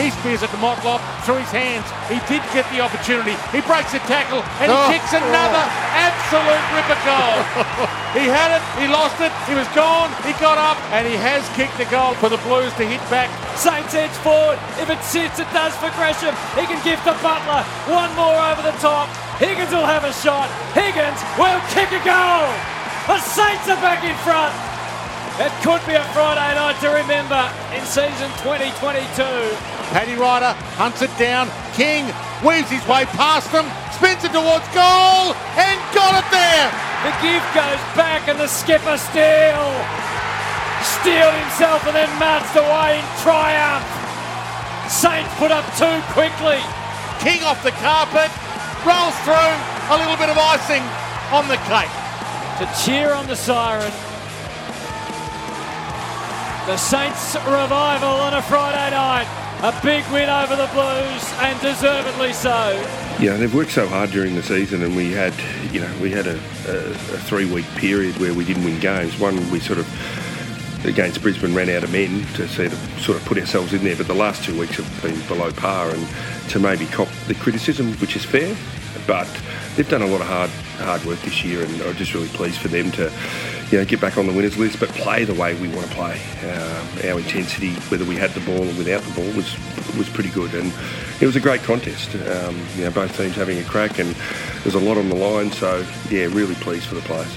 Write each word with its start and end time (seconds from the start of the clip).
He 0.00 0.08
spears 0.08 0.40
at 0.40 0.48
the 0.48 0.56
Motlop 0.64 1.04
through 1.28 1.44
his 1.44 1.52
hands. 1.52 1.84
He 2.08 2.16
did 2.24 2.40
get 2.56 2.64
the 2.72 2.80
opportunity. 2.80 3.36
He 3.52 3.60
breaks 3.68 3.92
a 3.92 4.00
tackle 4.08 4.40
and 4.56 4.72
he 4.72 4.76
Oh. 4.76 4.88
kicks 4.88 5.12
another 5.12 5.60
absolute 5.92 6.64
ripper 6.72 6.96
goal. 7.04 7.36
he 8.16 8.24
had 8.24 8.48
it, 8.56 8.64
he 8.80 8.88
lost 8.88 9.20
it, 9.20 9.28
he 9.44 9.52
was 9.52 9.68
gone, 9.76 10.08
he 10.24 10.32
got 10.40 10.56
up, 10.56 10.80
and 10.96 11.04
he 11.04 11.20
has 11.20 11.44
kicked 11.52 11.76
the 11.76 11.84
goal 11.92 12.16
for 12.16 12.32
the 12.32 12.40
Blues 12.48 12.72
to 12.80 12.84
hit 12.88 13.02
back. 13.12 13.28
Saints 13.60 13.92
edge 13.92 14.16
forward. 14.24 14.56
If 14.80 14.88
it 14.88 15.04
sits, 15.04 15.36
it 15.36 15.52
does 15.52 15.76
for 15.76 15.92
Gresham. 16.00 16.32
He 16.56 16.64
can 16.64 16.80
give 16.80 16.96
to 17.04 17.12
Butler. 17.20 17.60
One 17.92 18.08
more 18.16 18.40
over 18.40 18.64
the 18.64 18.72
top. 18.80 19.12
Higgins 19.36 19.68
will 19.68 19.84
have 19.84 20.08
a 20.08 20.14
shot. 20.24 20.48
Higgins 20.72 21.20
will 21.36 21.60
kick 21.76 21.92
a 21.92 22.00
goal. 22.00 22.48
The 23.04 23.20
Saints 23.20 23.68
are 23.68 23.80
back 23.84 24.00
in 24.00 24.16
front. 24.24 24.56
It 25.44 25.52
could 25.60 25.84
be 25.84 25.92
a 25.92 26.04
Friday 26.16 26.54
night 26.56 26.80
to 26.80 26.88
remember 26.88 27.40
in 27.76 27.84
season 27.84 28.32
2022. 28.40 29.79
Paddy 29.90 30.14
Ryder 30.14 30.54
hunts 30.78 31.02
it 31.02 31.10
down. 31.18 31.50
King 31.74 32.06
weaves 32.46 32.70
his 32.70 32.86
way 32.86 33.04
past 33.18 33.50
them, 33.50 33.66
spins 33.90 34.22
it 34.22 34.30
towards 34.30 34.66
goal, 34.70 35.34
and 35.58 35.76
got 35.90 36.14
it 36.14 36.28
there. 36.30 36.70
The 37.02 37.14
gift 37.18 37.48
goes 37.56 37.82
back 37.98 38.28
and 38.30 38.38
the 38.38 38.46
skipper 38.46 38.94
still 38.94 39.70
steeled 40.84 41.34
himself 41.42 41.82
and 41.90 41.96
then 41.96 42.10
marched 42.22 42.54
away 42.56 43.00
in 43.00 43.06
triumph. 43.24 43.84
Saints 44.86 45.32
put 45.42 45.50
up 45.50 45.66
two 45.74 45.98
quickly. 46.14 46.62
King 47.20 47.42
off 47.44 47.60
the 47.66 47.74
carpet, 47.82 48.30
rolls 48.86 49.16
through, 49.26 49.54
a 49.90 49.96
little 49.98 50.16
bit 50.16 50.30
of 50.30 50.38
icing 50.38 50.82
on 51.34 51.48
the 51.48 51.58
cake. 51.66 51.92
to 52.60 52.68
cheer 52.84 53.12
on 53.12 53.26
the 53.26 53.36
siren. 53.36 53.92
The 56.66 56.76
Saints 56.76 57.34
revival 57.34 58.20
on 58.20 58.34
a 58.34 58.42
Friday 58.42 58.90
night. 58.90 59.49
A 59.62 59.78
big 59.82 60.02
win 60.10 60.30
over 60.30 60.56
the 60.56 60.68
Blues 60.72 61.34
and 61.40 61.60
deservedly 61.60 62.32
so. 62.32 62.70
Yeah, 63.20 63.36
they've 63.36 63.54
worked 63.54 63.72
so 63.72 63.86
hard 63.86 64.10
during 64.10 64.34
the 64.34 64.42
season, 64.42 64.82
and 64.82 64.96
we 64.96 65.12
had, 65.12 65.34
you 65.70 65.80
know, 65.80 65.98
we 66.00 66.10
had 66.10 66.26
a, 66.26 66.36
a, 66.66 66.90
a 66.90 67.18
three-week 67.28 67.66
period 67.76 68.16
where 68.16 68.32
we 68.32 68.46
didn't 68.46 68.64
win 68.64 68.80
games. 68.80 69.18
One, 69.20 69.50
we 69.50 69.60
sort 69.60 69.78
of 69.78 70.86
against 70.86 71.20
Brisbane 71.20 71.54
ran 71.54 71.68
out 71.68 71.84
of 71.84 71.92
men 71.92 72.24
to 72.36 72.48
see 72.48 72.70
to 72.70 72.76
sort 73.00 73.18
of 73.18 73.24
put 73.26 73.36
ourselves 73.36 73.74
in 73.74 73.84
there, 73.84 73.96
but 73.96 74.06
the 74.06 74.14
last 74.14 74.42
two 74.42 74.58
weeks 74.58 74.76
have 74.76 75.02
been 75.02 75.20
below 75.28 75.52
par, 75.52 75.90
and 75.90 76.08
to 76.48 76.58
maybe 76.58 76.86
cop 76.86 77.08
the 77.26 77.34
criticism, 77.34 77.92
which 77.94 78.16
is 78.16 78.24
fair, 78.24 78.56
but 79.06 79.28
they've 79.76 79.88
done 79.88 80.02
a 80.02 80.06
lot 80.06 80.20
of 80.20 80.26
hard 80.26 80.50
hard 80.78 81.04
work 81.04 81.20
this 81.20 81.44
year, 81.44 81.62
and 81.62 81.82
I'm 81.82 81.94
just 81.96 82.14
really 82.14 82.28
pleased 82.28 82.60
for 82.60 82.68
them 82.68 82.90
to, 82.92 83.12
you 83.70 83.78
know, 83.78 83.84
get 83.84 84.00
back 84.00 84.16
on 84.16 84.26
the 84.26 84.32
winners 84.32 84.56
list, 84.56 84.80
but 84.80 84.88
play 84.90 85.24
the 85.24 85.34
way 85.34 85.54
we 85.60 85.68
want 85.68 85.86
to 85.86 85.94
play. 85.94 86.20
Um, 86.44 87.10
our 87.10 87.18
intensity, 87.20 87.74
whether 87.90 88.04
we 88.04 88.16
had 88.16 88.30
the 88.30 88.40
ball 88.40 88.62
or 88.62 88.74
without 88.78 89.02
the 89.02 89.12
ball, 89.14 89.30
was 89.36 89.56
was 89.96 90.08
pretty 90.08 90.30
good, 90.30 90.54
and 90.54 90.72
it 91.20 91.26
was 91.26 91.36
a 91.36 91.40
great 91.40 91.62
contest. 91.62 92.14
Um, 92.14 92.56
you 92.76 92.84
know, 92.84 92.90
both 92.90 93.16
teams 93.16 93.36
having 93.36 93.58
a 93.58 93.64
crack, 93.64 93.98
and 93.98 94.14
there's 94.62 94.74
a 94.74 94.80
lot 94.80 94.96
on 94.96 95.08
the 95.08 95.16
line. 95.16 95.50
So 95.52 95.86
yeah, 96.08 96.24
really 96.26 96.54
pleased 96.56 96.86
for 96.86 96.94
the 96.94 97.02
players. 97.02 97.32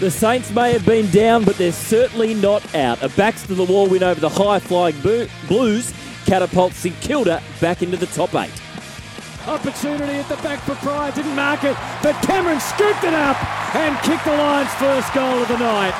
The 0.00 0.10
Saints 0.10 0.50
may 0.50 0.72
have 0.72 0.86
been 0.86 1.10
down, 1.10 1.44
but 1.44 1.56
they're 1.56 1.72
certainly 1.72 2.32
not 2.32 2.74
out. 2.74 3.02
A 3.02 3.10
backs 3.10 3.46
to 3.46 3.54
the 3.54 3.64
wall 3.64 3.86
win 3.86 4.02
over 4.02 4.18
the 4.18 4.30
high 4.30 4.58
flying 4.58 4.98
Blues 5.00 5.92
catapults 6.24 6.76
St 6.76 6.98
Kilda 7.00 7.42
back 7.60 7.82
into 7.82 7.96
the 7.96 8.06
top 8.06 8.34
eight. 8.34 8.59
Opportunity 9.50 10.14
at 10.14 10.30
the 10.30 10.38
back 10.46 10.62
for 10.62 10.78
Pryor, 10.78 11.10
didn't 11.10 11.34
mark 11.34 11.66
it, 11.66 11.74
but 12.06 12.14
Cameron 12.22 12.62
scooped 12.62 13.02
it 13.02 13.10
up 13.10 13.34
and 13.74 13.98
kicked 14.06 14.22
the 14.22 14.30
Lions' 14.30 14.70
first 14.78 15.10
goal 15.10 15.42
of 15.42 15.50
the 15.50 15.58
night. 15.58 15.90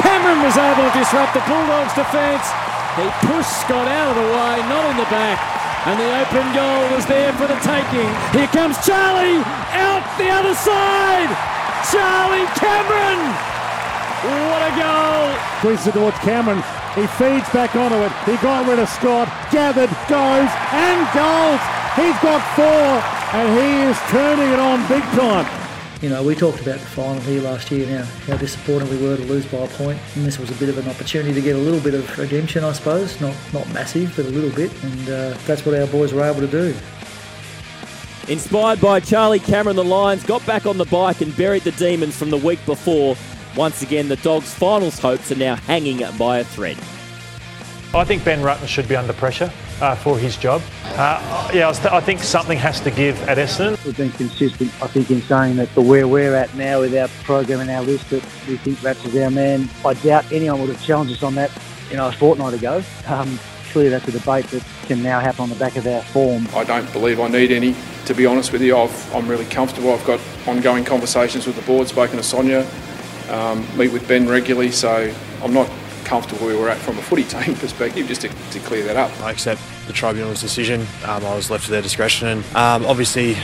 Cameron 0.00 0.40
was 0.40 0.56
able 0.56 0.88
to 0.88 0.94
disrupt 0.96 1.36
the 1.36 1.44
Bulldogs' 1.44 1.92
defence. 1.92 2.48
He 2.96 3.04
pushed 3.28 3.52
Scott 3.60 3.84
out 3.84 4.16
of 4.16 4.16
the 4.16 4.28
way, 4.32 4.64
not 4.72 4.88
in 4.88 4.96
the 4.96 5.04
back, 5.12 5.36
and 5.92 6.00
the 6.00 6.08
open 6.24 6.46
goal 6.56 6.96
was 6.96 7.04
there 7.04 7.36
for 7.36 7.44
the 7.44 7.60
taking. 7.60 8.08
Here 8.32 8.48
comes 8.48 8.80
Charlie 8.80 9.44
out 9.76 10.00
the 10.16 10.32
other 10.32 10.56
side. 10.56 11.28
Charlie 11.92 12.48
Cameron. 12.56 13.20
What 14.24 14.64
a 14.64 14.72
goal! 14.80 15.28
Squeezes 15.60 15.92
it 15.92 15.94
towards 16.00 16.16
Cameron. 16.24 16.64
He 16.96 17.04
feeds 17.20 17.48
back 17.52 17.76
onto 17.76 18.00
it. 18.00 18.12
He 18.24 18.40
got 18.40 18.64
rid 18.64 18.80
of 18.80 18.88
Scott. 18.88 19.28
Gathered, 19.52 19.92
goes, 20.08 20.48
and 20.72 21.04
goals. 21.12 21.60
He's 21.96 22.16
got 22.20 22.40
four, 22.54 22.64
and 23.36 23.58
he 23.58 23.90
is 23.90 23.98
turning 24.10 24.52
it 24.52 24.60
on 24.60 24.86
big 24.86 25.02
time. 25.18 25.44
You 26.00 26.08
know, 26.08 26.22
we 26.22 26.36
talked 26.36 26.60
about 26.60 26.78
the 26.78 26.86
final 26.86 27.20
here 27.22 27.42
last 27.42 27.68
year 27.72 27.84
now, 27.84 28.04
how 28.26 28.36
disappointed 28.36 28.88
we 28.90 29.02
were 29.02 29.16
to 29.16 29.24
lose 29.24 29.44
by 29.46 29.58
a 29.58 29.60
point. 29.66 29.76
point, 29.76 29.98
and 30.14 30.24
this 30.24 30.38
was 30.38 30.52
a 30.52 30.54
bit 30.54 30.68
of 30.68 30.78
an 30.78 30.88
opportunity 30.88 31.34
to 31.34 31.40
get 31.40 31.56
a 31.56 31.58
little 31.58 31.80
bit 31.80 31.94
of 31.94 32.16
redemption, 32.16 32.62
I 32.62 32.72
suppose. 32.72 33.20
Not 33.20 33.34
not 33.52 33.68
massive, 33.72 34.14
but 34.14 34.24
a 34.24 34.28
little 34.28 34.50
bit, 34.50 34.70
and 34.84 35.08
uh, 35.08 35.36
that's 35.46 35.66
what 35.66 35.74
our 35.74 35.88
boys 35.88 36.12
were 36.12 36.22
able 36.22 36.40
to 36.40 36.46
do. 36.46 36.76
Inspired 38.28 38.80
by 38.80 39.00
Charlie 39.00 39.40
Cameron, 39.40 39.74
the 39.74 39.82
Lions 39.82 40.22
got 40.22 40.46
back 40.46 40.66
on 40.66 40.78
the 40.78 40.84
bike 40.84 41.22
and 41.22 41.36
buried 41.36 41.64
the 41.64 41.72
Demons 41.72 42.16
from 42.16 42.30
the 42.30 42.36
week 42.36 42.64
before. 42.66 43.16
Once 43.56 43.82
again, 43.82 44.06
the 44.06 44.16
Dogs' 44.16 44.54
finals 44.54 45.00
hopes 45.00 45.32
are 45.32 45.36
now 45.36 45.56
hanging 45.56 45.98
by 46.16 46.38
a 46.38 46.44
thread. 46.44 46.78
I 47.92 48.04
think 48.04 48.24
Ben 48.24 48.42
Rutten 48.42 48.68
should 48.68 48.86
be 48.86 48.94
under 48.94 49.12
pressure 49.12 49.52
uh, 49.80 49.94
for 49.96 50.18
his 50.18 50.36
job. 50.36 50.62
Uh, 50.84 51.50
yeah, 51.54 51.68
I, 51.68 51.72
th- 51.72 51.92
I 51.92 52.00
think 52.00 52.20
something 52.20 52.58
has 52.58 52.80
to 52.80 52.90
give 52.90 53.20
at 53.28 53.38
Essendon. 53.38 53.82
We've 53.84 53.96
been 53.96 54.12
consistent, 54.12 54.70
I 54.82 54.86
think, 54.86 55.10
in 55.10 55.22
saying 55.22 55.56
that 55.56 55.68
for 55.68 55.82
where 55.82 56.06
we're 56.06 56.34
at 56.34 56.54
now 56.54 56.80
with 56.80 56.94
our 56.96 57.08
program 57.24 57.60
and 57.60 57.70
our 57.70 57.82
list, 57.82 58.10
that 58.10 58.22
we 58.48 58.56
think 58.56 58.82
Rats 58.82 59.04
is 59.04 59.16
our 59.16 59.30
man. 59.30 59.68
I 59.84 59.94
doubt 59.94 60.30
anyone 60.32 60.60
would 60.60 60.70
have 60.70 60.82
challenged 60.84 61.12
us 61.14 61.22
on 61.22 61.34
that, 61.36 61.50
you 61.90 61.96
know, 61.96 62.08
a 62.08 62.12
fortnight 62.12 62.54
ago. 62.54 62.82
Um, 63.06 63.38
clearly, 63.70 63.90
that's 63.90 64.06
a 64.08 64.12
debate 64.12 64.46
that 64.46 64.64
can 64.86 65.02
now 65.02 65.20
happen 65.20 65.42
on 65.42 65.48
the 65.48 65.54
back 65.56 65.76
of 65.76 65.86
our 65.86 66.02
form. 66.02 66.46
I 66.54 66.64
don't 66.64 66.90
believe 66.92 67.20
I 67.20 67.28
need 67.28 67.52
any, 67.52 67.74
to 68.06 68.14
be 68.14 68.26
honest 68.26 68.52
with 68.52 68.62
you. 68.62 68.76
I've, 68.76 69.14
I'm 69.14 69.28
really 69.28 69.46
comfortable. 69.46 69.92
I've 69.92 70.04
got 70.04 70.20
ongoing 70.46 70.84
conversations 70.84 71.46
with 71.46 71.56
the 71.56 71.62
board, 71.62 71.88
spoken 71.88 72.16
to 72.16 72.22
Sonia, 72.22 72.68
um, 73.28 73.64
meet 73.78 73.92
with 73.92 74.06
Ben 74.08 74.28
regularly, 74.28 74.72
so 74.72 75.12
I'm 75.42 75.54
not 75.54 75.70
comfortable 76.10 76.48
we 76.48 76.56
were 76.56 76.68
at 76.68 76.76
from 76.78 76.98
a 76.98 77.02
footy 77.02 77.22
team 77.22 77.54
perspective, 77.64 78.08
just 78.08 78.22
to, 78.22 78.28
to 78.50 78.58
clear 78.58 78.82
that 78.82 78.96
up. 78.96 79.12
I 79.20 79.30
accept 79.30 79.62
the 79.86 79.92
tribunal's 79.92 80.40
decision. 80.40 80.80
Um, 81.04 81.24
I 81.24 81.36
was 81.36 81.50
left 81.50 81.66
to 81.66 81.70
their 81.70 81.82
discretion, 81.82 82.26
and 82.26 82.44
um, 82.56 82.84
obviously 82.84 83.36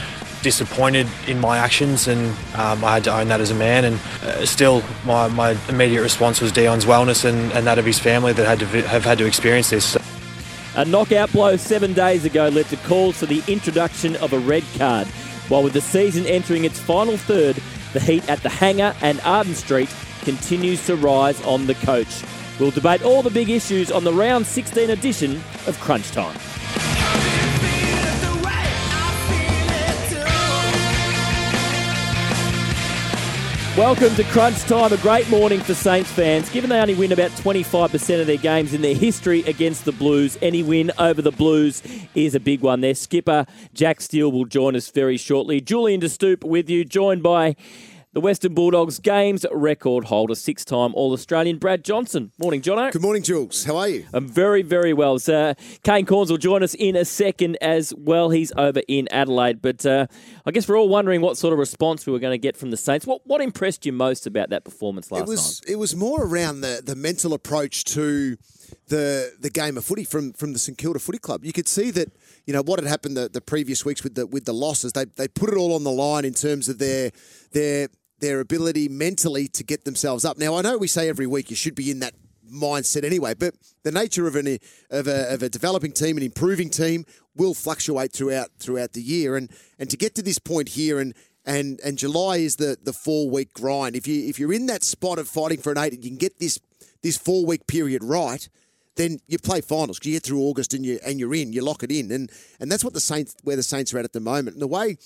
disappointed 0.43 1.07
in 1.27 1.39
my 1.39 1.57
actions, 1.57 2.09
and 2.09 2.35
um, 2.55 2.83
I 2.83 2.95
had 2.95 3.05
to 3.05 3.17
own 3.17 3.29
that 3.29 3.39
as 3.39 3.51
a 3.51 3.55
man. 3.55 3.85
And 3.85 3.95
uh, 4.21 4.45
still, 4.45 4.83
my, 5.05 5.29
my 5.29 5.57
immediate 5.69 6.01
response 6.01 6.41
was 6.41 6.51
Dion's 6.51 6.83
wellness 6.83 7.23
and, 7.23 7.53
and 7.53 7.65
that 7.65 7.79
of 7.79 7.85
his 7.85 7.99
family 7.99 8.33
that 8.33 8.45
had 8.45 8.59
to 8.59 8.65
vi- 8.65 8.81
have 8.81 9.05
had 9.05 9.17
to 9.19 9.25
experience 9.25 9.69
this. 9.69 9.97
A 10.75 10.83
knockout 10.83 11.31
blow 11.31 11.55
seven 11.55 11.93
days 11.93 12.25
ago 12.25 12.49
led 12.49 12.65
to 12.65 12.77
calls 12.77 13.17
for 13.17 13.27
the 13.27 13.41
introduction 13.47 14.17
of 14.17 14.33
a 14.33 14.39
red 14.39 14.63
card. 14.77 15.07
While 15.47 15.63
with 15.63 15.73
the 15.73 15.81
season 15.81 16.25
entering 16.25 16.65
its 16.65 16.79
final 16.79 17.15
third, 17.15 17.55
the 17.93 18.01
heat 18.01 18.27
at 18.29 18.43
the 18.43 18.49
hangar 18.49 18.93
and 19.01 19.21
Arden 19.21 19.55
Street 19.55 19.89
continues 20.23 20.85
to 20.87 20.97
rise 20.97 21.41
on 21.45 21.65
the 21.65 21.75
coach. 21.75 22.23
We'll 22.59 22.71
debate 22.71 23.03
all 23.03 23.21
the 23.21 23.29
big 23.29 23.49
issues 23.49 23.91
on 23.91 24.03
the 24.03 24.13
round 24.13 24.47
16 24.47 24.89
edition 24.89 25.35
of 25.67 25.79
Crunch 25.79 26.11
Time. 26.11 26.37
Welcome 33.77 34.15
to 34.15 34.23
Crunch 34.23 34.59
Time. 34.63 34.91
A 34.91 34.97
great 34.97 35.29
morning 35.29 35.59
for 35.59 35.75
Saints 35.75 36.11
fans. 36.11 36.49
Given 36.49 36.71
they 36.71 36.79
only 36.79 36.95
win 36.95 37.11
about 37.11 37.29
25% 37.29 38.19
of 38.19 38.25
their 38.25 38.37
games 38.37 38.73
in 38.73 38.81
their 38.81 38.95
history 38.95 39.43
against 39.43 39.85
the 39.85 39.91
Blues, 39.91 40.35
any 40.41 40.63
win 40.63 40.91
over 40.97 41.21
the 41.21 41.31
Blues 41.31 41.83
is 42.15 42.33
a 42.33 42.39
big 42.39 42.61
one. 42.61 42.81
Their 42.81 42.95
skipper, 42.95 43.45
Jack 43.75 44.01
Steele, 44.01 44.31
will 44.31 44.45
join 44.45 44.75
us 44.75 44.89
very 44.89 45.15
shortly. 45.15 45.61
Julian 45.61 46.01
DeStoop 46.01 46.43
with 46.43 46.71
you, 46.71 46.85
joined 46.85 47.21
by 47.21 47.55
the 48.17 48.21
Western 48.21 48.55
Bulldogs 48.55 48.97
games 48.97 49.45
record 49.51 50.05
holder, 50.05 50.33
six 50.33 50.65
time 50.65 50.91
All 50.95 51.13
Australian, 51.13 51.59
Brad 51.59 51.83
Johnson. 51.83 52.31
Morning, 52.39 52.63
Jono. 52.63 52.91
Good 52.91 53.03
morning, 53.03 53.21
Jules. 53.21 53.63
How 53.63 53.77
are 53.77 53.87
you? 53.87 54.07
I'm 54.11 54.27
very, 54.27 54.63
very 54.63 54.91
well. 54.91 55.19
So, 55.19 55.53
Kane 55.83 56.07
Cornes 56.07 56.31
will 56.31 56.39
join 56.39 56.63
us 56.63 56.73
in 56.73 56.95
a 56.95 57.05
second 57.05 57.57
as 57.61 57.93
well. 57.95 58.31
He's 58.31 58.51
over 58.57 58.81
in 58.87 59.07
Adelaide. 59.11 59.61
But 59.61 59.85
uh, 59.85 60.07
I 60.47 60.49
guess 60.49 60.67
we're 60.67 60.79
all 60.79 60.89
wondering 60.89 61.21
what 61.21 61.37
sort 61.37 61.53
of 61.53 61.59
response 61.59 62.07
we 62.07 62.11
were 62.11 62.17
going 62.17 62.33
to 62.33 62.39
get 62.39 62.57
from 62.57 62.71
the 62.71 62.77
Saints. 62.77 63.05
What 63.05 63.21
what 63.27 63.39
impressed 63.39 63.85
you 63.85 63.93
most 63.93 64.25
about 64.25 64.49
that 64.49 64.63
performance 64.63 65.11
last 65.11 65.21
it 65.21 65.27
was 65.27 65.61
night? 65.61 65.73
it 65.73 65.75
was 65.75 65.95
more 65.95 66.23
around 66.23 66.61
the, 66.61 66.81
the 66.83 66.95
mental 66.95 67.35
approach 67.35 67.83
to 67.83 68.35
the 68.87 69.33
the 69.39 69.51
game 69.51 69.77
of 69.77 69.85
footy 69.85 70.03
from 70.03 70.33
from 70.33 70.53
the 70.53 70.59
St 70.59 70.75
Kilda 70.75 70.97
Footy 70.97 71.19
Club. 71.19 71.45
You 71.45 71.53
could 71.53 71.67
see 71.67 71.91
that 71.91 72.11
you 72.47 72.53
know 72.53 72.63
what 72.63 72.79
had 72.79 72.87
happened 72.87 73.15
the, 73.15 73.29
the 73.29 73.41
previous 73.41 73.85
weeks 73.85 74.03
with 74.03 74.15
the 74.15 74.25
with 74.25 74.45
the 74.45 74.55
losses. 74.55 74.93
They 74.93 75.05
they 75.05 75.27
put 75.27 75.49
it 75.49 75.55
all 75.55 75.75
on 75.75 75.83
the 75.83 75.91
line 75.91 76.25
in 76.25 76.33
terms 76.33 76.67
of 76.67 76.79
their 76.79 77.11
their 77.51 77.89
their 78.19 78.39
ability 78.39 78.89
mentally 78.89 79.47
to 79.49 79.63
get 79.63 79.85
themselves 79.85 80.25
up. 80.25 80.37
Now, 80.37 80.55
I 80.55 80.61
know 80.61 80.77
we 80.77 80.87
say 80.87 81.09
every 81.09 81.27
week 81.27 81.49
you 81.49 81.55
should 81.55 81.75
be 81.75 81.91
in 81.91 81.99
that 81.99 82.13
mindset 82.51 83.03
anyway, 83.03 83.33
but 83.33 83.53
the 83.83 83.91
nature 83.91 84.27
of 84.27 84.35
an 84.35 84.57
of 84.89 85.07
a, 85.07 85.33
of 85.33 85.43
a 85.43 85.49
developing 85.49 85.91
team, 85.91 86.17
an 86.17 86.23
improving 86.23 86.69
team, 86.69 87.05
will 87.35 87.53
fluctuate 87.53 88.11
throughout 88.11 88.49
throughout 88.59 88.93
the 88.93 89.01
year. 89.01 89.35
And 89.35 89.51
and 89.79 89.89
to 89.89 89.97
get 89.97 90.15
to 90.15 90.21
this 90.21 90.39
point 90.39 90.69
here, 90.69 90.99
and 90.99 91.13
and 91.45 91.79
and 91.83 91.97
July 91.97 92.37
is 92.37 92.55
the 92.55 92.77
the 92.81 92.93
four 92.93 93.29
week 93.29 93.53
grind. 93.53 93.95
If 93.95 94.07
you 94.07 94.27
if 94.27 94.39
you're 94.39 94.53
in 94.53 94.65
that 94.67 94.83
spot 94.83 95.19
of 95.19 95.27
fighting 95.27 95.59
for 95.59 95.71
an 95.71 95.77
eight, 95.77 95.93
and 95.93 96.03
you 96.03 96.09
can 96.09 96.17
get 96.17 96.39
this 96.39 96.59
this 97.01 97.17
four 97.17 97.45
week 97.45 97.67
period 97.67 98.03
right. 98.03 98.47
Then 98.95 99.19
you 99.27 99.37
play 99.37 99.61
finals. 99.61 99.99
You 100.01 100.13
get 100.13 100.23
through 100.23 100.41
August 100.41 100.73
and 100.73 100.83
you 100.83 100.99
and 101.05 101.19
you're 101.19 101.35
in. 101.35 101.53
You 101.53 101.63
lock 101.63 101.83
it 101.83 101.91
in, 101.91 102.11
and 102.11 102.31
and 102.59 102.71
that's 102.71 102.83
what 102.83 102.93
the 102.93 102.99
Saints 102.99 103.35
where 103.43 103.55
the 103.55 103.61
Saints 103.61 103.93
are 103.93 103.99
at 103.99 104.05
at 104.05 104.13
the 104.13 104.19
moment. 104.19 104.55
And 104.55 104.61
the 104.61 104.67
way 104.67 104.97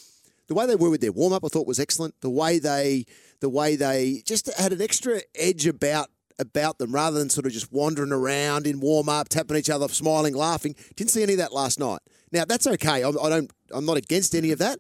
the 0.52 0.56
way 0.56 0.66
they 0.66 0.76
were 0.76 0.90
with 0.90 1.00
their 1.00 1.14
warm 1.14 1.32
up, 1.32 1.46
I 1.46 1.48
thought 1.48 1.66
was 1.66 1.80
excellent. 1.80 2.20
The 2.20 2.30
way 2.30 2.60
they 2.60 3.06
the 3.40 3.48
way 3.48 3.78
they 3.78 4.22
just 4.26 4.54
had 4.60 4.74
an 4.74 4.82
extra 4.82 5.22
edge 5.34 5.66
about 5.66 6.10
about 6.40 6.78
them 6.78 6.92
rather 6.92 7.18
than 7.18 7.30
sort 7.30 7.46
of 7.46 7.54
just 7.54 7.72
wandering 7.72 8.12
around 8.12 8.68
in 8.68 8.82
warm 8.82 9.08
up, 9.08 9.30
tapping 9.30 9.56
each 9.56 9.70
other, 9.70 9.88
smiling, 9.88 10.36
laughing. 10.36 10.76
Didn't 10.98 11.12
see 11.12 11.24
any 11.24 11.34
of 11.34 11.40
that 11.40 11.54
last 11.54 11.80
night. 11.80 12.00
Now 12.34 12.44
that's 12.44 12.68
okay. 12.68 13.02
I, 13.02 13.08
I 13.08 13.30
don't. 13.30 13.50
I'm 13.72 13.86
not 13.86 13.96
against 13.96 14.36
any 14.36 14.52
of 14.52 14.60
that. 14.60 14.80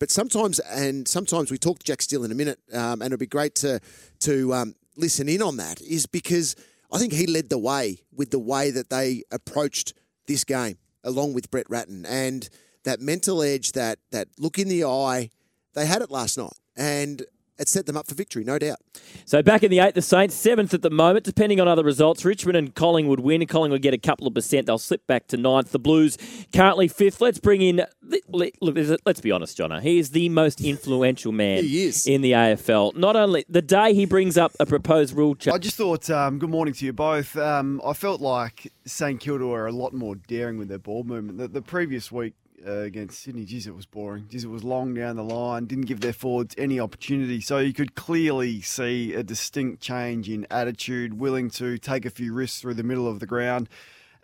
But 0.00 0.10
sometimes, 0.10 0.58
and 0.58 1.06
sometimes 1.06 1.52
we 1.52 1.56
talk 1.56 1.78
to 1.78 1.86
Jack 1.86 2.02
Steele 2.02 2.24
in 2.24 2.32
a 2.32 2.34
minute, 2.34 2.58
um, 2.72 3.00
and 3.00 3.04
it'd 3.04 3.20
be 3.20 3.26
great 3.26 3.54
to 3.56 3.78
to 4.22 4.54
um, 4.54 4.74
listen 4.96 5.28
in 5.28 5.40
on 5.40 5.56
that. 5.58 5.80
Is 5.82 6.06
because 6.06 6.56
I 6.90 6.98
think 6.98 7.12
he 7.12 7.28
led 7.28 7.48
the 7.48 7.58
way 7.58 8.00
with 8.12 8.32
the 8.32 8.40
way 8.40 8.72
that 8.72 8.90
they 8.90 9.22
approached 9.30 9.94
this 10.26 10.42
game, 10.42 10.78
along 11.04 11.34
with 11.34 11.48
Brett 11.48 11.70
Ratten, 11.70 12.04
and 12.06 12.48
that 12.86 13.00
mental 13.00 13.42
edge, 13.42 13.72
that 13.72 13.98
that 14.12 14.28
look 14.38 14.58
in 14.58 14.68
the 14.68 14.84
eye. 14.84 15.30
They 15.74 15.84
had 15.84 16.00
it 16.00 16.10
last 16.10 16.38
night, 16.38 16.54
and 16.74 17.22
it 17.58 17.68
set 17.68 17.86
them 17.86 17.96
up 17.96 18.06
for 18.06 18.14
victory, 18.14 18.44
no 18.44 18.58
doubt. 18.58 18.78
So 19.24 19.42
back 19.42 19.62
in 19.62 19.70
the 19.70 19.78
eighth, 19.78 19.94
the 19.94 20.02
Saints 20.02 20.34
seventh 20.34 20.72
at 20.74 20.82
the 20.82 20.90
moment, 20.90 21.24
depending 21.24 21.60
on 21.60 21.68
other 21.68 21.82
results. 21.82 22.24
Richmond 22.24 22.56
and 22.56 22.74
Collingwood 22.74 23.20
win. 23.20 23.44
Collingwood 23.46 23.82
get 23.82 23.94
a 23.94 23.98
couple 23.98 24.26
of 24.26 24.34
percent. 24.34 24.66
They'll 24.66 24.78
slip 24.78 25.06
back 25.06 25.26
to 25.28 25.36
ninth. 25.36 25.72
The 25.72 25.78
Blues 25.78 26.16
currently 26.52 26.88
fifth. 26.88 27.20
Let's 27.20 27.38
bring 27.38 27.62
in. 27.62 27.82
Look, 28.28 28.54
let's 29.04 29.20
be 29.20 29.32
honest, 29.32 29.58
Jono. 29.58 29.80
He 29.80 29.98
is 29.98 30.10
the 30.10 30.28
most 30.28 30.60
influential 30.60 31.32
man 31.32 31.58
in 31.58 32.20
the 32.22 32.32
AFL. 32.32 32.96
Not 32.96 33.16
only 33.16 33.44
the 33.48 33.62
day 33.62 33.94
he 33.94 34.06
brings 34.06 34.38
up 34.38 34.52
a 34.60 34.66
proposed 34.66 35.14
rule 35.14 35.34
change. 35.34 35.54
I 35.54 35.58
just 35.58 35.76
thought. 35.76 36.08
Um, 36.10 36.38
good 36.38 36.50
morning 36.50 36.74
to 36.74 36.84
you 36.84 36.92
both. 36.92 37.36
Um, 37.36 37.80
I 37.84 37.94
felt 37.94 38.20
like 38.20 38.72
St 38.84 39.18
Kilda 39.18 39.46
were 39.46 39.66
a 39.66 39.72
lot 39.72 39.92
more 39.92 40.14
daring 40.14 40.58
with 40.58 40.68
their 40.68 40.78
ball 40.78 41.04
movement. 41.04 41.38
The, 41.38 41.48
the 41.48 41.62
previous 41.62 42.12
week 42.12 42.34
uh, 42.64 42.80
against 42.80 43.20
Sydney. 43.20 43.44
Geez, 43.44 43.66
it 43.66 43.74
was 43.74 43.86
boring. 43.86 44.26
Geez, 44.28 44.44
it 44.44 44.50
was 44.50 44.64
long 44.64 44.94
down 44.94 45.16
the 45.16 45.24
line. 45.24 45.66
Didn't 45.66 45.86
give 45.86 46.00
their 46.00 46.12
forwards 46.12 46.54
any 46.56 46.78
opportunity. 46.78 47.40
So 47.40 47.58
you 47.58 47.72
could 47.72 47.94
clearly 47.94 48.60
see 48.60 49.14
a 49.14 49.22
distinct 49.22 49.82
change 49.82 50.28
in 50.28 50.46
attitude, 50.50 51.18
willing 51.18 51.50
to 51.50 51.78
take 51.78 52.06
a 52.06 52.10
few 52.10 52.32
risks 52.32 52.60
through 52.60 52.74
the 52.74 52.82
middle 52.82 53.08
of 53.08 53.20
the 53.20 53.26
ground 53.26 53.68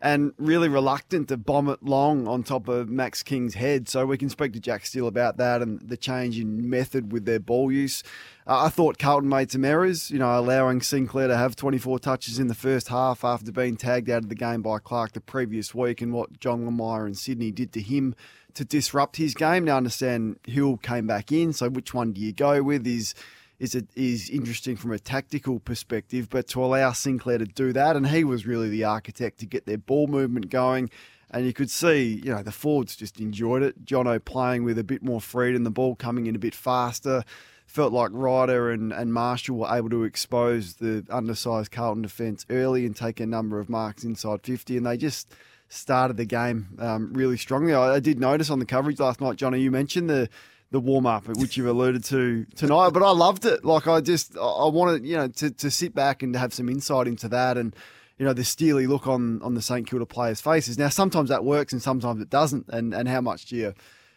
and 0.03 0.33
really 0.37 0.69
reluctant 0.69 1.29
to 1.29 1.37
bomb 1.37 1.69
it 1.69 1.81
long 1.81 2.27
on 2.27 2.43
top 2.43 2.67
of 2.67 2.91
Max 2.91 3.23
King's 3.23 3.55
head. 3.55 3.89
So 3.89 4.05
we 4.05 4.19
can 4.19 4.29
speak 4.29 4.53
to 4.55 4.61
Jack 4.61 4.85
Steele 4.85 5.07
about 5.07 5.37
that 5.37 5.63
and 5.63 5.81
the 5.81 5.97
change 5.97 6.41
in 6.41 6.69
method 6.69 7.13
with 7.13 7.25
their 7.25 7.39
ball 7.39 7.71
use. 7.71 8.03
Uh, 8.45 8.65
I 8.65 8.69
thought 8.69 8.99
Carlton 8.99 9.29
made 9.29 9.53
some 9.53 9.65
errors, 9.65 10.11
you 10.11 10.19
know, 10.19 10.37
allowing 10.37 10.83
Sinclair 10.83 11.29
to 11.29 11.37
have 11.37 11.55
24 11.55 12.01
touches 12.01 12.41
in 12.41 12.49
the 12.49 12.55
first 12.55 12.89
half 12.89 13.23
after 13.23 13.53
being 13.53 13.77
tagged 13.77 14.11
out 14.11 14.25
of 14.25 14.29
the 14.29 14.35
game 14.35 14.61
by 14.61 14.81
Clark 14.81 15.13
the 15.13 15.21
previous 15.21 15.73
week 15.73 16.03
and 16.03 16.13
what 16.13 16.41
John 16.41 16.67
Longmire 16.67 17.07
and 17.07 17.17
Sydney 17.17 17.53
did 17.53 17.73
to 17.75 17.81
him 17.81 18.17
to 18.55 18.65
disrupt 18.65 19.19
his 19.19 19.35
game. 19.35 19.67
Now, 19.67 19.77
understand 19.77 20.41
Hill 20.49 20.79
came 20.79 21.07
back 21.07 21.31
in, 21.31 21.53
so 21.53 21.71
which 21.71 21.95
one 21.95 22.13
do 22.13 22.21
you 22.21 22.33
go 22.33 22.61
with? 22.61 22.89
Is 22.89 23.15
is 23.63 23.77
it 23.77 23.87
is 23.95 24.29
interesting 24.29 24.75
from 24.75 24.91
a 24.91 24.99
tactical 24.99 25.61
perspective, 25.61 26.29
but 26.29 26.49
to 26.49 26.65
allow 26.65 26.91
Sinclair 26.91 27.39
to 27.39 27.45
do 27.45 27.73
that, 27.73 27.95
and 27.95 28.09
he 28.09 28.25
was 28.25 28.45
really 28.45 28.69
the 28.69 28.83
architect 28.83 29.39
to 29.39 29.47
get 29.47 29.67
their 29.67 29.79
ball 29.79 30.09
movement 30.09 30.51
going. 30.51 30.91
And 31.31 31.47
you 31.47 31.53
could 31.53 31.71
see, 31.71 32.21
you 32.25 32.35
know, 32.35 32.43
the 32.43 32.51
forwards 32.51 32.97
just 32.97 33.21
enjoyed 33.21 33.63
it. 33.63 33.85
Jono 33.85 34.23
playing 34.23 34.65
with 34.65 34.79
a 34.79 34.85
bit 34.85 35.05
more 35.05 35.21
freedom, 35.21 35.63
the 35.63 35.71
ball 35.71 35.95
coming 35.95 36.27
in 36.27 36.35
a 36.35 36.41
bit 36.41 36.57
faster. 36.57 37.23
Felt 37.65 37.93
like 37.93 38.11
Ryder 38.13 38.73
and, 38.73 38.93
and 38.93 39.15
Marshall 39.15 39.59
were 39.59 39.75
able 39.75 39.91
to 39.91 40.03
expose 40.03 40.75
the 40.75 41.07
undersized 41.09 41.71
Carlton 41.71 42.03
defence 42.03 42.45
early 42.51 42.85
and 42.85 42.97
take 42.97 43.21
a 43.21 43.27
number 43.27 43.61
of 43.61 43.71
marks 43.71 44.03
inside 44.03 44.43
50. 44.43 44.77
And 44.77 44.85
they 44.85 44.97
just 44.97 45.33
started 45.69 46.17
the 46.17 46.27
game 46.27 46.67
um, 46.81 47.13
really 47.15 47.39
strongly. 47.39 47.73
I, 47.73 47.95
I, 47.95 48.01
did 48.01 48.19
notice 48.19 48.51
on 48.51 48.59
the 48.59 48.67
coverage 48.67 49.01
last 49.01 49.21
night, 49.23 49.37
Johnny, 49.37 49.61
you 49.61 49.71
mentioned 49.71 50.11
the 50.11 50.29
the 50.73 50.81
warm 50.81 51.07
up, 51.07 51.29
which 51.29 51.57
you've 51.57 51.69
alluded 51.69 52.03
to 52.03 52.45
tonight. 52.57 52.91
But 52.91 53.05
I 53.05 53.11
loved 53.11 53.45
it. 53.45 53.65
Like 53.65 53.87
I 53.87 54.01
just, 54.01 54.37
I 54.37 54.67
wanted, 54.67 55.07
you 55.07 55.17
know, 55.17 55.29
to, 55.29 55.51
to 55.51 55.71
sit 55.71 55.95
back 55.95 56.23
and 56.23 56.33
to 56.33 56.39
have 56.39 56.53
some 56.53 56.69
insight 56.69 57.07
into 57.07 57.29
that 57.29 57.57
and, 57.57 57.77
you 58.19 58.25
know, 58.25 58.33
the 58.33 58.43
steely 58.43 58.87
look 58.87 59.07
on 59.07 59.41
on 59.43 59.55
the 59.55 59.63
St 59.63 59.87
Kilda 59.87 60.07
players' 60.07 60.41
faces. 60.41 60.79
Now, 60.79 60.89
sometimes 60.89 61.29
that 61.29 61.45
works 61.45 61.73
and 61.73 61.83
sometimes 61.83 62.21
it 62.21 62.31
doesn't, 62.31 62.69
and 62.69 62.95
and 62.95 63.09
how 63.09 63.21
much 63.21 63.47
do 63.47 63.57
you, 63.57 63.75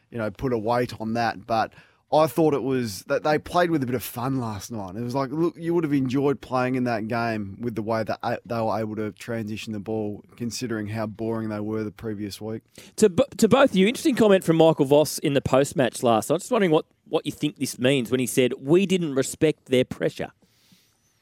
you 0.09 0.17
know, 0.17 0.31
put 0.31 0.53
a 0.53 0.57
weight 0.57 0.99
on 0.99 1.13
that? 1.13 1.45
But 1.45 1.73
I 2.15 2.27
thought 2.27 2.53
it 2.53 2.63
was 2.63 3.03
that 3.03 3.23
they 3.23 3.37
played 3.37 3.69
with 3.71 3.83
a 3.83 3.85
bit 3.85 3.95
of 3.95 4.03
fun 4.03 4.39
last 4.39 4.71
night. 4.71 4.95
It 4.95 5.01
was 5.01 5.15
like, 5.15 5.31
look, 5.31 5.55
you 5.57 5.73
would 5.73 5.83
have 5.83 5.93
enjoyed 5.93 6.39
playing 6.39 6.75
in 6.75 6.85
that 6.85 7.07
game 7.07 7.57
with 7.59 7.75
the 7.75 7.81
way 7.81 8.03
that 8.03 8.41
they 8.45 8.61
were 8.61 8.79
able 8.79 8.95
to 8.95 9.11
transition 9.11 9.73
the 9.73 9.79
ball, 9.79 10.23
considering 10.37 10.87
how 10.87 11.07
boring 11.07 11.49
they 11.49 11.59
were 11.59 11.83
the 11.83 11.91
previous 11.91 12.39
week. 12.39 12.61
To, 12.97 13.09
to 13.37 13.47
both 13.47 13.71
of 13.71 13.75
you, 13.75 13.87
interesting 13.87 14.15
comment 14.15 14.43
from 14.43 14.57
Michael 14.57 14.85
Voss 14.85 15.19
in 15.19 15.33
the 15.33 15.41
post 15.41 15.75
match 15.75 16.03
last 16.03 16.29
night. 16.29 16.35
I'm 16.35 16.39
just 16.39 16.51
wondering 16.51 16.71
what, 16.71 16.85
what 17.07 17.25
you 17.25 17.31
think 17.31 17.57
this 17.57 17.77
means 17.77 18.09
when 18.09 18.19
he 18.19 18.27
said, 18.27 18.53
We 18.59 18.85
didn't 18.85 19.15
respect 19.15 19.65
their 19.65 19.85
pressure. 19.85 20.31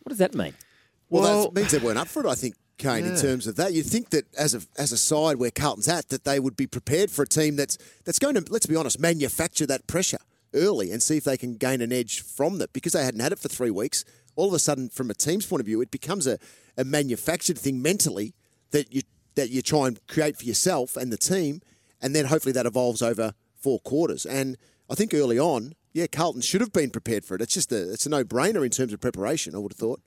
What 0.03 0.09
does 0.09 0.19
that 0.19 0.35
mean? 0.35 0.53
Well, 1.09 1.23
well 1.23 1.43
that 1.43 1.55
means 1.55 1.71
they 1.71 1.79
weren't 1.79 1.97
up 1.97 2.07
for 2.07 2.25
it, 2.25 2.29
I 2.29 2.35
think. 2.35 2.55
Kane, 2.79 3.05
yeah. 3.05 3.11
in 3.11 3.17
terms 3.17 3.45
of 3.45 3.55
that, 3.57 3.71
you'd 3.71 3.85
think 3.85 4.09
that 4.09 4.25
as 4.35 4.55
a 4.55 4.61
as 4.79 4.91
a 4.91 4.97
side 4.97 5.37
where 5.37 5.51
Carlton's 5.51 5.87
at, 5.87 6.09
that 6.09 6.23
they 6.23 6.39
would 6.39 6.57
be 6.57 6.65
prepared 6.65 7.11
for 7.11 7.21
a 7.21 7.27
team 7.27 7.55
that's 7.55 7.77
that's 8.03 8.17
going 8.17 8.33
to, 8.33 8.43
let's 8.49 8.65
be 8.65 8.75
honest, 8.75 8.99
manufacture 8.99 9.67
that 9.67 9.85
pressure 9.85 10.17
early 10.53 10.91
and 10.91 11.01
see 11.01 11.17
if 11.17 11.23
they 11.23 11.37
can 11.37 11.55
gain 11.55 11.81
an 11.81 11.91
edge 11.91 12.21
from 12.21 12.57
that 12.57 12.73
because 12.73 12.93
they 12.93 13.03
hadn't 13.03 13.19
had 13.19 13.31
it 13.31 13.39
for 13.39 13.49
three 13.49 13.71
weeks. 13.71 14.05
All 14.35 14.47
of 14.47 14.53
a 14.53 14.59
sudden, 14.59 14.89
from 14.89 15.09
a 15.09 15.13
team's 15.13 15.45
point 15.45 15.59
of 15.59 15.65
view, 15.65 15.81
it 15.81 15.91
becomes 15.91 16.25
a, 16.25 16.39
a 16.77 16.83
manufactured 16.83 17.57
thing 17.57 17.81
mentally 17.81 18.33
that 18.71 18.93
you 18.93 19.01
that 19.35 19.49
you 19.49 19.61
try 19.61 19.87
and 19.87 20.05
create 20.07 20.37
for 20.37 20.45
yourself 20.45 20.95
and 20.95 21.11
the 21.11 21.17
team, 21.17 21.61
and 22.01 22.15
then 22.15 22.25
hopefully 22.25 22.53
that 22.53 22.65
evolves 22.65 23.01
over 23.01 23.33
four 23.55 23.79
quarters. 23.79 24.25
And 24.25 24.57
I 24.89 24.95
think 24.95 25.13
early 25.13 25.39
on, 25.39 25.73
yeah, 25.93 26.07
Carlton 26.07 26.41
should 26.41 26.61
have 26.61 26.73
been 26.73 26.89
prepared 26.89 27.25
for 27.25 27.35
it. 27.35 27.41
It's 27.41 27.53
just 27.53 27.71
a 27.71 27.91
it's 27.91 28.05
a 28.05 28.09
no 28.09 28.23
brainer 28.23 28.63
in 28.63 28.71
terms 28.71 28.93
of 28.93 28.99
preparation. 28.99 29.55
I 29.55 29.59
would 29.59 29.73
have 29.73 29.79
thought. 29.79 30.01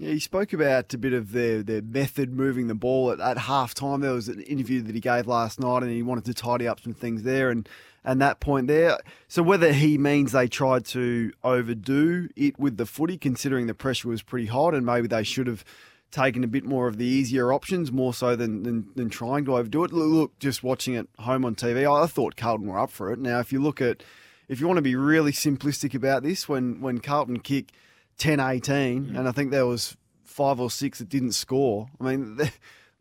Yeah, 0.00 0.12
he 0.12 0.18
spoke 0.18 0.54
about 0.54 0.94
a 0.94 0.98
bit 0.98 1.12
of 1.12 1.32
their, 1.32 1.62
their 1.62 1.82
method 1.82 2.32
moving 2.32 2.68
the 2.68 2.74
ball 2.74 3.10
at, 3.10 3.20
at 3.20 3.36
half 3.36 3.74
time. 3.74 4.00
There 4.00 4.14
was 4.14 4.28
an 4.28 4.40
interview 4.40 4.80
that 4.80 4.94
he 4.94 5.00
gave 5.00 5.26
last 5.26 5.60
night, 5.60 5.82
and 5.82 5.92
he 5.92 6.02
wanted 6.02 6.24
to 6.24 6.32
tidy 6.32 6.66
up 6.66 6.80
some 6.80 6.94
things 6.94 7.22
there. 7.22 7.50
And 7.50 7.68
and 8.04 8.20
that 8.20 8.40
point 8.40 8.66
there. 8.66 8.98
So 9.28 9.42
whether 9.42 9.72
he 9.72 9.98
means 9.98 10.32
they 10.32 10.48
tried 10.48 10.84
to 10.86 11.32
overdo 11.44 12.28
it 12.36 12.58
with 12.58 12.76
the 12.76 12.86
footy, 12.86 13.18
considering 13.18 13.66
the 13.66 13.74
pressure 13.74 14.08
was 14.08 14.22
pretty 14.22 14.46
hot, 14.46 14.74
and 14.74 14.84
maybe 14.86 15.08
they 15.08 15.22
should 15.22 15.46
have 15.46 15.64
taken 16.10 16.42
a 16.42 16.48
bit 16.48 16.64
more 16.64 16.88
of 16.88 16.96
the 16.96 17.04
easier 17.04 17.52
options, 17.52 17.92
more 17.92 18.12
so 18.12 18.34
than, 18.34 18.62
than, 18.64 18.88
than 18.96 19.10
trying 19.10 19.44
to 19.44 19.56
overdo 19.56 19.84
it. 19.84 19.92
Look, 19.92 20.38
just 20.38 20.62
watching 20.62 20.94
it 20.94 21.08
home 21.18 21.44
on 21.44 21.54
TV, 21.54 21.86
I 21.90 22.06
thought 22.06 22.36
Carlton 22.36 22.66
were 22.66 22.78
up 22.78 22.90
for 22.90 23.12
it. 23.12 23.18
Now, 23.18 23.38
if 23.38 23.52
you 23.52 23.60
look 23.62 23.80
at, 23.80 24.02
if 24.48 24.60
you 24.60 24.66
want 24.66 24.78
to 24.78 24.82
be 24.82 24.96
really 24.96 25.32
simplistic 25.32 25.94
about 25.94 26.22
this, 26.22 26.48
when 26.48 26.80
when 26.80 26.98
Carlton 26.98 27.40
kick 27.40 27.72
10-18, 28.18 28.60
mm. 28.60 29.18
and 29.18 29.28
I 29.28 29.32
think 29.32 29.50
there 29.50 29.66
was 29.66 29.96
five 30.24 30.60
or 30.60 30.70
six 30.70 30.98
that 30.98 31.08
didn't 31.08 31.32
score. 31.32 31.88
I 32.00 32.04
mean 32.04 32.38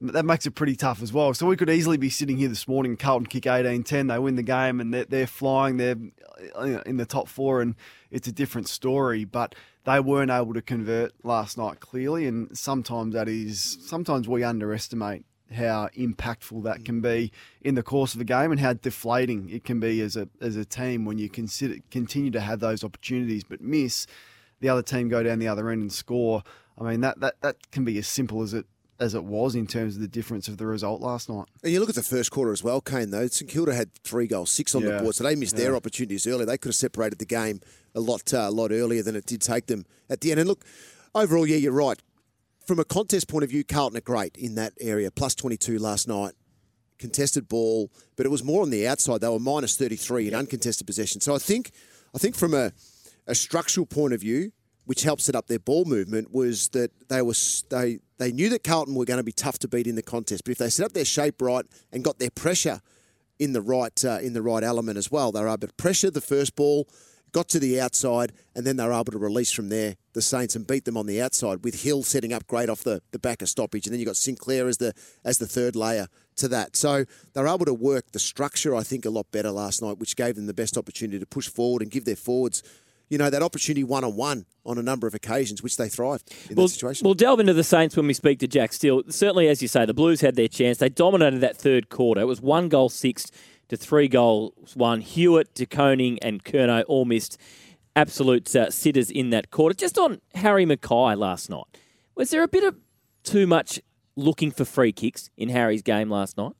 that 0.01 0.25
makes 0.25 0.45
it 0.45 0.51
pretty 0.51 0.75
tough 0.75 1.01
as 1.01 1.11
well. 1.11 1.33
So 1.33 1.45
we 1.45 1.57
could 1.57 1.69
easily 1.69 1.97
be 1.97 2.09
sitting 2.09 2.37
here 2.37 2.47
this 2.47 2.67
morning, 2.67 2.95
Carlton 2.95 3.27
kick 3.27 3.43
18-10, 3.43 4.07
they 4.07 4.19
win 4.19 4.35
the 4.35 4.43
game 4.43 4.79
and 4.79 4.93
they're, 4.93 5.05
they're 5.05 5.27
flying, 5.27 5.77
they're 5.77 5.97
uh, 6.55 6.81
in 6.85 6.97
the 6.97 7.05
top 7.05 7.27
four 7.27 7.61
and 7.61 7.75
it's 8.09 8.27
a 8.27 8.31
different 8.31 8.69
story. 8.69 9.25
But 9.25 9.55
they 9.85 9.99
weren't 9.99 10.31
able 10.31 10.53
to 10.53 10.61
convert 10.61 11.13
last 11.23 11.57
night 11.57 11.79
clearly 11.79 12.25
and 12.27 12.57
sometimes 12.57 13.13
that 13.13 13.27
is, 13.27 13.77
sometimes 13.81 14.27
we 14.27 14.43
underestimate 14.43 15.25
how 15.53 15.89
impactful 15.97 16.63
that 16.63 16.85
can 16.85 17.01
be 17.01 17.31
in 17.61 17.75
the 17.75 17.83
course 17.83 18.13
of 18.13 18.21
a 18.21 18.23
game 18.23 18.51
and 18.51 18.61
how 18.61 18.71
deflating 18.71 19.49
it 19.49 19.63
can 19.63 19.79
be 19.79 19.99
as 19.99 20.15
a, 20.15 20.29
as 20.39 20.55
a 20.55 20.63
team 20.63 21.05
when 21.05 21.17
you 21.17 21.27
consider, 21.27 21.75
continue 21.89 22.29
to 22.31 22.39
have 22.39 22.59
those 22.59 22.83
opportunities 22.83 23.43
but 23.43 23.59
miss, 23.59 24.05
the 24.59 24.69
other 24.69 24.83
team 24.83 25.09
go 25.09 25.23
down 25.23 25.39
the 25.39 25.47
other 25.47 25.69
end 25.69 25.81
and 25.81 25.91
score. 25.91 26.43
I 26.77 26.83
mean, 26.83 27.01
that, 27.01 27.19
that, 27.19 27.41
that 27.41 27.71
can 27.71 27.83
be 27.83 27.97
as 27.97 28.07
simple 28.07 28.43
as 28.43 28.53
it 28.53 28.65
as 28.99 29.15
it 29.15 29.23
was 29.23 29.55
in 29.55 29.65
terms 29.65 29.95
of 29.95 30.01
the 30.01 30.07
difference 30.07 30.47
of 30.47 30.57
the 30.57 30.65
result 30.65 31.01
last 31.01 31.29
night. 31.29 31.45
And 31.63 31.71
you 31.71 31.79
look 31.79 31.89
at 31.89 31.95
the 31.95 32.03
first 32.03 32.31
quarter 32.31 32.51
as 32.51 32.63
well, 32.63 32.81
Kane, 32.81 33.11
though. 33.11 33.27
St 33.27 33.49
Kilda 33.49 33.73
had 33.73 33.93
three 34.03 34.27
goals, 34.27 34.51
six 34.51 34.75
on 34.75 34.83
yeah. 34.83 34.97
the 34.97 35.03
board, 35.03 35.15
so 35.15 35.23
they 35.23 35.35
missed 35.35 35.57
yeah. 35.57 35.65
their 35.65 35.75
opportunities 35.75 36.27
early. 36.27 36.45
They 36.45 36.57
could 36.57 36.69
have 36.69 36.75
separated 36.75 37.19
the 37.19 37.25
game 37.25 37.61
a 37.95 37.99
lot, 37.99 38.33
uh, 38.33 38.47
a 38.47 38.51
lot 38.51 38.71
earlier 38.71 39.01
than 39.01 39.15
it 39.15 39.25
did 39.25 39.41
take 39.41 39.67
them 39.67 39.85
at 40.09 40.21
the 40.21 40.31
end. 40.31 40.39
And 40.39 40.49
look, 40.49 40.65
overall, 41.15 41.47
yeah, 41.47 41.57
you're 41.57 41.71
right. 41.71 41.99
From 42.67 42.79
a 42.79 42.85
contest 42.85 43.27
point 43.27 43.43
of 43.43 43.49
view, 43.49 43.63
Carlton 43.63 43.97
are 43.97 44.01
great 44.01 44.37
in 44.37 44.55
that 44.55 44.73
area. 44.79 45.09
Plus 45.11 45.33
22 45.33 45.79
last 45.79 46.07
night, 46.07 46.33
contested 46.99 47.47
ball, 47.47 47.89
but 48.15 48.25
it 48.25 48.29
was 48.29 48.43
more 48.43 48.61
on 48.61 48.69
the 48.69 48.87
outside. 48.87 49.21
They 49.21 49.29
were 49.29 49.39
minus 49.39 49.77
33 49.77 50.27
in 50.27 50.35
uncontested 50.35 50.85
possession. 50.85 51.21
So 51.21 51.33
I 51.33 51.39
think, 51.39 51.71
I 52.13 52.17
think 52.17 52.35
from 52.35 52.53
a 52.53 52.73
a 53.29 53.35
structural 53.35 53.85
point 53.85 54.13
of 54.13 54.19
view, 54.19 54.51
which 54.85 55.03
helped 55.03 55.21
set 55.21 55.35
up 55.35 55.47
their 55.47 55.59
ball 55.59 55.85
movement, 55.85 56.33
was 56.33 56.69
that 56.69 56.91
they 57.07 57.21
were 57.21 57.35
they 57.69 57.99
they 58.19 58.31
knew 58.31 58.49
that 58.49 58.63
Carlton 58.63 58.95
were 58.95 59.05
going 59.05 59.17
to 59.17 59.23
be 59.23 59.31
tough 59.31 59.57
to 59.59 59.67
beat 59.67 59.87
in 59.87 59.95
the 59.95 60.03
contest. 60.03 60.43
But 60.43 60.51
if 60.51 60.57
they 60.59 60.69
set 60.69 60.85
up 60.85 60.93
their 60.93 61.05
shape 61.05 61.41
right 61.41 61.65
and 61.91 62.03
got 62.03 62.19
their 62.19 62.29
pressure 62.29 62.81
in 63.39 63.53
the 63.53 63.61
right 63.61 64.05
uh, 64.05 64.19
in 64.21 64.33
the 64.33 64.41
right 64.41 64.63
element 64.63 64.97
as 64.97 65.09
well, 65.09 65.31
they 65.31 65.41
were 65.41 65.47
able 65.47 65.67
to 65.67 65.73
pressure 65.73 66.11
the 66.11 66.21
first 66.21 66.55
ball, 66.55 66.87
got 67.31 67.47
to 67.49 67.59
the 67.59 67.79
outside, 67.79 68.33
and 68.53 68.67
then 68.67 68.75
they 68.75 68.85
were 68.85 68.93
able 68.93 69.05
to 69.05 69.17
release 69.17 69.51
from 69.51 69.69
there 69.69 69.95
the 70.13 70.21
Saints 70.21 70.55
and 70.55 70.67
beat 70.67 70.83
them 70.83 70.97
on 70.97 71.05
the 71.05 71.21
outside 71.21 71.63
with 71.63 71.83
Hill 71.83 72.03
setting 72.03 72.33
up 72.33 72.45
great 72.47 72.69
off 72.69 72.83
the, 72.83 73.01
the 73.11 73.19
back 73.19 73.41
of 73.41 73.47
stoppage, 73.47 73.87
and 73.87 73.93
then 73.93 73.99
you 73.99 74.05
got 74.05 74.17
Sinclair 74.17 74.67
as 74.67 74.77
the 74.77 74.93
as 75.23 75.37
the 75.37 75.47
third 75.47 75.75
layer 75.75 76.07
to 76.35 76.49
that. 76.49 76.75
So 76.75 77.05
they 77.33 77.41
were 77.41 77.47
able 77.47 77.65
to 77.65 77.73
work 77.73 78.11
the 78.11 78.19
structure, 78.19 78.75
I 78.75 78.83
think, 78.83 79.05
a 79.05 79.09
lot 79.09 79.31
better 79.31 79.51
last 79.51 79.81
night, 79.81 79.97
which 79.97 80.17
gave 80.17 80.35
them 80.35 80.45
the 80.45 80.53
best 80.53 80.77
opportunity 80.77 81.19
to 81.19 81.25
push 81.25 81.47
forward 81.47 81.81
and 81.81 81.89
give 81.89 82.03
their 82.03 82.17
forwards. 82.17 82.63
You 83.09 83.17
know, 83.17 83.29
that 83.29 83.41
opportunity 83.41 83.83
one 83.83 84.03
on 84.03 84.15
one 84.15 84.45
on 84.65 84.77
a 84.77 84.83
number 84.83 85.07
of 85.07 85.15
occasions, 85.15 85.63
which 85.63 85.77
they 85.77 85.89
thrived 85.89 86.31
in 86.49 86.55
We'll, 86.55 86.67
that 86.67 86.73
situation. 86.73 87.05
we'll 87.05 87.15
delve 87.15 87.39
into 87.39 87.53
the 87.53 87.63
Saints 87.63 87.97
when 87.97 88.05
we 88.05 88.13
speak 88.13 88.37
to 88.39 88.47
Jack 88.47 88.71
Steele. 88.71 89.01
Certainly, 89.09 89.47
as 89.47 89.61
you 89.63 89.67
say, 89.67 89.85
the 89.85 89.93
Blues 89.95 90.21
had 90.21 90.35
their 90.35 90.47
chance. 90.47 90.77
They 90.77 90.89
dominated 90.89 91.41
that 91.41 91.57
third 91.57 91.89
quarter. 91.89 92.21
It 92.21 92.25
was 92.25 92.39
one 92.39 92.69
goal 92.69 92.89
six 92.89 93.31
to 93.69 93.77
three 93.77 94.07
goals 94.07 94.75
one. 94.75 95.01
Hewett, 95.01 95.53
De 95.55 95.65
Koning, 95.65 96.19
and 96.21 96.43
Kerno 96.43 96.83
all 96.87 97.05
missed 97.05 97.37
absolute 97.95 98.55
uh, 98.55 98.69
sitters 98.69 99.09
in 99.09 99.31
that 99.31 99.49
quarter. 99.49 99.73
Just 99.73 99.97
on 99.97 100.21
Harry 100.35 100.65
McKay 100.65 101.17
last 101.17 101.49
night, 101.49 101.65
was 102.15 102.29
there 102.29 102.43
a 102.43 102.47
bit 102.47 102.63
of 102.63 102.75
too 103.23 103.47
much 103.47 103.79
looking 104.15 104.51
for 104.51 104.65
free 104.65 104.91
kicks 104.91 105.29
in 105.35 105.49
Harry's 105.49 105.81
game 105.81 106.09
last 106.11 106.37
night? 106.37 106.51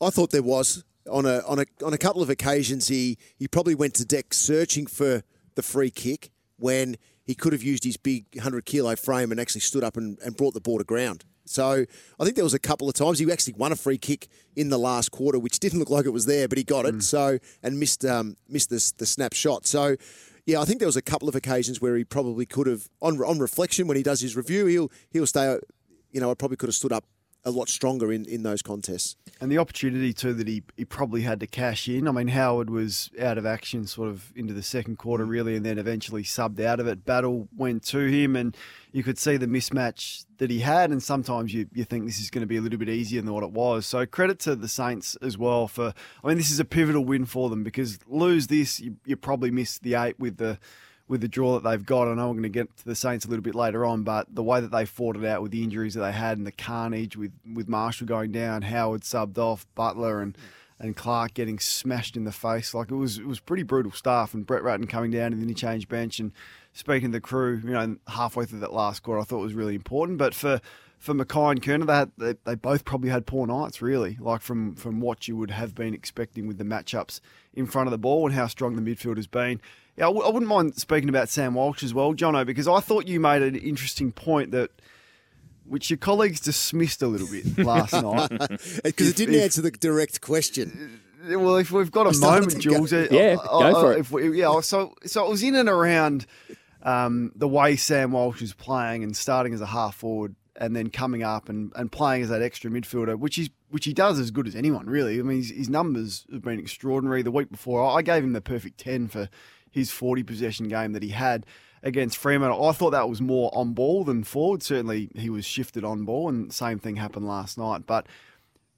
I 0.00 0.10
thought 0.10 0.30
there 0.30 0.42
was 0.42 0.84
on 1.10 1.26
a 1.26 1.40
on 1.46 1.58
a 1.58 1.64
on 1.84 1.92
a 1.92 1.98
couple 1.98 2.22
of 2.22 2.30
occasions. 2.30 2.88
He 2.88 3.18
he 3.38 3.48
probably 3.48 3.74
went 3.74 3.94
to 3.94 4.04
deck 4.04 4.34
searching 4.34 4.86
for 4.86 5.22
the 5.54 5.62
free 5.62 5.90
kick 5.90 6.30
when 6.58 6.96
he 7.24 7.34
could 7.34 7.52
have 7.52 7.62
used 7.62 7.84
his 7.84 7.96
big 7.96 8.38
hundred 8.40 8.64
kilo 8.64 8.96
frame 8.96 9.30
and 9.30 9.40
actually 9.40 9.60
stood 9.60 9.84
up 9.84 9.96
and, 9.96 10.18
and 10.24 10.36
brought 10.36 10.54
the 10.54 10.60
ball 10.60 10.78
to 10.78 10.84
ground. 10.84 11.24
So 11.44 11.84
I 12.20 12.24
think 12.24 12.36
there 12.36 12.44
was 12.44 12.54
a 12.54 12.60
couple 12.60 12.88
of 12.88 12.94
times 12.94 13.18
he 13.18 13.30
actually 13.30 13.54
won 13.54 13.72
a 13.72 13.76
free 13.76 13.98
kick 13.98 14.28
in 14.54 14.70
the 14.70 14.78
last 14.78 15.10
quarter, 15.10 15.38
which 15.38 15.58
didn't 15.58 15.80
look 15.80 15.90
like 15.90 16.06
it 16.06 16.10
was 16.10 16.26
there, 16.26 16.46
but 16.46 16.56
he 16.56 16.64
got 16.64 16.86
it. 16.86 17.02
So 17.02 17.38
and 17.62 17.78
missed 17.78 18.04
um, 18.04 18.36
missed 18.48 18.70
the 18.70 18.92
the 18.98 19.06
snapshot. 19.06 19.66
So. 19.66 19.96
Yeah, 20.44 20.60
I 20.60 20.64
think 20.64 20.80
there 20.80 20.88
was 20.88 20.96
a 20.96 21.02
couple 21.02 21.28
of 21.28 21.36
occasions 21.36 21.80
where 21.80 21.94
he 21.96 22.02
probably 22.02 22.46
could 22.46 22.66
have, 22.66 22.88
on 23.00 23.16
on 23.22 23.38
reflection, 23.38 23.86
when 23.86 23.96
he 23.96 24.02
does 24.02 24.20
his 24.20 24.34
review, 24.34 24.66
he'll 24.66 24.90
he'll 25.12 25.24
stay. 25.24 25.56
You 26.10 26.20
know, 26.20 26.32
I 26.32 26.34
probably 26.34 26.56
could 26.56 26.68
have 26.68 26.74
stood 26.74 26.92
up 26.92 27.04
a 27.44 27.50
lot 27.50 27.68
stronger 27.68 28.12
in, 28.12 28.24
in 28.26 28.42
those 28.42 28.62
contests. 28.62 29.16
And 29.40 29.50
the 29.50 29.58
opportunity 29.58 30.12
too 30.12 30.32
that 30.34 30.46
he, 30.46 30.62
he 30.76 30.84
probably 30.84 31.22
had 31.22 31.40
to 31.40 31.46
cash 31.46 31.88
in. 31.88 32.06
I 32.06 32.12
mean, 32.12 32.28
Howard 32.28 32.70
was 32.70 33.10
out 33.20 33.38
of 33.38 33.44
action 33.44 33.86
sort 33.86 34.08
of 34.08 34.32
into 34.36 34.54
the 34.54 34.62
second 34.62 34.98
quarter 34.98 35.26
mm. 35.26 35.30
really, 35.30 35.56
and 35.56 35.66
then 35.66 35.78
eventually 35.78 36.22
subbed 36.22 36.60
out 36.60 36.78
of 36.78 36.86
it. 36.86 37.04
Battle 37.04 37.48
went 37.56 37.82
to 37.86 37.98
him, 37.98 38.36
and 38.36 38.56
you 38.92 39.02
could 39.02 39.18
see 39.18 39.36
the 39.36 39.46
mismatch 39.46 40.24
that 40.38 40.50
he 40.50 40.60
had. 40.60 40.90
And 40.90 41.02
sometimes 41.02 41.52
you, 41.52 41.66
you 41.72 41.84
think 41.84 42.06
this 42.06 42.20
is 42.20 42.30
going 42.30 42.42
to 42.42 42.46
be 42.46 42.56
a 42.56 42.60
little 42.60 42.78
bit 42.78 42.88
easier 42.88 43.20
than 43.20 43.32
what 43.32 43.42
it 43.42 43.50
was. 43.50 43.86
So 43.86 44.06
credit 44.06 44.38
to 44.40 44.54
the 44.54 44.68
Saints 44.68 45.16
as 45.16 45.36
well 45.36 45.66
for. 45.66 45.92
I 46.22 46.28
mean, 46.28 46.36
this 46.36 46.52
is 46.52 46.60
a 46.60 46.64
pivotal 46.64 47.04
win 47.04 47.24
for 47.24 47.50
them 47.50 47.64
because 47.64 47.98
lose 48.06 48.46
this, 48.46 48.78
you, 48.78 48.96
you 49.04 49.16
probably 49.16 49.50
miss 49.50 49.78
the 49.78 49.94
eight 49.94 50.18
with 50.20 50.36
the 50.36 50.58
with 51.08 51.20
the 51.20 51.28
draw 51.28 51.58
that 51.58 51.68
they've 51.68 51.84
got. 51.84 52.08
I 52.08 52.14
know 52.14 52.28
we're 52.28 52.34
going 52.34 52.42
to 52.44 52.48
get 52.48 52.76
to 52.78 52.84
the 52.84 52.94
Saints 52.94 53.24
a 53.24 53.28
little 53.28 53.42
bit 53.42 53.54
later 53.54 53.84
on, 53.84 54.02
but 54.02 54.34
the 54.34 54.42
way 54.42 54.60
that 54.60 54.70
they 54.70 54.84
fought 54.86 55.16
it 55.16 55.24
out 55.24 55.42
with 55.42 55.50
the 55.50 55.62
injuries 55.62 55.94
that 55.94 56.00
they 56.00 56.12
had 56.12 56.38
and 56.38 56.46
the 56.46 56.52
carnage 56.52 57.16
with, 57.16 57.32
with 57.54 57.68
Marshall 57.68 58.06
going 58.06 58.32
down, 58.32 58.62
Howard 58.62 59.02
subbed 59.02 59.38
off, 59.38 59.66
Butler 59.74 60.20
and 60.20 60.36
and 60.82 60.96
Clark 60.96 61.34
getting 61.34 61.60
smashed 61.60 62.16
in 62.16 62.24
the 62.24 62.32
face, 62.32 62.74
like 62.74 62.90
it 62.90 62.96
was 62.96 63.18
it 63.18 63.26
was 63.26 63.38
pretty 63.38 63.62
brutal 63.62 63.92
stuff. 63.92 64.34
And 64.34 64.44
Brett 64.44 64.64
Ratten 64.64 64.88
coming 64.88 65.12
down 65.12 65.30
to 65.30 65.36
the 65.36 65.42
interchange 65.44 65.88
bench 65.88 66.18
and 66.18 66.32
speaking 66.72 67.12
to 67.12 67.18
the 67.18 67.20
crew, 67.20 67.60
you 67.62 67.70
know, 67.70 67.96
halfway 68.08 68.44
through 68.44 68.58
that 68.60 68.72
last 68.72 69.04
quarter, 69.04 69.20
I 69.20 69.24
thought 69.24 69.38
was 69.38 69.54
really 69.54 69.76
important. 69.76 70.18
But 70.18 70.34
for 70.34 70.60
for 70.98 71.14
McKay 71.14 71.52
and 71.52 71.62
Curnow, 71.62 72.10
they, 72.16 72.32
they 72.32 72.38
they 72.44 72.54
both 72.56 72.84
probably 72.84 73.10
had 73.10 73.26
poor 73.26 73.46
nights, 73.46 73.80
really, 73.80 74.18
like 74.20 74.40
from 74.40 74.74
from 74.74 75.00
what 75.00 75.28
you 75.28 75.36
would 75.36 75.52
have 75.52 75.74
been 75.74 75.94
expecting 75.94 76.48
with 76.48 76.58
the 76.58 76.64
matchups 76.64 77.20
in 77.54 77.66
front 77.66 77.86
of 77.86 77.92
the 77.92 77.98
ball 77.98 78.26
and 78.26 78.34
how 78.34 78.48
strong 78.48 78.74
the 78.74 78.82
midfield 78.82 79.16
has 79.16 79.28
been. 79.28 79.60
Yeah, 79.96 80.06
I 80.06 80.08
w- 80.08 80.24
I 80.26 80.30
wouldn't 80.30 80.48
mind 80.48 80.76
speaking 80.76 81.08
about 81.08 81.28
Sam 81.28 81.54
Walsh 81.54 81.82
as 81.82 81.92
well, 81.92 82.14
Jono, 82.14 82.46
because 82.46 82.66
I 82.66 82.80
thought 82.80 83.06
you 83.06 83.20
made 83.20 83.42
an 83.42 83.56
interesting 83.56 84.12
point 84.12 84.50
that. 84.52 84.70
Which 85.64 85.90
your 85.90 85.96
colleagues 85.96 86.40
dismissed 86.40 87.02
a 87.02 87.06
little 87.06 87.28
bit 87.28 87.56
last 87.64 87.92
night 87.92 88.30
Because 88.84 89.08
it 89.08 89.16
didn't 89.16 89.36
if- 89.36 89.42
answer 89.44 89.62
the 89.62 89.70
direct 89.70 90.20
question. 90.20 91.00
Well, 91.24 91.56
if 91.56 91.70
we've 91.70 91.90
got 91.90 92.12
a 92.12 92.18
moment, 92.18 92.50
to 92.50 92.68
go- 92.68 92.74
Jules, 92.78 92.92
uh, 92.92 93.06
Yeah, 93.12 93.36
uh, 93.40 93.70
go 93.72 93.80
for 93.80 93.86
uh, 93.86 93.90
it. 93.90 93.98
If 94.00 94.10
we, 94.10 94.40
yeah, 94.40 94.60
so 94.60 94.92
so 95.06 95.24
it 95.24 95.30
was 95.30 95.42
in 95.44 95.54
and 95.54 95.68
around 95.68 96.26
um, 96.82 97.30
the 97.36 97.46
way 97.46 97.76
Sam 97.76 98.10
Walsh 98.10 98.42
is 98.42 98.52
playing 98.54 99.04
and 99.04 99.16
starting 99.16 99.54
as 99.54 99.60
a 99.60 99.66
half 99.66 99.94
forward 99.94 100.34
and 100.56 100.74
then 100.74 100.90
coming 100.90 101.22
up 101.22 101.48
and, 101.48 101.70
and 101.76 101.92
playing 101.92 102.24
as 102.24 102.28
that 102.30 102.42
extra 102.42 102.68
midfielder, 102.68 103.16
which 103.16 103.38
is 103.38 103.48
which 103.70 103.84
he 103.84 103.92
does 103.94 104.18
as 104.18 104.32
good 104.32 104.48
as 104.48 104.56
anyone, 104.56 104.86
really. 104.86 105.20
I 105.20 105.22
mean, 105.22 105.38
his, 105.38 105.50
his 105.50 105.68
numbers 105.70 106.26
have 106.32 106.42
been 106.42 106.58
extraordinary. 106.58 107.22
The 107.22 107.30
week 107.30 107.50
before, 107.52 107.84
I 107.96 108.02
gave 108.02 108.24
him 108.24 108.32
the 108.32 108.40
perfect 108.40 108.78
ten 108.78 109.06
for 109.06 109.28
his 109.72 109.90
forty 109.90 110.22
possession 110.22 110.68
game 110.68 110.92
that 110.92 111.02
he 111.02 111.08
had 111.08 111.44
against 111.82 112.16
Fremantle. 112.16 112.64
I 112.68 112.70
thought 112.72 112.90
that 112.90 113.08
was 113.08 113.20
more 113.20 113.50
on 113.52 113.72
ball 113.72 114.04
than 114.04 114.22
forward. 114.22 114.62
Certainly, 114.62 115.10
he 115.16 115.28
was 115.30 115.44
shifted 115.44 115.82
on 115.84 116.04
ball, 116.04 116.28
and 116.28 116.52
same 116.52 116.78
thing 116.78 116.94
happened 116.96 117.26
last 117.26 117.58
night, 117.58 117.82
but 117.86 118.06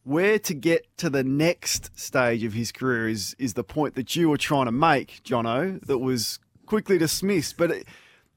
where 0.05 0.39
to 0.39 0.53
get 0.55 0.87
to 0.99 1.09
the 1.09 1.25
next 1.25 1.91
stage 1.99 2.45
of 2.45 2.53
his 2.53 2.71
career 2.73 3.09
is 3.09 3.35
is 3.39 3.55
the 3.55 3.65
point 3.65 3.95
that 3.95 4.15
you 4.17 4.29
were 4.29 4.37
trying 4.39 4.67
to 4.67 4.73
make, 4.73 5.23
Jono, 5.25 5.85
that 5.87 5.99
was 5.99 6.39
quickly 6.67 6.99
dismissed. 6.99 7.57
But 7.57 7.71
it, 7.71 7.89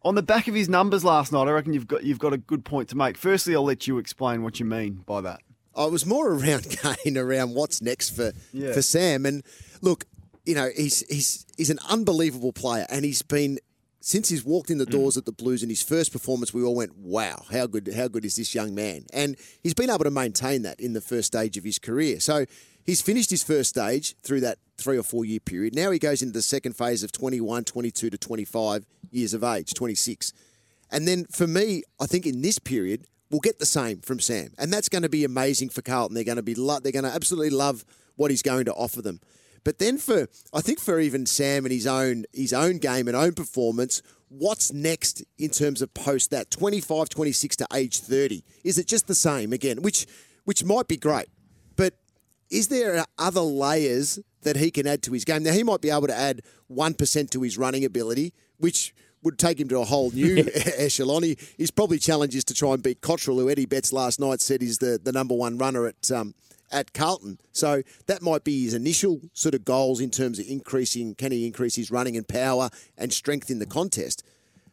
on 0.04 0.16
the 0.16 0.24
back 0.24 0.48
of 0.48 0.54
his 0.56 0.70
numbers 0.70 1.04
last 1.04 1.32
night, 1.34 1.48
I 1.48 1.52
reckon 1.52 1.74
you've 1.74 1.88
got 1.88 2.04
you've 2.04 2.20
got 2.20 2.32
a 2.34 2.38
good 2.38 2.64
point 2.64 2.88
to 2.90 2.96
make. 2.98 3.18
Firstly, 3.18 3.54
I'll 3.56 3.64
let 3.66 3.88
you 3.88 3.98
explain 3.98 4.44
what 4.44 4.60
you 4.60 4.66
mean 4.66 5.04
by 5.06 5.22
that. 5.22 5.42
I 5.76 5.86
was 5.86 6.06
more 6.06 6.30
around 6.34 6.70
Kane, 6.70 7.18
around 7.18 7.54
what's 7.54 7.82
next 7.82 8.12
for 8.12 8.32
Yeah. 8.54 8.72
for 8.74 8.82
Sam. 8.82 9.26
And 9.26 9.44
look, 9.82 10.06
you 10.48 10.56
know, 10.56 10.70
he's 10.76 11.06
he's 11.10 11.46
he's 11.58 11.70
an 11.70 11.80
unbelievable 11.90 12.54
player, 12.54 12.86
and 12.90 13.04
he's 13.04 13.22
been 13.22 13.60
since 14.00 14.30
he's 14.30 14.46
walked 14.46 14.70
in 14.70 14.78
the 14.78 14.86
mm. 14.86 14.92
doors 14.92 15.18
at 15.18 15.26
the 15.26 15.32
Blues 15.34 15.62
in 15.62 15.70
his 15.70 15.84
first 15.84 16.14
performance. 16.14 16.54
We 16.54 16.64
all 16.64 16.74
went, 16.76 16.98
"Wow, 16.98 17.44
how 17.52 17.68
good 17.68 17.94
how 17.96 18.08
good 18.08 18.24
is 18.24 18.38
this 18.38 18.56
young 18.56 18.74
man?" 18.74 19.06
And 19.14 19.36
he's 19.62 19.74
been 19.74 19.90
able 19.90 20.06
to 20.06 20.12
maintain 20.12 20.62
that 20.62 20.80
in 20.80 20.94
the 20.94 21.02
first 21.02 21.28
stage 21.28 21.58
of 21.58 21.66
his 21.66 21.78
career. 21.78 22.22
So 22.22 22.46
he's 22.86 23.02
finished 23.02 23.30
his 23.30 23.44
first 23.44 23.70
stage 23.70 24.16
through 24.24 24.40
that 24.42 24.58
three 24.78 24.98
or 24.98 25.04
four 25.04 25.26
year 25.26 25.42
period. 25.42 25.76
Now 25.76 25.92
he 25.92 26.00
goes 26.00 26.22
into 26.22 26.34
the 26.34 26.42
second 26.42 26.78
phase 26.78 27.04
of 27.04 27.12
21, 27.12 27.66
22 27.66 28.10
to 28.10 28.18
25 28.18 28.86
years 29.12 29.34
of 29.34 29.44
age, 29.44 29.74
26. 29.74 30.32
And 30.90 31.06
then 31.06 31.26
for 31.26 31.48
me, 31.48 31.84
I 32.00 32.06
think 32.06 32.26
in 32.26 32.42
this 32.42 32.60
period, 32.60 33.06
we'll 33.30 33.42
get 33.42 33.60
the 33.60 33.66
same 33.66 34.00
from 34.00 34.22
Sam. 34.22 34.54
And 34.58 34.72
that's 34.72 34.88
going 34.88 35.02
to 35.02 35.10
be 35.10 35.26
amazing 35.26 35.70
for 35.70 35.82
Carlton. 35.82 36.16
They're 36.16 36.24
going 36.24 36.38
to 36.38 36.44
be 36.44 36.56
lo- 36.56 36.80
they're 36.80 36.94
going 36.94 37.04
to 37.04 37.14
absolutely 37.14 37.50
love 37.50 37.84
what 38.16 38.32
he's 38.32 38.42
going 38.42 38.66
to 38.66 38.74
offer 38.74 39.02
them. 39.02 39.20
But 39.68 39.80
then 39.80 39.98
for 39.98 40.30
I 40.54 40.62
think 40.62 40.80
for 40.80 40.98
even 40.98 41.26
Sam 41.26 41.66
and 41.66 41.74
his 41.74 41.86
own 41.86 42.24
his 42.32 42.54
own 42.54 42.78
game 42.78 43.10
and 43.10 43.18
own 43.18 43.34
performance, 43.34 44.02
what's 44.30 44.72
next 44.72 45.26
in 45.38 45.50
terms 45.50 45.82
of 45.82 45.94
post 45.94 46.32
that 46.32 46.50
25 46.52 47.10
26 47.10 47.58
to 47.58 47.68
age 47.74 48.00
30? 48.00 48.46
Is 48.64 48.78
it 48.78 48.88
just 48.88 49.08
the 49.08 49.14
same 49.14 49.52
again, 49.52 49.82
which 49.82 50.08
which 50.46 50.64
might 50.64 50.88
be 50.88 50.96
great. 50.96 51.28
But 51.76 51.96
is 52.50 52.70
there 52.70 53.04
other 53.18 53.42
layers 53.42 54.20
that 54.44 54.56
he 54.56 54.72
can 54.72 54.88
add 54.88 55.04
to 55.04 55.12
his 55.12 55.26
game? 55.26 55.44
Now, 55.44 55.52
he 55.52 55.64
might 55.64 55.82
be 55.82 55.90
able 55.90 56.08
to 56.08 56.16
add 56.16 56.44
1% 56.72 57.30
to 57.32 57.42
his 57.42 57.58
running 57.58 57.84
ability, 57.84 58.34
which 58.60 58.96
would 59.22 59.38
take 59.38 59.60
him 59.60 59.68
to 59.68 59.80
a 59.80 59.84
whole 59.84 60.12
new 60.12 60.48
echelon. 60.78 61.24
He, 61.24 61.38
his 61.58 61.72
probably 61.72 62.00
challenge 62.00 62.36
is 62.36 62.46
to 62.46 62.54
try 62.54 62.74
and 62.74 62.82
beat 62.82 63.02
Cottrell, 63.02 63.40
who 63.40 63.50
Eddie 63.50 63.66
Betts 63.66 63.92
last 63.92 64.22
night 64.22 64.40
said 64.40 64.64
is 64.64 64.78
the, 64.78 64.98
the 65.04 65.12
number 65.12 65.36
one 65.36 65.58
runner 65.58 65.88
at 65.88 66.10
um, 66.10 66.36
at 66.72 66.94
Carlton. 66.94 67.40
So 67.52 67.84
that 68.08 68.22
might 68.22 68.44
be 68.44 68.64
his 68.64 68.74
initial 68.74 69.22
sort 69.34 69.56
of 69.56 69.66
goals 69.66 70.00
in 70.00 70.10
terms 70.10 70.40
of 70.40 70.48
increasing, 70.48 71.16
can 71.16 71.32
he 71.32 71.46
increase 71.46 71.76
his 71.76 71.92
running 71.92 72.18
and 72.18 72.28
power 72.28 72.70
and 72.98 73.12
strength 73.12 73.50
in 73.50 73.60
the 73.60 73.66
contest? 73.66 74.24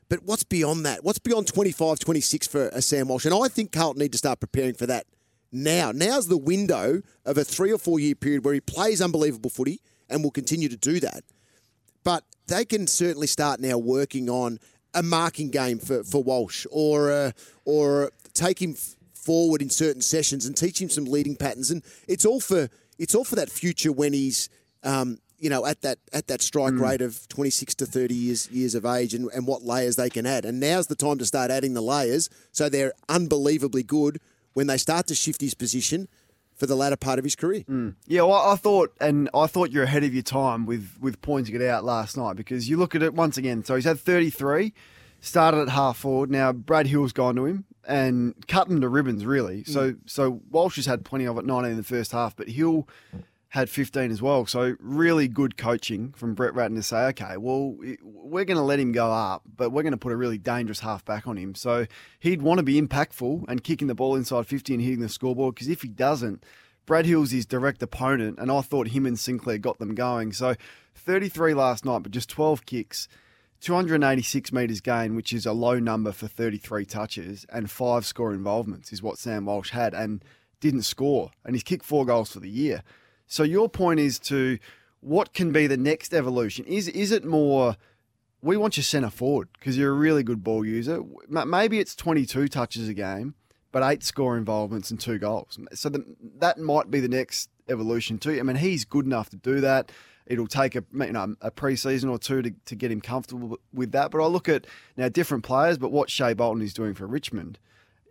But 0.08 0.24
what's 0.24 0.44
beyond 0.44 0.84
that? 0.86 1.02
What's 1.02 1.18
beyond 1.18 1.46
25, 1.46 1.98
26 1.98 2.46
for 2.46 2.68
a 2.68 2.82
Sam 2.82 3.08
Walsh? 3.08 3.24
And 3.24 3.34
I 3.34 3.48
think 3.48 3.72
Carlton 3.72 4.00
need 4.00 4.12
to 4.12 4.18
start 4.18 4.40
preparing 4.40 4.74
for 4.74 4.86
that 4.86 5.06
now. 5.50 5.92
Now's 5.92 6.28
the 6.28 6.36
window 6.36 7.02
of 7.24 7.38
a 7.38 7.44
three 7.44 7.72
or 7.72 7.78
four 7.78 7.98
year 7.98 8.14
period 8.14 8.44
where 8.44 8.54
he 8.54 8.60
plays 8.60 9.00
unbelievable 9.00 9.50
footy 9.50 9.80
and 10.08 10.22
will 10.22 10.30
continue 10.30 10.68
to 10.68 10.76
do 10.76 11.00
that. 11.00 11.22
But 12.02 12.24
they 12.46 12.64
can 12.64 12.86
certainly 12.86 13.26
start 13.26 13.60
now 13.60 13.78
working 13.78 14.28
on 14.28 14.58
a 14.92 15.02
marking 15.02 15.50
game 15.50 15.78
for, 15.78 16.04
for 16.04 16.22
Walsh 16.22 16.66
or 16.70 17.10
uh, 17.10 17.32
or 17.64 18.12
take 18.34 18.60
him 18.60 18.76
forward 19.24 19.62
in 19.62 19.70
certain 19.70 20.02
sessions 20.02 20.46
and 20.46 20.56
teach 20.56 20.80
him 20.80 20.88
some 20.88 21.04
leading 21.04 21.36
patterns. 21.36 21.70
And 21.70 21.82
it's 22.06 22.24
all 22.24 22.40
for 22.40 22.68
it's 22.98 23.14
all 23.14 23.24
for 23.24 23.36
that 23.36 23.50
future 23.50 23.92
when 23.92 24.12
he's 24.12 24.48
um, 24.82 25.18
you 25.38 25.50
know 25.50 25.66
at 25.66 25.82
that 25.82 25.98
at 26.12 26.26
that 26.28 26.42
strike 26.42 26.74
rate 26.74 27.00
of 27.00 27.26
26 27.28 27.74
to 27.76 27.86
30 27.86 28.14
years 28.14 28.50
years 28.50 28.74
of 28.74 28.84
age 28.84 29.14
and, 29.14 29.28
and 29.32 29.46
what 29.46 29.62
layers 29.62 29.96
they 29.96 30.10
can 30.10 30.26
add. 30.26 30.44
And 30.44 30.60
now's 30.60 30.86
the 30.86 30.94
time 30.94 31.18
to 31.18 31.26
start 31.26 31.50
adding 31.50 31.74
the 31.74 31.82
layers 31.82 32.28
so 32.52 32.68
they're 32.68 32.92
unbelievably 33.08 33.84
good 33.84 34.20
when 34.52 34.66
they 34.66 34.76
start 34.76 35.06
to 35.08 35.14
shift 35.14 35.40
his 35.40 35.54
position 35.54 36.08
for 36.54 36.66
the 36.66 36.76
latter 36.76 36.96
part 36.96 37.18
of 37.18 37.24
his 37.24 37.34
career. 37.34 37.64
Mm. 37.68 37.96
Yeah, 38.06 38.22
well, 38.22 38.50
I 38.50 38.54
thought, 38.54 38.94
and 39.00 39.28
I 39.34 39.48
thought 39.48 39.72
you're 39.72 39.82
ahead 39.82 40.04
of 40.04 40.14
your 40.14 40.22
time 40.22 40.66
with 40.66 40.96
with 41.00 41.20
pointing 41.20 41.54
it 41.54 41.62
out 41.62 41.84
last 41.84 42.16
night 42.16 42.36
because 42.36 42.68
you 42.68 42.76
look 42.76 42.94
at 42.94 43.02
it 43.02 43.14
once 43.14 43.36
again. 43.36 43.64
So 43.64 43.74
he's 43.74 43.84
had 43.84 43.98
33, 43.98 44.72
started 45.20 45.62
at 45.62 45.68
half 45.70 45.98
forward. 45.98 46.30
Now 46.30 46.52
Brad 46.52 46.86
Hill's 46.86 47.12
gone 47.12 47.34
to 47.36 47.44
him 47.46 47.64
and 47.86 48.34
cut 48.48 48.68
him 48.68 48.80
to 48.80 48.88
ribbons, 48.88 49.24
really. 49.24 49.64
So 49.64 49.92
mm. 49.92 49.98
so 50.06 50.40
Walsh 50.50 50.76
has 50.76 50.86
had 50.86 51.04
plenty 51.04 51.26
of 51.26 51.38
it, 51.38 51.44
19 51.44 51.70
in 51.70 51.76
the 51.76 51.82
first 51.82 52.12
half, 52.12 52.36
but 52.36 52.48
Hill 52.48 52.88
had 53.54 53.70
15 53.70 54.10
as 54.10 54.20
well. 54.20 54.46
So 54.46 54.74
really 54.80 55.28
good 55.28 55.56
coaching 55.56 56.12
from 56.16 56.34
Brett 56.34 56.54
Ratten 56.54 56.76
to 56.76 56.82
say, 56.82 57.04
okay, 57.06 57.36
well, 57.36 57.76
we're 58.02 58.44
going 58.44 58.56
to 58.56 58.64
let 58.64 58.80
him 58.80 58.90
go 58.90 59.12
up, 59.12 59.42
but 59.56 59.70
we're 59.70 59.84
going 59.84 59.92
to 59.92 59.96
put 59.96 60.10
a 60.10 60.16
really 60.16 60.38
dangerous 60.38 60.80
half 60.80 61.04
back 61.04 61.28
on 61.28 61.36
him. 61.36 61.54
So 61.54 61.86
he'd 62.18 62.42
want 62.42 62.58
to 62.58 62.64
be 62.64 62.82
impactful 62.82 63.44
and 63.46 63.62
kicking 63.62 63.86
the 63.86 63.94
ball 63.94 64.16
inside 64.16 64.48
50 64.48 64.74
and 64.74 64.82
hitting 64.82 64.98
the 64.98 65.08
scoreboard 65.08 65.54
because 65.54 65.68
if 65.68 65.82
he 65.82 65.88
doesn't, 65.88 66.42
Brad 66.84 67.06
Hill's 67.06 67.30
his 67.30 67.46
direct 67.46 67.80
opponent, 67.80 68.40
and 68.40 68.50
I 68.50 68.60
thought 68.60 68.88
him 68.88 69.06
and 69.06 69.16
Sinclair 69.16 69.58
got 69.58 69.78
them 69.78 69.94
going. 69.94 70.32
So 70.32 70.56
33 70.96 71.54
last 71.54 71.84
night, 71.84 72.02
but 72.02 72.10
just 72.10 72.28
12 72.28 72.66
kicks. 72.66 73.06
286 73.64 74.52
metres 74.52 74.83
gain, 74.83 75.16
which 75.16 75.33
is 75.33 75.47
a 75.47 75.52
low 75.52 75.78
number 75.78 76.12
for 76.12 76.28
33 76.28 76.85
touches, 76.85 77.47
and 77.50 77.71
five 77.71 78.04
score 78.04 78.35
involvements 78.35 78.92
is 78.92 79.02
what 79.02 79.16
Sam 79.16 79.47
Walsh 79.47 79.71
had 79.71 79.94
and 79.94 80.23
didn't 80.61 80.83
score. 80.83 81.30
And 81.44 81.54
he's 81.54 81.62
kicked 81.62 81.85
four 81.85 82.04
goals 82.04 82.33
for 82.33 82.40
the 82.40 82.49
year. 82.49 82.83
So 83.26 83.42
your 83.42 83.71
point 83.71 84.00
is 84.00 84.18
to 84.21 84.59
what 85.00 85.33
can 85.33 85.50
be 85.50 85.66
the 85.66 85.78
next 85.78 86.12
evolution? 86.12 86.66
Is 86.66 86.88
is 86.88 87.11
it 87.11 87.25
more 87.25 87.76
we 88.42 88.59
want 88.59 88.76
you 88.76 88.83
centre 88.83 89.09
forward 89.09 89.49
because 89.59 89.78
you're 89.78 89.92
a 89.92 89.99
really 89.99 90.23
good 90.23 90.44
ball 90.44 90.64
user? 90.64 91.02
Maybe 91.28 91.78
it's 91.78 91.97
22 91.97 92.49
touches 92.49 92.87
a 92.87 92.94
game, 92.94 93.35
but 93.73 93.83
eight 93.83 94.02
score 94.02 94.37
involvements 94.37 94.90
and 94.90 95.00
two 95.00 95.18
goals. 95.18 95.59
So 95.73 95.88
the, 95.88 96.04
that 96.38 96.59
might 96.59 96.90
be 96.90 97.00
the 97.00 97.09
next 97.09 97.49
evolution 97.71 98.18
too. 98.18 98.38
I 98.38 98.42
mean, 98.42 98.56
he's 98.56 98.85
good 98.85 99.06
enough 99.06 99.30
to 99.30 99.37
do 99.37 99.62
that. 99.62 99.90
It'll 100.26 100.46
take 100.46 100.74
a 100.74 100.84
you 100.92 101.12
know 101.12 101.34
a 101.40 101.50
preseason 101.50 102.10
or 102.10 102.18
two 102.18 102.42
to, 102.42 102.50
to 102.50 102.74
get 102.74 102.90
him 102.90 103.00
comfortable 103.00 103.58
with 103.72 103.92
that. 103.92 104.10
But 104.10 104.22
I 104.22 104.26
look 104.26 104.48
at 104.48 104.66
now 104.96 105.08
different 105.08 105.44
players, 105.44 105.78
but 105.78 105.92
what 105.92 106.10
Shai 106.10 106.34
Bolton 106.34 106.62
is 106.62 106.72
doing 106.72 106.94
for 106.94 107.06
Richmond 107.06 107.58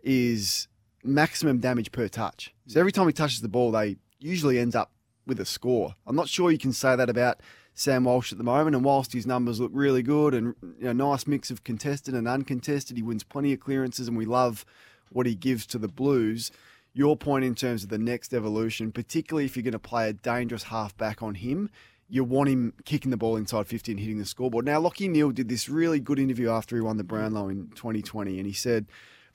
is 0.02 0.68
maximum 1.02 1.58
damage 1.58 1.92
per 1.92 2.08
touch. 2.08 2.54
So 2.66 2.80
every 2.80 2.92
time 2.92 3.06
he 3.06 3.12
touches 3.12 3.40
the 3.40 3.48
ball, 3.48 3.70
they 3.70 3.96
usually 4.18 4.58
ends 4.58 4.74
up 4.74 4.90
with 5.26 5.40
a 5.40 5.44
score. 5.44 5.94
I'm 6.06 6.16
not 6.16 6.28
sure 6.28 6.50
you 6.50 6.58
can 6.58 6.72
say 6.72 6.96
that 6.96 7.10
about 7.10 7.40
Sam 7.74 8.04
Walsh 8.04 8.32
at 8.32 8.38
the 8.38 8.44
moment. 8.44 8.76
And 8.76 8.84
whilst 8.84 9.12
his 9.12 9.26
numbers 9.26 9.60
look 9.60 9.70
really 9.74 10.02
good 10.02 10.34
and 10.34 10.54
you 10.78 10.92
know, 10.92 11.10
nice 11.10 11.26
mix 11.26 11.50
of 11.50 11.64
contested 11.64 12.14
and 12.14 12.28
uncontested, 12.28 12.96
he 12.96 13.02
wins 13.02 13.24
plenty 13.24 13.52
of 13.52 13.60
clearances, 13.60 14.08
and 14.08 14.16
we 14.16 14.24
love 14.24 14.64
what 15.10 15.26
he 15.26 15.34
gives 15.34 15.66
to 15.66 15.78
the 15.78 15.88
Blues. 15.88 16.50
Your 16.92 17.16
point 17.16 17.44
in 17.44 17.56
terms 17.56 17.82
of 17.82 17.90
the 17.90 17.98
next 17.98 18.32
evolution, 18.32 18.92
particularly 18.92 19.44
if 19.44 19.56
you're 19.56 19.64
going 19.64 19.72
to 19.72 19.80
play 19.80 20.08
a 20.08 20.12
dangerous 20.12 20.64
halfback 20.64 21.22
on 21.22 21.34
him, 21.34 21.70
you 22.08 22.24
want 22.24 22.48
him 22.48 22.74
kicking 22.84 23.10
the 23.10 23.16
ball 23.16 23.36
inside 23.36 23.66
50 23.66 23.92
and 23.92 24.00
hitting 24.00 24.18
the 24.18 24.24
scoreboard. 24.24 24.64
Now, 24.64 24.80
Lachie 24.80 25.08
Neale 25.08 25.30
did 25.30 25.48
this 25.48 25.68
really 25.68 26.00
good 26.00 26.18
interview 26.18 26.50
after 26.50 26.76
he 26.76 26.82
won 26.82 26.96
the 26.96 27.04
Brownlow 27.04 27.48
in 27.48 27.68
2020, 27.74 28.38
and 28.38 28.46
he 28.46 28.52
said, 28.52 28.86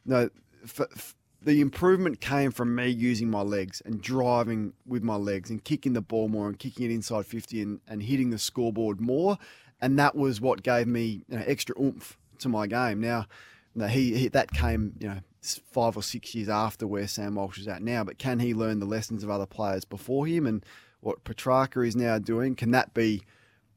"No, 0.05 0.29
f- 0.63 0.81
f- 0.81 1.15
the 1.41 1.61
improvement 1.61 2.21
came 2.21 2.51
from 2.51 2.75
me 2.75 2.87
using 2.87 3.29
my 3.29 3.41
legs 3.41 3.81
and 3.85 4.01
driving 4.01 4.73
with 4.85 5.03
my 5.03 5.15
legs 5.15 5.49
and 5.49 5.63
kicking 5.63 5.93
the 5.93 6.01
ball 6.01 6.27
more 6.27 6.47
and 6.47 6.59
kicking 6.59 6.85
it 6.85 6.93
inside 6.93 7.25
50 7.25 7.61
and, 7.61 7.79
and 7.87 8.03
hitting 8.03 8.29
the 8.29 8.37
scoreboard 8.37 9.01
more, 9.01 9.37
and 9.81 9.97
that 9.97 10.15
was 10.15 10.39
what 10.39 10.63
gave 10.63 10.87
me 10.87 11.23
you 11.27 11.37
know, 11.37 11.43
extra 11.47 11.75
oomph 11.81 12.17
to 12.39 12.49
my 12.49 12.67
game." 12.67 12.99
Now, 13.01 13.25
no, 13.73 13.87
he, 13.87 14.15
he 14.15 14.27
that 14.29 14.51
came 14.51 14.93
you 14.99 15.07
know 15.07 15.19
five 15.41 15.95
or 15.95 16.03
six 16.03 16.35
years 16.35 16.49
after 16.49 16.85
where 16.85 17.07
Sam 17.07 17.35
Walsh 17.35 17.59
is 17.59 17.67
at 17.67 17.81
now. 17.81 18.03
But 18.03 18.17
can 18.17 18.39
he 18.39 18.53
learn 18.53 18.79
the 18.79 18.85
lessons 18.85 19.23
of 19.23 19.29
other 19.29 19.45
players 19.45 19.85
before 19.85 20.27
him 20.27 20.45
and 20.45 20.63
what 21.01 21.23
Petracca 21.23 21.85
is 21.87 21.95
now 21.95 22.19
doing? 22.19 22.55
Can 22.55 22.71
that 22.71 22.93
be 22.93 23.23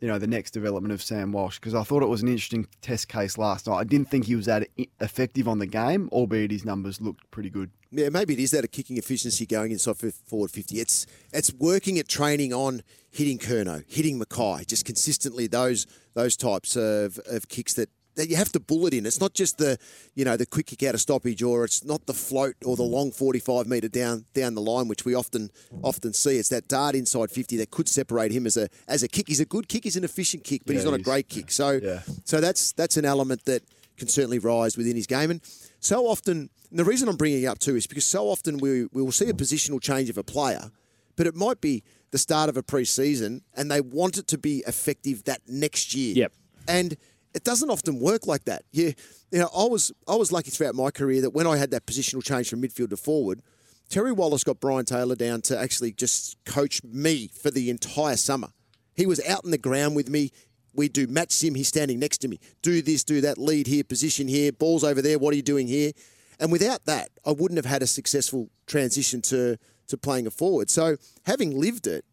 you 0.00 0.08
know 0.08 0.18
the 0.18 0.26
next 0.26 0.50
development 0.50 0.92
of 0.92 1.02
Sam 1.02 1.32
Walsh? 1.32 1.58
Because 1.58 1.74
I 1.74 1.84
thought 1.84 2.02
it 2.02 2.08
was 2.08 2.22
an 2.22 2.28
interesting 2.28 2.66
test 2.80 3.08
case 3.08 3.38
last 3.38 3.66
night. 3.66 3.76
I 3.76 3.84
didn't 3.84 4.10
think 4.10 4.26
he 4.26 4.34
was 4.34 4.46
that 4.46 4.68
effective 5.00 5.46
on 5.46 5.58
the 5.58 5.66
game, 5.66 6.08
albeit 6.12 6.50
his 6.50 6.64
numbers 6.64 7.00
looked 7.00 7.30
pretty 7.30 7.50
good. 7.50 7.70
Yeah, 7.90 8.08
maybe 8.08 8.32
it 8.32 8.40
is 8.40 8.50
that 8.52 8.64
a 8.64 8.68
kicking 8.68 8.96
efficiency 8.96 9.44
going 9.44 9.70
inside 9.70 9.98
forward 10.26 10.50
50. 10.50 10.80
It's 10.80 11.06
it's 11.32 11.52
working 11.52 11.98
at 11.98 12.08
training 12.08 12.52
on 12.52 12.82
hitting 13.10 13.38
Kerno, 13.38 13.84
hitting 13.86 14.18
McKay, 14.18 14.66
just 14.66 14.84
consistently 14.84 15.46
those 15.46 15.86
those 16.14 16.36
types 16.36 16.76
of, 16.76 17.18
of 17.30 17.48
kicks 17.48 17.74
that, 17.74 17.90
that 18.14 18.28
you 18.28 18.36
have 18.36 18.52
to 18.52 18.60
bullet 18.60 18.94
in. 18.94 19.06
It's 19.06 19.20
not 19.20 19.34
just 19.34 19.58
the 19.58 19.78
you 20.14 20.24
know 20.24 20.36
the 20.36 20.46
quick 20.46 20.66
kick 20.66 20.82
out 20.82 20.94
of 20.94 21.00
stoppage, 21.00 21.42
or 21.42 21.64
it's 21.64 21.84
not 21.84 22.06
the 22.06 22.14
float 22.14 22.56
or 22.64 22.76
the 22.76 22.82
mm. 22.82 22.90
long 22.90 23.12
45 23.12 23.66
metre 23.66 23.88
down 23.88 24.24
down 24.34 24.54
the 24.54 24.60
line, 24.60 24.88
which 24.88 25.04
we 25.04 25.14
often 25.14 25.50
often 25.82 26.12
see. 26.12 26.36
It's 26.38 26.48
that 26.50 26.68
dart 26.68 26.94
inside 26.94 27.30
50 27.30 27.56
that 27.58 27.70
could 27.70 27.88
separate 27.88 28.32
him 28.32 28.46
as 28.46 28.56
a 28.56 28.68
as 28.88 29.02
a 29.02 29.08
kick. 29.08 29.28
He's 29.28 29.40
a 29.40 29.44
good 29.44 29.68
kick, 29.68 29.84
he's 29.84 29.96
an 29.96 30.04
efficient 30.04 30.44
kick, 30.44 30.62
but 30.64 30.72
Yeah, 30.72 30.80
he's 30.80 30.90
not 30.90 30.98
a 30.98 31.02
great 31.02 31.28
kick. 31.28 31.50
So 31.50 31.80
yeah. 31.82 32.00
so 32.24 32.40
that's 32.40 32.72
that's 32.72 32.96
an 32.96 33.04
element 33.04 33.44
that 33.46 33.62
can 33.96 34.08
certainly 34.08 34.38
rise 34.38 34.76
within 34.76 34.96
his 34.96 35.06
game. 35.06 35.30
And 35.30 35.40
so 35.80 36.06
often, 36.06 36.50
and 36.70 36.78
the 36.78 36.84
reason 36.84 37.08
I'm 37.08 37.16
bringing 37.16 37.42
it 37.42 37.46
up 37.46 37.58
too 37.58 37.76
is 37.76 37.86
because 37.86 38.06
so 38.06 38.28
often 38.28 38.58
we, 38.58 38.86
we 38.92 39.02
will 39.02 39.12
see 39.12 39.28
a 39.28 39.34
positional 39.34 39.80
change 39.80 40.10
of 40.10 40.18
a 40.18 40.22
player, 40.22 40.70
but 41.16 41.26
it 41.26 41.34
might 41.34 41.60
be 41.60 41.82
the 42.10 42.18
start 42.18 42.48
of 42.48 42.56
a 42.56 42.62
pre-season 42.62 43.42
and 43.54 43.70
they 43.70 43.80
want 43.80 44.18
it 44.18 44.26
to 44.28 44.38
be 44.38 44.62
effective 44.66 45.24
that 45.24 45.40
next 45.46 45.94
year. 45.94 46.14
Yep. 46.14 46.32
And 46.68 46.96
it 47.34 47.44
doesn't 47.44 47.70
often 47.70 47.98
work 47.98 48.26
like 48.26 48.44
that. 48.44 48.64
You, 48.72 48.94
you 49.30 49.38
know, 49.38 49.48
I 49.56 49.64
was 49.64 49.92
I 50.08 50.16
was 50.16 50.32
lucky 50.32 50.50
throughout 50.50 50.74
my 50.74 50.90
career 50.90 51.22
that 51.22 51.30
when 51.30 51.46
I 51.46 51.56
had 51.56 51.70
that 51.70 51.86
positional 51.86 52.22
change 52.22 52.48
from 52.48 52.62
midfield 52.62 52.90
to 52.90 52.96
forward, 52.96 53.42
Terry 53.88 54.12
Wallace 54.12 54.44
got 54.44 54.60
Brian 54.60 54.84
Taylor 54.84 55.14
down 55.14 55.42
to 55.42 55.58
actually 55.58 55.92
just 55.92 56.36
coach 56.44 56.82
me 56.84 57.28
for 57.28 57.50
the 57.50 57.70
entire 57.70 58.16
summer. 58.16 58.48
He 58.94 59.06
was 59.06 59.24
out 59.26 59.44
in 59.44 59.50
the 59.50 59.58
ground 59.58 59.96
with 59.96 60.08
me. 60.08 60.30
We 60.74 60.88
do 60.88 61.06
match 61.06 61.32
sim. 61.32 61.54
He's 61.54 61.68
standing 61.68 61.98
next 61.98 62.18
to 62.18 62.28
me. 62.28 62.40
Do 62.62 62.80
this, 62.82 63.04
do 63.04 63.20
that. 63.22 63.36
Lead 63.38 63.66
here, 63.66 63.84
position 63.84 64.28
here. 64.28 64.52
Balls 64.52 64.84
over 64.84 65.02
there. 65.02 65.18
What 65.18 65.32
are 65.32 65.36
you 65.36 65.42
doing 65.42 65.66
here? 65.66 65.92
And 66.40 66.50
without 66.50 66.86
that, 66.86 67.10
I 67.26 67.32
wouldn't 67.32 67.58
have 67.58 67.66
had 67.66 67.82
a 67.82 67.86
successful 67.86 68.48
transition 68.66 69.22
to 69.22 69.58
to 69.88 69.98
playing 69.98 70.26
a 70.26 70.30
forward. 70.30 70.70
So 70.70 70.96
having 71.26 71.58
lived 71.58 71.86
it, 71.86 72.04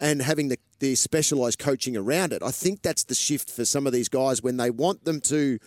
and 0.00 0.22
having 0.22 0.48
the, 0.48 0.58
the 0.78 0.94
specialised 0.94 1.58
coaching 1.58 1.96
around 1.96 2.32
it. 2.32 2.42
I 2.42 2.50
think 2.50 2.82
that's 2.82 3.04
the 3.04 3.14
shift 3.14 3.50
for 3.50 3.64
some 3.64 3.86
of 3.86 3.92
these 3.92 4.08
guys 4.08 4.42
when 4.42 4.56
they 4.56 4.70
want 4.70 5.04
them 5.04 5.20
to 5.22 5.58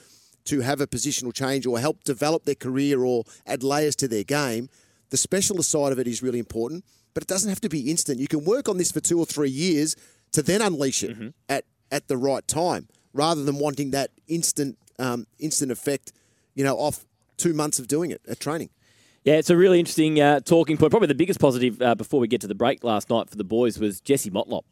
to 0.45 0.59
have 0.59 0.81
a 0.81 0.87
positional 0.87 1.33
change 1.33 1.65
or 1.65 1.79
help 1.79 2.03
develop 2.03 2.43
their 2.43 2.55
career 2.55 3.05
or 3.05 3.23
add 3.45 3.63
layers 3.63 3.95
to 3.95 4.09
their 4.09 4.25
game. 4.25 4.67
The 5.09 5.15
specialist 5.15 5.71
side 5.71 5.93
of 5.93 5.99
it 5.99 6.07
is 6.07 6.21
really 6.21 6.39
important, 6.39 6.83
but 7.13 7.23
it 7.23 7.27
doesn't 7.27 7.47
have 7.47 7.61
to 7.61 7.69
be 7.69 7.89
instant. 7.89 8.19
You 8.19 8.27
can 8.27 8.43
work 8.43 8.67
on 8.67 8.77
this 8.77 8.91
for 8.91 8.99
two 8.99 9.17
or 9.19 9.25
three 9.25 9.49
years 9.49 9.95
to 10.33 10.41
then 10.41 10.61
unleash 10.61 11.03
it 11.03 11.15
at 11.47 11.65
at 11.91 12.07
the 12.07 12.17
right 12.17 12.45
time, 12.47 12.87
rather 13.13 13.43
than 13.43 13.57
wanting 13.57 13.91
that 13.91 14.09
instant 14.27 14.77
um, 14.99 15.27
instant 15.39 15.71
effect, 15.71 16.11
you 16.55 16.63
know, 16.63 16.75
off 16.75 17.05
two 17.37 17.53
months 17.53 17.79
of 17.79 17.87
doing 17.87 18.11
it 18.11 18.21
at 18.27 18.39
training. 18.39 18.69
Yeah, 19.23 19.35
it's 19.35 19.49
a 19.49 19.55
really 19.57 19.79
interesting 19.79 20.19
uh, 20.19 20.41
talking 20.41 20.77
point. 20.77 20.91
Probably 20.91 21.07
the 21.07 21.15
biggest 21.15 21.39
positive 21.39 21.81
uh, 21.81 21.95
before 21.95 22.19
we 22.19 22.27
get 22.27 22.41
to 22.41 22.47
the 22.47 22.55
break 22.55 22.83
last 22.83 23.09
night 23.09 23.29
for 23.29 23.37
the 23.37 23.43
boys 23.45 23.79
was 23.79 24.01
Jesse 24.01 24.29
Motlop. 24.31 24.63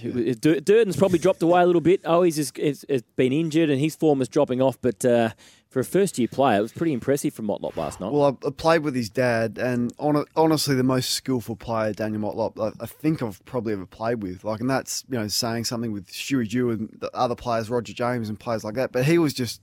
Who- 0.00 0.34
Dur- 0.34 0.60
Durdin's 0.60 0.96
probably 0.96 1.18
dropped 1.18 1.42
away 1.42 1.62
a 1.62 1.66
little 1.66 1.80
bit. 1.80 2.00
Oh, 2.04 2.22
he's 2.22 2.36
just, 2.36 2.56
has, 2.56 2.84
has 2.88 3.02
been 3.16 3.32
injured 3.32 3.70
and 3.70 3.80
his 3.80 3.94
form 3.96 4.20
is 4.22 4.28
dropping 4.28 4.60
off. 4.60 4.78
But 4.80 5.04
uh, 5.04 5.30
for 5.70 5.80
a 5.80 5.84
first 5.84 6.18
year 6.18 6.28
player, 6.28 6.58
it 6.58 6.62
was 6.62 6.72
pretty 6.72 6.92
impressive 6.92 7.34
from 7.34 7.46
Motlop 7.46 7.76
last 7.76 8.00
night. 8.00 8.12
Well, 8.12 8.38
I, 8.46 8.50
played 8.50 8.82
with 8.82 8.94
his 8.94 9.10
dad, 9.10 9.58
and 9.58 9.92
hon- 9.98 10.24
honestly, 10.36 10.74
the 10.74 10.82
most 10.84 11.10
skillful 11.10 11.56
player, 11.56 11.92
Daniel 11.92 12.22
Motlop, 12.22 12.60
I, 12.60 12.82
I 12.82 12.86
think 12.86 13.22
I've 13.22 13.44
probably 13.44 13.72
ever 13.72 13.86
played 13.86 14.22
with. 14.22 14.42
Like, 14.44 14.60
and 14.60 14.70
that's 14.70 15.04
you 15.08 15.18
know 15.18 15.28
saying 15.28 15.64
something 15.64 15.92
with 15.92 16.08
Stewie 16.08 16.48
Dew 16.48 16.70
and 16.70 16.96
the 17.00 17.10
other 17.14 17.34
players, 17.36 17.70
Roger 17.70 17.92
James 17.92 18.28
and 18.28 18.38
players 18.38 18.64
like 18.64 18.74
that. 18.74 18.90
But 18.92 19.04
he 19.04 19.18
was 19.18 19.32
just 19.34 19.60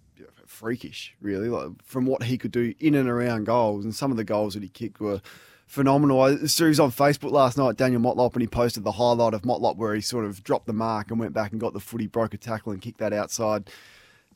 freakish, 0.52 1.16
really, 1.22 1.48
like, 1.50 1.70
from 1.84 2.06
what 2.06 2.24
he 2.24 2.38
could 2.38 2.52
do 2.52 2.74
in 2.80 2.94
and 2.94 3.10
around 3.10 3.46
goals, 3.46 3.84
and 3.86 3.96
some 3.96 4.12
of 4.12 4.18
the 4.18 4.24
goals 4.24 4.54
that 4.54 4.62
he 4.64 4.70
kicked 4.70 5.00
were 5.00 5.22
phenomenal. 5.66 6.22
I 6.22 6.36
so 6.48 6.66
he 6.66 6.70
was 6.70 6.80
on 6.80 6.92
Facebook 6.92 7.32
last 7.32 7.58
night, 7.58 7.78
Daniel 7.78 8.02
Motlop, 8.02 8.34
and 8.34 8.42
he 8.42 8.48
posted 8.48 8.84
the 8.84 8.92
highlight 8.94 9.34
of 9.34 9.44
Motlop 9.44 9.78
where 9.78 9.96
he 9.96 10.02
sort 10.02 10.26
of 10.26 10.44
dropped 10.44 10.68
the 10.68 10.74
mark 10.74 11.10
and 11.10 11.20
went 11.20 11.34
back 11.34 11.52
and 11.52 11.62
got 11.62 11.74
the 11.74 11.80
footy, 11.80 12.08
broke 12.08 12.34
a 12.34 12.38
tackle, 12.38 12.72
and 12.74 12.82
kicked 12.82 13.00
that 13.00 13.14
outside 13.14 13.70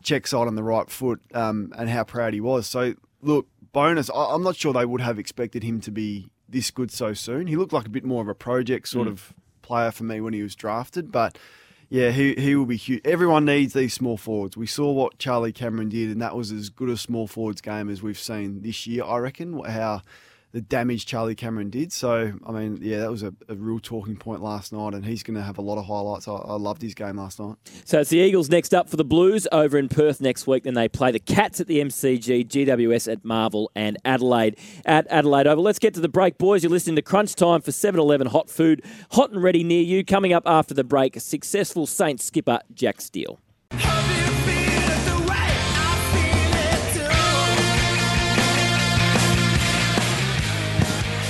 check 0.04 0.28
side 0.28 0.48
on 0.48 0.54
the 0.56 0.62
right 0.64 0.90
foot 0.90 1.20
um, 1.34 1.74
and 1.78 1.90
how 1.90 2.04
proud 2.04 2.34
he 2.34 2.40
was. 2.40 2.68
So, 2.68 2.94
look, 3.22 3.48
bonus. 3.72 4.10
I, 4.10 4.34
I'm 4.34 4.44
not 4.44 4.56
sure 4.56 4.72
they 4.72 4.86
would 4.86 5.02
have 5.02 5.18
expected 5.18 5.64
him 5.64 5.82
to 5.82 5.92
be 5.92 6.30
this 6.48 6.70
good 6.70 6.92
so 6.92 7.14
soon. 7.14 7.48
He 7.48 7.56
looked 7.56 7.74
like 7.74 7.88
a 7.88 7.90
bit 7.90 8.04
more 8.06 8.22
of 8.22 8.28
a 8.28 8.36
project 8.36 8.88
sort 8.88 9.08
Mm. 9.08 9.12
of 9.12 9.34
player 9.64 9.90
for 9.92 10.04
me 10.04 10.22
when 10.22 10.34
he 10.34 10.44
was 10.44 10.56
drafted, 10.56 11.12
but. 11.12 11.38
Yeah, 11.90 12.12
he, 12.12 12.34
he 12.36 12.56
will 12.56 12.66
be 12.66 12.78
huge. 12.78 13.02
Everyone 13.06 13.46
needs 13.46 13.74
these 13.74 13.94
small 13.94 14.18
forwards. 14.18 14.58
We 14.58 14.68
saw 14.68 14.92
what 14.92 15.20
Charlie 15.20 15.54
Cameron 15.54 15.90
did, 15.90 16.10
and 16.10 16.22
that 16.22 16.36
was 16.36 16.52
as 16.52 16.70
good 16.70 16.90
a 16.90 16.98
small 16.98 17.28
forwards 17.28 17.62
game 17.62 17.90
as 17.90 18.02
we've 18.02 18.20
seen 18.20 18.62
this 18.62 18.88
year, 18.88 19.04
I 19.04 19.18
reckon. 19.18 19.64
How 19.64 20.02
the 20.56 20.62
damage 20.62 21.06
Charlie 21.06 21.36
Cameron 21.36 21.70
did. 21.70 21.92
So, 21.92 22.32
I 22.48 22.52
mean, 22.54 22.80
yeah, 22.82 23.00
that 23.00 23.12
was 23.12 23.24
a, 23.24 23.34
a 23.50 23.56
real 23.56 23.78
talking 23.78 24.16
point 24.16 24.42
last 24.42 24.72
night, 24.72 24.94
and 24.94 25.06
he's 25.06 25.22
going 25.22 25.36
to 25.36 25.44
have 25.44 25.58
a 25.58 25.62
lot 25.62 25.78
of 25.78 25.84
highlights. 25.84 26.30
I, 26.30 26.32
I 26.32 26.54
loved 26.54 26.82
his 26.82 26.94
game 26.94 27.18
last 27.18 27.42
night. 27.42 27.58
So 27.84 28.00
it's 28.00 28.10
the 28.10 28.20
Eagles 28.20 28.50
next 28.50 28.74
up 28.74 28.88
for 28.88 28.96
the 28.96 29.04
Blues 29.04 29.50
over 29.52 29.78
in 29.78 29.90
Perth 29.90 30.22
next 30.22 30.48
week. 30.48 30.64
Then 30.64 30.74
they 30.74 30.88
play 30.88 31.12
the 31.12 31.20
Cats 31.20 31.60
at 31.60 31.68
the 31.68 31.80
MCG, 31.82 32.48
GWS 32.48 33.12
at 33.12 33.26
Marvel, 33.26 33.70
and 33.76 33.98
Adelaide 34.06 34.58
at 34.86 35.06
Adelaide 35.10 35.46
Oval. 35.46 35.62
Let's 35.62 35.78
get 35.78 35.94
to 35.96 36.00
the 36.00 36.08
break, 36.08 36.38
boys. 36.38 36.64
You're 36.64 36.72
listening 36.72 36.96
to 36.96 37.02
Crunch 37.02 37.36
Time 37.36 37.60
for 37.60 37.74
7 37.74 38.00
Eleven 38.00 38.28
hot 38.28 38.50
food, 38.50 38.82
hot 39.12 39.32
and 39.32 39.44
ready 39.44 39.62
near 39.62 39.84
you. 39.84 40.06
Coming 40.06 40.32
up 40.32 40.44
after 40.46 40.74
the 40.74 40.86
break, 40.86 41.20
successful 41.20 41.86
Saints 41.86 42.24
skipper 42.24 42.62
Jack 42.74 43.02
Steele. 43.02 43.42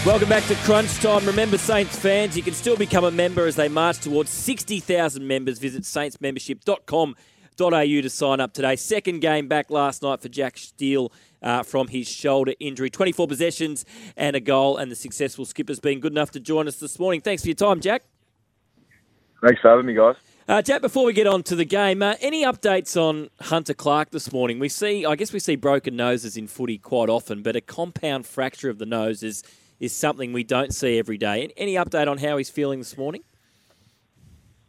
Welcome 0.06 0.30
back 0.30 0.44
to 0.44 0.56
Crunch 0.58 1.00
Time. 1.00 1.26
Remember, 1.26 1.58
Saints 1.58 1.98
fans, 1.98 2.38
you 2.38 2.44
can 2.44 2.54
still 2.54 2.78
become 2.78 3.06
a 3.06 3.10
member 3.10 3.48
as 3.48 3.56
they 3.56 3.68
march 3.68 3.98
towards 3.98 4.30
60,000 4.30 5.28
members. 5.28 5.58
Visit 5.58 5.82
saintsmembership.com.au 5.82 8.02
to 8.02 8.10
sign 8.12 8.39
up 8.39 8.54
today. 8.54 8.76
Second 8.76 9.22
game 9.22 9.48
back 9.48 9.72
last 9.72 10.04
night 10.04 10.22
for 10.22 10.30
Jack 10.30 10.60
Steele 10.60 11.12
uh, 11.41 11.63
from 11.63 11.88
his 11.88 12.08
shoulder 12.08 12.54
injury. 12.60 12.91
24 12.91 13.28
possessions 13.28 13.84
and 14.15 14.36
a 14.36 14.39
goal, 14.39 14.78
and 14.78 14.91
the 14.91 14.96
successful 14.96 15.44
skipper's 15.44 15.80
been 15.80 16.00
good 16.00 16.13
enough 16.13 16.30
to 16.32 16.39
join 16.39 16.68
us 16.68 16.76
this 16.76 17.00
morning. 17.00 17.20
Thanks 17.20 17.41
for 17.41 17.48
your 17.48 17.56
time, 17.56 17.80
Jack. 17.80 18.04
Thanks 19.44 19.60
for 19.60 19.72
having 19.72 19.88
me, 19.88 19.96
guys. 19.96 20.18
Uh, 20.48 20.62
Jack, 20.62 20.84
before 20.84 21.06
we 21.06 21.13
get 21.13 21.26
on 21.26 21.41
to 21.41 21.56
the 21.56 21.65
game, 21.65 22.04
uh, 22.04 22.13
any 22.22 22.46
updates 22.46 22.96
on 22.96 23.32
Hunter 23.41 23.74
Clark 23.74 24.12
this 24.12 24.32
morning? 24.32 24.60
We 24.60 24.70
see, 24.70 25.04
I 25.04 25.15
guess 25.15 25.34
we 25.34 25.39
see 25.39 25.56
broken 25.56 25.96
noses 25.96 26.38
in 26.38 26.46
footy 26.46 26.78
quite 26.78 27.10
often, 27.10 27.41
but 27.41 27.56
a 27.56 27.62
compound 27.62 28.28
fracture 28.28 28.70
of 28.70 28.78
the 28.78 28.86
nose 28.86 29.24
is 29.24 29.41
is 29.80 29.94
something 29.94 30.34
we 30.34 30.44
don't 30.44 30.74
see 30.74 30.98
every 30.98 31.18
day. 31.18 31.44
And 31.44 31.54
Any 31.58 31.76
update 31.76 32.08
on 32.08 32.18
how 32.18 32.38
he's 32.38 32.50
feeling 32.50 32.80
this 32.80 32.98
morning? 32.98 33.24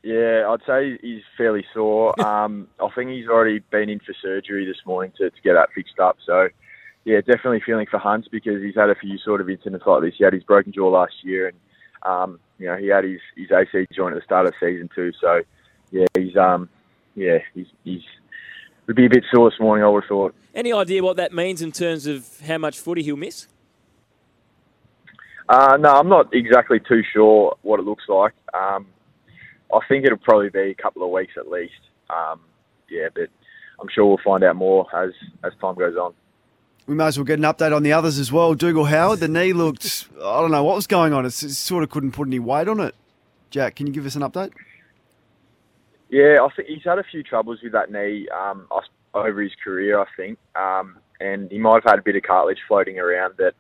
Yeah, 0.03 0.49
I'd 0.49 0.61
say 0.67 0.99
he's 1.03 1.23
fairly 1.37 1.65
sore. 1.75 2.15
Um, 2.27 2.69
I 2.81 2.89
think 2.95 3.11
he's 3.11 3.29
already 3.29 3.61
been 3.71 3.89
in 3.89 3.99
for 3.99 4.15
surgery 4.23 4.67
this 4.67 4.77
morning 4.87 5.13
to, 5.19 5.31
to 5.31 5.43
get 5.43 5.55
that 5.55 5.71
fixed 5.75 5.99
up. 5.99 6.17
So, 6.25 6.49
yeah, 7.05 7.19
definitely 7.19 7.61
feeling 7.65 7.87
for 7.91 7.99
Hunt 7.99 8.29
because 8.31 8.63
he's 8.63 8.75
had 8.75 8.91
a 8.91 8.95
few 8.95 9.19
sort 9.19 9.41
of 9.41 9.49
incidents 9.49 9.87
like 9.87 10.03
this. 10.03 10.15
He 10.17 10.25
had 10.25 10.33
his 10.33 10.45
broken 10.45 10.73
jaw 10.73 10.89
last 10.89 11.15
year, 11.23 11.49
and 11.49 11.57
um, 12.03 12.39
you 12.59 12.67
know 12.67 12.77
he 12.77 12.89
had 12.89 13.05
his 13.05 13.21
his 13.37 13.51
AC 13.51 13.87
joint 13.95 14.15
at 14.15 14.21
the 14.21 14.25
start 14.25 14.47
of 14.47 14.53
the 14.53 14.67
season 14.67 14.89
too. 14.95 15.13
So, 15.21 15.43
yeah, 15.91 16.07
he's 16.17 16.37
um, 16.37 16.69
yeah, 17.15 17.39
he's 17.55 17.67
he's 17.85 18.03
would 18.87 18.97
be 18.97 19.07
a 19.07 19.11
bit 19.11 19.25
sore 19.33 19.51
this 19.51 19.59
morning. 19.59 19.85
I 19.85 19.89
would 19.89 20.05
have 20.05 20.09
thought. 20.09 20.35
Any 20.55 20.73
idea 20.73 21.03
what 21.03 21.17
that 21.17 21.33
means 21.33 21.63
in 21.63 21.73
terms 21.73 22.07
of 22.07 22.41
how 22.47 22.59
much 22.59 22.79
footy 22.79 23.03
he'll 23.03 23.17
miss? 23.17 23.47
Uh, 25.49 25.77
no, 25.79 25.91
I'm 25.91 26.09
not 26.09 26.35
exactly 26.35 26.81
too 26.81 27.03
sure 27.13 27.57
what 27.63 27.79
it 27.79 27.85
looks 27.85 28.05
like. 28.09 28.33
Um, 28.53 28.87
I 29.73 29.81
think 29.89 30.05
it'll 30.05 30.19
probably 30.19 30.51
be 30.51 30.71
a 30.71 30.75
couple 30.75 31.05
of 31.05 31.11
weeks 31.11 31.35
at 31.37 31.49
least. 31.49 31.75
Um, 32.11 32.41
yeah, 32.91 33.09
but 33.15 33.29
I'm 33.81 33.89
sure 33.93 34.07
we'll 34.07 34.19
find 34.25 34.43
out 34.45 34.57
more 34.57 34.87
as 34.95 35.13
as 35.45 35.53
time 35.61 35.75
goes 35.75 35.97
on. 35.97 36.15
We 36.87 36.95
might 36.95 37.09
as 37.09 37.19
well 37.19 37.25
get 37.25 37.39
an 37.39 37.45
update 37.45 37.75
on 37.75 37.83
the 37.83 37.93
others 37.93 38.19
as 38.19 38.31
well. 38.31 38.55
Dougal 38.55 38.85
Howard, 38.85 39.19
the 39.19 39.27
knee 39.27 39.53
looked, 39.53 40.09
I 40.19 40.41
don't 40.41 40.53
know 40.53 40.63
what 40.63 40.77
was 40.77 40.87
going 40.87 41.13
on. 41.13 41.27
It 41.27 41.33
sort 41.33 41.83
of 41.83 41.91
couldn't 41.91 42.13
put 42.13 42.29
any 42.29 42.39
weight 42.39 42.69
on 42.69 42.79
it. 42.79 42.95
Jack, 43.51 43.75
can 43.75 43.89
you 43.89 43.93
give 43.93 44.07
us 44.07 44.15
an 44.15 44.23
update? 44.23 44.53
Yeah, 46.09 46.39
I 46.43 46.49
think 46.55 46.69
he's 46.69 46.85
had 46.85 47.01
a 47.01 47.03
few 47.03 47.25
troubles 47.25 47.59
with 47.61 47.73
that 47.73 47.91
knee 47.91 48.29
um, 48.29 48.69
over 49.15 49.43
his 49.43 49.51
career, 49.65 49.99
I 49.99 50.07
think. 50.17 50.39
Um, 50.55 50.99
and 51.19 51.51
he 51.51 51.59
might 51.59 51.83
have 51.83 51.91
had 51.91 51.99
a 51.99 52.03
bit 52.03 52.15
of 52.15 52.23
cartilage 52.23 52.61
floating 52.69 53.01
around 53.01 53.35
that 53.39 53.55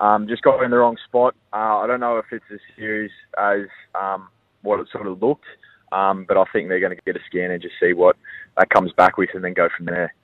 um, 0.00 0.28
just 0.28 0.42
got 0.42 0.62
in 0.62 0.70
the 0.70 0.78
wrong 0.78 0.96
spot. 1.06 1.34
Uh, 1.52 1.78
I 1.78 1.86
don't 1.86 2.00
know 2.00 2.18
if 2.18 2.26
it's 2.32 2.44
as 2.52 2.60
serious 2.76 3.12
as 3.38 3.62
um, 3.94 4.28
what 4.62 4.80
it 4.80 4.88
sort 4.92 5.06
of 5.06 5.22
looked, 5.22 5.44
um, 5.92 6.24
but 6.26 6.36
I 6.36 6.44
think 6.52 6.68
they're 6.68 6.80
going 6.80 6.96
to 6.96 7.02
get 7.04 7.16
a 7.16 7.24
scan 7.26 7.50
and 7.50 7.60
just 7.60 7.74
see 7.80 7.92
what 7.92 8.16
that 8.56 8.70
comes 8.70 8.92
back 8.92 9.16
with 9.16 9.30
and 9.34 9.44
then 9.44 9.54
go 9.54 9.68
from 9.76 9.86
there. 9.86 10.14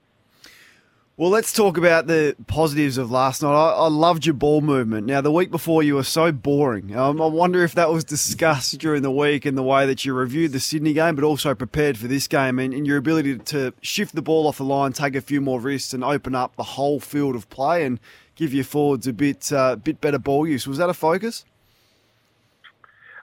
Well, 1.17 1.31
let's 1.31 1.53
talk 1.53 1.79
about 1.79 2.09
the 2.09 2.35
positives 2.49 2.99
of 2.99 3.09
last 3.09 3.41
night. 3.41 3.55
I, 3.55 3.71
I 3.71 3.87
loved 3.87 4.27
your 4.27 4.35
ball 4.35 4.61
movement. 4.61 5.07
Now, 5.07 5.21
the 5.21 5.31
week 5.31 5.49
before, 5.49 5.81
you 5.81 5.95
were 5.95 6.03
so 6.03 6.33
boring. 6.33 6.97
Um, 6.97 7.23
I 7.23 7.27
wonder 7.27 7.63
if 7.63 7.73
that 7.77 7.89
was 7.91 8.03
discussed 8.03 8.77
during 8.79 9.03
the 9.03 9.13
week 9.13 9.47
in 9.47 9.55
the 9.55 9.63
way 9.63 9.87
that 9.87 10.05
you 10.05 10.13
reviewed 10.13 10.51
the 10.51 10.59
Sydney 10.59 10.93
game, 10.93 11.15
but 11.15 11.23
also 11.23 11.55
prepared 11.55 11.99
for 11.99 12.09
this 12.09 12.27
game 12.27 12.59
and, 12.59 12.75
and 12.75 12.85
your 12.85 12.97
ability 12.97 13.39
to 13.39 13.73
shift 13.81 14.17
the 14.17 14.23
ball 14.23 14.49
off 14.49 14.57
the 14.57 14.65
line, 14.65 14.93
take 14.93 15.15
a 15.15 15.21
few 15.21 15.41
more 15.41 15.61
risks, 15.61 15.95
and 15.95 16.03
open 16.03 16.35
up 16.35 16.57
the 16.57 16.65
whole 16.65 16.99
field 16.99 17.37
of 17.37 17.49
play. 17.49 17.85
And 17.85 18.01
give 18.37 18.53
your 18.53 18.65
forwards 18.65 19.07
a 19.07 19.13
bit 19.13 19.53
uh, 19.53 19.77
bit 19.77 20.01
better 20.01 20.19
ball 20.19 20.47
use. 20.47 20.67
Was 20.67 20.79
that 20.79 20.91
a 20.91 20.95
focus? 20.95 21.45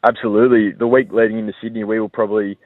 Absolutely. 0.04 0.71
The 0.71 0.88
week 0.88 1.12
leading 1.12 1.38
into 1.39 1.54
Sydney, 1.62 1.84
we 1.84 2.00
were 2.00 2.10
probably 2.10 2.58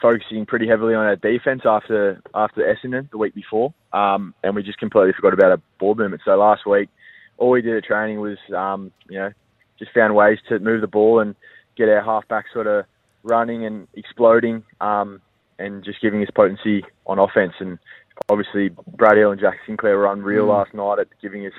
focusing 0.00 0.46
pretty 0.46 0.66
heavily 0.66 0.94
on 0.94 1.04
our 1.04 1.16
defence 1.16 1.62
after 1.64 2.20
after 2.34 2.62
Essendon 2.62 3.10
the 3.10 3.18
week 3.18 3.34
before, 3.34 3.74
um, 3.92 4.34
and 4.42 4.54
we 4.54 4.62
just 4.62 4.78
completely 4.78 5.12
forgot 5.12 5.34
about 5.34 5.50
our 5.50 5.60
ball 5.78 5.94
movement. 5.94 6.22
So 6.24 6.36
last 6.36 6.66
week, 6.66 6.88
all 7.38 7.50
we 7.50 7.62
did 7.62 7.76
at 7.76 7.84
training 7.84 8.20
was 8.20 8.38
um, 8.56 8.92
you 9.08 9.18
know 9.18 9.32
just 9.78 9.92
found 9.92 10.14
ways 10.14 10.38
to 10.48 10.58
move 10.58 10.80
the 10.80 10.86
ball 10.86 11.20
and 11.20 11.34
get 11.76 11.88
our 11.88 12.02
halfback 12.02 12.46
sort 12.52 12.66
of 12.66 12.84
running 13.22 13.64
and 13.64 13.88
exploding, 13.94 14.62
um, 14.80 15.20
and 15.58 15.84
just 15.84 16.00
giving 16.00 16.22
us 16.22 16.28
potency 16.34 16.84
on 17.06 17.18
offense. 17.18 17.54
And 17.58 17.78
obviously 18.28 18.70
Brad 18.96 19.16
Hill 19.16 19.32
and 19.32 19.40
Jack 19.40 19.58
Sinclair 19.66 19.96
were 19.96 20.12
unreal 20.12 20.46
mm. 20.46 20.50
last 20.50 20.74
night 20.74 20.98
at 20.98 21.08
giving 21.20 21.46
us 21.46 21.52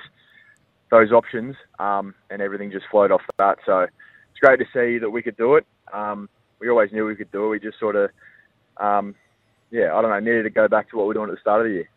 those 0.90 1.10
options, 1.10 1.56
um, 1.78 2.14
and 2.30 2.42
everything 2.42 2.70
just 2.70 2.84
flowed 2.90 3.10
off 3.10 3.22
that. 3.38 3.58
So 3.64 3.80
it's 3.80 4.40
great 4.40 4.58
to 4.58 4.66
see 4.72 4.98
that 4.98 5.10
we 5.10 5.22
could 5.22 5.36
do 5.36 5.56
it. 5.56 5.66
Um, 5.92 6.28
we 6.60 6.68
always 6.68 6.92
knew 6.92 7.06
we 7.06 7.16
could 7.16 7.32
do 7.32 7.46
it. 7.46 7.48
We 7.48 7.60
just 7.60 7.78
sort 7.78 7.96
of, 7.96 8.10
um, 8.76 9.14
yeah, 9.70 9.94
I 9.94 10.02
don't 10.02 10.10
know, 10.10 10.20
needed 10.20 10.44
to 10.44 10.50
go 10.50 10.68
back 10.68 10.90
to 10.90 10.96
what 10.96 11.04
we 11.04 11.08
were 11.08 11.14
doing 11.14 11.30
at 11.30 11.34
the 11.34 11.40
start 11.40 11.62
of 11.62 11.66
the 11.66 11.72
year. 11.72 11.88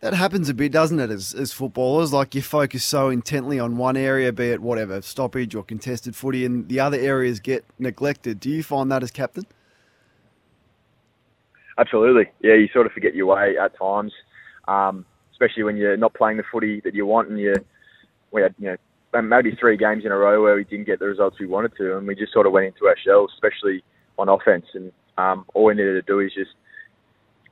That 0.00 0.12
happens 0.12 0.50
a 0.50 0.54
bit, 0.54 0.72
doesn't 0.72 1.00
it, 1.00 1.10
as, 1.10 1.32
as 1.32 1.52
footballers? 1.52 2.12
Like 2.12 2.34
you 2.34 2.42
focus 2.42 2.84
so 2.84 3.08
intently 3.08 3.58
on 3.58 3.78
one 3.78 3.96
area, 3.96 4.30
be 4.30 4.50
it 4.50 4.60
whatever, 4.60 5.00
stoppage 5.00 5.54
or 5.54 5.64
contested 5.64 6.14
footy, 6.14 6.44
and 6.44 6.68
the 6.68 6.80
other 6.80 6.98
areas 6.98 7.40
get 7.40 7.64
neglected. 7.78 8.38
Do 8.38 8.50
you 8.50 8.62
find 8.62 8.92
that 8.92 9.02
as 9.02 9.10
captain? 9.10 9.46
Absolutely. 11.78 12.30
Yeah, 12.42 12.54
you 12.54 12.68
sort 12.72 12.86
of 12.86 12.92
forget 12.92 13.14
your 13.14 13.26
way 13.26 13.56
at 13.58 13.76
times, 13.78 14.12
um, 14.66 15.04
especially 15.32 15.62
when 15.62 15.76
you're 15.76 15.96
not 15.96 16.14
playing 16.14 16.38
the 16.38 16.44
footy 16.50 16.80
that 16.84 16.94
you 16.94 17.04
want 17.06 17.28
and 17.28 17.38
you 17.38 17.54
we 18.32 18.42
had 18.42 18.54
you 18.58 18.68
know 18.68 18.76
maybe 19.22 19.56
three 19.58 19.76
games 19.76 20.04
in 20.04 20.12
a 20.12 20.16
row 20.16 20.42
where 20.42 20.56
we 20.56 20.64
didn't 20.64 20.86
get 20.86 20.98
the 20.98 21.06
results 21.06 21.38
we 21.40 21.46
wanted 21.46 21.72
to, 21.76 21.96
and 21.96 22.06
we 22.06 22.14
just 22.14 22.32
sort 22.32 22.46
of 22.46 22.52
went 22.52 22.66
into 22.66 22.86
our 22.86 22.96
shells, 23.04 23.30
especially 23.34 23.82
on 24.18 24.28
offense. 24.28 24.66
And 24.74 24.92
um, 25.16 25.46
all 25.54 25.64
we 25.64 25.74
needed 25.74 25.94
to 25.94 26.02
do 26.02 26.20
is 26.20 26.32
just, 26.34 26.50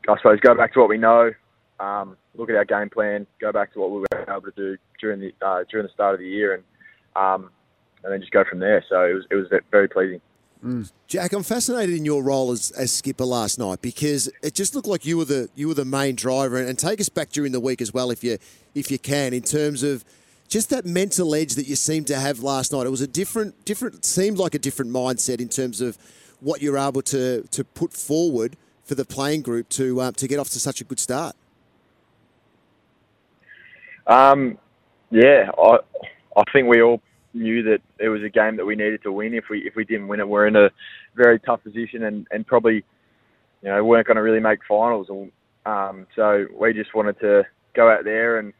I 0.08 0.16
suppose, 0.18 0.40
go 0.40 0.54
back 0.54 0.74
to 0.74 0.80
what 0.80 0.88
we 0.88 0.98
know, 0.98 1.30
um, 1.80 2.16
look 2.34 2.50
at 2.50 2.56
our 2.56 2.64
game 2.64 2.90
plan, 2.90 3.26
go 3.40 3.52
back 3.52 3.72
to 3.72 3.80
what 3.80 3.90
we 3.90 3.98
were 3.98 4.26
able 4.28 4.42
to 4.42 4.52
do 4.56 4.76
during 5.00 5.20
the 5.20 5.32
uh, 5.44 5.64
during 5.70 5.86
the 5.86 5.92
start 5.92 6.14
of 6.14 6.20
the 6.20 6.28
year, 6.28 6.54
and 6.54 6.64
um, 7.16 7.50
and 8.02 8.12
then 8.12 8.20
just 8.20 8.32
go 8.32 8.44
from 8.48 8.58
there. 8.58 8.84
So 8.88 9.04
it 9.04 9.14
was 9.14 9.24
it 9.30 9.34
was 9.36 9.46
very 9.70 9.88
pleasing. 9.88 10.20
Mm. 10.64 10.90
Jack, 11.06 11.34
I'm 11.34 11.42
fascinated 11.42 11.94
in 11.94 12.06
your 12.06 12.22
role 12.22 12.50
as, 12.50 12.70
as 12.70 12.90
skipper 12.90 13.26
last 13.26 13.58
night 13.58 13.82
because 13.82 14.30
it 14.42 14.54
just 14.54 14.74
looked 14.74 14.88
like 14.88 15.04
you 15.04 15.18
were 15.18 15.26
the 15.26 15.50
you 15.54 15.68
were 15.68 15.74
the 15.74 15.84
main 15.84 16.14
driver, 16.14 16.56
and, 16.56 16.68
and 16.68 16.78
take 16.78 17.00
us 17.00 17.10
back 17.10 17.28
during 17.30 17.52
the 17.52 17.60
week 17.60 17.82
as 17.82 17.92
well, 17.92 18.10
if 18.10 18.24
you 18.24 18.38
if 18.74 18.90
you 18.90 18.98
can, 18.98 19.34
in 19.34 19.42
terms 19.42 19.82
of 19.82 20.04
just 20.48 20.70
that 20.70 20.86
mental 20.86 21.34
edge 21.34 21.54
that 21.54 21.66
you 21.66 21.76
seemed 21.76 22.06
to 22.06 22.16
have 22.16 22.40
last 22.40 22.72
night. 22.72 22.86
It 22.86 22.90
was 22.90 23.02
a 23.02 23.06
different 23.06 23.64
different 23.66 24.06
seemed 24.06 24.38
like 24.38 24.54
a 24.54 24.58
different 24.58 24.90
mindset 24.90 25.38
in 25.40 25.48
terms 25.48 25.82
of 25.82 25.98
what 26.40 26.62
you're 26.62 26.78
able 26.78 27.02
to 27.02 27.42
to 27.42 27.64
put 27.64 27.92
forward 27.92 28.56
for 28.84 28.94
the 28.94 29.04
playing 29.04 29.42
group 29.42 29.68
to 29.70 30.00
uh, 30.00 30.12
to 30.12 30.26
get 30.26 30.38
off 30.38 30.48
to 30.50 30.60
such 30.60 30.80
a 30.80 30.84
good 30.84 30.98
start. 30.98 31.36
Um, 34.06 34.56
yeah, 35.10 35.50
I 35.58 35.78
I 36.36 36.44
think 36.52 36.68
we 36.68 36.80
all 36.80 37.02
knew 37.34 37.62
that 37.64 37.80
it 37.98 38.08
was 38.08 38.22
a 38.22 38.28
game 38.28 38.56
that 38.56 38.64
we 38.64 38.76
needed 38.76 39.02
to 39.02 39.12
win. 39.12 39.34
If 39.34 39.48
we 39.50 39.60
if 39.66 39.74
we 39.76 39.84
didn't 39.84 40.08
win 40.08 40.20
it, 40.20 40.28
we're 40.28 40.46
in 40.46 40.56
a 40.56 40.70
very 41.14 41.38
tough 41.40 41.62
position 41.62 42.04
and, 42.04 42.26
and 42.30 42.46
probably 42.46 42.84
you 43.62 43.68
know 43.68 43.84
weren't 43.84 44.06
going 44.06 44.16
to 44.16 44.22
really 44.22 44.40
make 44.40 44.60
finals. 44.66 45.08
Um, 45.66 46.06
so 46.14 46.46
we 46.58 46.72
just 46.72 46.94
wanted 46.94 47.18
to 47.20 47.44
go 47.74 47.90
out 47.90 48.04
there 48.04 48.38
and 48.38 48.52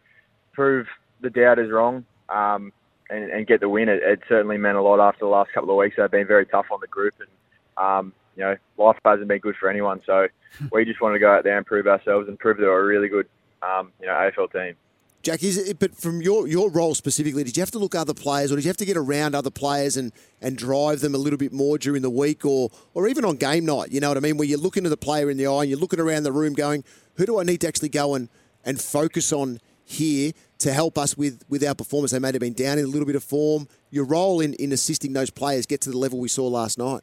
prove 0.53 0.87
the 1.21 1.31
doubters 1.31 1.71
wrong 1.71 2.05
um, 2.29 2.73
and, 3.11 3.31
and 3.31 3.47
get 3.47 3.61
the 3.61 3.69
win. 3.69 3.89
It, 3.89 4.03
it, 4.03 4.21
certainly 4.29 4.59
meant 4.59 4.77
a 4.77 4.83
lot 4.83 5.01
after 5.01 5.21
the 5.21 5.31
last 5.31 5.53
couple 5.53 5.71
of 5.71 5.77
weeks. 5.77 5.97
They've 5.97 6.11
been 6.11 6.27
very 6.27 6.47
tough 6.47 6.67
on 6.71 6.81
the 6.81 6.89
group 6.89 7.15
and. 7.21 7.29
Um, 7.77 8.13
you 8.37 8.43
know, 8.43 8.57
life 8.79 8.97
hasn't 9.05 9.29
been 9.29 9.39
good 9.39 9.57
for 9.59 9.69
anyone. 9.69 10.01
So 10.07 10.27
we 10.73 10.85
just 10.85 11.01
wanted 11.01 11.15
to 11.15 11.21
go 11.21 11.33
out 11.33 11.45
there 11.45 11.57
and 11.57 11.67
prove 11.67 11.87
ourselves 11.87 12.29
and 12.29 12.39
prove 12.39 12.59
that 12.59 12.65
we're 12.65 12.81
a 12.81 12.85
really 12.85 13.09
good, 13.09 13.29
um, 13.63 13.93
you 14.01 14.07
know, 14.07 14.13
AFL 14.13 14.53
team. 14.53 14.77
Jack, 15.25 15.43
is 15.43 15.57
it, 15.57 15.79
but 15.79 15.97
from 15.97 16.21
your, 16.21 16.47
your 16.47 16.71
role 16.71 16.95
specifically, 16.95 17.43
did 17.45 17.57
you 17.57 17.63
have 17.63 17.71
to 17.71 17.79
look 17.79 17.95
other 17.95 18.13
players 18.13 18.53
or 18.53 18.57
did 18.57 18.65
you 18.65 18.69
have 18.69 18.77
to 18.77 18.85
get 18.85 18.99
around 18.99 19.35
other 19.35 19.51
players 19.51 19.97
and, 19.97 20.13
and 20.43 20.59
drive 20.59 21.01
them 21.01 21.15
a 21.15 21.19
little 21.19 21.39
bit 21.39 21.51
more 21.51 21.79
during 21.79 22.03
the 22.03 22.11
week 22.11 22.45
or, 22.45 22.71
or 22.93 23.09
even 23.09 23.25
on 23.25 23.37
game 23.37 23.65
night? 23.65 23.91
You 23.91 24.01
know 24.01 24.09
what 24.09 24.19
I 24.19 24.21
mean? 24.21 24.37
Where 24.37 24.47
you're 24.47 24.59
looking 24.59 24.85
at 24.85 24.91
the 24.91 24.99
player 24.99 25.31
in 25.31 25.39
the 25.39 25.47
eye 25.47 25.63
and 25.63 25.71
you're 25.71 25.79
looking 25.79 25.99
around 25.99 26.25
the 26.25 26.33
room 26.33 26.53
going, 26.53 26.85
who 27.15 27.25
do 27.25 27.41
I 27.41 27.43
need 27.43 27.63
to 27.63 27.69
actually 27.69 27.89
go 27.89 28.15
and, 28.15 28.29
and 28.67 28.79
focus 28.79 29.33
on 29.33 29.61
here 29.87 30.33
to 30.59 30.73
help 30.75 30.99
us 30.99 31.17
with, 31.17 31.43
with 31.49 31.65
our 31.65 31.75
performance. 31.75 32.13
They 32.13 32.19
may 32.19 32.29
have 32.29 32.41
been 32.41 32.53
down 32.53 32.79
in 32.79 32.85
a 32.85 32.89
little 32.89 33.07
bit 33.07 33.17
of 33.17 33.25
form. 33.25 33.67
Your 33.91 34.05
role 34.05 34.41
in, 34.41 34.53
in 34.55 34.73
assisting 34.73 35.15
those 35.15 35.31
players 35.31 35.65
get 35.65 35.81
to 35.83 35.91
the 35.91 35.99
level 35.99 36.19
we 36.19 36.29
saw 36.29 36.47
last 36.47 36.77
night. 36.77 37.03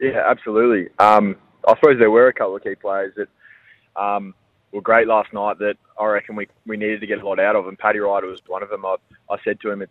Yeah, 0.00 0.22
absolutely. 0.24 0.88
Um, 1.00 1.36
I 1.66 1.74
suppose 1.74 1.98
there 1.98 2.10
were 2.10 2.28
a 2.28 2.32
couple 2.32 2.56
of 2.56 2.62
key 2.62 2.76
players 2.76 3.12
that 3.16 3.28
um, 4.00 4.34
were 4.72 4.80
great 4.80 5.06
last 5.06 5.32
night 5.32 5.58
that 5.58 5.76
I 6.02 6.12
reckon 6.12 6.36
we, 6.36 6.48
we 6.66 6.76
needed 6.76 7.00
to 7.00 7.06
get 7.06 7.22
a 7.22 7.26
lot 7.26 7.40
out 7.40 7.56
of, 7.56 7.68
and 7.68 7.78
Paddy 7.78 8.00
Ryder 8.00 8.26
was 8.26 8.40
one 8.46 8.62
of 8.62 8.70
them. 8.70 8.84
I, 8.84 8.96
I 9.30 9.36
said 9.44 9.60
to 9.60 9.70
him 9.70 9.84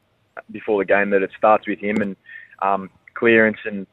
before 0.51 0.81
the 0.81 0.85
game 0.85 1.09
that 1.11 1.23
it 1.23 1.31
starts 1.37 1.67
with 1.67 1.79
him, 1.79 2.01
and 2.01 2.15
um, 2.61 2.89
clearance 3.13 3.57
and 3.65 3.87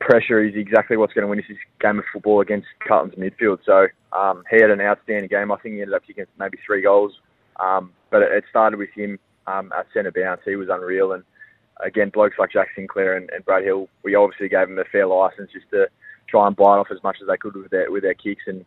pressure 0.00 0.42
is 0.42 0.54
exactly 0.54 0.96
what's 0.96 1.12
going 1.12 1.22
to 1.22 1.28
win 1.28 1.42
this 1.46 1.56
game 1.80 1.98
of 1.98 2.04
football 2.12 2.40
against 2.40 2.68
Carlton's 2.86 3.14
midfield. 3.14 3.58
So 3.64 3.86
um, 4.12 4.44
he 4.50 4.60
had 4.60 4.70
an 4.70 4.80
outstanding 4.80 5.28
game. 5.28 5.50
I 5.50 5.56
think 5.56 5.74
he 5.74 5.82
ended 5.82 5.94
up 5.94 6.06
kicking 6.06 6.24
maybe 6.38 6.58
three 6.64 6.82
goals, 6.82 7.12
um, 7.60 7.92
but 8.10 8.22
it, 8.22 8.32
it 8.32 8.44
started 8.48 8.78
with 8.78 8.90
him 8.94 9.18
um, 9.46 9.72
at 9.76 9.86
centre 9.92 10.12
bounce. 10.12 10.40
He 10.44 10.56
was 10.56 10.68
unreal, 10.70 11.12
and 11.12 11.24
again, 11.80 12.10
blokes 12.10 12.36
like 12.38 12.52
Jack 12.52 12.68
Sinclair 12.74 13.16
and, 13.16 13.30
and 13.30 13.44
Brad 13.44 13.64
Hill, 13.64 13.88
we 14.02 14.14
obviously 14.14 14.48
gave 14.48 14.68
them 14.68 14.78
a 14.78 14.84
fair 14.84 15.06
license 15.06 15.50
just 15.52 15.68
to 15.70 15.88
try 16.28 16.46
and 16.46 16.56
bite 16.56 16.78
off 16.78 16.88
as 16.90 17.02
much 17.02 17.18
as 17.20 17.28
they 17.28 17.36
could 17.36 17.56
with 17.56 17.70
their 17.70 17.90
with 17.90 18.02
their 18.02 18.14
kicks 18.14 18.44
and 18.46 18.64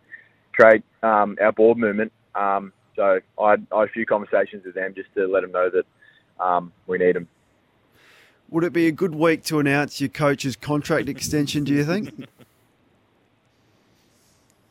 create 0.54 0.84
um, 1.04 1.38
our 1.42 1.52
board 1.52 1.78
movement. 1.78 2.12
Um, 2.36 2.74
so 2.96 3.20
I 3.40 3.52
had, 3.52 3.68
I 3.74 3.80
had 3.82 3.90
a 3.90 3.92
few 3.92 4.06
conversations 4.06 4.66
with 4.66 4.76
them 4.76 4.94
just 4.94 5.14
to 5.16 5.28
let 5.28 5.42
them 5.42 5.52
know 5.52 5.70
that 5.70 6.44
um, 6.44 6.72
we 6.88 6.98
need 6.98 7.16
them. 7.16 7.28
Would 8.50 8.64
it 8.66 8.74
be 8.74 8.88
a 8.88 8.92
good 8.92 9.16
week 9.16 9.44
to 9.46 9.60
announce 9.60 10.02
your 10.02 10.10
coach's 10.10 10.56
contract 10.56 11.08
extension? 11.08 11.64
Do 11.64 11.74
you 11.74 11.86
think? 11.86 12.28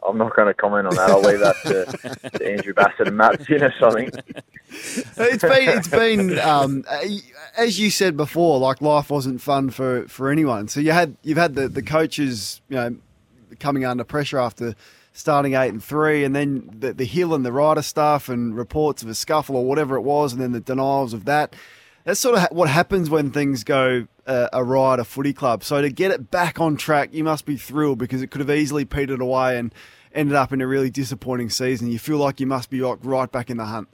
I'm 0.06 0.16
not 0.16 0.34
going 0.34 0.48
to 0.48 0.54
comment 0.54 0.86
on 0.86 0.94
that. 0.96 1.10
I'll 1.10 1.20
leave 1.20 1.40
that 1.40 1.56
to, 1.64 2.30
to 2.38 2.50
Andrew 2.50 2.72
Bassat 2.72 3.06
and 3.06 3.16
Matt 3.16 3.44
Sinner. 3.44 3.72
I 3.82 3.90
think. 3.90 4.14
it's 4.68 5.42
been 5.42 5.68
it's 5.68 5.88
been 5.88 6.38
um, 6.38 6.84
as 7.56 7.78
you 7.78 7.90
said 7.90 8.16
before, 8.16 8.58
like 8.58 8.80
life 8.80 9.10
wasn't 9.10 9.40
fun 9.42 9.70
for, 9.70 10.08
for 10.08 10.30
anyone. 10.30 10.68
So 10.68 10.80
you 10.80 10.92
had 10.92 11.16
you've 11.22 11.38
had 11.38 11.54
the, 11.54 11.68
the 11.68 11.82
coaches, 11.82 12.60
you 12.68 12.76
know, 12.76 12.96
coming 13.58 13.84
under 13.84 14.04
pressure 14.04 14.38
after 14.38 14.74
starting 15.12 15.54
eight 15.54 15.68
and 15.68 15.82
three, 15.82 16.24
and 16.24 16.34
then 16.34 16.70
the, 16.78 16.92
the 16.92 17.04
Hill 17.04 17.34
and 17.34 17.44
the 17.44 17.52
Ryder 17.52 17.82
stuff, 17.82 18.28
and 18.28 18.56
reports 18.56 19.02
of 19.02 19.08
a 19.08 19.14
scuffle 19.14 19.56
or 19.56 19.64
whatever 19.64 19.96
it 19.96 20.02
was, 20.02 20.32
and 20.32 20.40
then 20.40 20.52
the 20.52 20.60
denials 20.60 21.12
of 21.12 21.24
that. 21.24 21.54
That's 22.04 22.20
sort 22.20 22.38
of 22.38 22.48
what 22.50 22.68
happens 22.68 23.10
when 23.10 23.30
things 23.30 23.62
go 23.62 24.06
uh, 24.26 24.48
awry 24.52 24.94
at 24.94 25.00
a 25.00 25.04
footy 25.04 25.32
club. 25.32 25.62
So 25.62 25.82
to 25.82 25.90
get 25.90 26.10
it 26.10 26.30
back 26.30 26.60
on 26.60 26.76
track, 26.76 27.10
you 27.12 27.22
must 27.22 27.44
be 27.44 27.56
thrilled 27.56 27.98
because 27.98 28.22
it 28.22 28.30
could 28.30 28.40
have 28.40 28.50
easily 28.50 28.84
petered 28.84 29.20
away 29.20 29.58
and 29.58 29.74
ended 30.14 30.34
up 30.34 30.52
in 30.52 30.60
a 30.60 30.66
really 30.66 30.90
disappointing 30.90 31.50
season. 31.50 31.90
You 31.90 31.98
feel 31.98 32.16
like 32.18 32.40
you 32.40 32.46
must 32.46 32.70
be 32.70 32.80
like 32.80 32.98
right 33.02 33.30
back 33.30 33.50
in 33.50 33.58
the 33.58 33.66
hunt. 33.66 33.88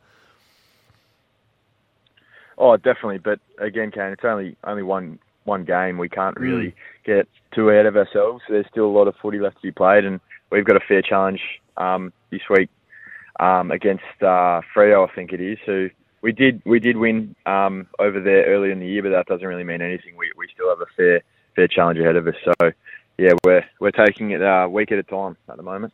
Oh, 2.59 2.77
definitely. 2.77 3.19
But 3.19 3.41
again, 3.59 3.91
Kane, 3.91 4.13
it's 4.13 4.25
only 4.25 4.57
only 4.65 4.83
one 4.83 5.19
one 5.45 5.65
game. 5.65 5.99
We 5.99 6.09
can't 6.09 6.37
really 6.39 6.69
mm. 6.69 6.75
get 7.05 7.29
too 7.55 7.71
ahead 7.71 7.87
of 7.87 7.97
ourselves. 7.97 8.43
There's 8.49 8.67
still 8.71 8.87
a 8.87 8.95
lot 8.97 9.09
of 9.09 9.15
footy 9.21 9.39
left 9.39 9.57
to 9.57 9.63
be 9.63 9.73
played, 9.73 10.05
and 10.05 10.21
we've 10.57 10.65
got 10.65 10.77
a 10.77 10.87
fair 10.89 11.03
challenge 11.03 11.41
um, 11.77 12.13
this 12.31 12.41
week 12.49 12.71
um, 13.39 13.71
against 13.71 14.05
uh, 14.23 14.63
Freo, 14.75 15.09
I 15.09 15.15
think 15.15 15.33
it 15.33 15.41
is. 15.41 15.59
Who 15.67 15.91
we 16.23 16.33
did 16.33 16.63
we 16.65 16.81
did 16.81 16.97
win 16.97 17.37
um, 17.45 17.87
over 17.99 18.21
there 18.21 18.47
earlier 18.47 18.73
in 18.73 18.81
the 18.81 18.87
year, 18.87 19.03
but 19.03 19.11
that 19.11 19.27
doesn't 19.27 19.47
really 19.47 19.65
mean 19.65 19.83
anything. 19.83 20.17
We 20.17 20.33
we 20.37 20.49
still 20.53 20.71
have 20.71 20.81
a 20.81 20.87
fair 20.97 21.23
fair 21.55 21.69
challenge 21.69 21.99
ahead 21.99 22.17
of 22.17 22.27
us. 22.27 22.35
So 22.45 22.73
yeah, 23.19 23.33
we're 23.45 23.65
we're 23.81 23.91
taking 23.91 24.31
it 24.31 24.43
uh, 24.43 24.67
week 24.69 24.91
at 24.91 24.99
a 24.99 25.03
time 25.03 25.37
at 25.49 25.57
the 25.57 25.63
moment. 25.63 25.93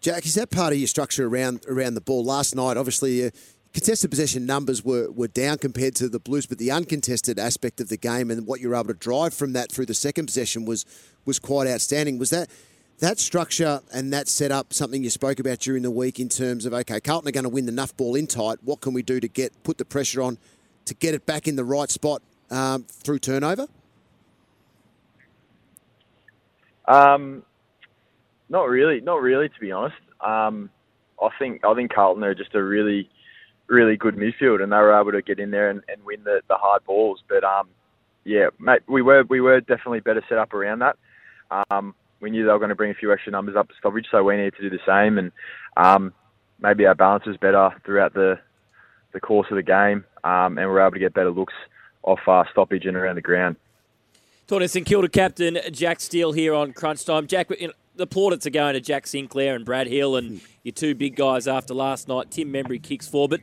Jack, 0.00 0.24
is 0.26 0.34
that 0.34 0.50
part 0.50 0.72
of 0.72 0.78
your 0.78 0.88
structure 0.88 1.26
around 1.26 1.64
around 1.68 1.94
the 1.94 2.00
ball? 2.00 2.24
Last 2.24 2.56
night, 2.56 2.76
obviously, 2.76 3.26
uh, 3.26 3.30
contested 3.72 4.10
possession 4.10 4.44
numbers 4.44 4.84
were, 4.84 5.10
were 5.12 5.28
down 5.28 5.58
compared 5.58 5.94
to 5.96 6.08
the 6.08 6.18
Blues, 6.18 6.46
but 6.46 6.58
the 6.58 6.70
uncontested 6.70 7.38
aspect 7.38 7.80
of 7.80 7.88
the 7.88 7.96
game 7.96 8.30
and 8.30 8.46
what 8.46 8.60
you 8.60 8.70
were 8.70 8.74
able 8.74 8.86
to 8.86 8.94
drive 8.94 9.34
from 9.34 9.52
that 9.52 9.70
through 9.70 9.86
the 9.86 9.94
second 9.94 10.26
possession 10.26 10.64
was 10.64 10.84
was 11.24 11.38
quite 11.38 11.68
outstanding. 11.68 12.18
Was 12.18 12.30
that 12.30 12.48
that 13.00 13.18
structure 13.18 13.80
and 13.92 14.12
that 14.12 14.28
setup 14.28 14.72
something 14.72 15.02
you 15.02 15.10
spoke 15.10 15.40
about 15.40 15.58
during 15.58 15.82
the 15.82 15.90
week 15.90 16.20
in 16.20 16.28
terms 16.28 16.66
of 16.66 16.72
okay, 16.72 17.00
Carlton 17.00 17.28
are 17.28 17.32
going 17.32 17.44
to 17.44 17.50
win 17.50 17.66
the 17.66 17.72
enough 17.72 17.96
ball 17.96 18.14
in 18.14 18.26
tight. 18.26 18.58
What 18.62 18.80
can 18.80 18.92
we 18.92 19.02
do 19.02 19.20
to 19.20 19.28
get 19.28 19.52
put 19.62 19.78
the 19.78 19.84
pressure 19.84 20.22
on 20.22 20.38
to 20.84 20.94
get 20.94 21.14
it 21.14 21.26
back 21.26 21.48
in 21.48 21.56
the 21.56 21.64
right 21.64 21.90
spot 21.90 22.22
um, 22.50 22.84
through 22.84 23.18
turnover? 23.18 23.66
Um, 26.86 27.42
not 28.48 28.68
really, 28.68 29.00
not 29.00 29.22
really, 29.22 29.48
to 29.48 29.60
be 29.60 29.72
honest. 29.72 29.96
Um, 30.20 30.70
I 31.22 31.28
think 31.38 31.64
I 31.64 31.74
think 31.74 31.92
Carlton 31.92 32.24
are 32.24 32.34
just 32.34 32.54
a 32.54 32.62
really 32.62 33.08
really 33.66 33.96
good 33.96 34.16
midfield, 34.16 34.62
and 34.62 34.72
they 34.72 34.76
were 34.76 34.98
able 34.98 35.12
to 35.12 35.22
get 35.22 35.38
in 35.38 35.50
there 35.50 35.70
and, 35.70 35.82
and 35.88 36.04
win 36.04 36.24
the, 36.24 36.42
the 36.48 36.56
hard 36.56 36.84
balls. 36.84 37.22
But 37.28 37.44
um, 37.44 37.68
yeah, 38.24 38.48
mate, 38.58 38.82
we 38.88 39.00
were 39.00 39.24
we 39.28 39.40
were 39.40 39.60
definitely 39.60 40.00
better 40.00 40.22
set 40.28 40.38
up 40.38 40.52
around 40.52 40.80
that. 40.80 40.96
Um, 41.70 41.94
we 42.20 42.30
knew 42.30 42.44
they 42.44 42.52
were 42.52 42.58
going 42.58 42.70
to 42.70 42.74
bring 42.74 42.90
a 42.90 42.94
few 42.94 43.12
extra 43.12 43.32
numbers 43.32 43.56
up 43.56 43.68
to 43.68 43.74
stoppage, 43.78 44.06
so 44.10 44.22
we 44.22 44.36
needed 44.36 44.54
to 44.56 44.68
do 44.68 44.70
the 44.70 44.82
same. 44.86 45.18
And 45.18 45.32
um, 45.76 46.12
maybe 46.60 46.86
our 46.86 46.94
balance 46.94 47.26
was 47.26 47.36
better 47.36 47.70
throughout 47.84 48.14
the 48.14 48.38
the 49.12 49.20
course 49.20 49.48
of 49.50 49.56
the 49.56 49.62
game, 49.62 50.04
um, 50.22 50.56
and 50.56 50.58
we 50.58 50.66
were 50.66 50.80
able 50.80 50.92
to 50.92 51.00
get 51.00 51.12
better 51.12 51.32
looks 51.32 51.54
off 52.04 52.20
uh, 52.28 52.44
stoppage 52.52 52.86
and 52.86 52.96
around 52.96 53.16
the 53.16 53.22
ground. 53.22 53.56
Talking 54.46 54.60
to 54.60 54.68
St 54.68 54.86
Kilda 54.86 55.08
captain 55.08 55.58
Jack 55.72 56.00
Steele 56.00 56.32
here 56.32 56.54
on 56.54 56.72
Crunch 56.72 57.04
Time. 57.04 57.26
Jack, 57.26 57.50
the 57.96 58.06
plaudits 58.06 58.46
are 58.46 58.50
going 58.50 58.74
to 58.74 58.80
Jack 58.80 59.06
Sinclair 59.06 59.56
and 59.56 59.64
Brad 59.64 59.86
Hill 59.86 60.16
and 60.16 60.40
your 60.62 60.72
two 60.72 60.94
big 60.94 61.16
guys 61.16 61.48
after 61.48 61.74
last 61.74 62.08
night. 62.08 62.30
Tim 62.30 62.52
Membrey 62.52 62.82
kicks 62.82 63.08
four, 63.08 63.28
but 63.28 63.40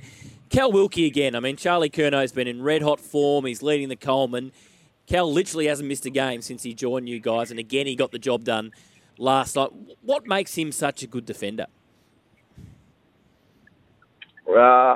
Cal 0.49 0.71
Wilkie 0.71 1.05
again. 1.05 1.35
I 1.35 1.39
mean, 1.39 1.57
Charlie 1.57 1.89
Curnow's 1.89 2.31
been 2.31 2.47
in 2.47 2.61
red 2.61 2.81
hot 2.81 2.99
form. 2.99 3.45
He's 3.45 3.61
leading 3.61 3.89
the 3.89 3.95
Coleman. 3.95 4.51
Cal 5.07 5.31
literally 5.31 5.67
hasn't 5.67 5.87
missed 5.87 6.05
a 6.05 6.09
game 6.09 6.41
since 6.41 6.63
he 6.63 6.73
joined 6.73 7.07
you 7.07 7.19
guys, 7.19 7.49
and 7.49 7.59
again 7.59 7.87
he 7.87 7.95
got 7.95 8.11
the 8.11 8.19
job 8.19 8.43
done 8.43 8.71
last 9.17 9.55
night. 9.55 9.71
What 10.01 10.27
makes 10.27 10.55
him 10.55 10.71
such 10.71 11.01
a 11.01 11.07
good 11.07 11.25
defender? 11.25 11.67
Uh, 14.47 14.95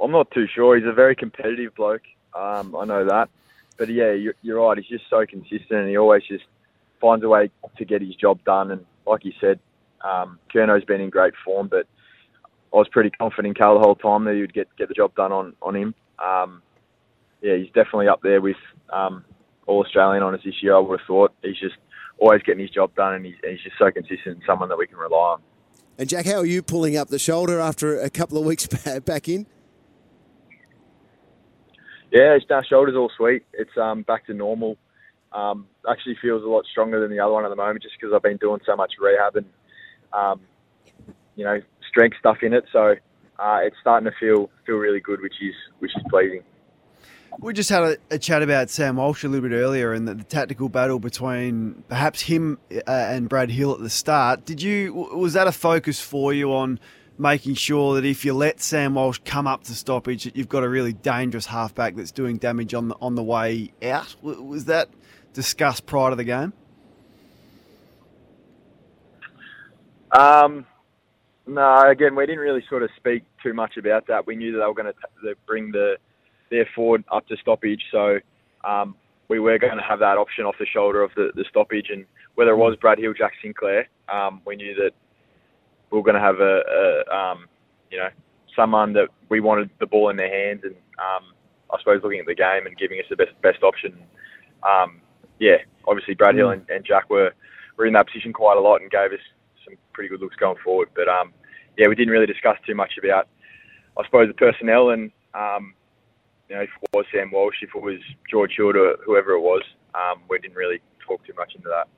I'm 0.00 0.10
not 0.10 0.30
too 0.32 0.46
sure. 0.52 0.76
He's 0.76 0.86
a 0.86 0.92
very 0.92 1.14
competitive 1.14 1.74
bloke. 1.74 2.02
Um, 2.34 2.74
I 2.76 2.84
know 2.84 3.04
that. 3.06 3.28
But 3.76 3.88
yeah, 3.88 4.12
you're, 4.12 4.60
right. 4.60 4.78
He's 4.78 4.86
just 4.86 5.08
so 5.08 5.24
consistent, 5.24 5.70
and 5.70 5.88
he 5.88 5.96
always 5.96 6.22
just 6.24 6.44
finds 7.00 7.24
a 7.24 7.28
way 7.28 7.50
to 7.76 7.84
get 7.84 8.02
his 8.02 8.14
job 8.14 8.42
done. 8.44 8.70
And 8.70 8.84
like 9.06 9.24
you 9.24 9.32
said, 9.40 9.58
um, 10.02 10.38
Curnow's 10.52 10.84
been 10.84 11.00
in 11.00 11.10
great 11.10 11.34
form, 11.44 11.68
but 11.68 11.86
I 12.72 12.76
was 12.76 12.88
pretty 12.88 13.10
confident 13.10 13.48
in 13.48 13.54
Cal 13.54 13.74
the 13.74 13.80
whole 13.80 13.94
time 13.94 14.24
that 14.24 14.34
he 14.34 14.40
would 14.40 14.54
get 14.54 14.68
get 14.76 14.88
the 14.88 14.94
job 14.94 15.14
done 15.14 15.32
on 15.32 15.54
on 15.62 15.76
him. 15.76 15.94
Um, 16.18 16.62
yeah, 17.42 17.56
he's 17.56 17.68
definitely 17.68 18.08
up 18.08 18.22
there 18.22 18.40
with 18.40 18.56
um, 18.92 19.24
all 19.66 19.84
Australian 19.84 20.22
honours 20.22 20.42
this 20.44 20.62
year. 20.62 20.76
I 20.76 20.78
would 20.78 21.00
have 21.00 21.06
thought 21.06 21.34
he's 21.42 21.58
just 21.58 21.76
always 22.18 22.42
getting 22.42 22.60
his 22.60 22.70
job 22.70 22.94
done, 22.94 23.14
and 23.14 23.26
he's, 23.26 23.34
he's 23.42 23.60
just 23.62 23.76
so 23.78 23.90
consistent, 23.90 24.36
and 24.36 24.42
someone 24.46 24.68
that 24.68 24.78
we 24.78 24.86
can 24.86 24.96
rely 24.96 25.34
on. 25.34 25.42
And 25.98 26.08
Jack, 26.08 26.26
how 26.26 26.36
are 26.36 26.46
you 26.46 26.62
pulling 26.62 26.96
up 26.96 27.08
the 27.08 27.18
shoulder 27.18 27.60
after 27.60 28.00
a 28.00 28.08
couple 28.08 28.38
of 28.38 28.44
weeks 28.44 28.66
back 29.04 29.28
in? 29.28 29.46
Yeah, 32.10 32.34
it's, 32.34 32.44
our 32.50 32.64
shoulder's 32.64 32.94
all 32.94 33.10
sweet. 33.16 33.44
It's 33.52 33.76
um, 33.76 34.02
back 34.02 34.26
to 34.26 34.34
normal. 34.34 34.76
Um, 35.32 35.66
actually 35.88 36.16
feels 36.20 36.42
a 36.44 36.46
lot 36.46 36.64
stronger 36.70 37.00
than 37.00 37.10
the 37.10 37.18
other 37.18 37.32
one 37.32 37.44
at 37.44 37.48
the 37.48 37.56
moment, 37.56 37.82
just 37.82 37.94
because 37.98 38.14
I've 38.14 38.22
been 38.22 38.36
doing 38.36 38.60
so 38.66 38.76
much 38.76 38.92
rehab 39.00 39.36
and 39.36 39.46
um, 40.12 40.40
you 41.36 41.44
know 41.44 41.58
strength 41.88 42.18
stuff 42.18 42.38
in 42.42 42.52
it. 42.52 42.64
So 42.70 42.94
uh, 43.38 43.58
it's 43.62 43.76
starting 43.80 44.10
to 44.10 44.16
feel 44.20 44.50
feel 44.66 44.76
really 44.76 45.00
good, 45.00 45.22
which 45.22 45.36
is 45.40 45.54
which 45.78 45.90
is 45.96 46.02
pleasing. 46.10 46.42
We 47.38 47.52
just 47.52 47.70
had 47.70 47.82
a, 47.82 47.96
a, 48.10 48.18
chat 48.18 48.42
about 48.42 48.70
Sam 48.70 48.96
Walsh 48.96 49.24
a 49.24 49.28
little 49.28 49.48
bit 49.48 49.54
earlier 49.54 49.92
and 49.92 50.06
the, 50.06 50.14
the 50.14 50.24
tactical 50.24 50.68
battle 50.68 50.98
between 50.98 51.82
perhaps 51.88 52.22
him 52.22 52.58
uh, 52.70 52.82
and 52.86 53.28
Brad 53.28 53.50
Hill 53.50 53.72
at 53.72 53.80
the 53.80 53.90
start. 53.90 54.44
Did 54.44 54.62
you 54.62 54.92
was 54.92 55.32
that 55.32 55.46
a 55.46 55.52
focus 55.52 56.00
for 56.00 56.32
you 56.32 56.52
on 56.52 56.78
making 57.18 57.54
sure 57.54 57.94
that 57.94 58.04
if 58.04 58.24
you 58.24 58.34
let 58.34 58.60
Sam 58.60 58.94
Walsh 58.94 59.20
come 59.24 59.46
up 59.46 59.64
to 59.64 59.74
stoppage, 59.74 60.24
that 60.24 60.36
you've 60.36 60.48
got 60.48 60.62
a 60.62 60.68
really 60.68 60.92
dangerous 60.92 61.46
halfback 61.46 61.96
that's 61.96 62.12
doing 62.12 62.36
damage 62.36 62.74
on 62.74 62.88
the 62.88 62.96
on 63.00 63.14
the 63.14 63.22
way 63.22 63.72
out? 63.82 64.14
Was 64.22 64.66
that 64.66 64.88
discussed 65.32 65.86
prior 65.86 66.10
to 66.10 66.16
the 66.16 66.24
game? 66.24 66.52
Um, 70.12 70.66
no, 71.46 71.88
again, 71.88 72.14
we 72.14 72.26
didn't 72.26 72.40
really 72.40 72.64
sort 72.68 72.82
of 72.82 72.90
speak 72.96 73.24
too 73.42 73.54
much 73.54 73.76
about 73.76 74.06
that. 74.08 74.26
We 74.26 74.36
knew 74.36 74.52
that 74.52 74.58
they 74.58 74.66
were 74.66 74.74
going 74.74 74.92
to 74.92 75.34
bring 75.46 75.72
the 75.72 75.96
their 76.52 76.68
forward 76.74 77.02
up 77.10 77.26
to 77.28 77.36
stoppage, 77.38 77.82
so 77.90 78.18
um, 78.64 78.94
we 79.28 79.40
were 79.40 79.58
going 79.58 79.76
to 79.76 79.82
have 79.82 79.98
that 80.00 80.18
option 80.18 80.44
off 80.44 80.54
the 80.58 80.66
shoulder 80.66 81.02
of 81.02 81.10
the, 81.16 81.32
the 81.34 81.44
stoppage. 81.48 81.88
And 81.90 82.04
whether 82.34 82.52
it 82.52 82.56
was 82.56 82.76
Brad 82.76 82.98
Hill, 82.98 83.14
Jack 83.14 83.32
Sinclair, 83.42 83.88
um, 84.12 84.42
we 84.46 84.56
knew 84.56 84.74
that 84.74 84.92
we 85.90 85.98
were 85.98 86.04
going 86.04 86.14
to 86.14 86.20
have 86.20 86.40
a, 86.40 86.62
a 86.68 87.16
um, 87.16 87.46
you 87.90 87.98
know 87.98 88.08
someone 88.54 88.92
that 88.92 89.08
we 89.28 89.40
wanted 89.40 89.70
the 89.80 89.86
ball 89.86 90.10
in 90.10 90.16
their 90.16 90.30
hands, 90.30 90.60
and 90.64 90.74
um, 90.98 91.32
I 91.72 91.78
suppose 91.78 92.02
looking 92.02 92.20
at 92.20 92.26
the 92.26 92.34
game 92.34 92.66
and 92.66 92.76
giving 92.76 92.98
us 92.98 93.06
the 93.08 93.16
best 93.16 93.32
best 93.42 93.62
option. 93.62 93.98
Um, 94.62 95.00
yeah, 95.38 95.56
obviously 95.88 96.14
Brad 96.14 96.36
Hill 96.36 96.50
and, 96.50 96.64
and 96.68 96.84
Jack 96.84 97.10
were 97.10 97.32
were 97.76 97.86
in 97.86 97.94
that 97.94 98.06
position 98.06 98.32
quite 98.32 98.56
a 98.56 98.60
lot 98.60 98.80
and 98.80 98.90
gave 98.90 99.12
us 99.12 99.24
some 99.64 99.74
pretty 99.92 100.08
good 100.08 100.20
looks 100.20 100.36
going 100.36 100.58
forward. 100.62 100.88
But 100.94 101.08
um, 101.08 101.32
yeah, 101.78 101.88
we 101.88 101.94
didn't 101.94 102.12
really 102.12 102.26
discuss 102.26 102.58
too 102.66 102.74
much 102.74 102.92
about 103.02 103.28
I 103.98 104.04
suppose 104.04 104.28
the 104.28 104.34
personnel 104.34 104.90
and 104.90 105.10
um, 105.34 105.74
you 106.52 106.58
know 106.58 106.64
if 106.64 106.70
it 106.82 106.90
was 106.92 107.06
Sam 107.10 107.30
Walsh, 107.32 107.56
if 107.62 107.70
it 107.74 107.82
was 107.82 107.98
George 108.30 108.52
Hill 108.54 108.76
or 108.76 108.96
whoever 109.06 109.32
it 109.32 109.40
was, 109.40 109.62
um, 109.94 110.20
we 110.28 110.38
didn't 110.38 110.54
really 110.54 110.82
talk 111.06 111.24
too 111.26 111.32
much 111.34 111.54
into 111.54 111.68
that. 111.68 111.88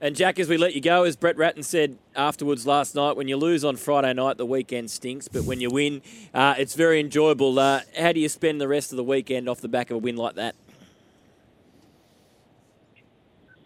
And 0.00 0.14
Jack, 0.14 0.38
as 0.38 0.48
we 0.48 0.56
let 0.56 0.74
you 0.74 0.80
go, 0.80 1.02
as 1.02 1.16
Brett 1.16 1.36
Ratten 1.36 1.64
said 1.64 1.98
afterwards 2.14 2.66
last 2.66 2.94
night, 2.94 3.16
when 3.16 3.26
you 3.26 3.36
lose 3.36 3.64
on 3.64 3.74
Friday 3.74 4.12
night, 4.14 4.38
the 4.38 4.46
weekend 4.46 4.92
stinks. 4.92 5.26
But 5.26 5.42
when 5.42 5.60
you 5.60 5.70
win, 5.70 6.02
uh, 6.32 6.54
it's 6.56 6.74
very 6.74 7.00
enjoyable. 7.00 7.58
Uh, 7.58 7.80
how 7.98 8.12
do 8.12 8.20
you 8.20 8.28
spend 8.28 8.60
the 8.60 8.68
rest 8.68 8.92
of 8.92 8.96
the 8.96 9.04
weekend 9.04 9.48
off 9.48 9.60
the 9.60 9.68
back 9.68 9.90
of 9.90 9.96
a 9.96 9.98
win 9.98 10.16
like 10.16 10.36
that? 10.36 10.54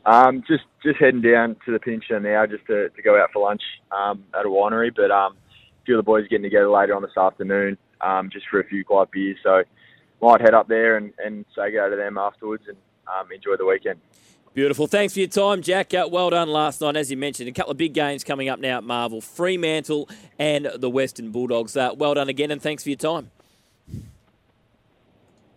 Um, 0.07 0.43
just 0.49 0.65
just 0.83 0.99
heading 0.99 1.21
down 1.21 1.57
to 1.67 1.73
the 1.73 1.79
Peninsula 1.79 2.21
now, 2.21 2.47
just 2.47 2.67
to, 2.67 2.89
to 2.89 3.03
go 3.03 3.21
out 3.21 3.31
for 3.31 3.43
lunch 3.43 3.63
um, 3.93 4.25
at 4.39 4.47
a 4.47 4.49
winery. 4.49 4.91
But 4.95 5.11
um, 5.11 5.35
a 5.35 5.85
few 5.85 5.99
of 5.99 5.99
the 5.99 6.07
boys 6.07 6.25
are 6.25 6.29
getting 6.29 6.45
together 6.45 6.71
later 6.71 6.97
on 6.97 7.03
this 7.03 7.17
afternoon, 7.17 7.77
um, 8.01 8.31
just 8.33 8.47
for 8.51 8.61
a 8.61 8.65
few 8.65 8.85
quiet 8.85 9.11
beers. 9.13 9.37
So 9.43 9.63
might 10.25 10.41
head 10.41 10.55
up 10.55 10.69
there 10.69 10.97
and, 10.97 11.13
and 11.25 11.45
say 11.55 11.71
go 11.71 11.89
to 11.89 11.97
them 11.97 12.19
afterwards 12.19 12.65
and 12.67 12.77
um, 13.07 13.31
enjoy 13.33 13.57
the 13.57 13.67
weekend. 13.67 14.01
Beautiful. 14.55 14.87
Thanks 14.87 15.13
for 15.13 15.19
your 15.19 15.29
time, 15.29 15.63
Jack. 15.63 15.93
Uh, 15.93 16.09
well 16.11 16.31
done 16.31 16.49
last 16.49 16.81
night, 16.81 16.97
as 16.97 17.11
you 17.11 17.17
mentioned. 17.17 17.49
A 17.49 17.53
couple 17.53 17.73
of 17.73 17.77
big 17.77 17.93
games 17.93 18.23
coming 18.23 18.49
up 18.49 18.61
now 18.61 18.79
at 18.79 18.85
Marvel 18.85 19.21
Fremantle 19.21 20.09
and 20.39 20.71
the 20.77 20.89
Western 20.89 21.33
Bulldogs. 21.33 21.77
Uh, 21.77 21.91
well 21.97 22.15
done 22.15 22.29
again, 22.29 22.51
and 22.53 22.63
thanks 22.63 22.85
for 22.85 22.91
your 22.91 22.97
time. 22.97 23.31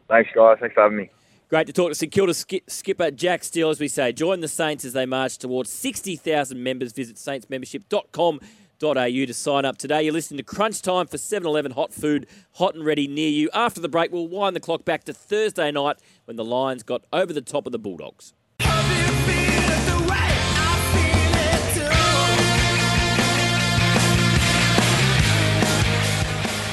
Thanks, 0.10 0.30
guys. 0.34 0.58
Thanks 0.60 0.74
for 0.74 0.82
having 0.82 0.98
me. 0.98 1.10
Great 1.50 1.68
to 1.68 1.74
talk 1.74 1.90
to 1.90 1.96
St 1.96 2.12
Kilda 2.12 2.34
skipper 2.34 3.12
Jack 3.12 3.44
Steele, 3.44 3.70
as 3.70 3.80
we 3.80 3.88
say. 3.88 4.12
Join 4.12 4.42
the 4.42 4.48
Saints 4.48 4.84
as 4.84 4.94
they 4.94 5.06
march 5.06 5.38
towards 5.38 5.72
60,000 5.72 6.62
members. 6.62 6.92
Visit 6.92 7.18
saintsmembership.com.au 7.18 8.40
to 8.80 9.34
sign 9.34 9.66
up 9.66 9.78
today. 9.78 10.04
You're 10.04 10.14
listening 10.14 10.38
to 10.38 10.44
Crunch 10.44 10.82
Time 10.82 11.08
for 11.08 11.18
7 11.18 11.48
Eleven 11.48 11.72
hot 11.72 11.94
food, 11.94 12.28
hot 12.54 12.76
and 12.76 12.86
ready 12.86 13.08
near 13.08 13.30
you. 13.30 13.50
After 13.54 13.82
the 13.82 13.90
break, 13.90 14.12
we'll 14.12 14.28
wind 14.28 14.56
the 14.56 14.60
clock 14.60 14.86
back 14.86 15.04
to 15.06 15.14
Thursday 15.14 15.72
night 15.72 15.98
when 16.26 16.38
the 16.38 16.46
Lions 16.46 16.84
got 16.84 17.04
over 17.12 17.34
the 17.34 17.42
top 17.42 17.66
of 17.66 17.72
the 17.72 17.80
Bulldogs. 17.80 18.34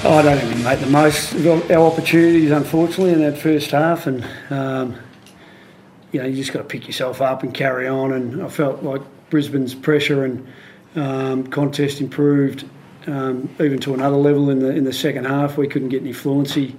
Oh, 0.06 0.18
I 0.18 0.22
don't 0.22 0.54
we 0.54 0.62
made 0.62 0.80
the 0.80 0.86
most 0.86 1.32
of 1.32 1.70
our 1.70 1.86
opportunities, 1.86 2.50
unfortunately, 2.50 3.14
in 3.14 3.20
that 3.20 3.38
first 3.38 3.70
half. 3.70 4.06
And, 4.06 4.22
um, 4.50 4.98
you 6.12 6.20
know, 6.20 6.26
you 6.26 6.36
just 6.36 6.52
got 6.52 6.58
to 6.58 6.66
pick 6.66 6.86
yourself 6.86 7.22
up 7.22 7.42
and 7.42 7.54
carry 7.54 7.88
on. 7.88 8.12
And 8.12 8.42
I 8.42 8.48
felt 8.50 8.82
like 8.82 9.00
Brisbane's 9.30 9.74
pressure 9.74 10.26
and 10.26 10.46
um, 10.96 11.46
contest 11.46 12.00
improved 12.00 12.64
um, 13.06 13.48
even 13.60 13.78
to 13.80 13.94
another 13.94 14.16
level 14.16 14.50
in 14.50 14.60
the 14.60 14.70
in 14.70 14.84
the 14.84 14.92
second 14.92 15.26
half. 15.26 15.56
We 15.56 15.68
couldn't 15.68 15.88
get 15.90 16.02
any 16.02 16.12
fluency. 16.12 16.76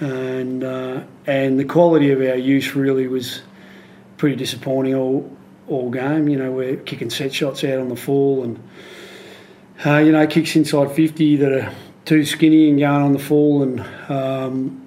And, 0.00 0.64
uh, 0.64 1.04
and 1.26 1.58
the 1.58 1.64
quality 1.64 2.10
of 2.10 2.18
our 2.20 2.34
use 2.34 2.74
really 2.74 3.06
was 3.06 3.42
pretty 4.16 4.34
disappointing 4.34 4.96
all, 4.96 5.30
all 5.68 5.88
game. 5.88 6.28
You 6.28 6.36
know, 6.36 6.50
we're 6.50 6.76
kicking 6.76 7.10
set 7.10 7.32
shots 7.32 7.62
out 7.62 7.78
on 7.78 7.88
the 7.88 7.96
full 7.96 8.42
and, 8.42 8.68
uh, 9.86 9.98
you 9.98 10.10
know, 10.10 10.26
kicks 10.26 10.56
inside 10.56 10.90
50 10.90 11.36
that 11.36 11.52
are 11.52 11.72
too 12.04 12.24
skinny 12.24 12.68
and 12.68 12.78
going 12.78 13.02
on 13.02 13.12
the 13.12 13.18
fall, 13.18 13.62
and 13.62 13.80
um, 14.10 14.86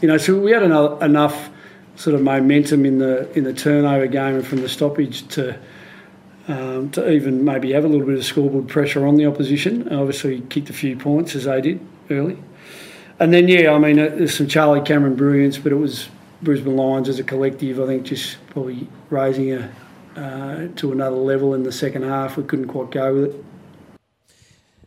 you 0.00 0.08
know, 0.08 0.16
so 0.16 0.38
we 0.38 0.50
had 0.50 0.62
enough 0.62 1.50
sort 1.96 2.14
of 2.14 2.22
momentum 2.22 2.84
in 2.84 2.98
the 2.98 3.30
in 3.36 3.44
the 3.44 3.52
turnover 3.52 4.06
game 4.06 4.36
and 4.36 4.46
from 4.46 4.60
the 4.60 4.68
stoppage 4.68 5.26
to 5.28 5.58
um, 6.48 6.90
to 6.90 7.10
even 7.10 7.44
maybe 7.44 7.72
have 7.72 7.84
a 7.84 7.88
little 7.88 8.06
bit 8.06 8.16
of 8.16 8.24
scoreboard 8.24 8.68
pressure 8.68 9.06
on 9.06 9.16
the 9.16 9.26
opposition. 9.26 9.88
Obviously, 9.92 10.40
kicked 10.42 10.70
a 10.70 10.74
few 10.74 10.96
points 10.96 11.34
as 11.34 11.44
they 11.44 11.60
did 11.60 11.80
early, 12.10 12.38
and 13.18 13.32
then 13.32 13.48
yeah, 13.48 13.72
I 13.72 13.78
mean, 13.78 13.98
uh, 13.98 14.08
there's 14.08 14.36
some 14.36 14.48
Charlie 14.48 14.80
Cameron 14.82 15.16
brilliance, 15.16 15.58
but 15.58 15.72
it 15.72 15.76
was 15.76 16.08
Brisbane 16.42 16.76
Lions 16.76 17.08
as 17.08 17.18
a 17.18 17.24
collective. 17.24 17.80
I 17.80 17.86
think 17.86 18.04
just 18.04 18.36
probably 18.50 18.88
raising 19.10 19.52
a 19.52 19.70
uh, 20.16 20.68
to 20.76 20.92
another 20.92 21.16
level 21.16 21.54
in 21.54 21.62
the 21.62 21.72
second 21.72 22.02
half. 22.02 22.36
We 22.36 22.44
couldn't 22.44 22.68
quite 22.68 22.90
go 22.90 23.14
with 23.14 23.34
it. 23.34 23.44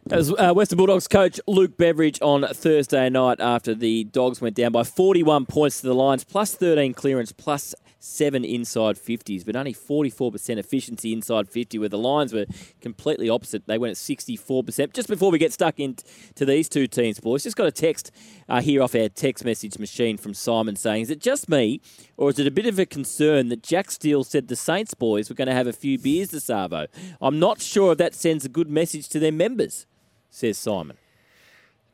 As 0.10 0.32
uh, 0.32 0.54
Western 0.54 0.78
Bulldogs 0.78 1.08
coach 1.08 1.38
Luke 1.48 1.78
Beveridge 1.78 2.20
on 2.22 2.44
Thursday 2.44 3.10
night 3.10 3.42
after 3.42 3.76
the 3.76 4.06
Dogs 4.06 4.40
went 4.40 4.56
down 4.56 4.72
by 4.72 4.84
41 4.84 5.46
points 5.48 5.82
to 5.82 5.88
the 5.88 5.94
Lions, 5.94 6.24
plus 6.24 6.56
13 6.56 6.94
clearance, 6.94 7.34
plus 7.34 7.76
seven 8.00 8.44
inside 8.44 8.96
50s, 8.98 9.46
but 9.46 9.56
only 9.56 9.74
44% 9.74 10.58
efficiency 10.58 11.14
inside 11.14 11.50
50, 11.50 11.80
where 11.80 11.90
the 11.90 11.98
lines 11.98 12.34
were 12.34 12.46
completely 12.82 13.30
opposite. 13.30 13.66
They 13.68 13.78
went 13.78 13.92
at 13.92 13.98
64%. 13.98 14.94
Just 14.94 15.10
before 15.10 15.32
we 15.32 15.38
get 15.38 15.54
stuck 15.54 15.80
into 15.80 16.04
these 16.46 16.70
two 16.70 16.88
teams, 16.88 17.20
boys, 17.20 17.44
just 17.44 17.58
got 17.58 17.68
a 17.68 17.72
text 17.72 18.12
uh, 18.50 18.62
here 18.62 18.82
off 18.82 18.96
our 18.96 19.10
text 19.10 19.44
message 19.46 19.80
machine 19.80 20.18
from 20.18 20.34
Simon 20.34 20.76
saying, 20.76 21.04
Is 21.04 21.10
it 21.10 21.22
just 21.22 21.50
me, 21.50 21.82
or 22.18 22.30
is 22.30 22.40
it 22.40 22.48
a 22.48 22.52
bit 22.52 22.66
of 22.66 22.80
a 22.80 22.86
concern 22.86 23.50
that 23.50 23.64
Jack 23.64 23.92
Steele 23.92 24.24
said 24.24 24.48
the 24.48 24.56
Saints 24.56 24.94
boys 24.94 25.30
were 25.30 25.36
going 25.36 25.48
to 25.48 25.54
have 25.54 25.68
a 25.68 25.74
few 25.74 25.98
beers 25.98 26.30
this 26.30 26.48
Arvo? 26.48 26.88
I'm 27.22 27.40
not 27.40 27.62
sure 27.62 27.94
if 27.94 27.98
that 27.98 28.14
sends 28.14 28.46
a 28.46 28.50
good 28.50 28.70
message 28.70 29.10
to 29.10 29.20
their 29.20 29.32
members 29.32 29.86
says 30.30 30.58
Simon. 30.58 30.98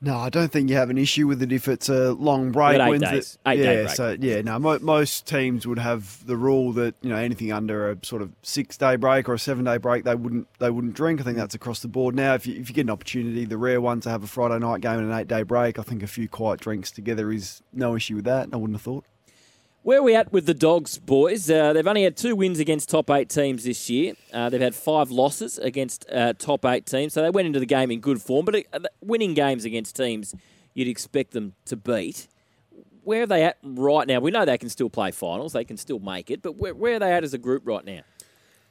No, 0.04 0.18
I 0.18 0.30
don't 0.30 0.52
think 0.52 0.70
you 0.70 0.76
have 0.76 0.90
an 0.90 0.98
issue 0.98 1.28
with 1.28 1.42
it 1.42 1.54
if 1.54 1.70
it's 1.70 1.88
a 1.88 2.12
long 2.12 2.52
break. 2.52 2.78
Eight 2.78 3.00
days. 3.00 3.38
It, 3.46 3.50
eight 3.50 3.60
yeah, 3.60 3.66
day 3.66 3.84
break. 3.86 3.96
so 3.96 4.18
yeah, 4.20 4.42
no. 4.42 4.60
Mo- 4.60 4.80
most 4.80 5.26
teams 5.26 5.66
would 5.66 5.80
have 5.80 6.26
the 6.28 6.36
rule 6.36 6.74
that 6.74 6.96
you 7.02 7.10
know 7.10 7.16
anything 7.16 7.54
under 7.54 7.90
a 7.90 7.98
sort 8.04 8.22
of 8.22 8.30
six 8.42 8.76
day 8.76 8.98
break 8.98 9.30
or 9.30 9.36
a 9.36 9.40
seven 9.40 9.64
day 9.64 9.78
break, 9.78 10.04
they 10.04 10.16
wouldn't 10.16 10.48
they 10.60 10.70
wouldn't 10.70 10.94
drink. 10.94 11.22
I 11.22 11.24
think 11.24 11.38
that's 11.38 11.56
across 11.56 11.80
the 11.80 11.88
board 11.88 12.16
now. 12.16 12.34
If 12.34 12.46
you, 12.46 12.60
if 12.60 12.68
you 12.68 12.76
get 12.76 12.82
an 12.82 12.90
opportunity, 12.90 13.46
the 13.46 13.58
rare 13.58 13.80
one 13.80 14.02
to 14.02 14.10
have 14.10 14.24
a 14.24 14.28
Friday 14.28 14.60
night 14.60 14.82
game 14.82 15.00
and 15.00 15.10
an 15.10 15.18
eight 15.18 15.30
day 15.30 15.44
break, 15.44 15.80
I 15.80 15.84
think 15.84 16.04
a 16.04 16.08
few 16.08 16.28
quiet 16.28 16.60
drinks 16.60 16.92
together 16.92 17.32
is 17.32 17.62
no 17.72 17.96
issue 17.96 18.18
with 18.18 18.26
that. 18.26 18.50
I 18.52 18.58
wouldn't 18.58 18.76
have 18.76 18.84
thought. 18.84 19.06
Where 19.84 20.00
are 20.00 20.04
we 20.04 20.16
at 20.16 20.32
with 20.32 20.46
the 20.46 20.54
Dogs, 20.54 20.98
boys? 20.98 21.52
Uh, 21.52 21.74
they've 21.74 21.86
only 21.86 22.04
had 22.04 22.16
two 22.16 22.38
wins 22.38 22.60
against 22.60 22.88
top 22.88 23.10
eight 23.10 23.28
teams 23.28 23.66
this 23.66 23.90
year. 23.90 24.14
Uh, 24.32 24.50
they've 24.50 24.62
had 24.62 24.74
five 24.74 25.12
losses 25.12 25.58
against 25.58 26.10
uh, 26.10 26.32
top 26.32 26.64
eight 26.64 26.86
teams, 26.86 27.12
so 27.12 27.22
they 27.22 27.30
went 27.30 27.48
into 27.48 27.60
the 27.60 27.66
game 27.66 27.92
in 27.92 28.00
good 28.00 28.22
form. 28.22 28.46
But 28.46 28.66
uh, 28.72 28.80
winning 29.02 29.34
games 29.34 29.66
against 29.66 29.98
teams 29.98 30.34
you'd 30.74 30.88
expect 30.88 31.32
them 31.32 31.56
to 31.66 31.76
beat. 31.76 32.30
Where 33.04 33.24
are 33.24 33.28
they 33.28 33.44
at 33.44 33.58
right 33.62 34.08
now? 34.08 34.22
We 34.22 34.32
know 34.32 34.46
they 34.46 34.58
can 34.58 34.70
still 34.70 34.90
play 34.90 35.12
finals, 35.12 35.52
they 35.52 35.66
can 35.66 35.76
still 35.76 36.00
make 36.00 36.32
it, 36.32 36.42
but 36.42 36.56
where, 36.56 36.74
where 36.74 36.96
are 36.96 37.00
they 37.00 37.12
at 37.12 37.26
as 37.26 37.34
a 37.34 37.38
group 37.38 37.64
right 37.66 37.84
now? 37.84 38.04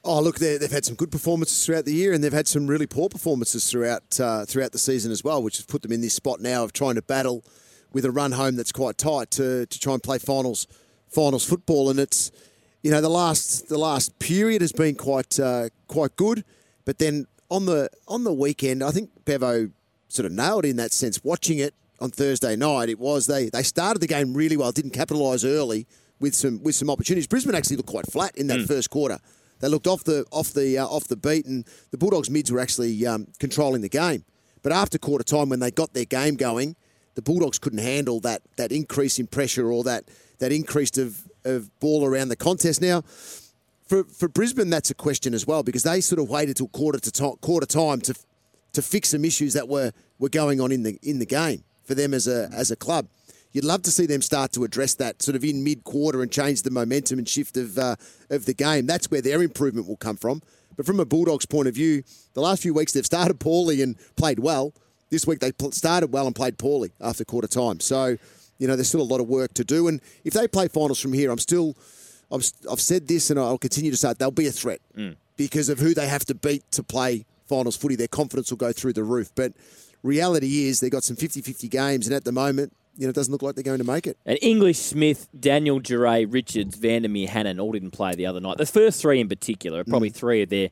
Oh, 0.04 0.22
look, 0.22 0.38
they've 0.38 0.70
had 0.70 0.86
some 0.86 0.94
good 0.94 1.12
performances 1.12 1.64
throughout 1.64 1.84
the 1.84 1.92
year, 1.92 2.14
and 2.14 2.24
they've 2.24 2.32
had 2.32 2.48
some 2.48 2.66
really 2.66 2.86
poor 2.86 3.10
performances 3.10 3.70
throughout 3.70 4.18
uh, 4.18 4.46
throughout 4.46 4.72
the 4.72 4.78
season 4.78 5.12
as 5.12 5.22
well, 5.22 5.42
which 5.42 5.58
has 5.58 5.66
put 5.66 5.82
them 5.82 5.92
in 5.92 6.00
this 6.00 6.14
spot 6.14 6.40
now 6.40 6.64
of 6.64 6.72
trying 6.72 6.94
to 6.94 7.02
battle 7.02 7.44
with 7.92 8.06
a 8.06 8.10
run 8.10 8.32
home 8.32 8.56
that's 8.56 8.72
quite 8.72 8.96
tight 8.96 9.30
to, 9.32 9.66
to 9.66 9.78
try 9.78 9.92
and 9.92 10.02
play 10.02 10.18
finals 10.18 10.66
finals 11.12 11.44
football, 11.44 11.90
and 11.90 11.98
it's 12.00 12.30
you 12.82 12.90
know 12.90 13.00
the 13.00 13.08
last 13.10 13.68
the 13.68 13.78
last 13.78 14.18
period 14.18 14.60
has 14.62 14.72
been 14.72 14.94
quite 14.94 15.38
uh, 15.38 15.68
quite 15.88 16.16
good, 16.16 16.44
but 16.84 16.98
then 16.98 17.26
on 17.50 17.66
the 17.66 17.88
on 18.08 18.24
the 18.24 18.32
weekend, 18.32 18.82
I 18.82 18.90
think 18.90 19.10
Bevo 19.24 19.70
sort 20.08 20.26
of 20.26 20.32
nailed 20.32 20.64
it 20.64 20.70
in 20.70 20.76
that 20.76 20.92
sense. 20.92 21.22
Watching 21.24 21.58
it 21.58 21.74
on 22.00 22.10
Thursday 22.10 22.56
night, 22.56 22.88
it 22.88 22.98
was 22.98 23.26
they 23.26 23.48
they 23.50 23.62
started 23.62 24.00
the 24.00 24.06
game 24.08 24.34
really 24.34 24.56
well, 24.56 24.72
didn't 24.72 24.92
capitalise 24.92 25.44
early 25.44 25.86
with 26.20 26.34
some 26.34 26.62
with 26.62 26.74
some 26.74 26.90
opportunities. 26.90 27.26
Brisbane 27.26 27.54
actually 27.54 27.76
looked 27.76 27.90
quite 27.90 28.10
flat 28.10 28.36
in 28.36 28.46
that 28.48 28.60
Mm. 28.60 28.66
first 28.66 28.90
quarter. 28.90 29.18
They 29.60 29.68
looked 29.68 29.86
off 29.86 30.02
the 30.04 30.24
off 30.32 30.52
the 30.52 30.78
uh, 30.78 30.86
off 30.86 31.04
the 31.08 31.16
beat, 31.16 31.46
and 31.46 31.64
the 31.92 31.98
Bulldogs 31.98 32.28
mids 32.30 32.50
were 32.50 32.58
actually 32.60 33.06
um, 33.06 33.28
controlling 33.38 33.80
the 33.82 33.88
game. 33.88 34.24
But 34.62 34.72
after 34.72 34.98
quarter 34.98 35.24
time, 35.24 35.48
when 35.50 35.60
they 35.60 35.70
got 35.70 35.92
their 35.92 36.04
game 36.04 36.36
going, 36.36 36.74
the 37.14 37.22
Bulldogs 37.22 37.58
couldn't 37.58 37.78
handle 37.80 38.18
that 38.20 38.42
that 38.56 38.72
increase 38.72 39.18
in 39.20 39.26
pressure 39.28 39.70
or 39.70 39.84
that 39.84 40.04
that 40.42 40.52
increase 40.52 40.98
of, 40.98 41.22
of 41.44 41.70
ball 41.78 42.04
around 42.04 42.28
the 42.28 42.36
contest. 42.36 42.82
Now, 42.82 43.02
for 43.86 44.04
for 44.04 44.28
Brisbane, 44.28 44.70
that's 44.70 44.90
a 44.90 44.94
question 44.94 45.34
as 45.34 45.46
well 45.46 45.62
because 45.62 45.84
they 45.84 46.00
sort 46.00 46.20
of 46.20 46.28
waited 46.28 46.56
till 46.56 46.68
quarter 46.68 46.98
to 46.98 47.10
time, 47.12 47.36
quarter 47.40 47.66
time 47.66 48.00
to 48.02 48.14
to 48.72 48.82
fix 48.82 49.10
some 49.10 49.24
issues 49.24 49.52
that 49.52 49.68
were, 49.68 49.92
were 50.18 50.28
going 50.28 50.60
on 50.60 50.72
in 50.72 50.82
the 50.82 50.98
in 51.02 51.18
the 51.18 51.26
game 51.26 51.62
for 51.84 51.94
them 51.94 52.12
as 52.12 52.26
a 52.26 52.50
as 52.52 52.70
a 52.70 52.76
club. 52.76 53.06
You'd 53.52 53.64
love 53.64 53.82
to 53.82 53.90
see 53.90 54.06
them 54.06 54.22
start 54.22 54.52
to 54.52 54.64
address 54.64 54.94
that 54.94 55.22
sort 55.22 55.36
of 55.36 55.44
in 55.44 55.62
mid 55.62 55.84
quarter 55.84 56.22
and 56.22 56.32
change 56.32 56.62
the 56.62 56.70
momentum 56.70 57.18
and 57.18 57.28
shift 57.28 57.56
of 57.56 57.78
uh, 57.78 57.96
of 58.30 58.44
the 58.46 58.54
game. 58.54 58.86
That's 58.86 59.10
where 59.10 59.22
their 59.22 59.42
improvement 59.42 59.86
will 59.86 59.96
come 59.96 60.16
from. 60.16 60.42
But 60.76 60.86
from 60.86 60.98
a 60.98 61.04
Bulldogs 61.04 61.46
point 61.46 61.68
of 61.68 61.74
view, 61.74 62.02
the 62.32 62.40
last 62.40 62.62
few 62.62 62.74
weeks 62.74 62.92
they've 62.92 63.06
started 63.06 63.38
poorly 63.38 63.80
and 63.82 63.96
played 64.16 64.40
well. 64.40 64.72
This 65.10 65.26
week 65.26 65.40
they 65.40 65.52
started 65.70 66.12
well 66.12 66.26
and 66.26 66.34
played 66.34 66.58
poorly 66.58 66.92
after 67.00 67.24
quarter 67.24 67.46
time. 67.46 67.78
So, 67.80 68.16
you 68.62 68.68
know, 68.68 68.76
there's 68.76 68.88
still 68.88 69.02
a 69.02 69.10
lot 69.14 69.20
of 69.20 69.26
work 69.26 69.52
to 69.54 69.64
do. 69.64 69.88
And 69.88 70.00
if 70.24 70.32
they 70.34 70.46
play 70.46 70.68
finals 70.68 71.00
from 71.00 71.12
here, 71.12 71.30
I'm 71.32 71.38
still, 71.38 71.74
I'm, 72.30 72.40
I've 72.70 72.80
said 72.80 73.08
this 73.08 73.28
and 73.30 73.38
I'll 73.40 73.58
continue 73.58 73.90
to 73.90 73.96
say 73.96 74.10
it, 74.12 74.18
they'll 74.20 74.30
be 74.30 74.46
a 74.46 74.52
threat 74.52 74.80
Mm. 74.96 75.16
because 75.36 75.68
of 75.68 75.80
who 75.80 75.94
they 75.94 76.06
have 76.06 76.24
to 76.26 76.34
beat 76.34 76.62
to 76.72 76.82
play 76.84 77.26
finals 77.48 77.76
footy. 77.76 77.96
Their 77.96 78.06
confidence 78.20 78.50
will 78.50 78.58
go 78.58 78.70
through 78.72 78.92
the 78.92 79.02
roof. 79.02 79.32
But 79.34 79.52
reality 80.02 80.66
is 80.68 80.78
they've 80.80 80.90
got 80.98 81.02
some 81.04 81.16
50 81.16 81.40
50 81.42 81.68
games, 81.68 82.06
and 82.06 82.14
at 82.14 82.24
the 82.24 82.32
moment, 82.32 82.72
you 82.96 83.06
know, 83.06 83.10
it 83.10 83.14
doesn't 83.16 83.32
look 83.32 83.42
like 83.42 83.54
they're 83.56 83.64
going 83.64 83.78
to 83.78 83.84
make 83.84 84.06
it. 84.06 84.16
And 84.26 84.38
English, 84.42 84.78
Smith, 84.78 85.26
Daniel 85.38 85.80
Duryea, 85.80 86.26
Richards, 86.26 86.76
Vandermeer, 86.76 87.28
Hannan 87.28 87.58
all 87.58 87.72
didn't 87.72 87.92
play 87.92 88.14
the 88.14 88.26
other 88.26 88.40
night. 88.40 88.58
The 88.58 88.66
first 88.66 89.00
three 89.02 89.18
in 89.20 89.28
particular 89.28 89.80
are 89.80 89.84
probably 89.84 90.10
Mm. 90.10 90.14
three 90.14 90.42
of 90.42 90.48
their 90.50 90.68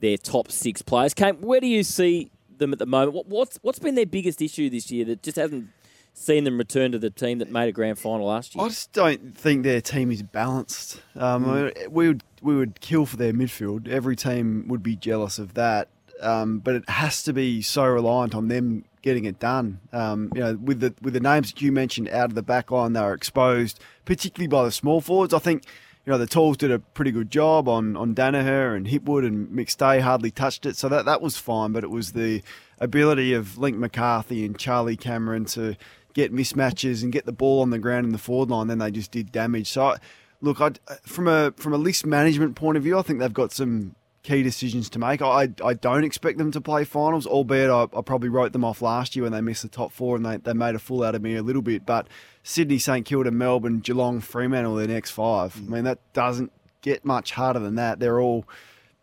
their 0.00 0.16
top 0.18 0.50
six 0.50 0.82
players. 0.82 1.14
Kate, 1.14 1.40
where 1.40 1.60
do 1.60 1.66
you 1.66 1.82
see 1.82 2.30
them 2.58 2.72
at 2.72 2.78
the 2.78 2.86
moment. 2.86 3.12
What, 3.14 3.26
what's 3.26 3.58
what's 3.62 3.78
been 3.80 3.94
their 3.96 4.06
biggest 4.06 4.40
issue 4.40 4.70
this 4.70 4.90
year 4.90 5.04
that 5.06 5.22
just 5.22 5.36
hasn't 5.36 5.68
seen 6.14 6.44
them 6.44 6.56
return 6.56 6.92
to 6.92 6.98
the 6.98 7.10
team 7.10 7.38
that 7.38 7.50
made 7.50 7.68
a 7.68 7.72
grand 7.72 7.98
final 7.98 8.26
last 8.26 8.54
year? 8.54 8.64
I 8.64 8.68
just 8.68 8.92
don't 8.92 9.36
think 9.36 9.64
their 9.64 9.80
team 9.80 10.10
is 10.10 10.22
balanced. 10.22 11.02
Um, 11.16 11.44
Mm. 11.44 11.88
We 11.90 12.08
would 12.08 12.22
we 12.40 12.54
would 12.56 12.80
kill 12.80 13.04
for 13.06 13.16
their 13.16 13.32
midfield. 13.32 13.88
Every 13.88 14.16
team 14.16 14.66
would 14.68 14.82
be 14.82 14.96
jealous 14.96 15.38
of 15.38 15.54
that. 15.54 15.88
Um, 16.20 16.58
but 16.60 16.76
it 16.76 16.88
has 16.88 17.22
to 17.24 17.32
be 17.32 17.60
so 17.60 17.84
reliant 17.84 18.34
on 18.34 18.48
them 18.48 18.84
getting 19.02 19.24
it 19.24 19.38
done. 19.40 19.80
Um, 19.92 20.30
you 20.34 20.40
know, 20.40 20.54
with 20.54 20.80
the 20.80 20.94
with 21.02 21.12
the 21.12 21.20
names 21.20 21.52
that 21.52 21.60
you 21.60 21.72
mentioned 21.72 22.08
out 22.10 22.26
of 22.26 22.34
the 22.34 22.42
back 22.42 22.70
line, 22.70 22.92
they 22.92 23.00
were 23.00 23.12
exposed, 23.14 23.80
particularly 24.04 24.46
by 24.46 24.64
the 24.64 24.70
small 24.70 25.00
forwards. 25.00 25.34
I 25.34 25.40
think 25.40 25.64
you 26.06 26.12
know 26.12 26.18
the 26.18 26.26
Tools 26.26 26.56
did 26.56 26.70
a 26.70 26.78
pretty 26.78 27.10
good 27.10 27.30
job 27.30 27.68
on 27.68 27.96
on 27.96 28.14
Daniher 28.14 28.76
and 28.76 28.86
Hipwood 28.86 29.26
and 29.26 29.48
McStay 29.48 30.00
hardly 30.00 30.30
touched 30.30 30.64
it, 30.66 30.76
so 30.76 30.88
that 30.88 31.04
that 31.04 31.20
was 31.20 31.36
fine. 31.36 31.72
But 31.72 31.82
it 31.82 31.90
was 31.90 32.12
the 32.12 32.42
ability 32.78 33.32
of 33.34 33.58
Link 33.58 33.76
McCarthy 33.76 34.44
and 34.44 34.56
Charlie 34.58 34.96
Cameron 34.96 35.44
to 35.46 35.76
get 36.14 36.32
mismatches 36.32 37.02
and 37.02 37.12
get 37.12 37.26
the 37.26 37.32
ball 37.32 37.60
on 37.60 37.70
the 37.70 37.78
ground 37.78 38.06
in 38.06 38.12
the 38.12 38.18
forward 38.18 38.50
line. 38.50 38.68
Then 38.68 38.78
they 38.78 38.90
just 38.90 39.10
did 39.10 39.30
damage. 39.30 39.68
So 39.68 39.88
I, 39.88 39.96
look, 40.40 40.60
I 40.60 40.72
from 41.02 41.28
a 41.28 41.52
from 41.56 41.74
a 41.74 41.78
list 41.78 42.06
management 42.06 42.56
point 42.56 42.76
of 42.76 42.82
view, 42.82 42.98
I 42.98 43.02
think 43.02 43.18
they've 43.18 43.32
got 43.32 43.52
some 43.52 43.94
key 44.22 44.42
decisions 44.42 44.88
to 44.88 44.98
make. 44.98 45.20
I, 45.20 45.50
I 45.62 45.74
don't 45.74 46.02
expect 46.02 46.38
them 46.38 46.50
to 46.52 46.60
play 46.60 46.84
finals, 46.84 47.26
albeit 47.26 47.70
I, 47.70 47.82
I 47.96 48.00
probably 48.00 48.30
wrote 48.30 48.52
them 48.52 48.64
off 48.64 48.80
last 48.80 49.14
year 49.14 49.22
when 49.24 49.32
they 49.32 49.42
missed 49.42 49.62
the 49.62 49.68
top 49.68 49.92
four 49.92 50.16
and 50.16 50.24
they, 50.24 50.38
they 50.38 50.54
made 50.54 50.74
a 50.74 50.78
fool 50.78 51.02
out 51.02 51.14
of 51.14 51.20
me 51.20 51.36
a 51.36 51.42
little 51.42 51.60
bit. 51.60 51.84
But 51.84 52.08
Sydney, 52.42 52.78
St 52.78 53.04
Kilda, 53.04 53.30
Melbourne, 53.30 53.80
Geelong, 53.80 54.20
Fremantle, 54.20 54.76
their 54.76 54.88
next 54.88 55.10
five. 55.10 55.54
I 55.56 55.60
mm. 55.60 55.68
mean, 55.68 55.84
that 55.84 55.98
doesn't 56.14 56.52
get 56.80 57.04
much 57.04 57.32
harder 57.32 57.60
than 57.60 57.74
that. 57.74 58.00
They're 58.00 58.20
all 58.20 58.46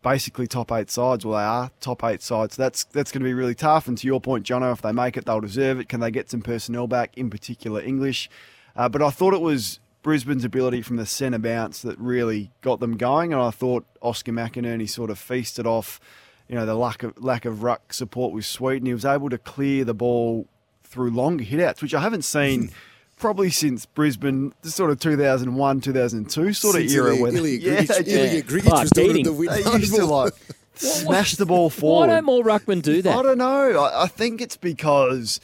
basically 0.02 0.46
top 0.46 0.70
eight 0.72 0.90
sides. 0.90 1.24
Well, 1.24 1.38
they 1.38 1.44
are 1.44 1.70
top 1.80 2.04
eight 2.04 2.22
sides. 2.22 2.56
That's 2.56 2.84
that's 2.84 3.12
going 3.12 3.22
to 3.22 3.28
be 3.28 3.34
really 3.34 3.54
tough. 3.54 3.88
And 3.88 3.96
to 3.98 4.06
your 4.06 4.20
point, 4.20 4.44
Jono, 4.44 4.72
if 4.72 4.82
they 4.82 4.92
make 4.92 5.16
it, 5.16 5.24
they'll 5.24 5.40
deserve 5.40 5.78
it. 5.80 5.88
Can 5.88 6.00
they 6.00 6.10
get 6.10 6.30
some 6.30 6.42
personnel 6.42 6.86
back, 6.86 7.16
in 7.16 7.30
particular 7.30 7.80
English? 7.80 8.28
Uh, 8.76 8.88
but 8.88 9.02
I 9.02 9.10
thought 9.10 9.34
it 9.34 9.40
was 9.40 9.80
Brisbane's 10.02 10.44
ability 10.44 10.82
from 10.82 10.96
the 10.96 11.06
centre 11.06 11.38
bounce 11.38 11.82
that 11.82 11.98
really 11.98 12.50
got 12.60 12.80
them 12.80 12.96
going. 12.96 13.32
And 13.32 13.40
I 13.40 13.50
thought 13.50 13.86
Oscar 14.00 14.32
McInerney 14.32 14.88
sort 14.88 15.10
of 15.10 15.18
feasted 15.18 15.66
off, 15.66 16.00
you 16.48 16.54
know, 16.54 16.66
the 16.66 16.74
lack 16.74 17.02
of 17.02 17.22
lack 17.22 17.44
of 17.44 17.62
ruck 17.62 17.92
support 17.92 18.42
sweet, 18.44 18.78
and 18.78 18.86
he 18.86 18.94
was 18.94 19.04
able 19.04 19.30
to 19.30 19.38
clear 19.38 19.84
the 19.84 19.94
ball 19.94 20.46
through 20.82 21.10
longer 21.10 21.44
hitouts, 21.44 21.80
which 21.80 21.94
I 21.94 22.00
haven't 22.00 22.22
seen. 22.22 22.70
Probably 23.22 23.50
since 23.50 23.86
Brisbane, 23.86 24.52
the 24.62 24.70
sort 24.72 24.90
of 24.90 24.98
2001, 24.98 25.80
2002 25.80 26.52
sort 26.52 26.74
Since 26.74 26.90
of 26.92 26.96
era. 26.96 27.10
Ilya- 27.12 27.22
when 27.22 27.36
Ilya 27.36 27.58
yeah, 27.60 27.82
Grigic- 27.82 28.06
yeah. 28.08 28.16
Ilya 28.18 28.42
Grigic 28.42 28.80
was 28.80 28.90
doing 28.90 29.22
the 29.22 29.32
win. 29.32 29.48
They 29.48 29.78
used 29.78 29.94
to 29.94 30.04
like 30.04 30.32
smash 30.74 31.36
the 31.36 31.46
ball 31.46 31.70
forward. 31.70 32.08
Why 32.08 32.14
don't 32.14 32.24
more 32.24 32.42
ruckmen 32.42 32.82
do 32.82 33.00
that? 33.00 33.16
I 33.16 33.22
don't 33.22 33.38
know. 33.38 33.80
I, 33.80 34.02
I 34.02 34.06
think 34.08 34.40
it's 34.40 34.56
because 34.56 35.38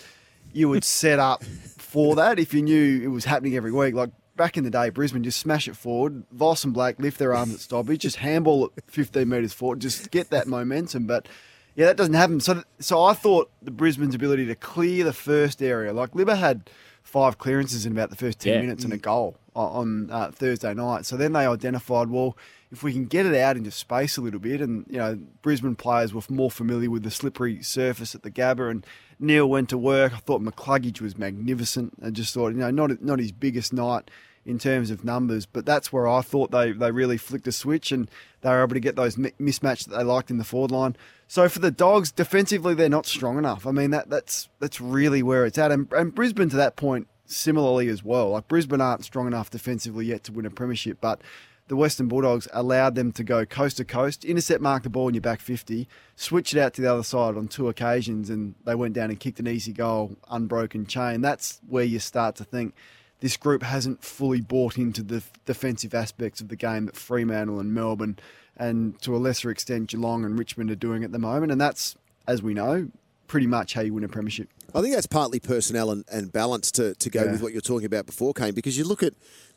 you 0.53 0.69
would 0.69 0.83
set 0.83 1.21
up 1.21 1.45
for 1.45 2.17
that 2.17 2.41
if 2.41 2.53
you 2.53 2.63
knew 2.63 3.01
it 3.01 3.13
was 3.13 3.27
happening 3.27 3.55
every 3.55 3.71
week. 3.71 3.95
Like 3.95 4.11
back 4.35 4.57
in 4.57 4.65
the 4.65 4.71
day, 4.71 4.91
Brisbane 4.91 5.23
just 5.23 5.39
smash 5.39 5.69
it 5.69 5.77
forward. 5.77 6.25
Voss 6.33 6.65
and 6.65 6.75
Black 6.75 6.99
lift 6.99 7.21
their 7.21 7.33
arms 7.33 7.55
at 7.55 7.61
stoppage, 7.61 8.01
just 8.01 8.17
handball 8.17 8.67
it 8.67 8.73
15 8.89 9.29
metres 9.29 9.53
forward, 9.53 9.79
just 9.79 10.11
get 10.11 10.31
that 10.31 10.49
momentum. 10.49 11.07
But 11.07 11.29
yeah, 11.77 11.87
that 11.87 11.97
doesn't 11.97 12.15
happen. 12.15 12.41
So, 12.41 12.65
so 12.81 13.05
I 13.05 13.13
thought 13.13 13.53
the 13.63 13.71
Brisbane's 13.71 14.17
ability 14.17 14.47
to 14.47 14.57
clear 14.57 15.05
the 15.05 15.13
first 15.13 15.63
area, 15.63 15.93
like 15.93 16.11
Libba 16.11 16.37
had 16.37 16.69
five 17.09 17.39
clearances 17.39 17.87
in 17.87 17.93
about 17.93 18.11
the 18.11 18.17
first 18.17 18.39
10 18.41 18.53
Yeah. 18.55 18.61
minutes 18.61 18.85
and 18.85 18.93
a 18.93 18.99
goal 18.99 19.37
on 19.57 19.69
on, 19.69 20.11
uh, 20.11 20.31
Thursday 20.31 20.75
night. 20.75 21.05
So 21.07 21.17
then 21.17 21.33
they 21.33 21.47
identified, 21.47 22.11
well, 22.11 22.37
if 22.71 22.83
we 22.83 22.93
can 22.93 23.07
get 23.07 23.25
it 23.27 23.35
out 23.35 23.57
into 23.57 23.71
space 23.71 24.17
a 24.19 24.21
little 24.21 24.39
bit, 24.41 24.61
and 24.61 24.85
you 24.91 24.99
know, 24.99 25.19
Brisbane 25.43 25.75
players 25.75 26.13
were 26.13 26.21
more 26.29 26.51
familiar 26.51 26.91
with 26.91 27.03
the 27.03 27.11
slippery 27.11 27.63
surface 27.63 28.15
at 28.15 28.23
the 28.23 28.31
Gabba, 28.31 28.71
and 28.71 28.87
Neale 29.19 29.49
went 29.49 29.69
to 29.71 29.79
work. 29.79 30.13
I 30.13 30.19
thought 30.19 30.43
McCluggage 30.43 31.01
was 31.01 31.17
magnificent. 31.17 31.95
I 32.05 32.11
just 32.11 32.35
thought, 32.35 32.49
you 32.53 32.59
know, 32.59 32.71
not 32.71 33.03
not 33.03 33.19
his 33.19 33.33
biggest 33.33 33.73
night 33.73 34.11
in 34.49 34.59
terms 34.59 34.91
of 34.91 35.05
numbers, 35.05 35.45
but 35.45 35.67
that's 35.67 35.93
where 35.93 36.09
I 36.09 36.23
thought 36.23 36.51
they, 36.51 36.73
they 36.73 36.91
really 36.91 37.19
flicked 37.19 37.47
a 37.47 37.53
switch 37.53 37.93
and 37.93 38.11
they 38.41 38.49
were 38.49 38.63
able 38.63 38.73
to 38.73 38.81
get 38.81 38.97
those 38.97 39.17
mismatch 39.17 39.85
that 39.85 39.95
they 39.95 40.03
liked 40.03 40.31
in 40.31 40.39
the 40.39 40.45
forward 40.45 40.71
line. 40.71 40.97
So 41.27 41.51
for 41.51 41.59
the 41.59 41.71
Dogs, 41.71 42.11
defensively 42.11 42.73
they're 42.73 42.89
not 42.89 43.05
strong 43.05 43.37
enough. 43.37 43.67
I 43.67 43.73
mean 43.73 43.91
that 43.91 44.09
that's 44.09 44.49
that's 44.59 44.81
really 44.81 45.23
where 45.23 45.45
it's 45.45 45.59
at, 45.59 45.71
and, 45.71 45.93
and 45.93 46.15
Brisbane 46.15 46.49
to 46.49 46.57
that 46.57 46.77
point 46.77 47.09
similarly 47.27 47.89
as 47.89 48.03
well. 48.03 48.31
Like 48.31 48.49
Brisbane 48.49 48.81
aren't 48.81 49.05
strong 49.05 49.27
enough 49.27 49.51
defensively 49.51 50.07
yet 50.07 50.25
to 50.25 50.33
win 50.33 50.47
a 50.47 50.51
premiership, 50.51 50.97
but 50.99 51.21
the 51.67 51.77
Western 51.77 52.09
Bulldogs 52.09 52.49
allowed 52.55 52.95
them 52.95 53.13
to 53.13 53.23
go 53.23 53.45
coast 53.45 53.77
to 53.77 53.85
coast, 53.85 54.25
intercept 54.25 54.63
mark 54.63 54.83
the 54.83 54.89
ball 54.89 55.09
in 55.09 55.15
your 55.15 55.21
back 55.21 55.41
50, 55.41 55.87
switch 56.17 56.55
it 56.55 56.59
out 56.59 56.73
to 56.73 56.81
the 56.81 56.91
other 56.91 57.03
side 57.03 57.37
on 57.37 57.49
two 57.49 57.69
occasions, 57.69 58.31
and 58.31 58.55
they 58.65 58.75
went 58.75 58.95
down 58.95 59.11
and 59.11 59.21
kicked 59.21 59.41
an 59.41 59.47
easy 59.47 59.75
goal, 59.75 60.17
unbroken 60.31 60.87
chain. 60.87 61.21
That's 61.21 61.61
where 61.69 61.85
you 61.85 61.99
start 61.99 62.37
to 62.37 62.45
think 62.45 62.75
this 63.21 63.37
group 63.37 63.63
hasn't 63.63 64.05
fully 64.05 64.41
bought 64.41 64.79
into 64.79 65.03
the 65.03 65.23
defensive 65.45 65.95
aspects 65.95 66.41
of 66.41 66.49
the 66.49 66.57
game 66.57 66.87
that 66.87 66.97
Fremantle 66.97 67.59
and 67.61 67.75
Melbourne, 67.75 68.19
and 68.57 69.01
to 69.03 69.15
a 69.15 69.19
lesser 69.19 69.51
extent 69.51 69.89
Geelong 69.91 70.25
and 70.25 70.39
Richmond 70.39 70.71
are 70.71 70.75
doing 70.77 71.05
at 71.05 71.13
the 71.13 71.19
moment. 71.19 71.53
And 71.53 71.61
that's, 71.61 71.97
as 72.27 72.43
we 72.43 72.55
know, 72.55 72.89
pretty 73.27 73.47
much 73.47 73.75
how 73.75 73.83
you 73.83 73.93
win 73.95 74.05
a 74.05 74.09
premiership. 74.09 74.49
I 74.75 74.81
think 74.83 74.95
that's 74.95 75.07
partly 75.07 75.39
personnel 75.41 75.91
and, 75.91 76.05
and 76.11 76.33
balance 76.33 76.71
to, 76.73 76.95
to 76.95 77.11
go 77.11 77.25
Yeah. 77.25 77.33
with 77.33 77.43
what 77.43 77.53
you're 77.53 77.61
talking 77.61 77.87
about 77.87 78.07
before, 78.07 78.33
Kane, 78.35 78.55
because 78.55 78.77
you 78.79 78.85
look 78.85 79.03
at 79.03 79.15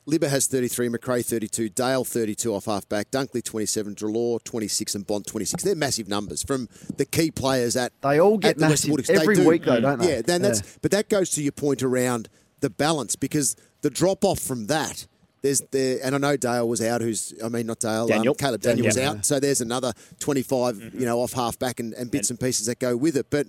Libba 0.10 0.28
has 0.30 0.48
33, 0.48 0.90
Macrae 0.90 1.22
32, 1.22 1.70
Dale 1.70 2.04
32 2.04 2.54
off 2.54 2.66
halfback, 2.66 3.12
Dunkley 3.12 3.44
27, 3.44 3.94
Treloar 3.96 4.44
26, 4.44 4.96
and 4.96 5.06
Bont 5.06 5.28
26. 5.28 5.64
They're 5.64 5.76
massive 5.76 6.08
numbers 6.08 6.42
from 6.44 6.68
the 6.98 7.06
key 7.06 7.30
players 7.30 7.76
at 7.78 7.94
They 8.02 8.20
all 8.20 8.38
get 8.40 8.52
at 8.52 8.58
the 8.58 8.70
massive 8.70 8.90
Bulldogs. 8.90 9.08
They 9.10 9.16
every 9.16 9.36
do. 9.36 9.48
week, 9.48 9.64
though, 9.64 9.80
don't 9.80 10.00
they? 10.00 10.16
Yeah, 10.16 10.22
then 10.22 10.42
that's 10.42 10.62
Yeah. 10.62 10.68
but 10.82 10.92
that 10.92 11.08
goes 11.10 11.30
to 11.32 11.44
your 11.44 11.52
point 11.52 11.84
around 11.84 12.30
the 12.62 12.70
balance 12.70 13.16
because 13.16 13.56
the 13.82 13.90
drop 13.90 14.24
off 14.24 14.40
from 14.40 14.68
that. 14.68 15.06
There's 15.42 15.62
the 15.72 16.00
and 16.04 16.14
I 16.14 16.18
know 16.20 16.38
Dale 16.38 16.68
was 16.70 16.82
out. 16.84 17.02
Who's 17.02 17.34
I 17.44 17.50
mean 17.50 17.66
not 17.66 17.80
Dale. 17.80 18.08
Daniel. 18.08 18.32
Um, 18.34 18.36
Caleb 18.36 18.62
Daniel 18.62 18.86
was 18.86 18.96
Daniel. 18.96 19.18
out. 19.18 19.26
So 19.26 19.40
there's 19.40 19.60
another 19.62 19.92
25, 20.20 20.76
Mm-hmm. 20.76 21.00
you 21.00 21.06
know, 21.06 21.20
off 21.20 21.34
half 21.34 21.58
back 21.58 21.80
and, 21.80 21.94
and 21.96 22.12
bits 22.12 22.30
and 22.30 22.40
pieces 22.40 22.68
that 22.68 22.78
go 22.80 22.96
with 22.96 23.18
it. 23.18 23.26
But 23.32 23.48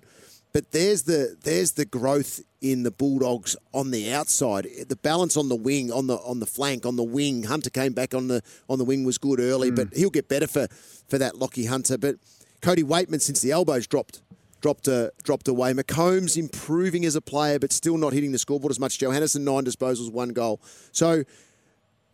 but 0.54 0.72
there's 0.72 1.02
the 1.02 1.36
there's 1.44 1.72
the 1.72 1.84
growth 1.84 2.40
in 2.62 2.82
the 2.82 2.90
Bulldogs 2.90 3.56
on 3.74 3.90
the 3.90 4.10
outside. 4.12 4.66
The 4.88 4.96
balance 4.96 5.36
on 5.36 5.50
the 5.50 5.56
wing, 5.56 5.92
on 5.92 6.06
the 6.06 6.16
on 6.16 6.40
the 6.40 6.46
flank, 6.46 6.86
on 6.86 6.96
the 6.96 7.02
wing. 7.04 7.42
Hunter 7.44 7.68
came 7.70 7.92
back 7.92 8.14
on 8.14 8.28
the 8.28 8.42
on 8.70 8.78
the 8.78 8.84
wing 8.86 9.04
was 9.04 9.18
good 9.18 9.38
early, 9.40 9.70
Mm. 9.70 9.76
but 9.76 9.94
he'll 9.94 10.08
get 10.10 10.28
better 10.30 10.46
for 10.46 10.68
for 11.08 11.18
that 11.18 11.34
Lachie 11.34 11.68
Hunter. 11.68 11.98
But 11.98 12.16
Cody 12.62 12.82
Weightman 12.82 13.20
since 13.20 13.42
the 13.42 13.50
elbows 13.50 13.86
dropped 13.86 14.22
dropped 14.62 14.88
uh, 14.88 15.10
dropped 15.22 15.48
away. 15.48 15.72
McCombs 15.74 16.38
improving 16.38 17.04
as 17.04 17.14
a 17.14 17.20
player, 17.20 17.58
but 17.58 17.72
still 17.72 17.98
not 17.98 18.14
hitting 18.14 18.32
the 18.32 18.38
scoreboard 18.38 18.70
as 18.70 18.80
much. 18.80 18.98
Johannisen 18.98 19.42
nine 19.42 19.64
disposals, 19.64 20.10
one 20.10 20.30
goal. 20.30 20.60
So 20.92 21.24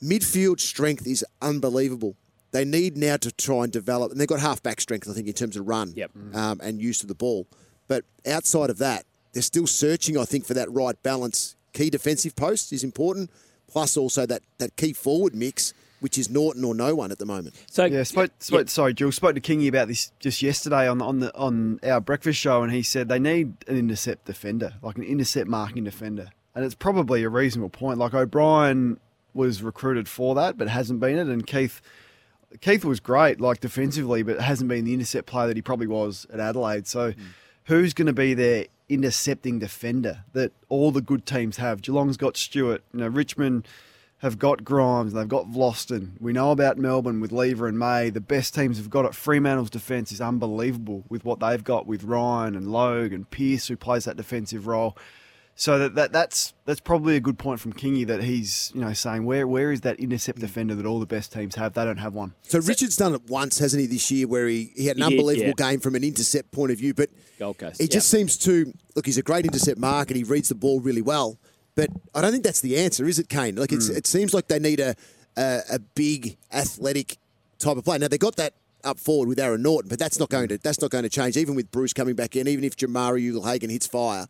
midfield 0.03 0.59
strength 0.61 1.07
is 1.07 1.25
unbelievable. 1.41 2.17
They 2.51 2.65
need 2.65 2.97
now 2.97 3.19
to 3.19 3.31
try 3.31 3.65
and 3.65 3.73
develop, 3.73 4.11
and 4.11 4.19
they've 4.21 4.27
got 4.27 4.41
half 4.41 4.63
back 4.63 4.81
strength, 4.81 5.09
I 5.09 5.13
think, 5.13 5.29
in 5.29 5.35
terms 5.35 5.57
of 5.57 5.69
run 5.69 5.93
Yep. 5.95 6.11
um, 6.35 6.61
and 6.63 6.81
use 6.81 7.03
of 7.03 7.09
the 7.09 7.15
ball. 7.15 7.47
But 7.89 8.05
outside 8.27 8.71
of 8.71 8.79
that, 8.79 9.05
they're 9.33 9.43
still 9.43 9.67
searching, 9.67 10.17
I 10.17 10.25
think, 10.25 10.47
for 10.47 10.55
that 10.55 10.73
right 10.73 11.01
balance. 11.03 11.57
Key 11.75 11.91
defensive 11.91 12.35
post 12.35 12.73
is 12.73 12.83
important, 12.83 13.31
plus 13.71 13.97
also 13.99 14.25
that, 14.25 14.43
that 14.57 14.77
key 14.77 14.95
forward 14.95 15.35
mix, 15.35 15.75
which 16.01 16.19
is 16.19 16.31
Naughton 16.31 16.65
or 16.65 16.75
no 16.75 16.95
one 16.95 17.11
at 17.11 17.19
the 17.19 17.27
moment. 17.27 17.55
So 17.71 17.85
yeah, 17.85 18.03
spoke, 18.03 18.31
spoke, 18.39 18.69
sorry, 18.69 18.95
Jules. 18.95 19.17
Spoke 19.17 19.35
to 19.35 19.41
Kingy 19.41 19.69
about 19.69 19.89
this 19.89 20.13
just 20.19 20.43
yesterday 20.43 20.89
on 20.89 21.03
on 21.03 21.21
the 21.21 21.35
on 21.37 21.81
our 21.83 22.01
breakfast 22.01 22.39
show, 22.39 22.63
and 22.63 22.73
he 22.73 22.83
said 22.83 23.09
they 23.09 23.19
need 23.19 23.55
an 23.67 23.77
intercept 23.77 24.27
defender, 24.27 24.75
like 24.83 24.97
an 24.97 25.05
intercept 25.05 25.49
marking 25.49 25.85
defender, 25.85 26.31
and 26.55 26.65
it's 26.65 26.75
probably 26.75 27.23
a 27.23 27.29
reasonable 27.29 27.71
point. 27.71 27.99
Like 27.99 28.15
O'Brien 28.15 29.01
was 29.35 29.63
recruited 29.63 30.09
for 30.09 30.35
that, 30.35 30.57
but 30.57 30.69
hasn't 30.69 31.01
been 31.01 31.19
it, 31.19 31.27
and 31.27 31.47
Keath. 31.47 31.81
Keath 32.63 32.83
was 32.83 32.99
great, 32.99 33.43
like 33.43 33.61
defensively, 33.61 34.23
but 34.23 34.41
hasn't 34.41 34.71
been 34.71 34.87
the 34.87 34.95
intercept 34.95 35.27
player 35.27 35.49
that 35.49 35.57
he 35.57 35.61
probably 35.61 35.87
was 35.87 36.27
at 36.33 36.41
Adelaide. 36.41 36.87
So, 36.87 37.13
hmm. 37.13 37.23
who's 37.65 37.93
going 37.93 38.07
to 38.07 38.15
be 38.15 38.33
their 38.33 38.65
intercepting 38.89 39.59
defender 39.59 40.25
that 40.33 40.53
all 40.71 40.91
the 40.91 41.03
good 41.03 41.27
teams 41.27 41.59
have? 41.59 41.83
Geelong's 41.83 42.17
got 42.17 42.39
Stewart. 42.39 42.83
You 42.95 43.01
know, 43.01 43.09
Richmond 43.09 43.69
have 44.19 44.39
got 44.39 44.65
Grimes. 44.65 45.13
They've 45.13 45.29
got 45.29 45.51
Vlastuin. 45.51 46.21
We 46.21 46.33
know 46.33 46.51
about 46.51 46.77
Melbourne 46.77 47.21
with 47.21 47.33
Lever 47.33 47.69
and 47.69 47.79
May. 47.79 48.11
The 48.11 48.21
best 48.21 48.55
teams 48.55 48.77
have 48.79 48.91
got 48.91 49.05
it. 49.05 49.15
Fremantle's 49.15 49.71
defence 49.71 50.13
is 50.13 50.21
unbelievable 50.21 51.05
with 51.09 51.25
what 51.25 51.41
they've 51.41 51.63
got 51.63 51.87
with 51.87 52.05
Ryan 52.05 52.57
and 52.57 52.71
Logue 52.73 53.13
and 53.13 53.31
Pearce, 53.31 53.69
who 53.69 53.77
plays 53.77 54.05
that 54.05 54.17
defensive 54.17 54.67
role. 54.67 54.97
So 55.55 55.77
that, 55.77 55.97
that 55.97 56.13
that's 56.13 56.55
that's 56.67 56.79
probably 56.79 57.17
a 57.17 57.21
good 57.21 57.37
point 57.37 57.59
from 57.59 57.73
Kingy 57.73 58.07
that 58.07 58.23
he's 58.23 58.71
you 58.77 58.81
know 58.81 58.93
saying 58.93 59.25
where 59.25 59.45
where 59.45 59.73
is 59.73 59.81
that 59.81 59.99
intercept 59.99 60.39
mm. 60.39 60.43
defender 60.43 60.77
that 60.77 60.87
all 60.87 61.01
the 61.01 61.07
best 61.07 61.33
teams 61.33 61.57
have? 61.57 61.75
They 61.75 61.85
don't 61.85 61.97
have 61.97 62.15
one. 62.15 62.35
So, 62.43 62.61
Richard's 62.61 62.97
done 62.97 63.13
it 63.13 63.23
once, 63.29 63.59
hasn't 63.59 63.81
he, 63.81 63.89
this 63.89 64.09
year, 64.09 64.29
where 64.29 64.47
he, 64.47 64.71
he 64.77 64.87
had 64.87 64.97
an 64.97 65.03
He 65.03 65.09
did, 65.09 65.19
unbelievable 65.19 65.55
yeah. 65.59 65.71
game 65.71 65.81
from 65.81 65.97
an 65.97 66.05
intercept 66.05 66.53
point 66.53 66.71
of 66.71 66.79
view. 66.79 66.95
But 66.95 67.11
Gold 67.41 67.59
Coast. 67.59 67.81
He 67.81 67.89
just 67.89 68.09
seems 68.09 68.37
to 68.39 68.73
look. 68.95 69.05
He's 69.05 69.19
a 69.19 69.23
great 69.23 69.47
intercept 69.47 69.81
mark, 69.81 70.11
and 70.11 70.17
he 70.17 70.23
reads 70.23 70.49
the 70.49 70.55
ball 70.55 70.79
really 70.79 71.03
well. 71.03 71.41
But 71.79 71.91
I 72.13 72.23
don't 72.23 72.33
think 72.33 72.43
that's 72.43 72.61
the 72.61 72.77
answer, 72.77 73.07
is 73.07 73.21
it, 73.21 73.29
Kane? 73.29 73.55
Like 73.55 73.71
it's, 73.71 73.89
it 73.89 74.05
seems 74.05 74.35
like 74.35 74.49
they 74.49 74.59
need 74.59 74.81
a, 74.81 74.97
a 75.37 75.61
a 75.75 75.79
big 75.79 76.37
athletic 76.53 77.19
type 77.61 77.77
of 77.77 77.85
player. 77.85 78.01
Now 78.01 78.09
they 78.09 78.19
got 78.19 78.35
that 78.35 78.55
up 78.83 78.99
forward 78.99 79.29
with 79.29 79.39
Aaron 79.39 79.63
Naughton, 79.63 79.89
but 79.89 79.97
that's 80.01 80.19
not 80.19 80.29
going 80.29 80.49
to 80.49 80.59
that's 80.59 80.81
not 80.81 80.91
going 80.91 81.05
to 81.05 81.09
change. 81.09 81.37
Even 81.37 81.55
with 81.55 81.71
Bruce 81.71 81.93
coming 81.93 82.17
back 82.17 82.35
in, 82.35 82.49
even 82.49 82.65
if 82.65 82.77
Jamarra 82.77 83.21
Ugle-Hagan 83.21 83.71
hits 83.71 83.87
fire, 83.87 84.27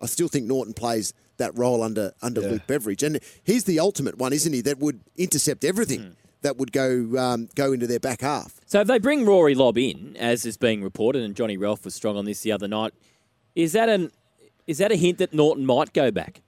I 0.00 0.06
still 0.06 0.28
think 0.28 0.46
Naughton 0.46 0.74
plays 0.74 1.12
that 1.38 1.58
role 1.58 1.82
under 1.82 2.12
under 2.22 2.40
Yeah. 2.40 2.50
Luke 2.50 2.66
Beveridge, 2.68 3.02
and 3.02 3.18
he's 3.42 3.64
the 3.64 3.80
ultimate 3.80 4.16
one, 4.18 4.32
isn't 4.32 4.52
he? 4.52 4.60
That 4.60 4.78
would 4.78 5.00
intercept 5.16 5.64
everything 5.64 6.14
that 6.42 6.56
would 6.56 6.70
go 6.70 7.18
um, 7.18 7.48
go 7.56 7.72
into 7.72 7.88
their 7.88 7.98
back 7.98 8.20
half. 8.20 8.60
So 8.64 8.80
if 8.82 8.86
they 8.86 9.00
bring 9.00 9.26
Rory 9.26 9.56
Lobb 9.56 9.76
in, 9.76 10.16
as 10.16 10.46
is 10.46 10.56
being 10.56 10.84
reported, 10.84 11.22
and 11.24 11.34
Johnny 11.34 11.56
Ralph 11.56 11.84
was 11.84 11.96
strong 11.96 12.16
on 12.16 12.26
this 12.26 12.42
the 12.42 12.52
other 12.52 12.68
night, 12.68 12.94
is 13.56 13.72
that 13.72 13.88
an 13.88 14.12
is 14.68 14.78
that 14.78 14.92
a 14.92 14.96
hint 14.96 15.18
that 15.18 15.34
Naughton 15.34 15.66
might 15.66 15.92
go 15.92 16.12
back? 16.12 16.42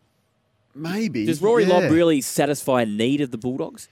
Maybe. 0.74 1.26
Does 1.26 1.40
Rory 1.40 1.64
yeah. 1.64 1.74
Lobb 1.74 1.90
really 1.90 2.20
satisfy 2.20 2.82
a 2.82 2.86
need 2.86 3.20
of 3.20 3.30
the 3.30 3.38
Bulldogs? 3.38 3.88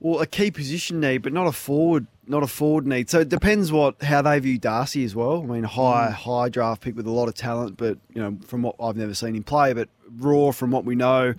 Well, 0.00 0.20
a 0.20 0.26
key 0.26 0.50
position 0.50 1.00
need, 1.00 1.22
but 1.22 1.32
not 1.32 1.48
a 1.48 1.52
forward, 1.52 2.06
not 2.26 2.44
a 2.44 2.46
forward 2.46 2.86
need. 2.86 3.10
So 3.10 3.20
it 3.20 3.28
depends 3.28 3.72
what 3.72 4.00
how 4.02 4.22
they 4.22 4.38
view 4.38 4.56
Darcy 4.56 5.04
as 5.04 5.14
well. 5.16 5.42
I 5.42 5.46
mean, 5.46 5.64
high 5.64 6.10
high 6.10 6.48
draft 6.48 6.82
pick 6.82 6.94
with 6.94 7.06
a 7.06 7.10
lot 7.10 7.26
of 7.26 7.34
talent, 7.34 7.76
but 7.76 7.98
you 8.14 8.22
know, 8.22 8.38
from 8.46 8.62
what 8.62 8.76
I've 8.80 8.96
never 8.96 9.14
seen 9.14 9.34
him 9.34 9.42
play, 9.42 9.72
but 9.72 9.88
raw 10.18 10.52
from 10.52 10.70
what 10.70 10.84
we 10.84 10.94
know, 10.94 11.34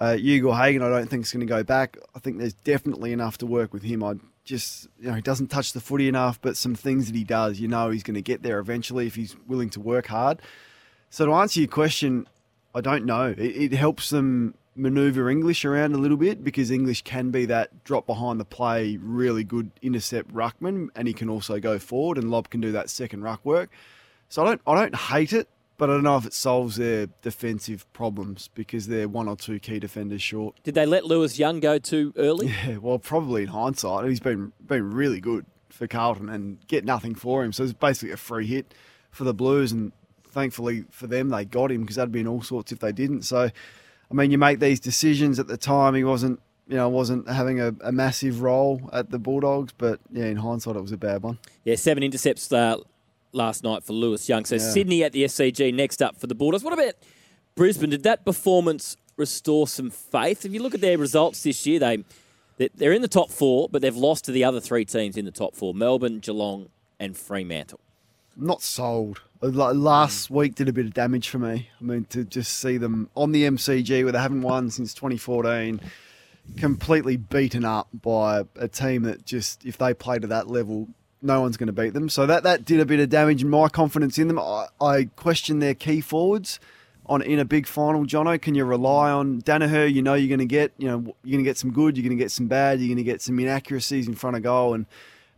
uh, 0.00 0.16
Ugle-Hagan, 0.16 0.82
I 0.82 0.88
don't 0.88 1.08
think 1.08 1.24
is 1.24 1.32
going 1.32 1.40
to 1.40 1.46
go 1.46 1.64
back. 1.64 1.98
I 2.14 2.20
think 2.20 2.38
there's 2.38 2.54
definitely 2.54 3.12
enough 3.12 3.38
to 3.38 3.46
work 3.46 3.72
with 3.72 3.82
him. 3.82 4.04
I 4.04 4.14
just 4.44 4.86
you 5.00 5.08
know 5.08 5.14
he 5.14 5.22
doesn't 5.22 5.48
touch 5.48 5.72
the 5.72 5.80
footy 5.80 6.06
enough, 6.06 6.40
but 6.40 6.56
some 6.56 6.76
things 6.76 7.06
that 7.06 7.16
he 7.16 7.24
does, 7.24 7.58
you 7.58 7.66
know, 7.66 7.90
he's 7.90 8.04
going 8.04 8.14
to 8.14 8.22
get 8.22 8.44
there 8.44 8.60
eventually 8.60 9.08
if 9.08 9.16
he's 9.16 9.36
willing 9.48 9.70
to 9.70 9.80
work 9.80 10.06
hard. 10.06 10.40
So 11.10 11.26
to 11.26 11.32
answer 11.32 11.60
your 11.60 11.68
question, 11.68 12.28
I 12.74 12.80
don't 12.80 13.04
know. 13.04 13.34
It, 13.36 13.72
it 13.72 13.72
helps 13.72 14.10
them 14.10 14.54
maneuver 14.76 15.30
English 15.30 15.64
around 15.64 15.94
a 15.94 15.98
little 15.98 16.16
bit 16.16 16.42
because 16.42 16.70
English 16.70 17.02
can 17.02 17.30
be 17.30 17.46
that 17.46 17.84
drop 17.84 18.06
behind 18.06 18.40
the 18.40 18.44
play, 18.44 18.96
really 18.96 19.44
good 19.44 19.70
intercept 19.82 20.32
ruckman, 20.34 20.88
and 20.96 21.06
he 21.06 21.14
can 21.14 21.28
also 21.28 21.60
go 21.60 21.78
forward, 21.78 22.18
and 22.18 22.30
Lobb 22.30 22.50
can 22.50 22.60
do 22.60 22.72
that 22.72 22.90
second 22.90 23.22
ruck 23.22 23.44
work. 23.44 23.70
So 24.28 24.42
I 24.42 24.46
don't, 24.46 24.60
I 24.66 24.74
don't 24.74 24.96
hate 24.96 25.32
it, 25.32 25.48
but 25.76 25.90
I 25.90 25.94
don't 25.94 26.02
know 26.02 26.16
if 26.16 26.26
it 26.26 26.32
solves 26.32 26.76
their 26.76 27.06
defensive 27.22 27.90
problems 27.92 28.48
because 28.54 28.86
they're 28.86 29.08
one 29.08 29.28
or 29.28 29.36
two 29.36 29.60
key 29.60 29.78
defenders 29.78 30.22
short. 30.22 30.56
Did 30.62 30.74
they 30.74 30.86
let 30.86 31.04
Lewis 31.04 31.38
Young 31.38 31.60
go 31.60 31.78
too 31.78 32.12
early? 32.16 32.48
Yeah, 32.66 32.78
well, 32.78 32.98
probably 32.98 33.42
in 33.42 33.48
hindsight, 33.48 34.08
he's 34.08 34.20
been 34.20 34.52
been 34.66 34.90
really 34.92 35.20
good 35.20 35.46
for 35.68 35.86
Carlton 35.86 36.28
and 36.28 36.66
get 36.66 36.84
nothing 36.84 37.14
for 37.14 37.44
him. 37.44 37.52
So 37.52 37.64
it's 37.64 37.72
basically 37.72 38.12
a 38.12 38.16
free 38.16 38.46
hit 38.46 38.72
for 39.10 39.24
the 39.24 39.34
Blues, 39.34 39.72
and 39.72 39.92
thankfully 40.34 40.84
for 40.90 41.06
them, 41.06 41.30
they 41.30 41.44
got 41.46 41.70
him 41.70 41.82
because 41.82 41.96
that'd 41.96 42.12
been 42.12 42.26
all 42.28 42.42
sorts 42.42 42.72
if 42.72 42.80
they 42.80 42.92
didn't. 42.92 43.22
So, 43.22 43.42
I 44.10 44.14
mean, 44.14 44.30
you 44.30 44.36
make 44.38 44.60
these 44.60 44.80
decisions 44.80 45.38
at 45.38 45.46
the 45.46 45.56
time. 45.56 45.94
He 45.94 46.04
wasn't, 46.04 46.40
you 46.68 46.76
know, 46.76 46.88
wasn't 46.88 47.28
having 47.28 47.60
a, 47.60 47.74
a 47.82 47.92
massive 47.92 48.42
role 48.42 48.90
at 48.92 49.10
the 49.10 49.18
Bulldogs, 49.18 49.72
but 49.78 50.00
yeah, 50.12 50.26
in 50.26 50.36
hindsight, 50.36 50.76
it 50.76 50.82
was 50.82 50.92
a 50.92 50.96
bad 50.98 51.22
one. 51.22 51.38
Yeah, 51.64 51.76
seven 51.76 52.02
intercepts 52.02 52.52
uh, 52.52 52.76
last 53.32 53.64
night 53.64 53.84
for 53.84 53.92
Lewis 53.94 54.28
Young. 54.28 54.44
So 54.44 54.56
Yeah. 54.56 54.70
Sydney 54.70 55.04
at 55.04 55.12
the 55.12 55.24
SCG 55.24 55.72
next 55.74 56.02
up 56.02 56.20
for 56.20 56.26
the 56.26 56.34
Bulldogs. 56.34 56.62
What 56.64 56.72
about 56.74 56.94
Brisbane? 57.54 57.90
Did 57.90 58.02
that 58.02 58.24
performance 58.24 58.96
restore 59.16 59.68
some 59.68 59.90
faith? 59.90 60.44
If 60.44 60.52
you 60.52 60.60
look 60.62 60.74
at 60.74 60.80
their 60.80 60.98
results 60.98 61.42
this 61.42 61.64
year, 61.66 61.78
they 61.78 62.04
they- 62.56 62.68
they're 62.72 62.92
in 62.92 63.02
the 63.02 63.08
top 63.08 63.30
four, 63.32 63.68
but 63.68 63.82
they've 63.82 63.96
lost 63.96 64.24
to 64.26 64.32
the 64.32 64.44
other 64.44 64.60
three 64.60 64.84
teams 64.84 65.16
in 65.16 65.24
the 65.24 65.32
top 65.32 65.56
four: 65.56 65.74
Melbourne, 65.74 66.20
Geelong, 66.20 66.68
and 67.00 67.16
Fremantle. 67.16 67.80
not 68.36 68.62
sold. 68.62 69.22
Like, 69.40 69.74
Last 69.74 70.28
mm. 70.28 70.36
week 70.36 70.54
did 70.54 70.68
a 70.68 70.72
bit 70.72 70.86
of 70.86 70.94
damage 70.94 71.28
for 71.28 71.38
me. 71.38 71.68
I 71.80 71.84
mean, 71.84 72.04
to 72.10 72.24
just 72.24 72.58
see 72.58 72.76
them 72.76 73.10
on 73.14 73.32
the 73.32 73.44
MCG 73.44 74.02
where 74.02 74.12
they 74.12 74.18
haven't 74.18 74.42
won 74.42 74.70
since 74.70 74.94
2014, 74.94 75.80
completely 76.56 77.16
beaten 77.16 77.64
up 77.64 77.88
by 77.92 78.44
a 78.56 78.68
team 78.68 79.02
that 79.02 79.24
just, 79.24 79.64
if 79.64 79.78
they 79.78 79.94
play 79.94 80.18
to 80.18 80.26
that 80.28 80.48
level, 80.48 80.88
no 81.20 81.40
one's 81.40 81.56
going 81.56 81.66
to 81.68 81.72
beat 81.72 81.94
them. 81.94 82.08
So 82.08 82.26
that, 82.26 82.42
that 82.42 82.64
did 82.64 82.80
a 82.80 82.86
bit 82.86 83.00
of 83.00 83.08
damage 83.08 83.42
in 83.42 83.50
my 83.50 83.68
confidence 83.68 84.18
in 84.18 84.28
them. 84.28 84.38
I, 84.38 84.66
I 84.80 85.04
question 85.16 85.58
their 85.58 85.74
key 85.74 86.00
forwards 86.00 86.60
on 87.06 87.22
in 87.22 87.38
a 87.38 87.44
big 87.44 87.66
final. 87.66 88.04
Jono, 88.04 88.40
can 88.40 88.54
you 88.54 88.64
rely 88.64 89.10
on 89.10 89.42
Daniher? 89.42 89.92
You 89.92 90.02
know 90.02 90.14
you're 90.14 90.28
going 90.28 90.46
to 90.46 90.46
get, 90.46 90.72
you 90.78 90.88
know, 90.88 91.14
you're 91.22 91.36
going 91.36 91.44
to 91.44 91.48
get 91.48 91.56
some 91.56 91.72
good, 91.72 91.96
you're 91.96 92.06
going 92.06 92.16
to 92.16 92.22
get 92.22 92.30
some 92.30 92.46
bad, 92.46 92.78
you're 92.80 92.88
going 92.88 92.96
to 92.98 93.02
get 93.02 93.22
some 93.22 93.38
inaccuracies 93.38 94.06
in 94.06 94.14
front 94.14 94.36
of 94.36 94.42
goal, 94.42 94.74
and 94.74 94.86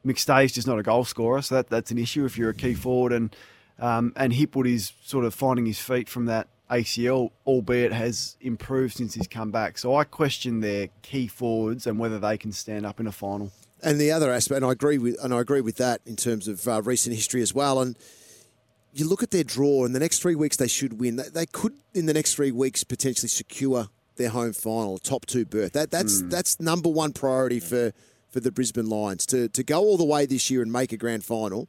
McStay's 0.05 0.53
just 0.53 0.67
not 0.67 0.79
a 0.79 0.83
goal 0.83 1.05
scorer, 1.05 1.43
so 1.43 1.57
that, 1.57 1.69
that's 1.69 1.91
an 1.91 1.99
issue 1.99 2.25
if 2.25 2.39
you're 2.39 2.51
a 2.51 2.55
key 2.55 2.75
forward. 2.75 3.13
And 3.13 3.35
um, 3.79 4.13
and 4.17 4.33
Hipwood 4.33 4.67
is 4.67 4.93
sort 5.05 5.25
of 5.25 5.35
finding 5.35 5.67
his 5.67 5.79
feet 5.79 6.09
from 6.09 6.27
that 6.27 6.49
ACL, 6.71 7.31
albeit 7.47 7.93
has 7.93 8.37
improved 8.41 8.95
since 8.97 9.15
he's 9.15 9.29
come 9.29 9.51
back. 9.51 9.79
So 9.79 9.95
I 9.95 10.05
question 10.05 10.61
their 10.61 10.89
key 11.03 11.27
forwards 11.29 11.87
and 11.87 11.99
whether 11.99 12.19
they 12.19 12.37
can 12.39 12.53
stand 12.53 12.85
up 12.85 12.99
in 12.99 13.07
a 13.07 13.13
final. 13.13 13.53
And 13.83 14.01
the 14.01 14.11
other 14.11 14.33
aspect, 14.33 14.57
and 14.57 14.65
I 14.67 14.73
agree 14.73 14.99
with, 14.99 15.17
and 15.23 15.33
I 15.33 15.41
agree 15.41 15.61
with 15.61 15.77
that 15.77 16.01
in 16.07 16.17
terms 16.17 16.49
of 16.49 16.67
uh, 16.67 16.83
recent 16.83 17.15
history 17.15 17.43
as 17.43 17.55
well. 17.55 17.81
And 17.81 17.97
you 18.93 19.07
look 19.07 19.23
at 19.23 19.31
their 19.31 19.45
draw, 19.45 19.85
and 19.85 19.95
the 19.95 20.01
next 20.01 20.21
three 20.21 20.35
weeks 20.35 20.57
they 20.57 20.67
should 20.67 20.99
win. 20.99 21.17
They, 21.17 21.29
they 21.33 21.47
could, 21.47 21.75
in 21.95 22.07
the 22.07 22.15
next 22.15 22.35
three 22.35 22.51
weeks, 22.51 22.83
potentially 22.83 23.29
secure 23.29 23.89
their 24.17 24.31
home 24.31 24.55
final, 24.55 24.97
top 24.99 25.27
two 25.27 25.45
berth. 25.45 25.73
That 25.73 25.91
that's 25.91 26.21
Hmm. 26.21 26.31
that's 26.31 26.59
number 26.59 26.89
one 26.89 27.13
priority 27.13 27.61
for 27.61 27.93
for 28.31 28.41
the 28.41 28.51
Brisbane 28.51 28.89
Lions 28.89 29.27
to 29.27 29.49
to 29.51 29.63
go 29.63 29.81
all 29.81 29.99
the 29.99 30.05
way 30.05 30.25
this 30.25 30.51
year 30.51 30.63
and 30.63 30.73
make 30.73 30.91
a 30.93 30.97
grand 30.97 31.25
final. 31.25 31.69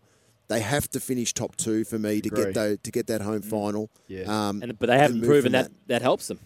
They 0.49 0.61
have 0.61 0.89
to 0.91 0.99
finish 0.99 1.33
top 1.33 1.55
two 1.57 1.83
for 1.83 1.99
me 1.99 2.21
to 2.21 2.29
Agree. 2.29 2.45
get 2.45 2.53
tho- 2.53 2.75
to 2.77 2.91
get 2.91 3.07
that 3.07 3.21
home 3.21 3.41
final. 3.41 3.89
Yeah, 4.07 4.23
um, 4.49 4.61
And, 4.63 4.79
but 4.79 4.87
they 4.87 4.97
haven't 4.97 5.21
proven 5.23 5.43
from 5.43 5.51
that, 5.53 5.71
that 5.87 6.01
helps 6.01 6.27
them. 6.27 6.39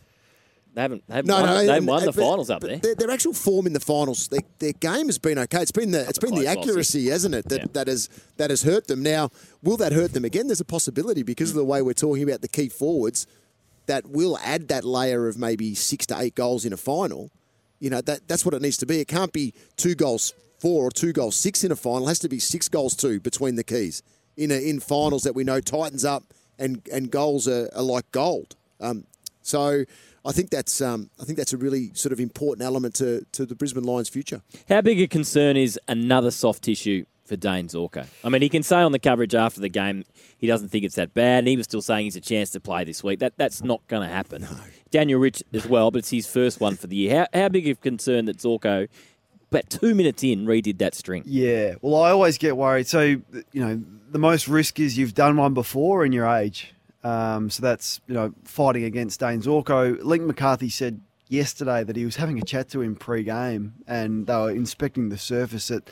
They 0.74 0.82
haven't. 0.82 1.04
They 1.08 1.16
haven't 1.16 1.28
no, 1.28 1.36
won, 1.36 1.46
no, 1.46 1.54
they 1.54 1.60
haven't 1.66 1.78
and- 1.78 1.88
won 1.88 2.06
the 2.06 2.12
but- 2.14 2.16
finals 2.22 2.50
up 2.50 2.62
there. 2.62 2.78
Their, 2.78 2.96
their 2.96 3.12
actual 3.12 3.34
form 3.34 3.68
in 3.68 3.74
the 3.74 3.80
finals, 3.82 4.30
their, 4.30 4.40
their 4.60 4.72
game 4.74 5.08
has 5.08 5.18
been 5.20 5.38
okay. 5.38 5.62
It's 5.62 5.72
been 5.72 5.92
the 5.92 6.08
it's 6.08 6.18
been 6.18 6.32
the 6.34 6.44
close 6.44 6.56
losses. 6.56 6.70
accuracy, 6.70 7.08
hasn't 7.10 7.36
it? 7.36 7.50
That 7.50 7.74
that 7.74 7.88
has 7.88 8.10
that 8.38 8.50
has 8.50 8.64
hurt 8.64 8.88
them. 8.88 9.04
Now, 9.04 9.30
will 9.62 9.78
that 9.78 9.92
hurt 9.92 10.14
them 10.14 10.24
again? 10.26 10.48
There's 10.48 10.62
a 10.62 10.66
possibility 10.66 11.24
because 11.24 11.50
of 11.50 11.58
the 11.58 11.66
way 11.66 11.82
we're 11.82 11.94
talking 11.94 12.24
about 12.24 12.42
the 12.42 12.48
key 12.48 12.70
forwards. 12.70 13.28
That 13.88 14.08
will 14.08 14.38
add 14.44 14.70
that 14.70 14.86
layer 14.86 15.28
of 15.28 15.38
maybe 15.38 15.76
six 15.76 16.06
to 16.06 16.18
eight 16.20 16.36
goals 16.36 16.64
in 16.66 16.72
a 16.72 16.78
final. 16.78 17.30
You 17.80 17.90
know 17.90 18.00
that 18.02 18.28
that's 18.30 18.46
what 18.46 18.54
it 18.54 18.62
needs 18.62 18.78
to 18.78 18.86
be. 18.86 19.02
It 19.02 19.08
can't 19.10 19.34
be 19.34 19.54
two 19.76 19.94
goals 19.96 20.34
four 20.62 20.86
or 20.86 20.92
two 20.92 21.12
goals 21.12 21.36
six 21.36 21.64
in 21.64 21.72
a 21.72 21.76
final. 21.76 22.08
Has 22.08 22.20
to 22.20 22.30
be 22.30 22.40
six 22.40 22.70
goals 22.70 22.96
two 22.96 23.20
between 23.20 23.56
the 23.56 23.64
keys 23.64 24.04
in 24.38 24.52
a, 24.52 24.70
in 24.70 24.80
finals 24.80 25.24
that 25.24 25.34
we 25.34 25.44
know 25.44 25.60
tightens 25.60 26.06
up 26.06 26.24
and 26.60 26.88
and 26.92 27.12
goals 27.12 27.48
are, 27.48 27.70
are 27.76 27.84
like 27.84 28.10
gold. 28.12 28.56
Um, 28.80 29.06
so 29.42 29.86
I 30.24 30.32
think 30.32 30.52
that's 30.52 30.82
um, 30.82 31.10
I 31.20 31.26
think 31.26 31.38
that's 31.38 31.54
a 31.54 31.58
really 31.58 31.92
sort 31.94 32.14
of 32.14 32.20
important 32.20 32.66
element 32.66 32.96
to, 32.96 33.26
to 33.32 33.46
the 33.46 33.56
Brisbane 33.56 33.84
Lions' 33.84 34.10
future. 34.10 34.42
How 34.70 34.82
big 34.82 35.02
a 35.02 35.08
concern 35.08 35.58
is 35.58 35.80
another 35.88 36.32
soft 36.32 36.64
tissue 36.64 37.06
for 37.26 37.36
Dane 37.36 37.68
Zorko? 37.68 38.06
I 38.24 38.30
mean, 38.30 38.42
he 38.42 38.50
can 38.50 38.64
say 38.64 38.78
on 38.78 38.92
the 38.92 39.00
coverage 39.00 39.34
after 39.34 39.60
the 39.60 39.70
game 39.70 40.06
he 40.38 40.48
doesn't 40.48 40.70
think 40.70 40.86
it's 40.86 40.96
that 40.96 41.14
bad, 41.14 41.40
and 41.40 41.48
he 41.48 41.58
was 41.58 41.66
still 41.66 41.82
saying 41.82 42.06
he's 42.06 42.16
a 42.16 42.22
chance 42.22 42.52
to 42.52 42.60
play 42.60 42.84
this 42.84 43.04
week. 43.04 43.20
That 43.20 43.34
that's 43.38 43.64
not 43.64 43.86
going 43.88 44.08
to 44.08 44.14
happen. 44.14 44.48
Daniel 44.92 45.20
Rich 45.20 45.44
as 45.54 45.66
well, 45.66 45.90
but 45.90 46.00
it's 46.00 46.10
his 46.10 46.28
first 46.28 46.60
one 46.60 46.76
for 46.76 46.88
the 46.88 46.96
year. 46.96 47.28
How, 47.34 47.42
how 47.42 47.50
big 47.50 47.68
a 47.68 47.76
concern 47.76 48.26
that 48.26 48.38
Zorko, 48.38 48.90
about 49.52 49.70
two 49.70 49.94
minutes 49.94 50.24
in, 50.24 50.46
redid 50.46 50.78
that 50.78 50.96
string? 50.96 51.24
Yeah, 51.26 51.76
well, 51.82 52.02
I 52.02 52.12
always 52.12 52.38
get 52.38 52.56
worried. 52.56 52.88
So, 52.88 53.02
you 53.02 53.24
know, 53.54 53.82
the 54.10 54.20
most 54.20 54.48
risk 54.48 54.80
is 54.80 54.98
you've 54.98 55.14
done 55.14 55.36
one 55.36 55.54
before 55.54 56.06
in 56.06 56.12
your 56.12 56.26
age. 56.26 56.74
Um, 57.04 57.50
so 57.50 57.62
that's, 57.62 58.00
you 58.08 58.14
know, 58.14 58.34
fighting 58.44 58.84
against 58.84 59.20
Dane 59.20 59.42
Zorko. 59.42 60.02
Link 60.04 60.24
McCarthy 60.24 60.70
said 60.70 61.02
yesterday 61.28 61.84
that 61.84 61.96
he 61.96 62.06
was 62.06 62.16
having 62.16 62.38
a 62.38 62.44
chat 62.44 62.70
to 62.70 62.82
him 62.82 62.96
pre 62.96 63.24
game 63.24 63.74
and 63.88 64.28
they 64.28 64.36
were 64.36 64.52
inspecting 64.52 65.10
the 65.10 65.18
surface 65.18 65.70
at, 65.72 65.90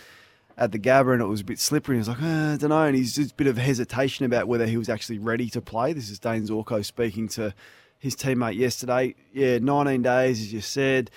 at 0.57 0.71
the 0.71 0.79
Gabba 0.79 1.13
and 1.13 1.21
it 1.21 1.25
was 1.25 1.41
a 1.41 1.45
bit 1.45 1.59
slippery. 1.59 1.95
He 1.95 1.99
was 1.99 2.09
like, 2.09 2.21
"Uh, 2.21 2.53
I 2.53 2.57
don't 2.57 2.69
know. 2.69 2.83
And 2.83 2.95
he's 2.95 3.15
just 3.15 3.31
a 3.31 3.35
bit 3.35 3.47
of 3.47 3.57
hesitation 3.57 4.25
about 4.25 4.47
whether 4.47 4.67
he 4.67 4.77
was 4.77 4.87
actually 4.87 5.19
ready 5.19 5.49
to 5.49 5.61
play. 5.61 5.93
This 5.93 6.09
is 6.09 6.19
Dane 6.19 6.47
Zorko 6.47 6.85
speaking 6.85 7.27
to 7.29 7.53
his 7.97 8.15
teammate 8.15 8.55
yesterday. 8.55 9.15
Yeah, 9.33 9.57
19 9.57 10.01
days, 10.01 10.39
as 10.39 10.53
you 10.53 10.61
said 10.61 11.09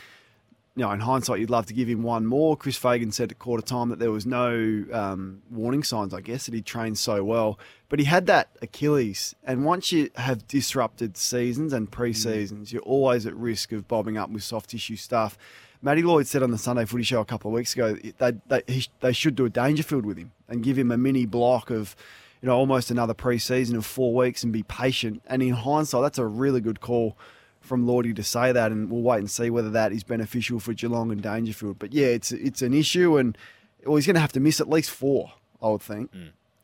you 0.75 0.83
know, 0.83 0.91
in 0.91 1.01
hindsight, 1.01 1.39
you'd 1.39 1.51
love 1.51 1.67
to 1.67 1.75
give 1.75 1.89
him 1.89 2.03
one 2.03 2.25
more. 2.25 2.57
Chris 2.57 2.77
Fagan 2.77 3.13
said 3.13 3.31
at 3.31 3.39
quarter 3.39 3.63
time 3.63 3.91
that 3.91 3.99
there 3.99 4.11
was 4.11 4.25
no 4.25 4.85
um, 4.91 5.43
warning 5.51 5.83
signs, 5.83 6.15
I 6.15 6.23
guess, 6.23 6.47
that 6.47 6.55
he 6.55 6.63
trained 6.63 6.97
so 6.97 7.23
well. 7.23 7.59
But 7.91 7.99
he 7.99 8.07
had 8.07 8.27
that 8.27 8.49
Achilles. 8.63 9.35
And 9.45 9.67
once 9.67 9.93
you 9.93 10.11
have 10.17 10.49
disrupted 10.49 11.19
seasons 11.19 11.75
and 11.75 11.91
pre 11.91 12.15
seasons, 12.15 12.73
you're 12.73 12.83
always 12.83 13.27
at 13.27 13.37
risk 13.37 13.73
of 13.73 13.87
bobbing 13.87 14.17
up 14.17 14.31
with 14.31 14.45
soft 14.45 14.71
tissue 14.71 14.97
stuff. 14.97 15.37
Matty 15.83 16.03
Lloyd 16.03 16.27
said 16.27 16.43
on 16.43 16.53
the 16.53 16.59
Sunday 16.59 16.87
Footy 16.87 17.03
Show 17.03 17.21
a 17.21 17.25
couple 17.25 17.51
of 17.51 17.55
weeks 17.55 17.75
ago 17.75 17.97
they, 18.19 18.33
they, 18.47 18.63
he, 18.69 18.87
they 19.01 19.13
should 19.13 19.35
do 19.35 19.45
a 19.45 19.51
Dangerfield 19.51 20.07
with 20.07 20.17
him 20.17 20.31
and 20.49 20.63
give 20.63 20.79
him 20.79 20.93
a 20.93 20.97
mini 20.97 21.27
block 21.27 21.71
of, 21.71 21.97
you 22.41 22.47
know, 22.47 22.57
almost 22.57 22.91
another 22.91 23.15
pre 23.15 23.37
season 23.37 23.77
of 23.77 23.85
four 23.85 24.15
weeks 24.15 24.43
and 24.43 24.55
be 24.55 24.63
patient. 24.63 25.23
And 25.27 25.43
in 25.43 25.53
hindsight, 25.53 26.03
that's 26.03 26.19
a 26.19 26.27
really 26.27 26.63
good 26.63 26.81
call 26.81 27.19
from 27.63 27.87
Lordy 27.87 28.13
to 28.15 28.23
say 28.23 28.53
that, 28.53 28.73
and 28.73 28.91
we'll 28.91 29.03
wait 29.03 29.19
and 29.19 29.31
see 29.31 29.51
whether 29.51 29.71
that 29.71 29.93
is 29.93 30.03
beneficial 30.05 30.61
for 30.61 30.75
Geelong 30.75 31.11
and 31.13 31.23
Dangerfield. 31.23 31.79
But 31.79 31.93
yeah, 31.93 32.07
it's 32.09 32.33
it's 32.33 32.63
an 32.63 32.75
issue, 32.75 33.17
and 33.17 33.37
well, 33.85 33.97
he's 33.97 34.07
going 34.07 34.15
to 34.15 34.21
have 34.21 34.33
to 34.33 34.41
miss 34.41 34.61
at 34.61 34.69
least 34.69 34.91
four, 34.91 35.33
I 35.63 35.69
would 35.71 35.83
think. 35.83 36.11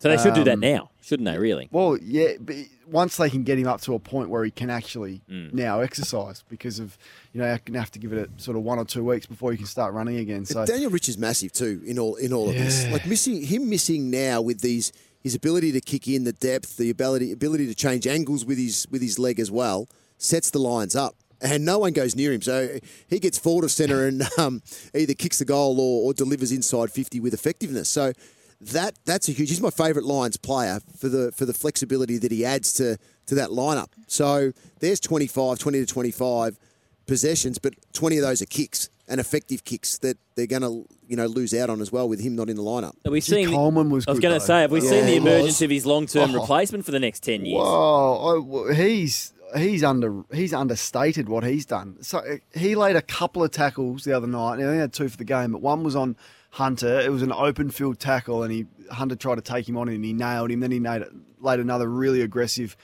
So 0.01 0.09
they 0.09 0.17
should 0.23 0.35
do 0.35 0.45
that 0.45 0.53
Um, 0.53 0.61
now, 0.61 0.91
shouldn't 1.03 1.29
they? 1.29 1.37
Really? 1.39 1.69
Well, 1.73 1.99
yeah, 2.01 2.35
but 2.39 2.55
once 2.89 3.17
they 3.17 3.29
can 3.29 3.43
get 3.43 3.59
him 3.59 3.67
up 3.67 3.81
to 3.81 3.95
a 3.95 3.99
point 3.99 4.29
where 4.31 4.45
he 4.45 4.53
can 4.53 4.71
actually 4.71 5.23
Mm. 5.29 5.53
now 5.53 5.81
exercise, 5.81 6.45
because 6.49 6.79
of 6.79 6.97
you 7.33 7.41
know, 7.41 7.49
you're 7.49 7.61
gonna 7.65 7.81
have 7.81 7.91
to 7.91 7.99
give 7.99 8.13
it 8.13 8.31
a 8.37 8.41
sort 8.41 8.57
of 8.57 8.63
one 8.63 8.79
or 8.79 8.85
two 8.85 9.03
weeks 9.03 9.27
before 9.27 9.51
he 9.51 9.57
can 9.59 9.67
start 9.67 9.93
running 9.95 10.17
again. 10.19 10.45
So 10.45 10.65
Daniel 10.65 10.91
Rich 10.93 11.09
is 11.09 11.19
massive 11.19 11.53
too 11.53 11.83
in 11.85 11.99
all 11.99 12.15
in 12.15 12.33
all 12.33 12.49
of 12.49 12.55
this. 12.55 12.87
Like 12.93 13.07
missing 13.07 13.43
him 13.43 13.69
missing 13.69 14.09
now 14.11 14.41
with 14.41 14.61
these 14.61 14.93
his 15.21 15.35
ability 15.35 15.73
to 15.73 15.81
kick 15.81 16.07
in 16.07 16.23
the 16.23 16.33
depth, 16.33 16.77
the 16.77 16.91
ability 16.91 17.33
ability 17.33 17.67
to 17.67 17.75
change 17.75 18.07
angles 18.07 18.45
with 18.45 18.57
his 18.59 18.87
with 18.93 19.03
his 19.03 19.19
leg 19.19 19.41
as 19.41 19.51
well, 19.51 19.89
sets 20.19 20.51
the 20.51 20.59
lines 20.59 20.95
up. 20.95 21.15
And 21.41 21.65
no 21.65 21.79
one 21.79 21.93
goes 21.93 22.17
near 22.17 22.33
him, 22.33 22.43
so 22.43 22.81
he 23.09 23.21
gets 23.21 23.39
forward 23.39 23.65
of 23.65 23.71
centre 23.71 24.07
and 24.09 24.23
um, 24.39 24.61
either 24.93 25.15
kicks 25.15 25.39
the 25.39 25.45
goal 25.45 25.79
or, 25.81 26.07
or 26.09 26.13
delivers 26.13 26.51
inside 26.51 26.91
fifty 26.91 27.21
with 27.21 27.33
effectiveness. 27.33 27.89
So 27.89 28.13
that 28.61 28.99
that's 29.05 29.29
a 29.29 29.33
huge. 29.33 29.49
He's 29.49 29.61
my 29.61 29.71
favourite 29.71 30.05
Lions 30.05 30.37
player 30.37 30.81
for 30.99 31.09
the 31.09 31.31
for 31.31 31.47
the 31.47 31.55
flexibility 31.55 32.19
that 32.19 32.33
he 32.33 32.45
adds 32.45 32.73
to 32.75 32.99
to 33.27 33.35
that 33.37 33.51
lineup. 33.51 33.87
So 34.09 34.51
there's 34.81 34.99
25, 34.99 35.61
20 35.61 35.79
to 35.79 35.87
twenty 35.87 36.11
five 36.11 36.59
possessions, 37.07 37.59
but 37.59 37.75
20 37.93 38.19
of 38.19 38.25
those 38.25 38.43
are 38.43 38.47
kicks 38.47 38.89
and 39.07 39.21
effective 39.21 39.65
kicks 39.65 39.97
that 39.99 40.19
they're 40.35 40.47
going 40.47 40.63
to 40.63 40.85
you 41.07 41.15
know 41.17 41.27
lose 41.27 41.55
out 41.55 41.71
on 41.71 41.81
as 41.81 41.93
well 41.93 42.09
with 42.09 42.21
him 42.21 42.35
not 42.35 42.51
in 42.51 42.57
the 42.57 42.63
lineup. 42.63 42.95
Have 43.05 43.13
we 43.13 43.21
seen? 43.21 43.49
Coleman 43.51 43.91
was 43.91 44.09
I 44.09 44.11
was 44.11 44.19
going 44.21 44.35
to 44.35 44.45
say, 44.45 44.63
have 44.63 44.73
we 44.73 44.83
Yeah, 44.83 44.91
seen 44.91 45.07
the 45.07 45.17
emergence 45.17 45.47
was. 45.47 45.63
of 45.63 45.71
his 45.71 45.87
long-term 45.87 46.33
Oh. 46.35 46.41
replacement 46.41 46.85
for 46.85 46.91
the 46.91 46.99
next 47.01 47.23
ten 47.23 47.47
years? 47.47 47.59
Whoa, 47.63 48.37
I- 48.37 48.45
well, 48.45 48.75
he's 48.75 49.33
he's 49.57 49.85
under 49.85 50.23
he's 50.33 50.53
understated 50.53 51.29
what 51.29 51.45
he's 51.45 51.67
done. 51.67 52.03
So 52.03 52.23
he 52.55 52.75
laid 52.75 52.97
a 52.97 53.03
couple 53.03 53.43
of 53.43 53.51
tackles 53.51 54.05
the 54.05 54.13
other 54.13 54.27
night. 54.27 54.59
He 54.59 54.65
had 54.65 54.93
two 54.93 55.09
for 55.09 55.17
the 55.17 55.25
game, 55.25 55.53
but 55.53 55.63
one 55.63 55.83
was 55.83 55.97
on 55.97 56.17
Hunter. 56.51 57.01
It 57.01 57.11
was 57.11 57.23
an 57.23 57.33
open 57.33 57.71
field 57.71 57.99
tackle, 57.99 58.43
and 58.43 58.53
he 58.53 58.67
Hunter 58.91 59.17
tried 59.17 59.37
to 59.37 59.43
take 59.43 59.69
him 59.69 59.77
on, 59.77 59.89
and 59.89 60.05
he 60.05 60.13
nailed 60.13 60.51
him. 60.51 60.61
Then 60.61 60.71
he 60.71 60.81
laid, 60.81 61.05
laid 61.41 61.61
another 61.61 61.89
really 61.89 62.21
aggressive 62.23 62.77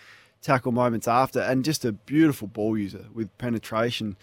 tackle 0.42 0.72
moments 0.72 1.08
after, 1.08 1.40
and 1.40 1.64
just 1.64 1.84
a 1.84 1.92
beautiful 1.92 2.48
ball 2.48 2.76
user 2.78 3.06
with 3.12 3.36
penetration. 3.38 4.16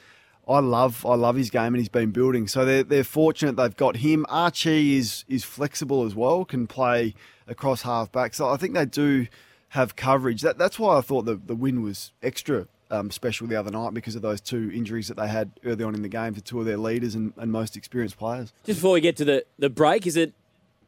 I 0.47 0.59
love 0.59 1.05
I 1.05 1.15
love 1.15 1.35
his 1.35 1.49
game 1.49 1.67
and 1.67 1.77
he's 1.77 1.89
been 1.89 2.11
building. 2.11 2.47
So 2.47 2.65
they're 2.65 2.83
they're 2.83 3.03
fortunate 3.03 3.55
they've 3.55 3.75
got 3.75 3.97
him. 3.97 4.25
Archie 4.27 4.97
is 4.97 5.23
is 5.27 5.43
flexible 5.43 6.03
as 6.03 6.15
well, 6.15 6.45
can 6.45 6.67
play 6.67 7.13
across 7.47 7.83
half 7.83 8.11
back. 8.11 8.33
So 8.33 8.49
I 8.49 8.57
think 8.57 8.73
they 8.73 8.85
do 8.85 9.27
have 9.71 9.95
coverage. 9.95 10.41
That 10.41 10.57
that's 10.57 10.77
why 10.77 10.97
I 10.97 11.01
thought 11.01 11.23
the, 11.23 11.35
the 11.35 11.55
win 11.55 11.81
was 11.81 12.11
extra 12.21 12.67
um, 12.89 13.09
special 13.09 13.47
the 13.47 13.55
other 13.55 13.71
night 13.71 13.93
because 13.93 14.15
of 14.15 14.21
those 14.21 14.41
two 14.41 14.69
injuries 14.73 15.07
that 15.07 15.15
they 15.17 15.27
had 15.27 15.51
early 15.65 15.83
on 15.83 15.95
in 15.95 16.01
the 16.01 16.09
game 16.09 16.35
to 16.35 16.41
two 16.41 16.59
of 16.59 16.65
their 16.65 16.77
leaders 16.77 17.15
and, 17.15 17.33
and 17.37 17.51
most 17.51 17.77
experienced 17.77 18.17
players. 18.17 18.51
Just 18.65 18.79
before 18.79 18.93
we 18.93 19.01
get 19.01 19.15
to 19.17 19.25
the, 19.25 19.45
the 19.57 19.69
break, 19.69 20.05
is 20.05 20.17
it 20.17 20.33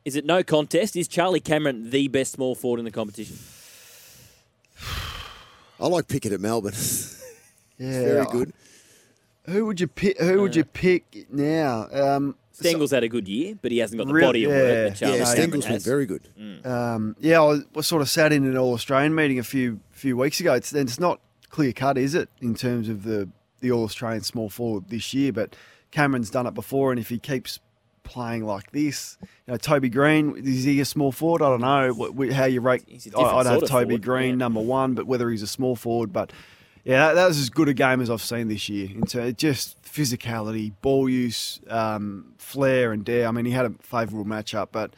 is 0.06 0.18
it 0.18 0.26
no 0.26 0.44
contest? 0.44 0.98
Is 0.98 1.08
Charlie 1.08 1.40
Cameron 1.40 1.90
the 1.92 2.10
best 2.10 2.34
small 2.34 2.56
forward 2.56 2.80
in 2.80 2.86
the 2.86 2.92
competition? 2.92 3.38
I 5.80 5.88
like 5.88 6.08
Pickett 6.08 6.34
at 6.34 6.40
Melbourne. 6.40 6.74
Yeah, 7.80 8.02
very 8.04 8.26
good. 8.28 8.54
Who 9.48 9.66
would 9.66 9.82
you 9.82 9.88
pick? 9.88 10.20
Who 10.20 10.42
would 10.42 10.56
you 10.56 10.64
pick 10.64 11.26
now? 11.32 11.88
Um, 11.92 12.36
Stengel's 12.54 12.92
had 12.92 13.04
a 13.04 13.10
good 13.10 13.28
year, 13.28 13.56
but 13.62 13.72
he 13.72 13.80
hasn't 13.80 13.98
got 13.98 14.08
the 14.08 14.14
Real- 14.14 14.28
body 14.30 14.44
of 14.46 14.52
work 14.52 14.90
that 14.90 14.96
Charlie 14.96 15.18
yeah, 15.18 15.24
Stengel's 15.26 15.66
been 15.66 15.80
very 15.80 16.06
good. 16.06 16.28
Um, 16.64 17.16
yeah, 17.20 17.42
I 17.42 17.46
was, 17.46 17.66
was 17.74 17.88
sort 17.88 18.02
of 18.02 18.10
sat 18.10 18.32
in 18.32 18.46
an 18.46 18.56
All 18.58 18.74
Australian 18.74 19.16
meeting 19.16 19.40
a 19.40 19.44
few 19.44 19.80
few 19.92 20.16
weeks 20.16 20.40
ago. 20.40 20.54
It's 20.54 20.72
and 20.72 20.88
it's 20.88 21.00
not 21.00 21.20
clear 21.50 21.74
cut, 21.74 21.98
is 21.98 22.14
it, 22.16 22.30
in 22.42 22.54
terms 22.56 22.90
of 22.90 23.04
the 23.04 23.28
the 23.60 23.72
All 23.72 23.84
Australian 23.84 24.22
small 24.22 24.50
forward 24.50 24.90
this 24.90 25.14
year? 25.14 25.34
But 25.34 25.56
Cameron's 25.92 26.30
done 26.30 26.46
it 26.48 26.54
before, 26.54 26.92
and 26.92 27.00
if 27.00 27.10
he 27.10 27.18
keeps 27.20 27.60
playing 28.04 28.46
like 28.46 28.72
this, 28.72 29.18
you 29.22 29.28
know, 29.54 29.58
Toby 29.58 29.90
Greene 29.90 30.36
is 30.38 30.64
he 30.64 30.80
a 30.82 30.86
small 30.86 31.12
forward? 31.12 31.42
I 31.42 31.50
don't 31.50 31.62
know 31.62 31.94
what, 31.94 32.14
what- 32.14 32.32
how 32.34 32.46
you 32.46 32.62
rate. 32.62 32.84
He's 32.88 33.08
a 33.08 33.18
I- 33.18 33.24
different 33.24 33.48
I'd 33.48 33.52
have 33.52 33.60
Toby 33.62 33.86
forward, 33.96 34.02
Greene 34.04 34.30
yeah. 34.32 34.36
number 34.36 34.60
one, 34.62 34.94
but 34.94 35.08
whether 35.08 35.30
he's 35.30 35.42
a 35.42 35.48
small 35.48 35.76
forward, 35.76 36.14
but. 36.14 36.32
Yeah, 36.84 37.08
that, 37.08 37.14
that 37.14 37.28
was 37.28 37.40
as 37.40 37.50
good 37.50 37.70
a 37.70 37.74
game 37.74 38.02
as 38.02 38.10
I've 38.10 38.22
seen 38.22 38.50
this 38.50 38.68
year. 38.68 38.90
In 38.94 39.04
terms 39.04 39.34
just 39.36 39.82
physicality, 39.84 40.74
ball 40.82 41.08
use, 41.10 41.60
um, 41.70 42.34
flair, 42.38 42.92
and 42.92 43.06
dare. 43.06 43.28
I 43.28 43.32
mean, 43.32 43.46
he 43.46 43.52
had 43.52 43.66
a 43.66 43.74
favourable 43.80 44.26
matchup, 44.30 44.70
but 44.72 44.94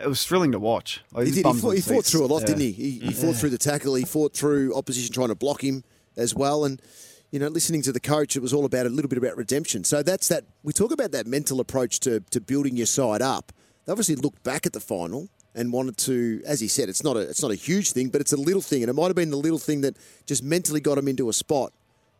it 0.00 0.08
was 0.08 0.26
thrilling 0.26 0.52
to 0.52 0.58
watch. 0.58 1.02
Like, 1.12 1.26
He 1.26 1.32
did. 1.32 1.46
He 1.46 1.52
fought, 1.60 1.70
he 1.70 1.80
fought 1.80 2.04
through 2.04 2.24
a 2.24 2.26
lot, 2.26 2.40
Yeah. 2.40 2.46
didn't 2.46 2.62
he? 2.62 2.72
He, 2.72 2.90
he 2.98 3.12
fought 3.12 3.36
through 3.36 3.50
the 3.50 3.58
tackle. 3.58 3.94
He 3.94 4.04
fought 4.04 4.34
through 4.34 4.74
opposition 4.74 5.12
trying 5.14 5.28
to 5.28 5.34
block 5.36 5.62
him 5.62 5.84
as 6.16 6.34
well. 6.34 6.64
And 6.64 6.82
you 7.30 7.38
know, 7.40 7.48
listening 7.48 7.82
to 7.82 7.92
the 7.92 8.00
coach, 8.00 8.36
it 8.36 8.42
was 8.42 8.52
all 8.52 8.64
about 8.64 8.86
a 8.86 8.88
little 8.88 9.08
bit 9.08 9.18
about 9.18 9.36
redemption. 9.36 9.82
So 9.84 10.02
that's 10.02 10.28
that. 10.28 10.44
We 10.62 10.72
talk 10.72 10.92
about 10.92 11.10
that 11.12 11.26
mental 11.26 11.60
approach 11.60 12.00
to 12.00 12.20
to 12.30 12.40
building 12.40 12.76
your 12.76 12.86
side 12.86 13.22
up. 13.22 13.52
They 13.86 13.92
obviously 13.92 14.16
looked 14.16 14.42
back 14.42 14.66
at 14.66 14.72
the 14.72 14.80
final 14.80 15.28
and 15.54 15.72
wanted 15.72 15.96
to, 15.98 16.42
as 16.46 16.60
he 16.60 16.68
said, 16.68 16.88
it's 16.88 17.04
not 17.04 17.16
a 17.16 17.20
it's 17.20 17.42
not 17.42 17.50
a 17.50 17.56
huge 17.56 17.92
thing, 17.92 18.08
but 18.08 18.20
it's 18.20 18.32
a 18.32 18.36
little 18.36 18.62
thing, 18.62 18.82
and 18.82 18.90
it 18.90 18.94
might 18.94 19.06
have 19.06 19.16
been 19.16 19.30
the 19.30 19.36
little 19.36 19.58
thing 19.58 19.82
that 19.82 19.96
just 20.26 20.42
mentally 20.42 20.80
got 20.80 20.98
him 20.98 21.08
into 21.08 21.28
a 21.28 21.32
spot 21.32 21.72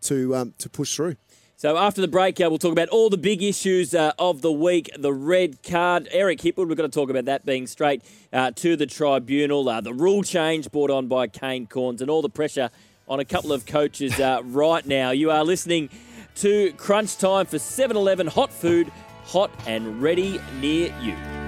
to 0.02 0.34
um, 0.34 0.54
to 0.58 0.68
push 0.68 0.94
through. 0.94 1.16
So 1.56 1.78
after 1.78 2.00
the 2.00 2.08
break, 2.08 2.40
uh, 2.40 2.48
we'll 2.50 2.58
talk 2.58 2.72
about 2.72 2.88
all 2.88 3.08
the 3.08 3.16
big 3.16 3.42
issues 3.42 3.94
uh, 3.94 4.12
of 4.18 4.42
the 4.42 4.52
week. 4.52 4.90
The 4.98 5.12
red 5.12 5.62
card, 5.62 6.08
Eric 6.10 6.40
Hipwood, 6.40 6.66
we've 6.66 6.76
got 6.76 6.82
to 6.82 6.88
talk 6.88 7.10
about 7.10 7.26
that 7.26 7.46
being 7.46 7.66
straight 7.66 8.02
uh, 8.32 8.50
to 8.56 8.76
the 8.76 8.86
tribunal. 8.86 9.68
Uh, 9.68 9.80
the 9.80 9.94
rule 9.94 10.24
change 10.24 10.70
brought 10.70 10.90
on 10.90 11.06
by 11.06 11.28
Kane 11.28 11.66
Cornes 11.66 12.00
and 12.00 12.10
all 12.10 12.22
the 12.22 12.28
pressure 12.28 12.70
on 13.08 13.20
a 13.20 13.24
couple 13.24 13.52
of 13.52 13.66
coaches 13.66 14.18
uh, 14.18 14.42
right 14.44 14.84
now. 14.84 15.12
You 15.12 15.30
are 15.30 15.44
listening 15.44 15.90
to 16.36 16.72
Crunch 16.72 17.16
Time 17.16 17.46
for 17.46 17.58
7-Eleven 17.58 18.26
hot 18.26 18.52
food, 18.52 18.90
hot 19.24 19.50
and 19.66 20.02
ready 20.02 20.40
near 20.60 20.92
you. 21.00 21.43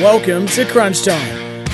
Welcome 0.00 0.46
to 0.46 0.64
Crunch 0.64 1.02
Time. 1.02 1.66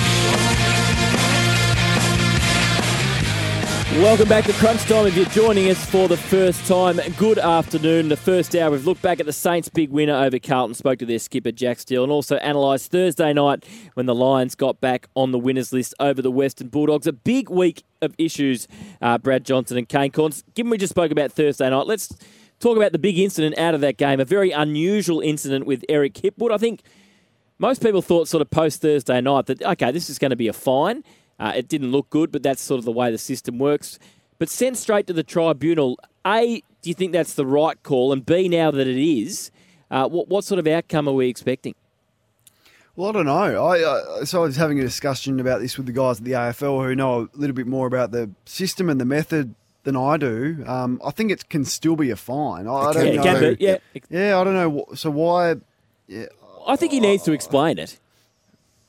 Welcome 4.01 4.27
back 4.27 4.43
to 4.43 4.53
Crunch 4.53 4.83
Time. 4.83 5.07
If 5.07 5.15
you're 5.15 5.25
joining 5.27 5.69
us 5.69 5.85
for 5.85 6.09
the 6.09 6.17
first 6.17 6.65
time, 6.65 6.99
good 7.15 7.39
afternoon. 7.39 8.09
The 8.09 8.17
first 8.17 8.53
hour, 8.53 8.71
we've 8.71 8.85
looked 8.85 9.01
back 9.01 9.21
at 9.21 9.27
the 9.27 9.31
Saints' 9.31 9.69
big 9.69 9.91
winner 9.91 10.13
over 10.13 10.39
Carlton, 10.39 10.73
spoke 10.73 10.99
to 10.99 11.05
their 11.05 11.19
skipper 11.19 11.53
Jack 11.53 11.79
Steele, 11.79 12.03
and 12.03 12.11
also 12.11 12.35
analysed 12.39 12.91
Thursday 12.91 13.31
night 13.31 13.65
when 13.93 14.07
the 14.07 14.13
Lions 14.13 14.55
got 14.55 14.81
back 14.81 15.07
on 15.15 15.31
the 15.31 15.39
winners 15.39 15.71
list 15.71 15.93
over 16.01 16.21
the 16.21 16.29
Western 16.29 16.67
Bulldogs. 16.67 17.07
A 17.07 17.13
big 17.13 17.49
week 17.49 17.83
of 18.01 18.13
issues, 18.17 18.67
uh, 19.01 19.17
Brad 19.17 19.45
Johnson 19.45 19.77
and 19.77 19.87
Kane 19.87 20.11
Cornes. 20.11 20.43
Given 20.53 20.69
we 20.69 20.77
just 20.77 20.91
spoke 20.91 21.13
about 21.13 21.31
Thursday 21.31 21.69
night, 21.69 21.87
let's 21.87 22.13
talk 22.59 22.75
about 22.75 22.91
the 22.91 22.99
big 22.99 23.17
incident 23.17 23.57
out 23.57 23.73
of 23.73 23.79
that 23.79 23.95
game. 23.95 24.19
A 24.19 24.25
very 24.25 24.51
unusual 24.51 25.21
incident 25.21 25.65
with 25.65 25.85
Eric 25.87 26.15
Hipwood. 26.15 26.51
I 26.51 26.57
think 26.57 26.81
most 27.59 27.81
people 27.81 28.01
thought 28.01 28.27
sort 28.27 28.41
of 28.41 28.49
post 28.49 28.81
Thursday 28.81 29.19
night 29.21 29.45
that 29.47 29.61
okay, 29.61 29.91
this 29.91 30.09
is 30.09 30.19
going 30.19 30.29
to 30.31 30.35
be 30.35 30.47
a 30.47 30.53
fine. 30.53 31.03
Uh, 31.39 31.53
it 31.55 31.67
didn't 31.67 31.91
look 31.91 32.09
good, 32.09 32.31
but 32.31 32.41
that's 32.43 32.61
sort 32.61 32.79
of 32.79 32.85
the 32.85 32.91
way 32.91 33.11
the 33.11 33.17
system 33.17 33.59
works. 33.59 33.99
But 34.39 34.49
sent 34.49 34.77
straight 34.77 35.07
to 35.07 35.13
the 35.13 35.23
tribunal. 35.23 35.99
A, 36.25 36.61
do 36.81 36.89
you 36.89 36.93
think 36.93 37.11
that's 37.11 37.33
the 37.33 37.45
right 37.45 37.81
call? 37.83 38.11
And 38.11 38.25
B, 38.25 38.47
now 38.49 38.69
that 38.71 38.87
it 38.87 38.97
is, 38.97 39.51
uh, 39.89 40.07
what 40.07 40.27
what 40.29 40.43
sort 40.43 40.59
of 40.59 40.67
outcome 40.67 41.07
are 41.07 41.13
we 41.13 41.27
expecting? 41.27 41.75
Well, 42.95 43.09
I 43.09 43.11
don't 43.11 43.25
know. 43.27 43.65
I 43.65 43.83
uh, 43.83 44.25
so 44.25 44.41
I 44.41 44.45
was 44.45 44.55
having 44.55 44.79
a 44.79 44.83
discussion 44.83 45.39
about 45.39 45.61
this 45.61 45.77
with 45.77 45.85
the 45.85 45.91
guys 45.91 46.17
at 46.19 46.25
the 46.25 46.31
AFL 46.31 46.83
who 46.85 46.95
know 46.95 47.29
a 47.33 47.37
little 47.37 47.55
bit 47.55 47.67
more 47.67 47.85
about 47.87 48.11
the 48.11 48.29
system 48.45 48.89
and 48.89 48.99
the 48.99 49.05
method 49.05 49.53
than 49.83 49.95
I 49.95 50.17
do. 50.17 50.63
Um, 50.65 50.99
I 51.05 51.11
think 51.11 51.31
it 51.31 51.47
can 51.49 51.63
still 51.63 51.95
be 51.95 52.09
a 52.09 52.15
fine. 52.15 52.67
I, 52.67 52.71
I 52.73 52.93
don't 52.93 53.13
Yeah, 53.13 53.33
know. 53.33 53.55
be, 53.55 53.57
yeah. 53.63 53.77
yeah. 54.09 54.39
I 54.39 54.43
don't 54.43 54.55
know. 54.55 54.85
So 54.95 55.11
why? 55.11 55.55
Yeah, 56.07 56.25
I 56.67 56.75
think 56.75 56.91
he 56.91 56.99
needs 56.99 57.23
to 57.23 57.31
explain 57.31 57.79
it. 57.79 57.97